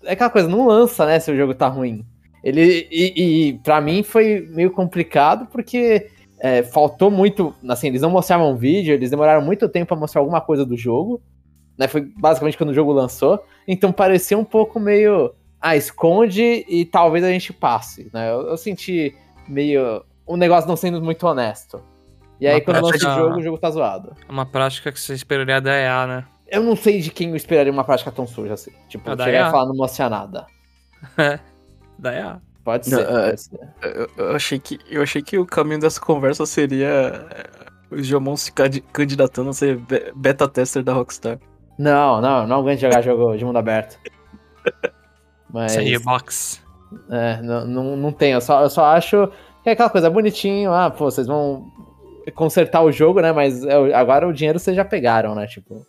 é 0.03 0.13
aquela 0.13 0.29
coisa, 0.29 0.47
não 0.47 0.67
lança, 0.67 1.05
né, 1.05 1.19
se 1.19 1.31
o 1.31 1.37
jogo 1.37 1.53
tá 1.53 1.67
ruim. 1.67 2.05
Ele. 2.43 2.87
E, 2.91 3.49
e 3.49 3.53
pra 3.59 3.81
mim 3.81 4.03
foi 4.03 4.47
meio 4.51 4.71
complicado 4.71 5.47
porque. 5.51 6.07
é, 6.39 6.63
faltou 6.63 7.11
muito. 7.11 7.53
Assim, 7.67 7.87
eles 7.87 8.01
não 8.01 8.09
mostravam 8.09 8.55
vídeo, 8.55 8.93
eles 8.93 9.11
demoraram 9.11 9.41
muito 9.41 9.67
tempo 9.69 9.87
pra 9.87 9.97
mostrar 9.97 10.21
alguma 10.21 10.41
coisa 10.41 10.65
do 10.65 10.77
jogo 10.77 11.21
né? 11.77 11.87
Foi 11.87 12.01
basicamente 12.01 12.57
quando 12.57 12.69
o 12.69 12.73
jogo 12.73 12.91
lançou. 12.91 13.43
Então 13.67 13.91
parecia 13.91 14.37
um 14.37 14.43
pouco 14.45 14.79
meio. 14.79 15.33
Ah, 15.59 15.75
esconde 15.75 16.65
e 16.67 16.85
talvez 16.85 17.23
a 17.23 17.29
gente 17.29 17.53
passe, 17.53 18.09
né? 18.13 18.31
Eu, 18.31 18.47
eu 18.47 18.57
senti 18.57 19.15
meio. 19.47 20.03
O 20.25 20.35
negócio 20.35 20.67
não 20.67 20.75
sendo 20.75 21.01
muito 21.01 21.25
honesto. 21.27 21.81
E 22.39 22.47
aí, 22.47 22.55
Uma 22.55 22.61
quando 22.61 22.81
lança 22.85 22.97
o 23.11 23.13
jogo, 23.15 23.37
o 23.37 23.41
jogo 23.43 23.57
tá 23.59 23.69
zoado. 23.69 24.15
É 24.27 24.31
uma 24.31 24.45
prática 24.45 24.91
que 24.91 24.99
você 24.99 25.13
esperaria 25.13 25.61
da 25.61 25.71
EA, 25.75 26.07
né? 26.07 26.25
Eu 26.47 26.63
não 26.63 26.75
sei 26.75 26.99
de 26.99 27.11
quem 27.11 27.29
eu 27.29 27.35
esperaria 27.35 27.71
uma 27.71 27.83
prática 27.83 28.11
tão 28.11 28.25
suja 28.25 28.53
assim. 28.55 28.71
Tipo, 28.89 29.15
da 29.15 29.23
chegar 29.25 29.47
e 29.47 29.51
falar 29.51 29.65
não 29.67 29.75
mostrar 29.75 30.09
nada. 30.09 30.47
Da 31.97 32.13
EA. 32.13 32.41
Pode 32.63 32.89
Não, 32.89 32.97
ser. 32.99 33.05
é- 33.07 33.25
pode 33.29 33.41
ser. 33.41 33.59
Eu, 33.83 34.09
eu 34.17 34.35
achei 34.35 34.59
que, 34.59 34.79
eu 34.89 35.01
achei 35.03 35.21
que 35.21 35.37
o 35.37 35.45
caminho 35.45 35.79
dessa 35.79 35.99
conversa 36.01 36.45
seria 36.45 36.87
é, 36.87 37.49
os 37.95 38.05
Jomon 38.05 38.35
se 38.35 38.51
candi- 38.51 38.81
candidatando 38.93 39.49
a 39.49 39.53
ser 39.53 39.77
be- 39.77 40.11
beta 40.15 40.47
tester 40.47 40.83
da 40.83 40.93
Rockstar. 40.93 41.39
Não, 41.81 42.21
não, 42.21 42.45
não 42.45 42.59
aguento 42.59 42.79
jogar 42.79 43.01
jogo 43.01 43.35
de 43.35 43.43
mundo 43.43 43.57
aberto. 43.57 43.97
Mas. 45.51 45.71
Seria 45.71 45.99
box. 45.99 46.61
É, 47.09 47.41
não, 47.41 47.65
não, 47.65 47.97
não 47.97 48.11
tem. 48.11 48.33
Eu 48.33 48.41
só, 48.41 48.61
eu 48.61 48.69
só 48.69 48.85
acho 48.85 49.31
Que 49.63 49.69
é 49.69 49.71
aquela 49.71 49.89
coisa 49.89 50.07
bonitinho, 50.07 50.71
ah, 50.71 50.91
pô, 50.91 51.09
vocês 51.09 51.25
vão 51.25 51.71
consertar 52.35 52.83
o 52.83 52.91
jogo, 52.91 53.19
né? 53.19 53.31
Mas 53.31 53.65
é, 53.65 53.93
agora 53.95 54.27
o 54.27 54.33
dinheiro 54.33 54.59
vocês 54.59 54.75
já 54.75 54.85
pegaram, 54.85 55.33
né? 55.33 55.47
Tipo, 55.47 55.83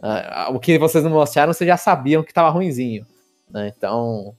ah, 0.00 0.48
o 0.52 0.60
que 0.60 0.78
vocês 0.78 1.02
não 1.02 1.10
mostraram, 1.10 1.52
vocês 1.52 1.66
já 1.66 1.76
sabiam 1.76 2.22
que 2.22 2.32
tava 2.32 2.50
ruinzinho, 2.50 3.04
né? 3.50 3.72
Então, 3.76 4.36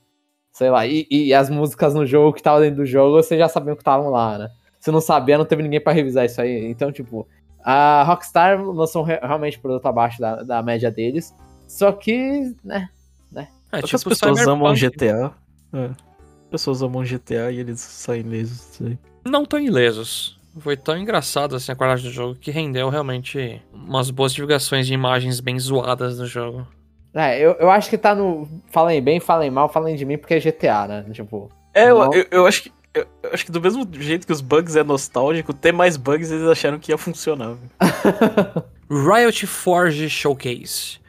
sei 0.52 0.70
lá, 0.70 0.86
e, 0.86 1.06
e 1.10 1.34
as 1.34 1.50
músicas 1.50 1.92
no 1.92 2.06
jogo 2.06 2.32
que 2.32 2.40
estavam 2.40 2.62
dentro 2.62 2.76
do 2.76 2.86
jogo, 2.86 3.22
vocês 3.22 3.38
já 3.38 3.48
sabiam 3.48 3.76
que 3.76 3.82
estavam 3.82 4.08
lá, 4.08 4.38
né? 4.38 4.48
Se 4.80 4.90
não 4.90 5.02
sabia, 5.02 5.36
não 5.36 5.44
teve 5.44 5.62
ninguém 5.62 5.82
para 5.82 5.92
revisar 5.92 6.24
isso 6.24 6.40
aí. 6.40 6.64
Então, 6.64 6.90
tipo, 6.90 7.28
a 7.64 8.02
Rockstar 8.02 8.62
lançou 8.62 9.02
realmente 9.02 9.58
produto 9.58 9.86
abaixo 9.86 10.20
da, 10.20 10.42
da 10.42 10.62
média 10.62 10.90
deles. 10.90 11.34
Só 11.66 11.90
que, 11.92 12.54
né? 12.62 12.88
né? 13.32 13.48
É, 13.72 13.80
tipo, 13.80 13.96
as 13.96 14.04
pessoas 14.04 14.46
amam 14.46 14.74
GTA. 14.74 15.32
É. 15.72 15.86
As 15.86 16.50
pessoas 16.50 16.82
amam 16.82 17.02
GTA 17.02 17.50
e 17.50 17.58
eles 17.58 17.80
saem 17.80 18.20
ilesos. 18.20 18.80
Não 19.24 19.46
tão 19.46 19.58
ilesos. 19.58 20.38
Foi 20.58 20.76
tão 20.76 20.96
engraçado 20.96 21.56
assim 21.56 21.72
a 21.72 21.74
qualidade 21.74 22.04
do 22.04 22.12
jogo 22.12 22.36
que 22.36 22.50
rendeu 22.50 22.88
realmente 22.88 23.60
umas 23.72 24.10
boas 24.10 24.32
divulgações 24.32 24.86
de 24.86 24.94
imagens 24.94 25.40
bem 25.40 25.58
zoadas 25.58 26.18
do 26.18 26.26
jogo. 26.26 26.66
É, 27.14 27.38
eu, 27.38 27.52
eu 27.52 27.70
acho 27.70 27.88
que 27.88 27.96
tá 27.96 28.14
no. 28.14 28.48
Falem 28.70 29.00
bem, 29.00 29.20
falem 29.20 29.50
mal, 29.50 29.68
falem 29.68 29.96
de 29.96 30.04
mim 30.04 30.18
porque 30.18 30.34
é 30.34 30.40
GTA, 30.40 30.86
né? 30.86 31.06
Tipo. 31.12 31.48
É, 31.72 31.90
eu, 31.90 32.12
eu, 32.12 32.26
eu, 32.30 32.46
acho 32.46 32.64
que. 32.64 32.72
Eu, 32.94 33.06
acho 33.32 33.44
que 33.44 33.52
do 33.52 33.60
mesmo 33.60 33.86
jeito 33.92 34.26
que 34.26 34.32
os 34.32 34.40
bugs 34.40 34.76
é 34.76 34.84
nostálgico, 34.84 35.52
ter 35.52 35.72
mais 35.72 35.96
bugs 35.96 36.30
eles 36.30 36.46
acharam 36.46 36.78
que 36.78 36.92
ia 36.92 36.98
funcionar. 36.98 37.56
Riot 38.88 39.46
Forge 39.46 40.08
Showcase. 40.08 41.00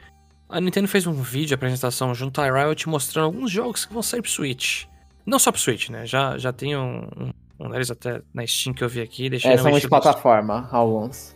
A 0.48 0.60
Nintendo 0.60 0.88
fez 0.88 1.06
um 1.06 1.12
vídeo 1.12 1.48
de 1.48 1.54
apresentação 1.54 2.14
junto 2.14 2.40
à 2.40 2.50
Riot 2.50 2.88
mostrando 2.88 3.26
alguns 3.26 3.50
jogos 3.50 3.84
que 3.84 3.92
vão 3.92 4.02
sair 4.02 4.22
pro 4.22 4.30
Switch. 4.30 4.84
Não 5.24 5.38
só 5.38 5.52
pro 5.52 5.60
Switch, 5.60 5.88
né? 5.88 6.06
Já, 6.06 6.38
já 6.38 6.52
tem 6.52 6.76
um, 6.76 7.08
um 7.16 7.32
um 7.58 7.70
deles 7.70 7.90
até 7.90 8.22
na 8.32 8.46
Steam 8.46 8.74
que 8.74 8.84
eu 8.84 8.88
vi 8.88 9.00
aqui. 9.00 9.30
Deixei 9.30 9.52
é, 9.52 9.56
são 9.56 9.70
multiplataforma, 9.70 10.68
alguns. 10.70 11.34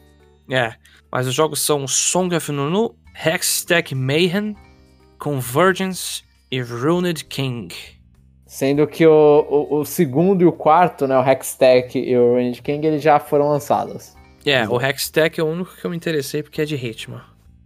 É, 0.50 0.74
mas 1.10 1.26
os 1.26 1.34
jogos 1.34 1.60
são 1.60 1.86
Song 1.86 2.34
of 2.34 2.52
Nunu, 2.52 2.94
Hextech 3.14 3.94
Mayhem, 3.94 4.56
Convergence 5.18 6.22
e 6.50 6.60
Runed 6.60 7.24
King. 7.24 7.74
Sendo 8.50 8.84
que 8.84 9.06
o, 9.06 9.46
o, 9.48 9.78
o, 9.78 9.84
segundo 9.84 10.42
e 10.42 10.44
o 10.44 10.50
quarto, 10.50 11.06
né, 11.06 11.16
o 11.16 11.22
Hextech 11.22 11.96
e 11.96 12.18
o 12.18 12.34
Runed 12.34 12.60
King, 12.62 12.84
eles 12.84 13.00
já 13.00 13.20
foram 13.20 13.48
lançados. 13.48 14.16
É, 14.44 14.68
o 14.68 14.80
Hextech 14.80 15.40
é 15.40 15.44
o 15.44 15.46
único 15.46 15.76
que 15.76 15.84
eu 15.84 15.88
me 15.88 15.96
interessei 15.96 16.42
porque 16.42 16.60
é 16.60 16.64
de 16.64 16.74
ritmo. 16.74 17.20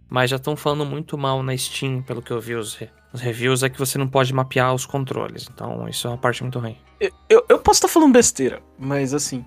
Mas 0.07 0.29
já 0.29 0.35
estão 0.35 0.55
falando 0.55 0.85
muito 0.85 1.17
mal 1.17 1.41
na 1.41 1.57
Steam, 1.57 2.03
pelo 2.03 2.21
que 2.21 2.29
eu 2.29 2.39
vi 2.39 2.53
os, 2.53 2.77
os 3.11 3.19
reviews, 3.19 3.63
é 3.63 3.69
que 3.69 3.79
você 3.79 3.97
não 3.97 4.07
pode 4.07 4.31
mapear 4.31 4.75
os 4.75 4.85
controles. 4.85 5.49
Então 5.51 5.89
isso 5.89 6.05
é 6.05 6.11
uma 6.11 6.19
parte 6.19 6.43
muito 6.43 6.59
ruim. 6.59 6.77
Eu, 6.99 7.09
eu, 7.27 7.45
eu 7.49 7.57
posso 7.57 7.79
estar 7.79 7.87
falando 7.87 8.13
besteira, 8.13 8.61
mas 8.77 9.11
assim. 9.11 9.43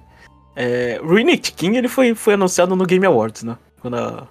É, 0.56 0.98
Ruined 1.00 1.52
King 1.52 1.78
ele 1.78 1.88
foi, 1.88 2.16
foi 2.16 2.34
anunciado 2.34 2.74
no 2.74 2.84
Game 2.84 3.06
Awards, 3.06 3.44
né? 3.44 3.56
Quando 3.80 3.94
a, 3.94 4.26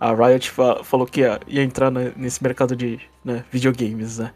a 0.00 0.14
Riot 0.14 0.50
fa 0.50 0.82
falou 0.82 1.06
que 1.06 1.20
ia, 1.20 1.38
ia 1.46 1.62
entrar 1.62 1.90
né, 1.90 2.10
nesse 2.16 2.42
mercado 2.42 2.74
de 2.74 2.98
né, 3.22 3.44
videogames, 3.52 4.16
né? 4.16 4.32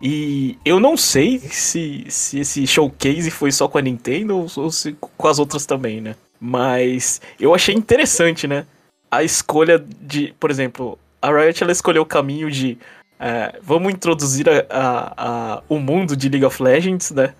E 0.00 0.58
eu 0.64 0.78
não 0.78 0.96
sei 0.96 1.38
se, 1.38 2.04
se 2.08 2.40
esse 2.40 2.66
showcase 2.66 3.30
foi 3.30 3.50
só 3.50 3.66
com 3.66 3.78
a 3.78 3.82
Nintendo 3.82 4.46
ou, 4.56 4.70
se 4.70 4.92
com 5.00 5.28
as 5.28 5.38
outras 5.38 5.64
também, 5.64 6.00
né? 6.00 6.14
Mas 6.38 7.20
eu 7.40 7.54
achei 7.54 7.74
interessante, 7.74 8.46
né? 8.46 8.66
A 9.10 9.22
escolha 9.22 9.82
de, 10.00 10.34
por 10.38 10.50
exemplo, 10.50 10.98
a 11.22 11.30
Riot 11.30 11.62
ela 11.62 11.72
escolheu 11.72 12.02
o 12.02 12.06
caminho 12.06 12.50
de 12.50 12.78
é, 13.18 13.58
vamos 13.62 13.92
introduzir 13.92 14.46
a, 14.48 14.66
a, 14.68 15.14
a, 15.54 15.62
o 15.68 15.78
mundo 15.78 16.14
de 16.14 16.28
League 16.28 16.44
of 16.44 16.62
Legends, 16.62 17.10
né? 17.10 17.34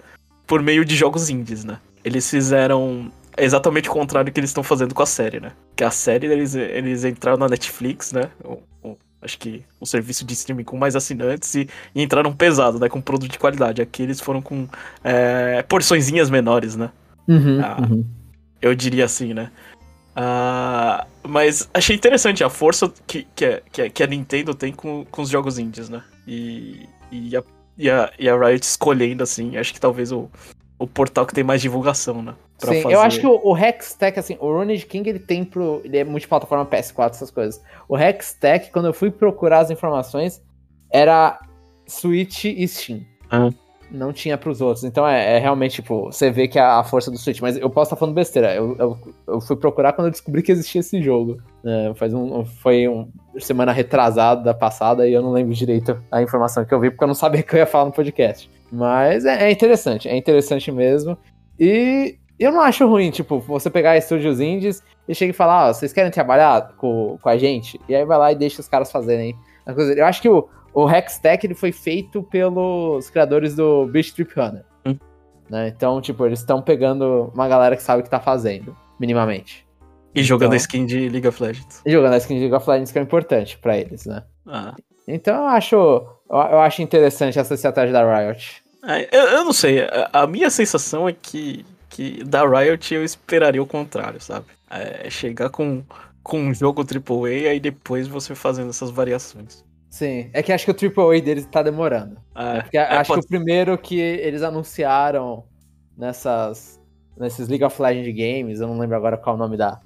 Por 0.47 0.63
meio 0.63 0.85
de 0.85 0.97
jogos 0.97 1.29
indies, 1.29 1.65
né? 1.65 1.79
Eles 2.03 2.31
fizeram 2.31 3.13
exatamente 3.37 3.91
o 3.91 3.93
contrário 3.93 4.33
que 4.33 4.41
eles 4.41 4.51
estão 4.51 4.63
fazendo 4.63 4.95
com 4.95 5.03
a 5.03 5.07
série, 5.07 5.41
né? 5.41 5.53
Que 5.75 5.85
a 5.85 5.91
série, 5.91 6.27
eles, 6.27 6.55
eles 6.55 7.05
entraram 7.05 7.37
na 7.37 7.49
Netflix, 7.49 8.13
né? 8.13 8.31
O, 8.43 8.97
acho 9.21 9.39
que 9.39 9.63
um 9.81 9.87
serviço 9.87 10.25
de 10.25 10.35
streaming 10.35 10.65
com 10.65 10.77
mais 10.77 10.95
assinantes 10.95 11.55
e, 11.55 11.69
e, 11.95 12.03
entraram 12.03 12.33
pesado, 12.33 12.79
né? 12.79 12.89
Com 12.89 13.01
produto 13.01 13.31
de 13.31 13.39
qualidade. 13.39 13.83
Aqui 13.83 14.03
eles 14.03 14.21
foram 14.21 14.41
com 14.41 14.69
é, 15.03 15.63
porçõezinhas 15.63 16.31
menores, 16.31 16.77
né? 16.77 16.91
Uhum, 17.27 17.61
ah, 17.63 17.79
uhum. 17.81 18.05
Eu 18.61 18.75
diria 18.75 19.05
assim, 19.05 19.35
né? 19.35 19.51
Uh, 20.17 21.07
mas 21.29 21.69
achei 21.75 21.95
interessante 21.95 22.43
a 22.43 22.49
força 22.49 22.91
que, 23.07 23.27
que, 23.35 23.45
a, 23.45 23.91
que, 23.91 24.03
a, 24.03 24.07
Nintendo 24.07 24.55
tem 24.55 24.73
com, 24.73 25.05
com 25.05 25.23
os 25.23 25.29
jogos 25.29 25.59
indies, 25.59 25.91
né? 25.91 26.03
E, 26.27 26.89
e, 27.13 27.37
a, 27.37 27.43
e, 27.77 27.91
a, 27.91 28.11
e 28.19 28.29
a 28.29 28.37
Riot 28.37 28.65
escolhendo, 28.65 29.23
assim, 29.23 29.59
acho 29.59 29.75
que 29.75 29.81
talvez 29.81 30.13
o, 30.13 30.31
o 30.79 30.87
portal 30.87 31.27
que 31.27 31.35
tem 31.35 31.45
mais 31.45 31.61
divulgação, 31.61 32.23
né? 32.23 32.35
Sim, 32.59 32.83
fazer... 32.83 32.95
eu 32.95 33.01
acho 33.01 33.21
que 33.21 33.27
o, 33.27 33.41
o 33.45 33.57
Hextech, 33.57 34.19
assim, 34.19 34.37
o 34.41 34.51
Runage 34.51 34.87
King 34.87 35.09
ele 35.09 35.19
tem 35.19 35.45
pro. 35.45 35.81
Ele 35.85 35.99
é 35.99 36.05
multiplataforma 36.05 36.65
PS4, 36.65 37.11
essas 37.11 37.31
coisas. 37.31 37.63
O 37.89 37.99
Hextech, 37.99 38.71
quando 38.71 38.87
eu 38.87 38.95
fui 38.95 39.11
procurar 39.11 39.61
as 39.61 39.71
informações, 39.71 40.43
era 40.91 41.39
Switch 41.87 42.45
e 42.45 42.67
Steam. 42.67 43.03
Ah 43.31 43.51
não 43.91 44.13
tinha 44.13 44.37
pros 44.37 44.61
outros. 44.61 44.85
Então 44.85 45.07
é, 45.07 45.37
é, 45.37 45.39
realmente, 45.39 45.77
tipo, 45.77 46.07
você 46.07 46.31
vê 46.31 46.49
que 46.49 46.59
é 46.59 46.63
a 46.63 46.83
força 46.83 47.11
do 47.11 47.19
Switch. 47.19 47.41
Mas 47.41 47.57
eu 47.57 47.71
posso 47.71 47.89
estar 47.89 47.97
falando 47.97 48.15
besteira. 48.15 48.55
Eu, 48.55 48.77
eu, 48.79 48.99
eu, 49.27 49.41
fui 49.41 49.57
procurar 49.57 49.93
quando 49.93 50.07
eu 50.07 50.11
descobri 50.11 50.43
que 50.43 50.53
existia 50.53 50.81
esse 50.81 51.03
jogo. 51.03 51.39
É, 51.65 51.93
faz 51.95 52.13
um, 52.13 52.45
foi 52.45 52.89
uma 52.89 53.09
semana 53.39 53.73
retrasada 53.73 54.43
da 54.43 54.55
passada 54.55 55.09
e 55.09 55.13
eu 55.13 55.23
não 55.23 55.33
lembro 55.33 55.55
direito 55.55 56.01
a 56.11 56.23
informação 56.23 56.65
que 56.65 56.73
eu 56.73 56.81
vi, 56.81 56.91
porque 56.91 57.05
eu 57.05 57.09
não 57.09 57.15
sabia 57.15 57.43
que 57.43 57.55
eu 57.55 57.59
ia 57.59 57.67
falar 57.67 57.87
no 57.87 57.93
podcast. 57.93 58.51
Mas 58.71 59.25
é, 59.25 59.45
é 59.45 59.51
interessante, 59.51 60.09
é 60.09 60.17
interessante 60.17 60.71
mesmo. 60.73 61.17
E 61.59 62.19
eu 62.45 62.53
não 62.53 62.61
acho 62.61 62.87
ruim, 62.87 63.11
tipo, 63.11 63.41
você 63.41 63.71
pegar 63.71 63.97
estúdios 63.97 64.41
indies 64.41 64.83
e 65.09 65.15
chega 65.15 65.31
e 65.31 65.35
falar, 65.35 65.69
ó, 65.69 65.73
vocês 65.73 65.93
querem 65.93 66.11
trabalhar 66.11 66.75
com, 66.77 67.19
com 67.21 67.29
a 67.29 67.37
gente? 67.37 67.81
E 67.89 67.95
aí 67.95 68.05
vai 68.05 68.19
lá 68.19 68.33
e 68.33 68.35
deixa 68.35 68.61
os 68.61 68.69
caras 68.69 68.93
fazerem. 68.93 69.35
Eu 69.97 70.05
acho 70.05 70.21
que 70.21 70.29
o, 70.29 70.49
o 70.75 70.89
Hextech 70.89 71.47
ele 71.47 71.55
foi 71.55 71.73
feito 71.73 72.23
pelos 72.23 73.09
criadores 73.11 73.57
do 73.57 73.87
Beach 73.87 74.15
Trip 74.15 74.33
Runner. 74.35 74.65
Hum. 74.85 74.99
Né? 75.49 75.69
Então, 75.69 76.01
tipo, 76.01 76.27
eles 76.27 76.41
estão 76.41 76.61
pegando 76.61 77.31
uma 77.35 77.49
galera 77.49 77.77
que 77.77 77.83
sabe 77.83 78.01
o 78.01 78.05
que 78.05 78.11
tá 78.11 78.21
fazendo, 78.21 78.77
minimamente. 79.01 79.67
E 80.15 80.23
jogando 80.23 80.49
então, 80.49 80.55
a 80.55 80.57
skin 80.57 80.87
de 80.87 81.09
League 81.09 81.29
of 81.29 81.43
Legends. 81.43 81.83
E 81.85 81.91
jogando 81.91 82.15
a 82.15 82.17
skin 82.17 82.35
de 82.35 82.41
League 82.41 82.55
of 82.55 82.69
Legends, 82.69 82.93
que 82.93 82.99
é 82.99 83.03
importante 83.03 83.59
para 83.59 83.77
eles, 83.77 84.07
né? 84.07 84.23
Ah. 84.47 84.75
Então 85.07 85.37
eu 85.37 85.47
acho, 85.49 85.77
eu 86.31 86.61
acho 86.61 86.83
interessante 86.83 87.39
essa 87.39 87.55
estratégia 87.55 87.93
da 87.93 88.19
Riot. 88.19 88.63
É, 88.83 89.09
eu, 89.17 89.25
eu, 89.25 89.45
não 89.45 89.53
sei, 89.53 89.83
a, 89.83 90.11
a, 90.13 90.27
minha 90.27 90.49
sensação 90.49 91.09
é 91.09 91.13
que, 91.13 91.65
que 91.97 92.23
da 92.25 92.47
Riot 92.47 92.95
eu 92.95 93.03
esperaria 93.03 93.63
o 93.63 93.67
contrário, 93.67 94.21
sabe? 94.21 94.45
É 94.69 95.09
chegar 95.09 95.49
com, 95.49 95.83
com 96.23 96.39
um 96.39 96.53
jogo 96.53 96.83
AAA 96.83 97.55
e 97.55 97.61
depois 97.61 98.07
você 98.07 98.35
fazendo 98.35 98.69
essas 98.69 98.91
variações. 98.91 99.65
Sim, 99.89 100.29
é 100.35 100.43
que 100.43 100.53
acho 100.53 100.71
que 100.71 100.87
o 100.87 101.09
AAA 101.09 101.23
deles 101.23 101.47
tá 101.47 101.63
demorando. 101.63 102.19
É, 102.35 102.61
Porque 102.61 102.77
é, 102.77 102.83
acho 102.99 103.09
pode... 103.09 103.23
que 103.23 103.27
o 103.27 103.29
primeiro 103.31 103.79
que 103.79 103.99
eles 103.99 104.43
anunciaram 104.43 105.45
nessas 105.97 106.79
nesses 107.17 107.49
League 107.49 107.65
of 107.65 107.81
Legends 107.81 108.15
games, 108.15 108.61
eu 108.61 108.67
não 108.67 108.79
lembro 108.79 108.95
agora 108.95 109.17
qual 109.17 109.35
é 109.35 109.39
o 109.39 109.41
nome 109.43 109.57
da, 109.57 109.81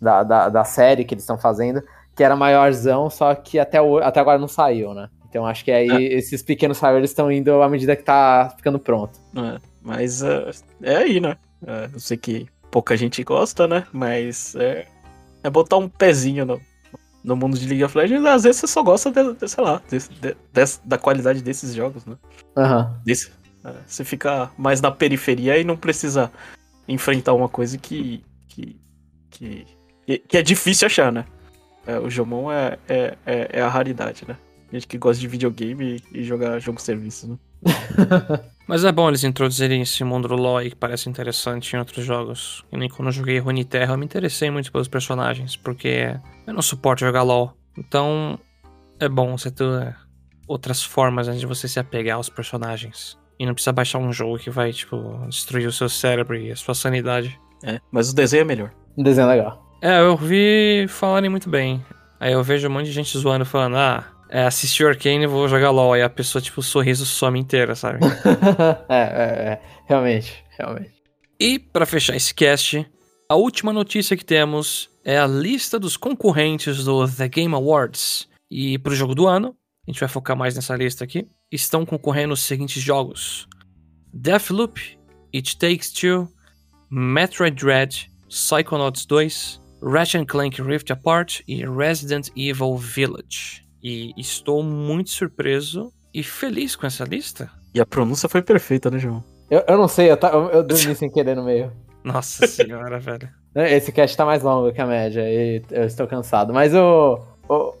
da, 0.00 0.22
da, 0.22 0.48
da 0.48 0.62
série 0.62 1.04
que 1.04 1.12
eles 1.12 1.24
estão 1.24 1.36
fazendo, 1.36 1.82
que 2.14 2.22
era 2.22 2.36
maiorzão, 2.36 3.10
só 3.10 3.34
que 3.34 3.58
até, 3.58 3.82
o, 3.82 3.98
até 3.98 4.20
agora 4.20 4.38
não 4.38 4.46
saiu, 4.46 4.94
né? 4.94 5.08
Então 5.28 5.44
acho 5.44 5.64
que 5.64 5.72
aí 5.72 5.90
é. 5.90 6.14
esses 6.14 6.40
pequenos 6.40 6.78
trailers 6.78 7.10
estão 7.10 7.32
indo 7.32 7.60
à 7.60 7.68
medida 7.68 7.96
que 7.96 8.04
tá 8.04 8.54
ficando 8.56 8.78
pronto. 8.78 9.18
É, 9.36 9.58
mas 9.82 10.22
uh, 10.22 10.50
é 10.80 10.98
aí, 10.98 11.18
né? 11.18 11.36
Uh, 11.62 11.90
eu 11.92 12.00
sei 12.00 12.16
que 12.16 12.46
pouca 12.70 12.96
gente 12.96 13.22
gosta, 13.24 13.66
né? 13.66 13.86
Mas 13.92 14.54
é, 14.56 14.86
é 15.42 15.50
botar 15.50 15.76
um 15.76 15.88
pezinho 15.88 16.44
no, 16.44 16.60
no 17.22 17.36
mundo 17.36 17.58
de 17.58 17.66
League 17.66 17.84
of 17.84 17.96
Legends, 17.96 18.24
às 18.24 18.44
vezes 18.44 18.60
você 18.60 18.66
só 18.66 18.82
gosta, 18.82 19.10
de, 19.10 19.34
de 19.34 19.48
sei 19.48 19.64
lá, 19.64 19.82
de, 19.88 19.98
de, 19.98 20.36
da 20.84 20.98
qualidade 20.98 21.42
desses 21.42 21.74
jogos, 21.74 22.04
né? 22.06 22.16
Uhum. 22.56 22.94
Desse, 23.04 23.30
é, 23.64 23.72
você 23.86 24.04
fica 24.04 24.50
mais 24.56 24.80
na 24.80 24.90
periferia 24.90 25.58
e 25.58 25.64
não 25.64 25.76
precisa 25.76 26.30
enfrentar 26.86 27.34
uma 27.34 27.48
coisa 27.48 27.76
que, 27.76 28.24
que, 28.48 28.80
que, 29.30 29.66
que 30.26 30.36
é 30.36 30.42
difícil 30.42 30.86
achar, 30.86 31.12
né? 31.12 31.24
É, 31.86 31.98
o 31.98 32.10
Jomon 32.10 32.50
é, 32.52 32.78
é, 32.88 33.16
é, 33.26 33.48
é, 33.52 33.62
a 33.62 33.68
raridade, 33.68 34.24
né? 34.26 34.36
Gente 34.72 34.86
que 34.86 34.98
gosta 34.98 35.20
de 35.20 35.28
videogame 35.28 36.02
e, 36.12 36.20
e 36.20 36.24
jogar 36.24 36.58
jogo 36.58 36.80
serviço, 36.80 37.28
né? 37.28 37.38
Mas 38.68 38.84
é 38.84 38.92
bom 38.92 39.08
eles 39.08 39.24
introduzirem 39.24 39.80
esse 39.80 40.04
mundo 40.04 40.28
do 40.28 40.34
LoL 40.34 40.60
que 40.60 40.76
parece 40.76 41.08
interessante 41.08 41.74
em 41.74 41.78
outros 41.78 42.04
jogos. 42.04 42.62
E 42.70 42.76
nem 42.76 42.88
quando 42.88 43.08
eu 43.08 43.12
joguei 43.12 43.38
Runeterra 43.38 43.94
eu 43.94 43.98
me 43.98 44.04
interessei 44.04 44.50
muito 44.50 44.70
pelos 44.70 44.88
personagens, 44.88 45.56
porque 45.56 46.14
eu 46.46 46.52
não 46.52 46.60
suporto 46.60 47.00
jogar 47.00 47.22
LoL. 47.22 47.56
Então 47.78 48.38
é 49.00 49.08
bom 49.08 49.38
você 49.38 49.50
ter 49.50 49.96
outras 50.46 50.82
formas 50.82 51.26
de 51.38 51.46
você 51.46 51.66
se 51.66 51.80
apegar 51.80 52.16
aos 52.16 52.28
personagens. 52.28 53.16
E 53.38 53.46
não 53.46 53.54
precisa 53.54 53.72
baixar 53.72 53.98
um 53.98 54.12
jogo 54.12 54.38
que 54.38 54.50
vai, 54.50 54.72
tipo, 54.72 54.96
destruir 55.28 55.66
o 55.66 55.72
seu 55.72 55.88
cérebro 55.88 56.36
e 56.36 56.50
a 56.50 56.56
sua 56.56 56.74
sanidade. 56.74 57.40
É, 57.62 57.80
mas 57.90 58.10
o 58.10 58.14
desenho 58.14 58.42
é 58.42 58.44
melhor. 58.44 58.72
O 58.96 59.02
desenho 59.02 59.26
é 59.26 59.36
legal. 59.36 59.64
É, 59.80 60.00
eu 60.00 60.16
vi 60.16 60.86
falarem 60.88 61.30
muito 61.30 61.48
bem. 61.48 61.84
Aí 62.18 62.32
eu 62.32 62.42
vejo 62.42 62.66
um 62.66 62.72
monte 62.72 62.86
de 62.86 62.92
gente 62.92 63.16
zoando, 63.16 63.44
falando, 63.44 63.76
ah, 63.76 64.04
é, 64.28 64.44
assisti 64.44 64.84
o 64.84 64.88
Arcane 64.88 65.24
e 65.24 65.26
vou 65.26 65.48
jogar 65.48 65.70
LOL. 65.70 65.96
E 65.96 66.02
a 66.02 66.08
pessoa, 66.08 66.42
tipo, 66.42 66.60
o 66.60 66.62
sorriso 66.62 67.06
some 67.06 67.38
inteira, 67.38 67.74
sabe? 67.74 68.00
é, 68.88 68.96
é, 68.96 69.52
é, 69.52 69.62
realmente, 69.86 70.44
realmente. 70.58 70.92
E 71.40 71.58
para 71.58 71.86
fechar 71.86 72.16
esse 72.16 72.34
cast, 72.34 72.86
a 73.28 73.36
última 73.36 73.72
notícia 73.72 74.16
que 74.16 74.24
temos 74.24 74.90
é 75.04 75.18
a 75.18 75.26
lista 75.26 75.78
dos 75.78 75.96
concorrentes 75.96 76.84
do 76.84 77.06
The 77.08 77.28
Game 77.28 77.54
Awards. 77.54 78.28
E 78.50 78.78
pro 78.78 78.94
jogo 78.94 79.14
do 79.14 79.26
ano, 79.26 79.54
a 79.86 79.90
gente 79.90 80.00
vai 80.00 80.08
focar 80.08 80.36
mais 80.36 80.54
nessa 80.54 80.74
lista 80.74 81.04
aqui, 81.04 81.26
estão 81.50 81.86
concorrendo 81.86 82.34
os 82.34 82.40
seguintes 82.40 82.82
jogos: 82.82 83.46
Deathloop, 84.12 84.98
It 85.34 85.56
Takes 85.58 85.92
Two, 85.92 86.28
Metroid 86.90 87.54
Dread, 87.54 88.10
Psychonauts 88.28 89.06
2, 89.06 89.60
Ratchet 89.82 90.26
Clank 90.26 90.60
Rift 90.60 90.90
Apart 90.90 91.40
e 91.46 91.64
Resident 91.64 92.28
Evil 92.34 92.76
Village. 92.76 93.67
E 93.82 94.12
estou 94.16 94.62
muito 94.62 95.10
surpreso 95.10 95.92
e 96.12 96.22
feliz 96.22 96.74
com 96.74 96.86
essa 96.86 97.04
lista. 97.04 97.50
E 97.74 97.80
a 97.80 97.86
pronúncia 97.86 98.28
foi 98.28 98.42
perfeita, 98.42 98.90
né, 98.90 98.98
João? 98.98 99.22
Eu, 99.50 99.62
eu 99.68 99.78
não 99.78 99.86
sei, 99.88 100.10
eu, 100.10 100.16
tá, 100.16 100.30
eu, 100.30 100.50
eu 100.50 100.62
dormi 100.66 100.94
sem 100.94 101.10
querer 101.10 101.36
no 101.36 101.44
meio. 101.44 101.72
Nossa 102.02 102.46
senhora, 102.46 102.98
velho. 103.00 103.28
Esse 103.54 103.90
cast 103.92 104.16
tá 104.16 104.24
mais 104.24 104.42
longo 104.42 104.72
que 104.72 104.80
a 104.80 104.86
média 104.86 105.22
e 105.22 105.62
eu 105.70 105.84
estou 105.84 106.06
cansado. 106.06 106.52
Mas 106.52 106.74
o. 106.74 107.18
o 107.48 107.74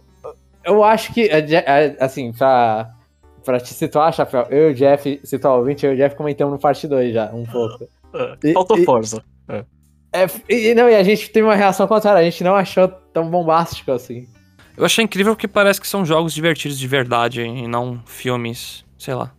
eu 0.64 0.84
acho 0.84 1.14
que, 1.14 1.22
é, 1.28 1.38
é, 1.54 1.96
assim, 2.00 2.32
pra, 2.32 2.90
pra 3.44 3.58
te 3.60 3.72
situar, 3.72 4.12
Chapéu, 4.12 4.46
eu 4.50 4.68
e 4.70 4.72
o 4.72 4.74
Jeff, 4.74 5.20
situar 5.24 5.54
o 5.54 5.58
ouvinte, 5.58 5.86
eu 5.86 5.92
e 5.92 5.94
o 5.94 5.96
Jeff 5.96 6.14
comentamos 6.14 6.52
no 6.52 6.60
parte 6.60 6.86
2 6.86 7.14
já, 7.14 7.30
um 7.32 7.44
pouco. 7.44 7.88
É, 8.42 8.52
faltou 8.52 8.76
E- 8.76 8.82
e- 8.82 8.84
Forza. 8.84 9.22
É. 9.48 9.64
É, 10.12 10.26
e, 10.48 10.74
não, 10.74 10.88
e 10.88 10.94
a 10.94 11.02
gente 11.02 11.30
teve 11.30 11.46
uma 11.46 11.54
reação 11.54 11.86
contrária, 11.86 12.20
a 12.20 12.24
gente 12.24 12.42
não 12.42 12.54
achou 12.54 12.88
tão 12.88 13.30
bombástico 13.30 13.92
assim. 13.92 14.26
Eu 14.78 14.84
achei 14.84 15.04
incrível 15.04 15.34
porque 15.34 15.48
parece 15.48 15.80
que 15.80 15.88
são 15.88 16.04
jogos 16.04 16.32
divertidos 16.32 16.78
de 16.78 16.86
verdade 16.86 17.42
e 17.42 17.66
não 17.66 18.00
filmes, 18.06 18.84
sei 18.96 19.12
lá. 19.12 19.32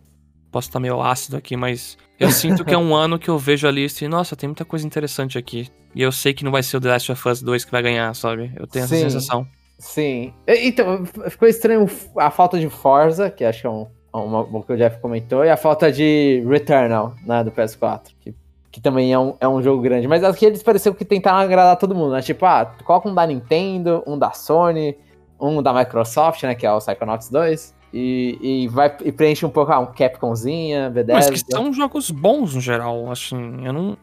Posso 0.52 0.68
estar 0.68 0.78
meio 0.78 1.00
ácido 1.00 1.38
aqui, 1.38 1.56
mas 1.56 1.96
eu 2.18 2.28
sinto 2.30 2.62
que 2.62 2.74
é 2.74 2.78
um 2.78 2.94
ano 2.94 3.18
que 3.18 3.30
eu 3.30 3.38
vejo 3.38 3.66
a 3.66 3.70
lista 3.70 4.04
e, 4.04 4.08
nossa, 4.08 4.36
tem 4.36 4.48
muita 4.48 4.66
coisa 4.66 4.86
interessante 4.86 5.38
aqui. 5.38 5.68
E 5.94 6.02
eu 6.02 6.12
sei 6.12 6.34
que 6.34 6.44
não 6.44 6.52
vai 6.52 6.62
ser 6.62 6.76
o 6.76 6.80
The 6.80 6.90
Last 6.90 7.12
of 7.12 7.28
Us 7.28 7.40
2 7.40 7.64
que 7.64 7.70
vai 7.72 7.82
ganhar, 7.82 8.14
sabe? 8.14 8.52
Eu 8.54 8.66
tenho 8.66 8.84
essa 8.84 8.94
Sim. 8.94 9.00
sensação. 9.00 9.46
Sim. 9.78 10.34
Então, 10.46 11.06
ficou 11.06 11.48
estranho 11.48 11.88
a 12.18 12.30
falta 12.30 12.60
de 12.60 12.68
Forza, 12.68 13.30
que 13.30 13.42
acho 13.42 13.62
que 13.62 13.66
é 13.66 13.70
um, 13.70 13.86
uma, 14.12 14.42
uma 14.42 14.62
que 14.62 14.74
o 14.74 14.76
Jeff 14.76 15.00
comentou, 15.00 15.42
e 15.42 15.48
a 15.48 15.56
falta 15.56 15.90
de 15.90 16.44
Returnal, 16.46 17.14
né, 17.26 17.42
do 17.42 17.50
PS4, 17.50 18.10
que, 18.20 18.34
que 18.70 18.78
também 18.78 19.10
é 19.10 19.18
um, 19.18 19.34
é 19.40 19.48
um 19.48 19.62
jogo 19.62 19.80
grande. 19.80 20.06
Mas 20.06 20.22
aqui 20.22 20.44
eles 20.44 20.62
pareceram 20.62 20.94
que 20.94 21.04
tentaram 21.04 21.38
agradar 21.38 21.78
todo 21.78 21.94
mundo, 21.94 22.12
né? 22.12 22.20
Tipo, 22.20 22.44
ah, 22.44 22.66
coloca 22.84 23.08
um 23.08 23.14
da 23.14 23.26
Nintendo, 23.26 24.04
um 24.06 24.18
da 24.18 24.32
Sony, 24.32 24.94
um 25.40 25.62
da 25.62 25.72
Microsoft, 25.72 26.42
né, 26.42 26.54
que 26.54 26.66
é 26.66 26.72
o 26.72 26.78
Psychonauts 26.78 27.30
2, 27.30 27.74
e, 27.92 28.38
e 28.40 28.68
vai 28.68 28.94
e 29.04 29.10
preenche 29.10 29.44
um 29.44 29.50
pouco, 29.50 29.72
ah, 29.72 29.80
um 29.80 29.86
Capcomzinha, 29.86 30.84
Mas 30.84 31.06
Bethesda. 31.06 31.32
que 31.32 31.38
são 31.50 31.72
jogos 31.72 32.10
bons 32.10 32.54
no 32.54 32.60
geral, 32.60 33.10
assim, 33.10 33.66
eu 33.66 33.72
não... 33.72 33.96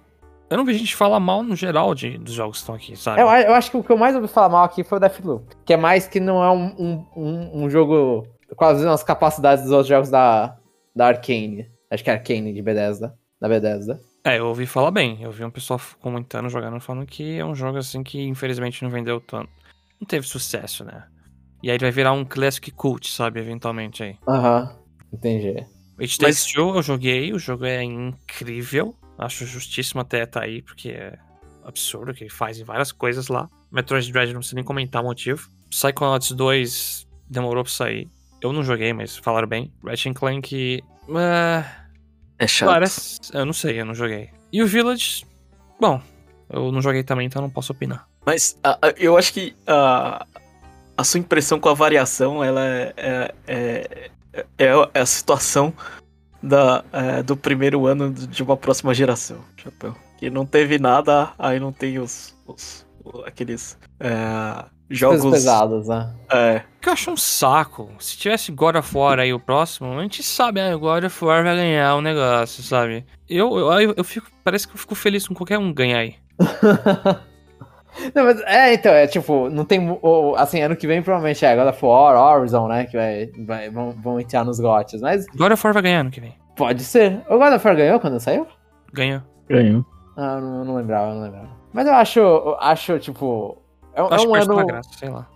Eu 0.50 0.56
não 0.56 0.64
vejo 0.64 0.80
gente 0.80 0.96
falar 0.96 1.20
mal 1.20 1.44
no 1.44 1.58
geral 1.58 1.94
de, 1.94 2.18
dos 2.18 2.34
jogos 2.34 2.58
que 2.58 2.62
estão 2.62 2.76
aqui, 2.76 2.96
sabe? 2.96 3.20
Eu, 3.20 3.28
eu 3.28 3.54
acho 3.54 3.70
que 3.70 3.76
o 3.76 3.84
que 3.84 3.92
eu 3.92 3.98
mais 3.98 4.16
ouvi 4.16 4.30
falar 4.30 4.48
mal 4.48 4.64
aqui 4.64 4.82
foi 4.82 4.98
o 4.98 5.02
Deathloop. 5.02 5.44
Que 5.66 5.74
é 5.74 5.78
mais 5.78 6.08
que 6.08 6.22
não 6.22 6.42
é 6.42 6.50
um, 6.50 7.06
um, 7.14 7.64
um, 7.64 7.70
jogo 7.70 8.26
com 8.56 8.64
as 8.64 8.78
mesmas 8.78 9.04
capacidades 9.04 9.66
dos 9.66 9.74
outros 9.74 9.90
jogos 9.90 10.10
da, 10.10 10.56
da 10.96 11.08
Arcane. 11.08 11.70
Acho 11.92 12.02
que 12.02 12.10
é 12.10 12.14
Arcane 12.14 12.54
de 12.54 12.62
Bethesda. 12.62 13.14
Da 13.42 13.50
Bethesda. 13.50 14.00
É, 14.24 14.40
eu 14.40 14.48
ouvi 14.48 14.66
falar 14.66 14.92
bem. 14.92 15.22
Eu 15.22 15.32
vi 15.32 15.44
um 15.44 15.50
pessoal 15.50 15.82
comentando, 16.02 16.50
jogando, 16.50 16.80
falando 16.80 17.06
que 17.06 17.38
é 17.38 17.46
um 17.46 17.54
jogo 17.54 17.78
assim 17.78 18.02
que 18.02 18.22
infelizmente 18.26 18.84
não 18.84 18.90
vendeu 18.90 19.20
tanto. 19.20 19.50
Não 20.00 20.08
teve 20.08 20.26
sucesso, 20.28 20.86
né? 20.86 21.04
E 21.64 21.70
aí 21.70 21.76
ele 21.78 21.86
vai 21.86 21.92
virar 21.92 22.12
um 22.14 22.24
classic 22.26 22.72
cult, 22.72 23.10
sabe? 23.12 23.40
Eventualmente 23.40 24.04
aí. 24.04 24.16
Aham. 24.28 24.76
Entendi. 25.12 25.66
It 26.00 26.18
Takes 26.20 26.46
Two 26.54 26.76
eu 26.76 26.84
joguei, 26.84 27.34
o 27.34 27.40
jogo 27.40 27.66
é 27.66 27.82
incrível. 27.84 28.96
Acho 29.18 29.46
justíssimo 29.46 30.02
até 30.02 30.24
estar 30.24 30.44
aí, 30.44 30.62
porque 30.62 30.90
é 30.90 31.18
absurdo 31.64 32.14
que 32.14 32.24
ele 32.24 32.30
faz 32.30 32.60
em 32.60 32.64
várias 32.64 32.92
coisas 32.92 33.28
lá. 33.30 33.50
Metroid 33.72 34.12
Dread 34.12 34.32
não 34.32 34.40
precisa 34.40 34.56
nem 34.56 34.64
comentar 34.64 35.02
o 35.02 35.06
motivo. 35.06 35.50
Psychonauts 35.72 36.32
2 36.32 37.08
demorou 37.30 37.64
pra 37.64 37.74
sair. 37.74 38.08
Eu 38.42 38.54
não 38.54 38.64
joguei, 38.64 38.94
mas 38.94 39.18
falaram 39.18 39.48
bem. 39.48 39.74
Ratchet 39.84 40.14
Clank. 40.14 40.84
É... 41.10 41.66
É 42.40 42.48
chato. 42.48 42.70
Parece. 42.70 43.20
Eu 43.34 43.46
não 43.46 43.54
sei, 43.54 43.82
eu 43.82 43.86
não 43.86 43.96
joguei. 43.96 44.30
E 44.54 44.62
o 44.62 44.68
Village. 44.68 45.26
Bom, 45.82 46.00
eu 46.50 46.72
não 46.72 46.82
joguei 46.82 47.04
também, 47.04 47.26
então 47.26 47.42
não 47.42 47.50
posso 47.50 47.72
opinar. 47.72 48.08
Mas 48.24 48.58
a- 48.64 48.78
eu 48.98 49.18
acho 49.18 49.34
que 49.34 49.56
a 50.98 51.04
sua 51.04 51.20
impressão 51.20 51.60
com 51.60 51.70
a 51.70 51.74
variação, 51.74 52.44
ela 52.44 52.62
é, 52.66 52.94
é, 52.98 53.34
é, 53.48 54.10
é- 54.64 54.90
é 54.94 55.00
a 55.00 55.06
situação 55.06 55.72
da, 56.42 56.84
é, 56.92 57.24
do 57.24 57.36
primeiro 57.38 57.86
ano 57.88 58.12
de 58.12 58.44
uma 58.44 58.58
próxima 58.58 58.94
geração, 58.94 59.38
Chapéu. 59.56 59.96
Que 60.18 60.30
não 60.30 60.46
teve 60.46 60.80
nada, 60.80 61.30
aí 61.38 61.60
não 61.60 61.72
tem 61.72 62.00
os, 62.00 62.36
os- 62.46 62.86
aqueles 63.26 63.78
é, 64.00 64.66
jogos... 64.90 65.22
Coisas 65.22 65.40
pesadas, 65.42 65.88
né? 65.88 66.14
É, 66.32 66.62
Que 66.82 66.90
eu 66.90 66.94
acho 66.94 67.12
um 67.12 67.18
saco. 67.18 67.90
Se 68.00 68.18
tivesse 68.18 68.52
God 68.52 68.76
of 68.76 68.98
War 68.98 69.20
aí 69.20 69.34
o 69.34 69.40
próximo, 69.40 69.98
a 69.98 70.02
gente 70.02 70.24
sabe, 70.24 70.60
ah, 70.60 70.76
God 70.76 71.04
of 71.04 71.26
War 71.26 71.44
vai 71.44 71.56
ganhar 71.56 71.96
o 71.96 72.02
negócio, 72.02 72.64
sabe? 72.64 73.06
Eu, 73.30 73.56
eu, 73.58 73.72
eu, 73.82 73.94
eu 73.98 74.04
fico. 74.04 74.28
Parece 74.44 74.68
que 74.68 74.74
eu 74.74 74.78
fico 74.80 74.96
feliz 74.96 75.28
com 75.28 75.34
qualquer 75.36 75.58
um 75.60 75.72
ganhar 75.74 76.00
aí. 76.00 76.16
Não, 78.14 78.24
mas 78.26 78.40
é, 78.42 78.74
então, 78.74 78.92
é 78.94 79.08
tipo, 79.08 79.50
não 79.50 79.66
tem. 79.66 80.00
Assim, 80.38 80.62
ano 80.62 80.76
que 80.76 80.86
vem 80.88 81.02
provavelmente 81.02 81.46
é 81.46 81.56
God 81.56 81.68
of 81.70 81.86
War, 81.86 82.16
Horizon, 82.38 82.68
né? 82.68 82.86
Que 82.86 82.96
vai, 82.98 83.32
vai, 83.46 83.70
vão, 83.70 83.92
vão 83.92 84.20
entrar 84.20 84.44
nos 84.46 84.60
gotes. 84.60 85.02
Mas 85.02 85.26
God 85.36 85.52
of 85.52 85.66
War 85.66 85.74
vai 85.74 85.84
ganhar 85.84 86.00
ano 86.02 86.12
que 86.12 86.20
vem. 86.22 86.36
pode 86.56 86.84
ser. 86.84 87.22
O 87.30 87.38
God 87.38 87.54
of 87.54 87.66
War 87.68 87.76
ganhou 87.76 88.00
quando 88.00 88.20
saiu? 88.20 88.48
Ganhou. 88.94 89.22
ganhou. 89.50 89.86
Ah, 90.18 90.36
eu 90.36 90.42
não, 90.42 90.66
não 90.66 90.76
lembrava, 90.76 91.10
eu 91.12 91.16
não 91.16 91.24
lembrava. 91.24 91.50
Mas 91.74 91.86
eu 91.88 91.94
acho, 91.94 92.20
eu 92.20 92.58
acho 92.60 93.00
tipo. 93.00 93.58
É, 93.94 94.02
é 94.02 94.04
Acho 94.04 94.28
um 94.28 94.32
que 94.32 94.38
perde 94.40 94.52
ano. 94.52 94.66
graça, 94.68 94.90
sei 94.98 95.10
lá. 95.10 95.28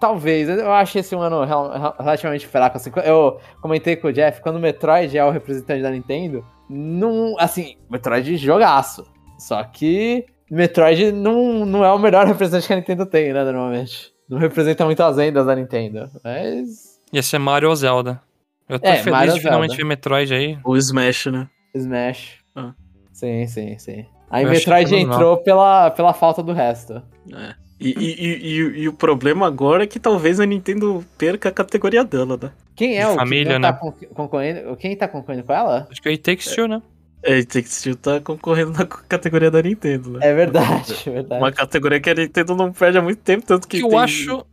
Talvez, 0.00 0.48
eu 0.48 0.72
acho 0.72 0.98
esse 0.98 1.14
um 1.14 1.20
ano 1.20 1.44
rel- 1.44 1.70
rel- 1.70 1.94
relativamente 1.96 2.44
fraco. 2.44 2.76
Assim, 2.76 2.90
eu 3.04 3.38
comentei 3.60 3.94
com 3.94 4.08
o 4.08 4.12
Jeff, 4.12 4.40
quando 4.42 4.56
o 4.56 4.58
Metroid 4.58 5.16
é 5.16 5.24
o 5.24 5.30
representante 5.30 5.80
da 5.80 5.90
Nintendo, 5.90 6.44
não. 6.68 7.36
Assim, 7.38 7.76
Metroid 7.88 8.36
jogaço. 8.36 9.06
Só 9.38 9.62
que 9.62 10.26
Metroid 10.56 11.12
não, 11.12 11.64
não 11.64 11.84
é 11.84 11.92
o 11.92 11.98
melhor 11.98 12.26
representante 12.28 12.66
que 12.66 12.72
a 12.72 12.76
Nintendo 12.76 13.06
tem, 13.06 13.32
né, 13.32 13.44
normalmente. 13.44 14.12
Não 14.28 14.38
representa 14.38 14.84
muito 14.84 15.02
as 15.02 15.16
vendas 15.16 15.46
da 15.46 15.54
Nintendo. 15.54 16.10
Mas. 16.22 16.98
Ia 17.12 17.22
ser 17.22 17.38
Mario 17.38 17.68
ou 17.68 17.76
Zelda. 17.76 18.20
Eu 18.68 18.78
tô 18.78 18.88
É, 18.88 18.96
feliz 18.96 19.12
Mario 19.12 19.32
de 19.32 19.38
ou 19.38 19.42
finalmente 19.42 19.70
Zelda. 19.70 19.82
ver 19.82 19.88
Metroid 19.88 20.34
aí. 20.34 20.58
O 20.64 20.76
Smash, 20.76 21.26
né? 21.26 21.48
Smash. 21.74 22.38
Ah. 22.54 22.72
Sim, 23.12 23.46
sim, 23.46 23.78
sim. 23.78 24.06
Aí 24.30 24.44
Eu 24.44 24.50
Metroid 24.50 24.94
entrou 24.94 25.36
pela, 25.38 25.90
pela 25.90 26.14
falta 26.14 26.42
do 26.42 26.52
resto. 26.52 27.02
É. 27.32 27.54
E, 27.78 27.90
e, 27.90 28.14
e, 28.14 28.36
e- 28.44 28.78
e 28.84 28.88
o 28.88 28.92
problema 28.92 29.46
agora 29.46 29.84
é 29.84 29.86
que 29.86 29.98
talvez 29.98 30.38
a 30.40 30.46
Nintendo 30.46 31.04
perca 31.18 31.48
a 31.48 31.52
categoria 31.52 32.04
dela, 32.04 32.38
né? 32.40 32.50
Quem 32.76 32.96
é 32.96 33.04
De 33.04 33.12
o 33.12 33.14
família, 33.16 33.52
que 33.54 33.58
né? 33.58 33.72
tá 33.72 33.78
con- 33.78 33.92
concorrendo? 34.14 34.76
Quem 34.76 34.96
tá 34.96 35.08
concorrendo 35.08 35.44
com 35.44 35.52
ela? 35.52 35.86
Acho 35.90 36.00
que 36.00 36.08
aí 36.08 36.16
Takes 36.16 36.54
Two, 36.54 36.68
né? 36.68 36.80
É, 37.22 37.42
Take-Two 37.44 37.94
tá 37.96 38.20
concorrendo 38.20 38.72
na 38.72 38.84
categoria 38.84 39.50
da 39.50 39.62
Nintendo, 39.62 40.10
né? 40.12 40.18
É 40.22 40.34
verdade, 40.34 40.94
é 41.06 41.10
verdade. 41.10 41.40
Uma 41.42 41.52
categoria 41.52 42.00
que 42.00 42.10
a 42.10 42.14
Nintendo 42.14 42.54
não 42.56 42.72
perde 42.72 42.98
há 42.98 43.02
muito 43.02 43.20
tempo, 43.22 43.46
tanto 43.46 43.68
que 43.68 43.78
Que 43.78 43.84
eu 43.84 43.90
tem- 43.90 43.98
acho 44.00 44.44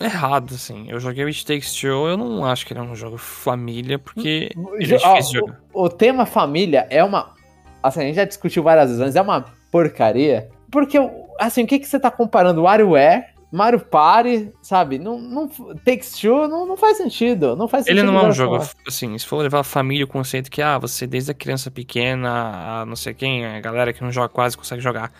errado, 0.00 0.54
assim. 0.54 0.86
Eu 0.90 0.98
joguei 1.00 1.24
o 1.24 1.26
It 1.26 1.44
Takes 1.46 1.72
Two, 1.74 2.08
eu 2.08 2.16
não 2.16 2.44
acho 2.44 2.66
que 2.66 2.72
ele 2.72 2.80
é 2.80 2.82
um 2.82 2.94
jogo 2.94 3.16
família, 3.18 3.98
porque 3.98 4.50
ele 4.78 4.94
é 4.94 4.98
difícil 4.98 5.40
jogar. 5.40 5.60
o, 5.72 5.84
o 5.84 5.88
tema 5.88 6.26
família 6.26 6.86
é 6.90 7.02
uma. 7.04 7.34
Assim, 7.82 8.00
a 8.00 8.04
gente 8.04 8.16
já 8.16 8.24
discutiu 8.24 8.62
várias 8.62 8.88
vezes, 8.88 9.00
mas 9.02 9.16
é 9.16 9.22
uma 9.22 9.44
porcaria. 9.70 10.48
Porque, 10.70 10.98
assim, 11.38 11.64
o 11.64 11.66
que, 11.66 11.78
que 11.78 11.86
você 11.86 11.98
tá 11.98 12.10
comparando? 12.10 12.62
WarioWare, 12.62 13.24
Mario 13.52 13.80
Party, 13.80 14.50
sabe? 14.62 14.98
Não, 14.98 15.18
não, 15.18 15.48
Takes 15.84 16.12
Two 16.20 16.46
não, 16.46 16.66
não 16.66 16.76
faz 16.76 16.96
sentido. 16.98 17.56
Não 17.56 17.66
faz 17.66 17.86
Ele 17.86 18.02
não 18.02 18.18
é 18.18 18.24
um 18.28 18.32
jogo, 18.32 18.60
falar. 18.60 18.70
assim, 18.86 19.16
se 19.18 19.26
for 19.26 19.38
levar 19.38 19.60
a 19.60 19.64
família, 19.64 20.04
o 20.04 20.08
conceito 20.08 20.50
que, 20.50 20.62
ah, 20.62 20.78
você 20.78 21.06
desde 21.06 21.32
a 21.32 21.34
criança 21.34 21.70
pequena, 21.70 22.80
a 22.82 22.86
não 22.86 22.94
sei 22.96 23.12
quem, 23.14 23.44
a 23.44 23.60
galera 23.60 23.92
que 23.92 24.02
não 24.02 24.12
joga 24.12 24.28
quase 24.28 24.56
consegue 24.56 24.80
jogar. 24.80 25.10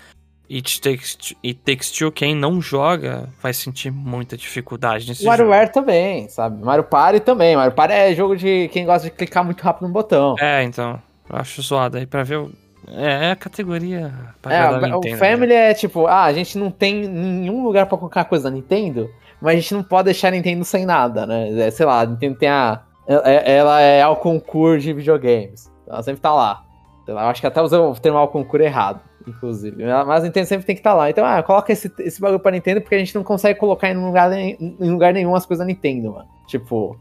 It 0.53 0.81
Takes, 0.81 1.15
Two- 1.15 1.37
It 1.45 1.61
Takes 1.65 1.91
Two, 1.93 2.11
quem 2.11 2.35
não 2.35 2.61
joga, 2.61 3.29
vai 3.41 3.53
sentir 3.53 3.91
muita 3.93 4.37
dificuldade 4.37 5.07
nesse 5.09 5.21
jogo. 5.23 5.31
WarioWare 5.31 5.71
também, 5.73 6.29
sabe? 6.29 6.61
Mario 6.65 6.83
Party 6.85 7.21
também. 7.21 7.55
Mario 7.55 7.73
Party 7.73 7.95
é 7.95 8.15
jogo 8.15 8.37
de 8.37 8.69
quem 8.73 8.85
gosta 8.85 9.09
de 9.09 9.15
clicar 9.15 9.45
muito 9.45 9.61
rápido 9.63 9.87
no 9.87 9.93
botão. 9.93 10.35
É, 10.41 10.63
então, 10.65 11.01
eu 11.29 11.37
acho 11.37 11.63
zoado 11.63 11.99
aí 11.99 12.07
pra 12.07 12.25
ver 12.25 12.39
o... 12.39 12.53
É, 12.93 13.27
é 13.27 13.31
a 13.33 13.37
categoria 13.37 14.13
pra 14.43 14.55
É, 14.55 14.71
o 14.71 14.81
Nintendo, 14.81 15.19
Family 15.19 15.53
é 15.53 15.75
tipo, 15.75 16.07
ah, 16.07 16.25
a 16.25 16.33
gente 16.33 16.57
não 16.59 16.71
tem 16.71 17.07
nenhum 17.09 17.63
lugar 17.63 17.87
pra 17.87 17.97
colocar 17.99 18.25
coisa 18.25 18.45
da 18.45 18.51
Nintendo, 18.55 19.09
mas 19.41 19.53
a 19.57 19.61
gente 19.61 19.75
não 19.75 19.83
pode 19.83 20.07
deixar 20.07 20.29
a 20.29 20.31
Nintendo 20.33 20.65
sem 20.65 20.85
nada, 20.85 21.27
né? 21.27 21.67
É, 21.67 21.71
sei 21.71 21.87
lá, 21.87 22.01
a 22.01 22.07
Nintendo 22.07 22.37
tem 22.37 22.49
a. 22.49 22.83
é- 23.07 23.57
Ela 23.57 23.81
é 23.81 24.03
ao 24.03 24.17
concurso 24.17 24.81
de 24.85 24.93
videogames. 24.93 25.71
Ela 25.89 26.03
sempre 26.03 26.21
tá 26.21 26.33
lá. 26.33 26.65
Sei 27.05 27.15
lá, 27.15 27.25
eu 27.25 27.29
acho 27.29 27.41
que 27.41 27.47
até 27.47 27.61
usou 27.63 27.93
o 27.93 27.95
termo 27.99 28.19
ao 28.19 28.29
concurso 28.29 28.65
errado, 28.65 29.01
inclusive. 29.27 29.85
Mas 30.07 30.23
a 30.23 30.27
Nintendo 30.27 30.47
sempre 30.47 30.67
tem 30.67 30.75
que 30.77 30.81
estar 30.81 30.95
lá. 30.95 31.11
Então, 31.11 31.25
ah, 31.25 31.43
coloca 31.43 31.73
esse, 31.73 31.91
esse 32.01 32.21
bagulho 32.21 32.39
pra 32.41 32.53
Nintendo 32.53 32.81
porque 32.81 32.95
a 32.95 32.99
gente 32.99 33.15
não 33.15 33.25
consegue 33.25 33.59
colocar 33.59 33.89
em 33.91 33.97
lugar, 33.97 34.33
em 34.33 34.77
lugar 34.81 35.13
nenhum 35.13 35.35
as 35.35 35.45
coisas 35.47 35.65
da 35.65 35.73
Nintendo, 35.73 36.13
mano. 36.13 36.29
Tipo, 36.47 36.97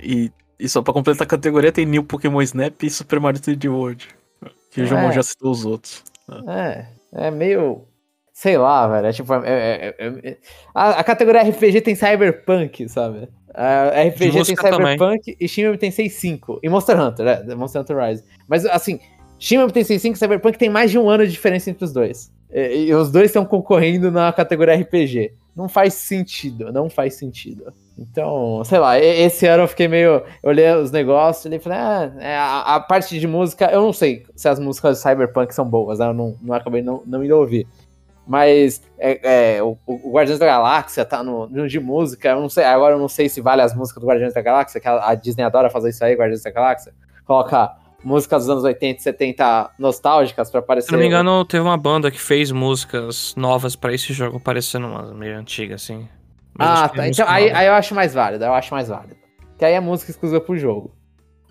E, 0.00 0.30
e 0.58 0.68
só 0.68 0.80
pra 0.80 0.94
completar 0.94 1.26
a 1.26 1.28
categoria 1.28 1.72
tem 1.72 1.84
New 1.84 2.04
Pokémon 2.04 2.40
Snap 2.42 2.82
e 2.82 2.88
Super 2.90 3.20
Mario 3.20 3.40
3D 3.40 3.68
World. 3.70 4.08
Ryujumon 4.74 5.10
É. 5.10 5.12
já 5.12 5.22
citou 5.22 5.50
os 5.52 5.64
outros. 5.64 6.02
É, 6.48 6.86
é 7.12 7.30
meio. 7.30 7.82
Sei 8.32 8.56
lá, 8.58 8.88
velho. 8.88 9.06
É 9.06 9.12
tipo. 9.12 9.32
é- 9.34 9.40
é- 9.46 9.94
é- 9.98 10.30
é- 10.30 10.36
a, 10.74 10.90
a 11.00 11.04
categoria 11.04 11.42
RPG 11.42 11.80
tem 11.82 11.94
Cyberpunk, 11.94 12.88
sabe? 12.88 13.28
A 13.54 14.02
RPG 14.02 14.18
tem 14.18 14.32
música 14.32 14.70
também. 14.70 14.94
Cyberpunk 14.98 15.36
e 15.38 15.48
Shin 15.48 15.62
Megami 15.62 15.78
Tensei 15.78 16.08
5. 16.10 16.58
E 16.62 16.68
Monster 16.68 17.00
Hunter, 17.00 17.26
é, 17.26 17.54
Monster 17.54 17.82
Hunter 17.82 17.96
Rise. 17.96 18.24
Mas 18.48 18.66
assim, 18.66 18.98
Shin 19.38 19.56
Megami 19.58 19.72
Tensei 19.72 19.98
5 19.98 20.16
e 20.16 20.18
Cyberpunk 20.18 20.58
tem 20.58 20.68
mais 20.68 20.90
de 20.90 20.98
um 20.98 21.08
ano 21.08 21.24
de 21.24 21.30
diferença 21.30 21.70
entre 21.70 21.84
os 21.84 21.92
dois. 21.92 22.32
E, 22.50 22.86
e 22.86 22.94
os 22.94 23.12
dois 23.12 23.26
estão 23.26 23.44
concorrendo 23.44 24.10
na 24.10 24.32
categoria 24.32 24.74
RPG. 24.74 25.32
Não 25.54 25.68
faz 25.68 25.94
sentido, 25.94 26.72
não 26.72 26.90
faz 26.90 27.14
sentido. 27.14 27.72
Então, 27.96 28.62
sei 28.64 28.78
lá, 28.78 28.98
esse 28.98 29.46
ano 29.46 29.64
eu 29.64 29.68
fiquei 29.68 29.86
meio. 29.86 30.22
Eu 30.42 30.50
olhei 30.50 30.72
os 30.74 30.90
negócios 30.90 31.52
e 31.52 31.58
falei, 31.60 31.78
ah, 31.78 32.12
é, 32.18 32.36
a, 32.36 32.74
a 32.74 32.80
parte 32.80 33.18
de 33.18 33.26
música, 33.26 33.70
eu 33.70 33.80
não 33.82 33.92
sei 33.92 34.24
se 34.34 34.48
as 34.48 34.58
músicas 34.58 34.96
de 34.96 35.02
Cyberpunk 35.02 35.54
são 35.54 35.64
boas, 35.64 36.00
né? 36.00 36.06
eu 36.06 36.14
não, 36.14 36.36
não 36.42 36.54
acabei 36.54 36.82
não, 36.82 37.02
não 37.06 37.24
indo 37.24 37.36
ouvir. 37.36 37.66
Mas 38.26 38.82
é, 38.98 39.56
é, 39.56 39.62
o, 39.62 39.78
o 39.86 40.12
Guardiões 40.12 40.40
da 40.40 40.46
Galáxia 40.46 41.04
tá 41.04 41.22
no, 41.22 41.46
no 41.46 41.68
de 41.68 41.78
música, 41.78 42.30
eu 42.30 42.40
não 42.40 42.48
sei, 42.48 42.64
agora 42.64 42.94
eu 42.94 42.98
não 42.98 43.08
sei 43.08 43.28
se 43.28 43.40
vale 43.40 43.62
as 43.62 43.74
músicas 43.74 44.00
do 44.00 44.08
Guardiões 44.08 44.34
da 44.34 44.40
Galáxia, 44.40 44.80
que 44.80 44.88
a, 44.88 45.10
a 45.10 45.14
Disney 45.14 45.44
adora 45.44 45.70
fazer 45.70 45.90
isso 45.90 46.04
aí, 46.04 46.14
Guardiões 46.14 46.42
da 46.42 46.50
Galáxia. 46.50 46.92
Coloca 47.24 47.76
músicas 48.02 48.42
dos 48.42 48.50
anos 48.50 48.64
80 48.64 48.98
e 48.98 49.02
70 49.02 49.70
nostálgicas 49.78 50.50
pra 50.50 50.60
aparecer. 50.60 50.86
Se 50.86 50.92
não 50.92 50.98
me 50.98 51.06
engano, 51.06 51.44
teve 51.44 51.62
uma 51.62 51.76
banda 51.76 52.10
que 52.10 52.20
fez 52.20 52.50
músicas 52.50 53.34
novas 53.36 53.76
pra 53.76 53.94
esse 53.94 54.12
jogo, 54.12 54.40
parecendo 54.40 54.86
uma 54.86 55.14
meio 55.14 55.38
antiga, 55.38 55.74
assim. 55.76 56.08
Mas 56.58 56.68
Ah, 56.68 56.84
é 56.84 56.88
tá. 56.88 57.02
música 57.06 57.08
Então, 57.22 57.28
aí, 57.34 57.50
aí 57.50 57.66
eu 57.66 57.74
acho 57.74 57.94
mais 57.94 58.14
válido, 58.14 58.44
eu 58.44 58.52
acho 58.54 58.72
mais 58.74 58.88
válido. 58.88 59.16
Que 59.58 59.64
aí 59.64 59.74
é 59.74 59.80
música 59.80 60.10
exclusiva 60.10 60.40
pro 60.40 60.56
jogo. 60.56 60.92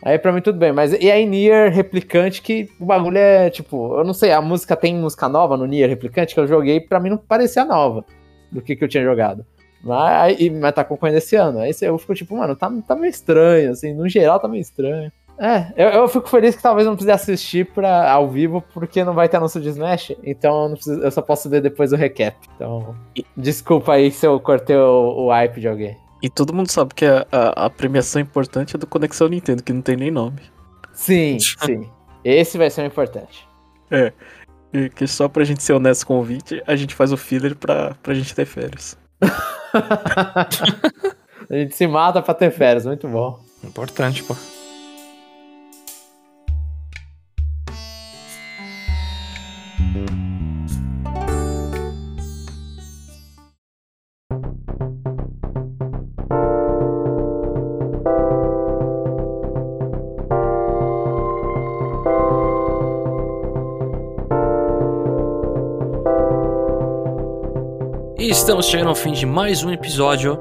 Aí 0.05 0.19
pra 0.19 0.33
mim 0.33 0.41
tudo 0.41 0.59
bem, 0.59 0.73
mas 0.73 0.91
e 0.93 1.09
aí 1.09 1.25
Nier 1.25 1.71
Replicante, 1.71 2.41
que 2.41 2.69
o 2.79 2.85
bagulho 2.85 3.17
é, 3.17 3.49
tipo, 3.49 3.97
eu 3.97 4.03
não 4.03 4.13
sei, 4.13 4.33
a 4.33 4.41
música 4.41 4.75
tem 4.75 4.93
música 4.95 5.29
nova 5.29 5.55
no 5.55 5.65
Nier 5.65 5.87
Replicante 5.89 6.33
que 6.33 6.39
eu 6.41 6.47
joguei, 6.47 6.81
pra 6.81 6.99
mim 6.99 7.09
não 7.09 7.17
parecia 7.17 7.63
nova 7.63 8.03
do 8.51 8.61
que, 8.61 8.75
que 8.75 8.83
eu 8.83 8.87
tinha 8.89 9.03
jogado. 9.03 9.45
Mas, 9.81 10.39
aí- 10.39 10.49
mas 10.49 10.73
tá 10.73 10.83
concorrendo 10.83 11.17
esse 11.19 11.35
ano. 11.37 11.59
Aí 11.59 11.71
eu 11.81 11.97
fico 11.97 12.13
tipo, 12.15 12.35
mano, 12.35 12.55
tá, 12.55 12.69
tá 12.87 12.95
meio 12.95 13.09
estranho, 13.09 13.71
assim, 13.71 13.93
no 13.93 14.07
geral 14.09 14.39
tá 14.39 14.47
meio 14.47 14.61
estranho. 14.61 15.11
É, 15.39 15.73
eu, 15.75 15.89
eu 15.89 16.07
fico 16.07 16.29
feliz 16.29 16.55
que 16.55 16.61
talvez 16.61 16.85
eu 16.85 16.91
não 16.91 16.95
precise 16.95 17.11
assistir 17.11 17.65
pra, 17.73 18.11
ao 18.11 18.29
vivo, 18.29 18.63
porque 18.73 19.03
não 19.03 19.13
vai 19.13 19.27
ter 19.27 19.37
anúncio 19.37 19.59
de 19.59 19.69
Smash, 19.69 20.13
então 20.23 20.63
eu, 20.63 20.69
não 20.69 20.75
preciso- 20.75 21.01
eu 21.01 21.11
só 21.11 21.21
posso 21.21 21.49
ver 21.49 21.59
depois 21.61 21.91
o 21.91 21.95
recap. 21.95 22.37
Então, 22.55 22.95
desculpa 23.35 23.93
aí 23.93 24.11
se 24.11 24.25
eu 24.27 24.39
cortei 24.39 24.75
o, 24.77 25.25
o 25.25 25.29
hype 25.31 25.59
de 25.59 25.67
alguém. 25.67 25.97
E 26.21 26.29
todo 26.29 26.53
mundo 26.53 26.69
sabe 26.69 26.93
que 26.93 27.05
a, 27.05 27.25
a, 27.31 27.65
a 27.65 27.69
premiação 27.69 28.21
importante 28.21 28.75
é 28.75 28.79
do 28.79 28.87
Conexão 28.87 29.27
Nintendo, 29.27 29.63
que 29.63 29.73
não 29.73 29.81
tem 29.81 29.97
nem 29.97 30.11
nome. 30.11 30.39
Sim, 30.93 31.37
sim. 31.65 31.89
Esse 32.23 32.57
vai 32.57 32.69
ser 32.69 32.83
o 32.83 32.85
importante. 32.85 33.45
E 34.71 34.89
que 34.89 35.05
só 35.07 35.27
pra 35.27 35.43
gente 35.43 35.61
ser 35.61 35.73
honesto 35.73 36.05
com 36.07 36.13
o 36.13 36.17
ouvinte, 36.17 36.61
a 36.65 36.75
gente 36.75 36.95
faz 36.95 37.11
o 37.11 37.17
filler 37.17 37.55
pra, 37.55 37.95
pra 38.01 38.13
gente 38.13 38.33
ter 38.33 38.45
férias. 38.45 38.97
A 41.49 41.55
gente 41.55 41.75
se 41.75 41.85
mata 41.85 42.21
pra 42.21 42.33
ter 42.33 42.49
férias, 42.51 42.85
muito 42.85 43.07
bom. 43.07 43.39
Importante, 43.63 44.23
pô. 44.23 44.33
Estamos 68.17 68.65
chegando 68.65 68.89
ao 68.89 68.95
fim 68.95 69.11
de 69.11 69.25
mais 69.25 69.63
um 69.63 69.71
episódio. 69.71 70.39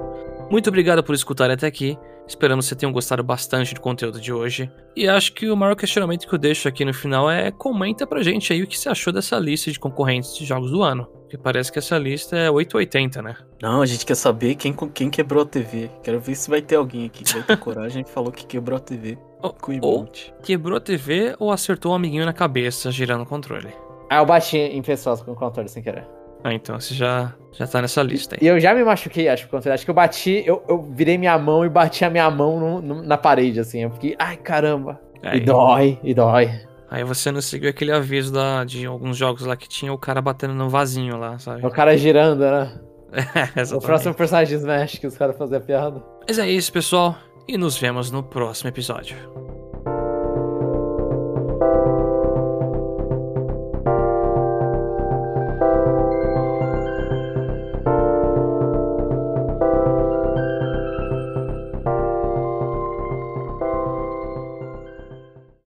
Muito 0.50 0.68
obrigado 0.68 1.02
por 1.02 1.14
escutar 1.14 1.50
até 1.50 1.66
aqui. 1.66 1.98
Esperamos 2.26 2.64
que 2.64 2.68
vocês 2.70 2.78
tenham 2.78 2.92
gostado 2.92 3.22
bastante 3.22 3.74
do 3.74 3.80
conteúdo 3.80 4.20
de 4.20 4.32
hoje. 4.32 4.70
E 4.96 5.08
acho 5.08 5.32
que 5.32 5.50
o 5.50 5.56
maior 5.56 5.74
questionamento 5.74 6.26
que 6.26 6.34
eu 6.34 6.38
deixo 6.38 6.66
aqui 6.68 6.84
no 6.84 6.94
final 6.94 7.30
é 7.30 7.50
comenta 7.50 8.06
pra 8.06 8.22
gente 8.22 8.52
aí 8.52 8.62
o 8.62 8.66
que 8.66 8.78
você 8.78 8.88
achou 8.88 9.12
dessa 9.12 9.38
lista 9.38 9.70
de 9.70 9.78
concorrentes 9.78 10.36
de 10.36 10.44
jogos 10.44 10.70
do 10.70 10.82
ano. 10.82 11.04
Porque 11.22 11.36
parece 11.36 11.70
que 11.72 11.78
essa 11.78 11.98
lista 11.98 12.36
é 12.36 12.50
880, 12.50 13.22
né? 13.22 13.36
Não, 13.60 13.82
a 13.82 13.86
gente 13.86 14.04
quer 14.06 14.14
saber 14.14 14.54
quem, 14.54 14.74
quem 14.94 15.10
quebrou 15.10 15.42
a 15.42 15.46
TV. 15.46 15.90
Quero 16.02 16.20
ver 16.20 16.34
se 16.34 16.48
vai 16.48 16.62
ter 16.62 16.76
alguém 16.76 17.06
aqui 17.06 17.24
que 17.24 17.32
vai 17.34 17.42
ter 17.42 17.56
coragem 17.58 18.02
e 18.06 18.10
falou 18.10 18.30
que 18.30 18.46
quebrou 18.46 18.76
a 18.76 18.80
TV. 18.80 19.18
Oh, 19.42 19.50
Com 19.50 19.72
o 19.72 19.78
ou 19.82 19.94
emote. 19.98 20.32
quebrou 20.42 20.76
a 20.76 20.80
TV 20.80 21.34
ou 21.38 21.50
acertou 21.50 21.92
um 21.92 21.94
amiguinho 21.94 22.24
na 22.24 22.32
cabeça 22.32 22.90
girando 22.90 23.22
o 23.22 23.26
controle. 23.26 23.68
Ah, 24.10 24.16
eu 24.18 24.26
bati 24.26 24.56
em 24.58 24.82
pessoas 24.82 25.22
com 25.22 25.32
o 25.32 25.34
controle 25.34 25.68
sem 25.68 25.82
querer. 25.82 26.06
Ah, 26.44 26.52
então 26.52 26.78
você 26.80 26.94
já, 26.94 27.32
já 27.52 27.66
tá 27.66 27.80
nessa 27.80 28.02
lista 28.02 28.36
E 28.40 28.48
aí. 28.48 28.54
eu 28.54 28.58
já 28.60 28.74
me 28.74 28.82
machuquei, 28.84 29.28
acho, 29.28 29.46
o 29.46 29.48
controle. 29.48 29.74
Acho 29.74 29.84
que 29.84 29.90
eu 29.90 29.94
bati, 29.94 30.42
eu, 30.46 30.62
eu 30.68 30.82
virei 30.92 31.16
minha 31.16 31.38
mão 31.38 31.64
e 31.64 31.68
bati 31.68 32.04
a 32.04 32.10
minha 32.10 32.28
mão 32.30 32.58
no- 32.58 32.82
no- 32.82 33.02
na 33.02 33.16
parede, 33.16 33.60
assim. 33.60 33.80
Eu 33.82 33.90
fiquei, 33.92 34.16
ai 34.18 34.36
caramba. 34.36 35.00
E 35.22 35.28
Aí, 35.28 35.40
dói, 35.40 35.98
e 36.02 36.12
dói. 36.12 36.50
aí 36.90 37.04
você 37.04 37.30
não 37.30 37.40
seguiu 37.40 37.70
aquele 37.70 37.92
aviso 37.92 38.32
da, 38.32 38.64
de 38.64 38.84
alguns 38.86 39.16
jogos 39.16 39.42
lá 39.46 39.56
que 39.56 39.68
tinha 39.68 39.92
o 39.92 39.98
cara 39.98 40.20
batendo 40.20 40.52
no 40.54 40.68
vasinho 40.68 41.16
lá, 41.16 41.38
sabe? 41.38 41.64
O 41.64 41.70
cara 41.70 41.96
girando, 41.96 42.40
né? 42.40 42.72
O 43.12 43.60
Exatamente. 43.60 43.86
próximo 43.86 44.14
personagem 44.14 44.56
Smash 44.58 44.98
que 44.98 45.06
os 45.06 45.16
caras 45.16 45.36
faziam 45.36 45.60
piada. 45.60 46.02
Mas 46.26 46.38
é 46.38 46.48
isso, 46.50 46.72
pessoal. 46.72 47.14
E 47.46 47.56
nos 47.58 47.76
vemos 47.76 48.10
no 48.10 48.22
próximo 48.22 48.68
episódio. 48.68 49.16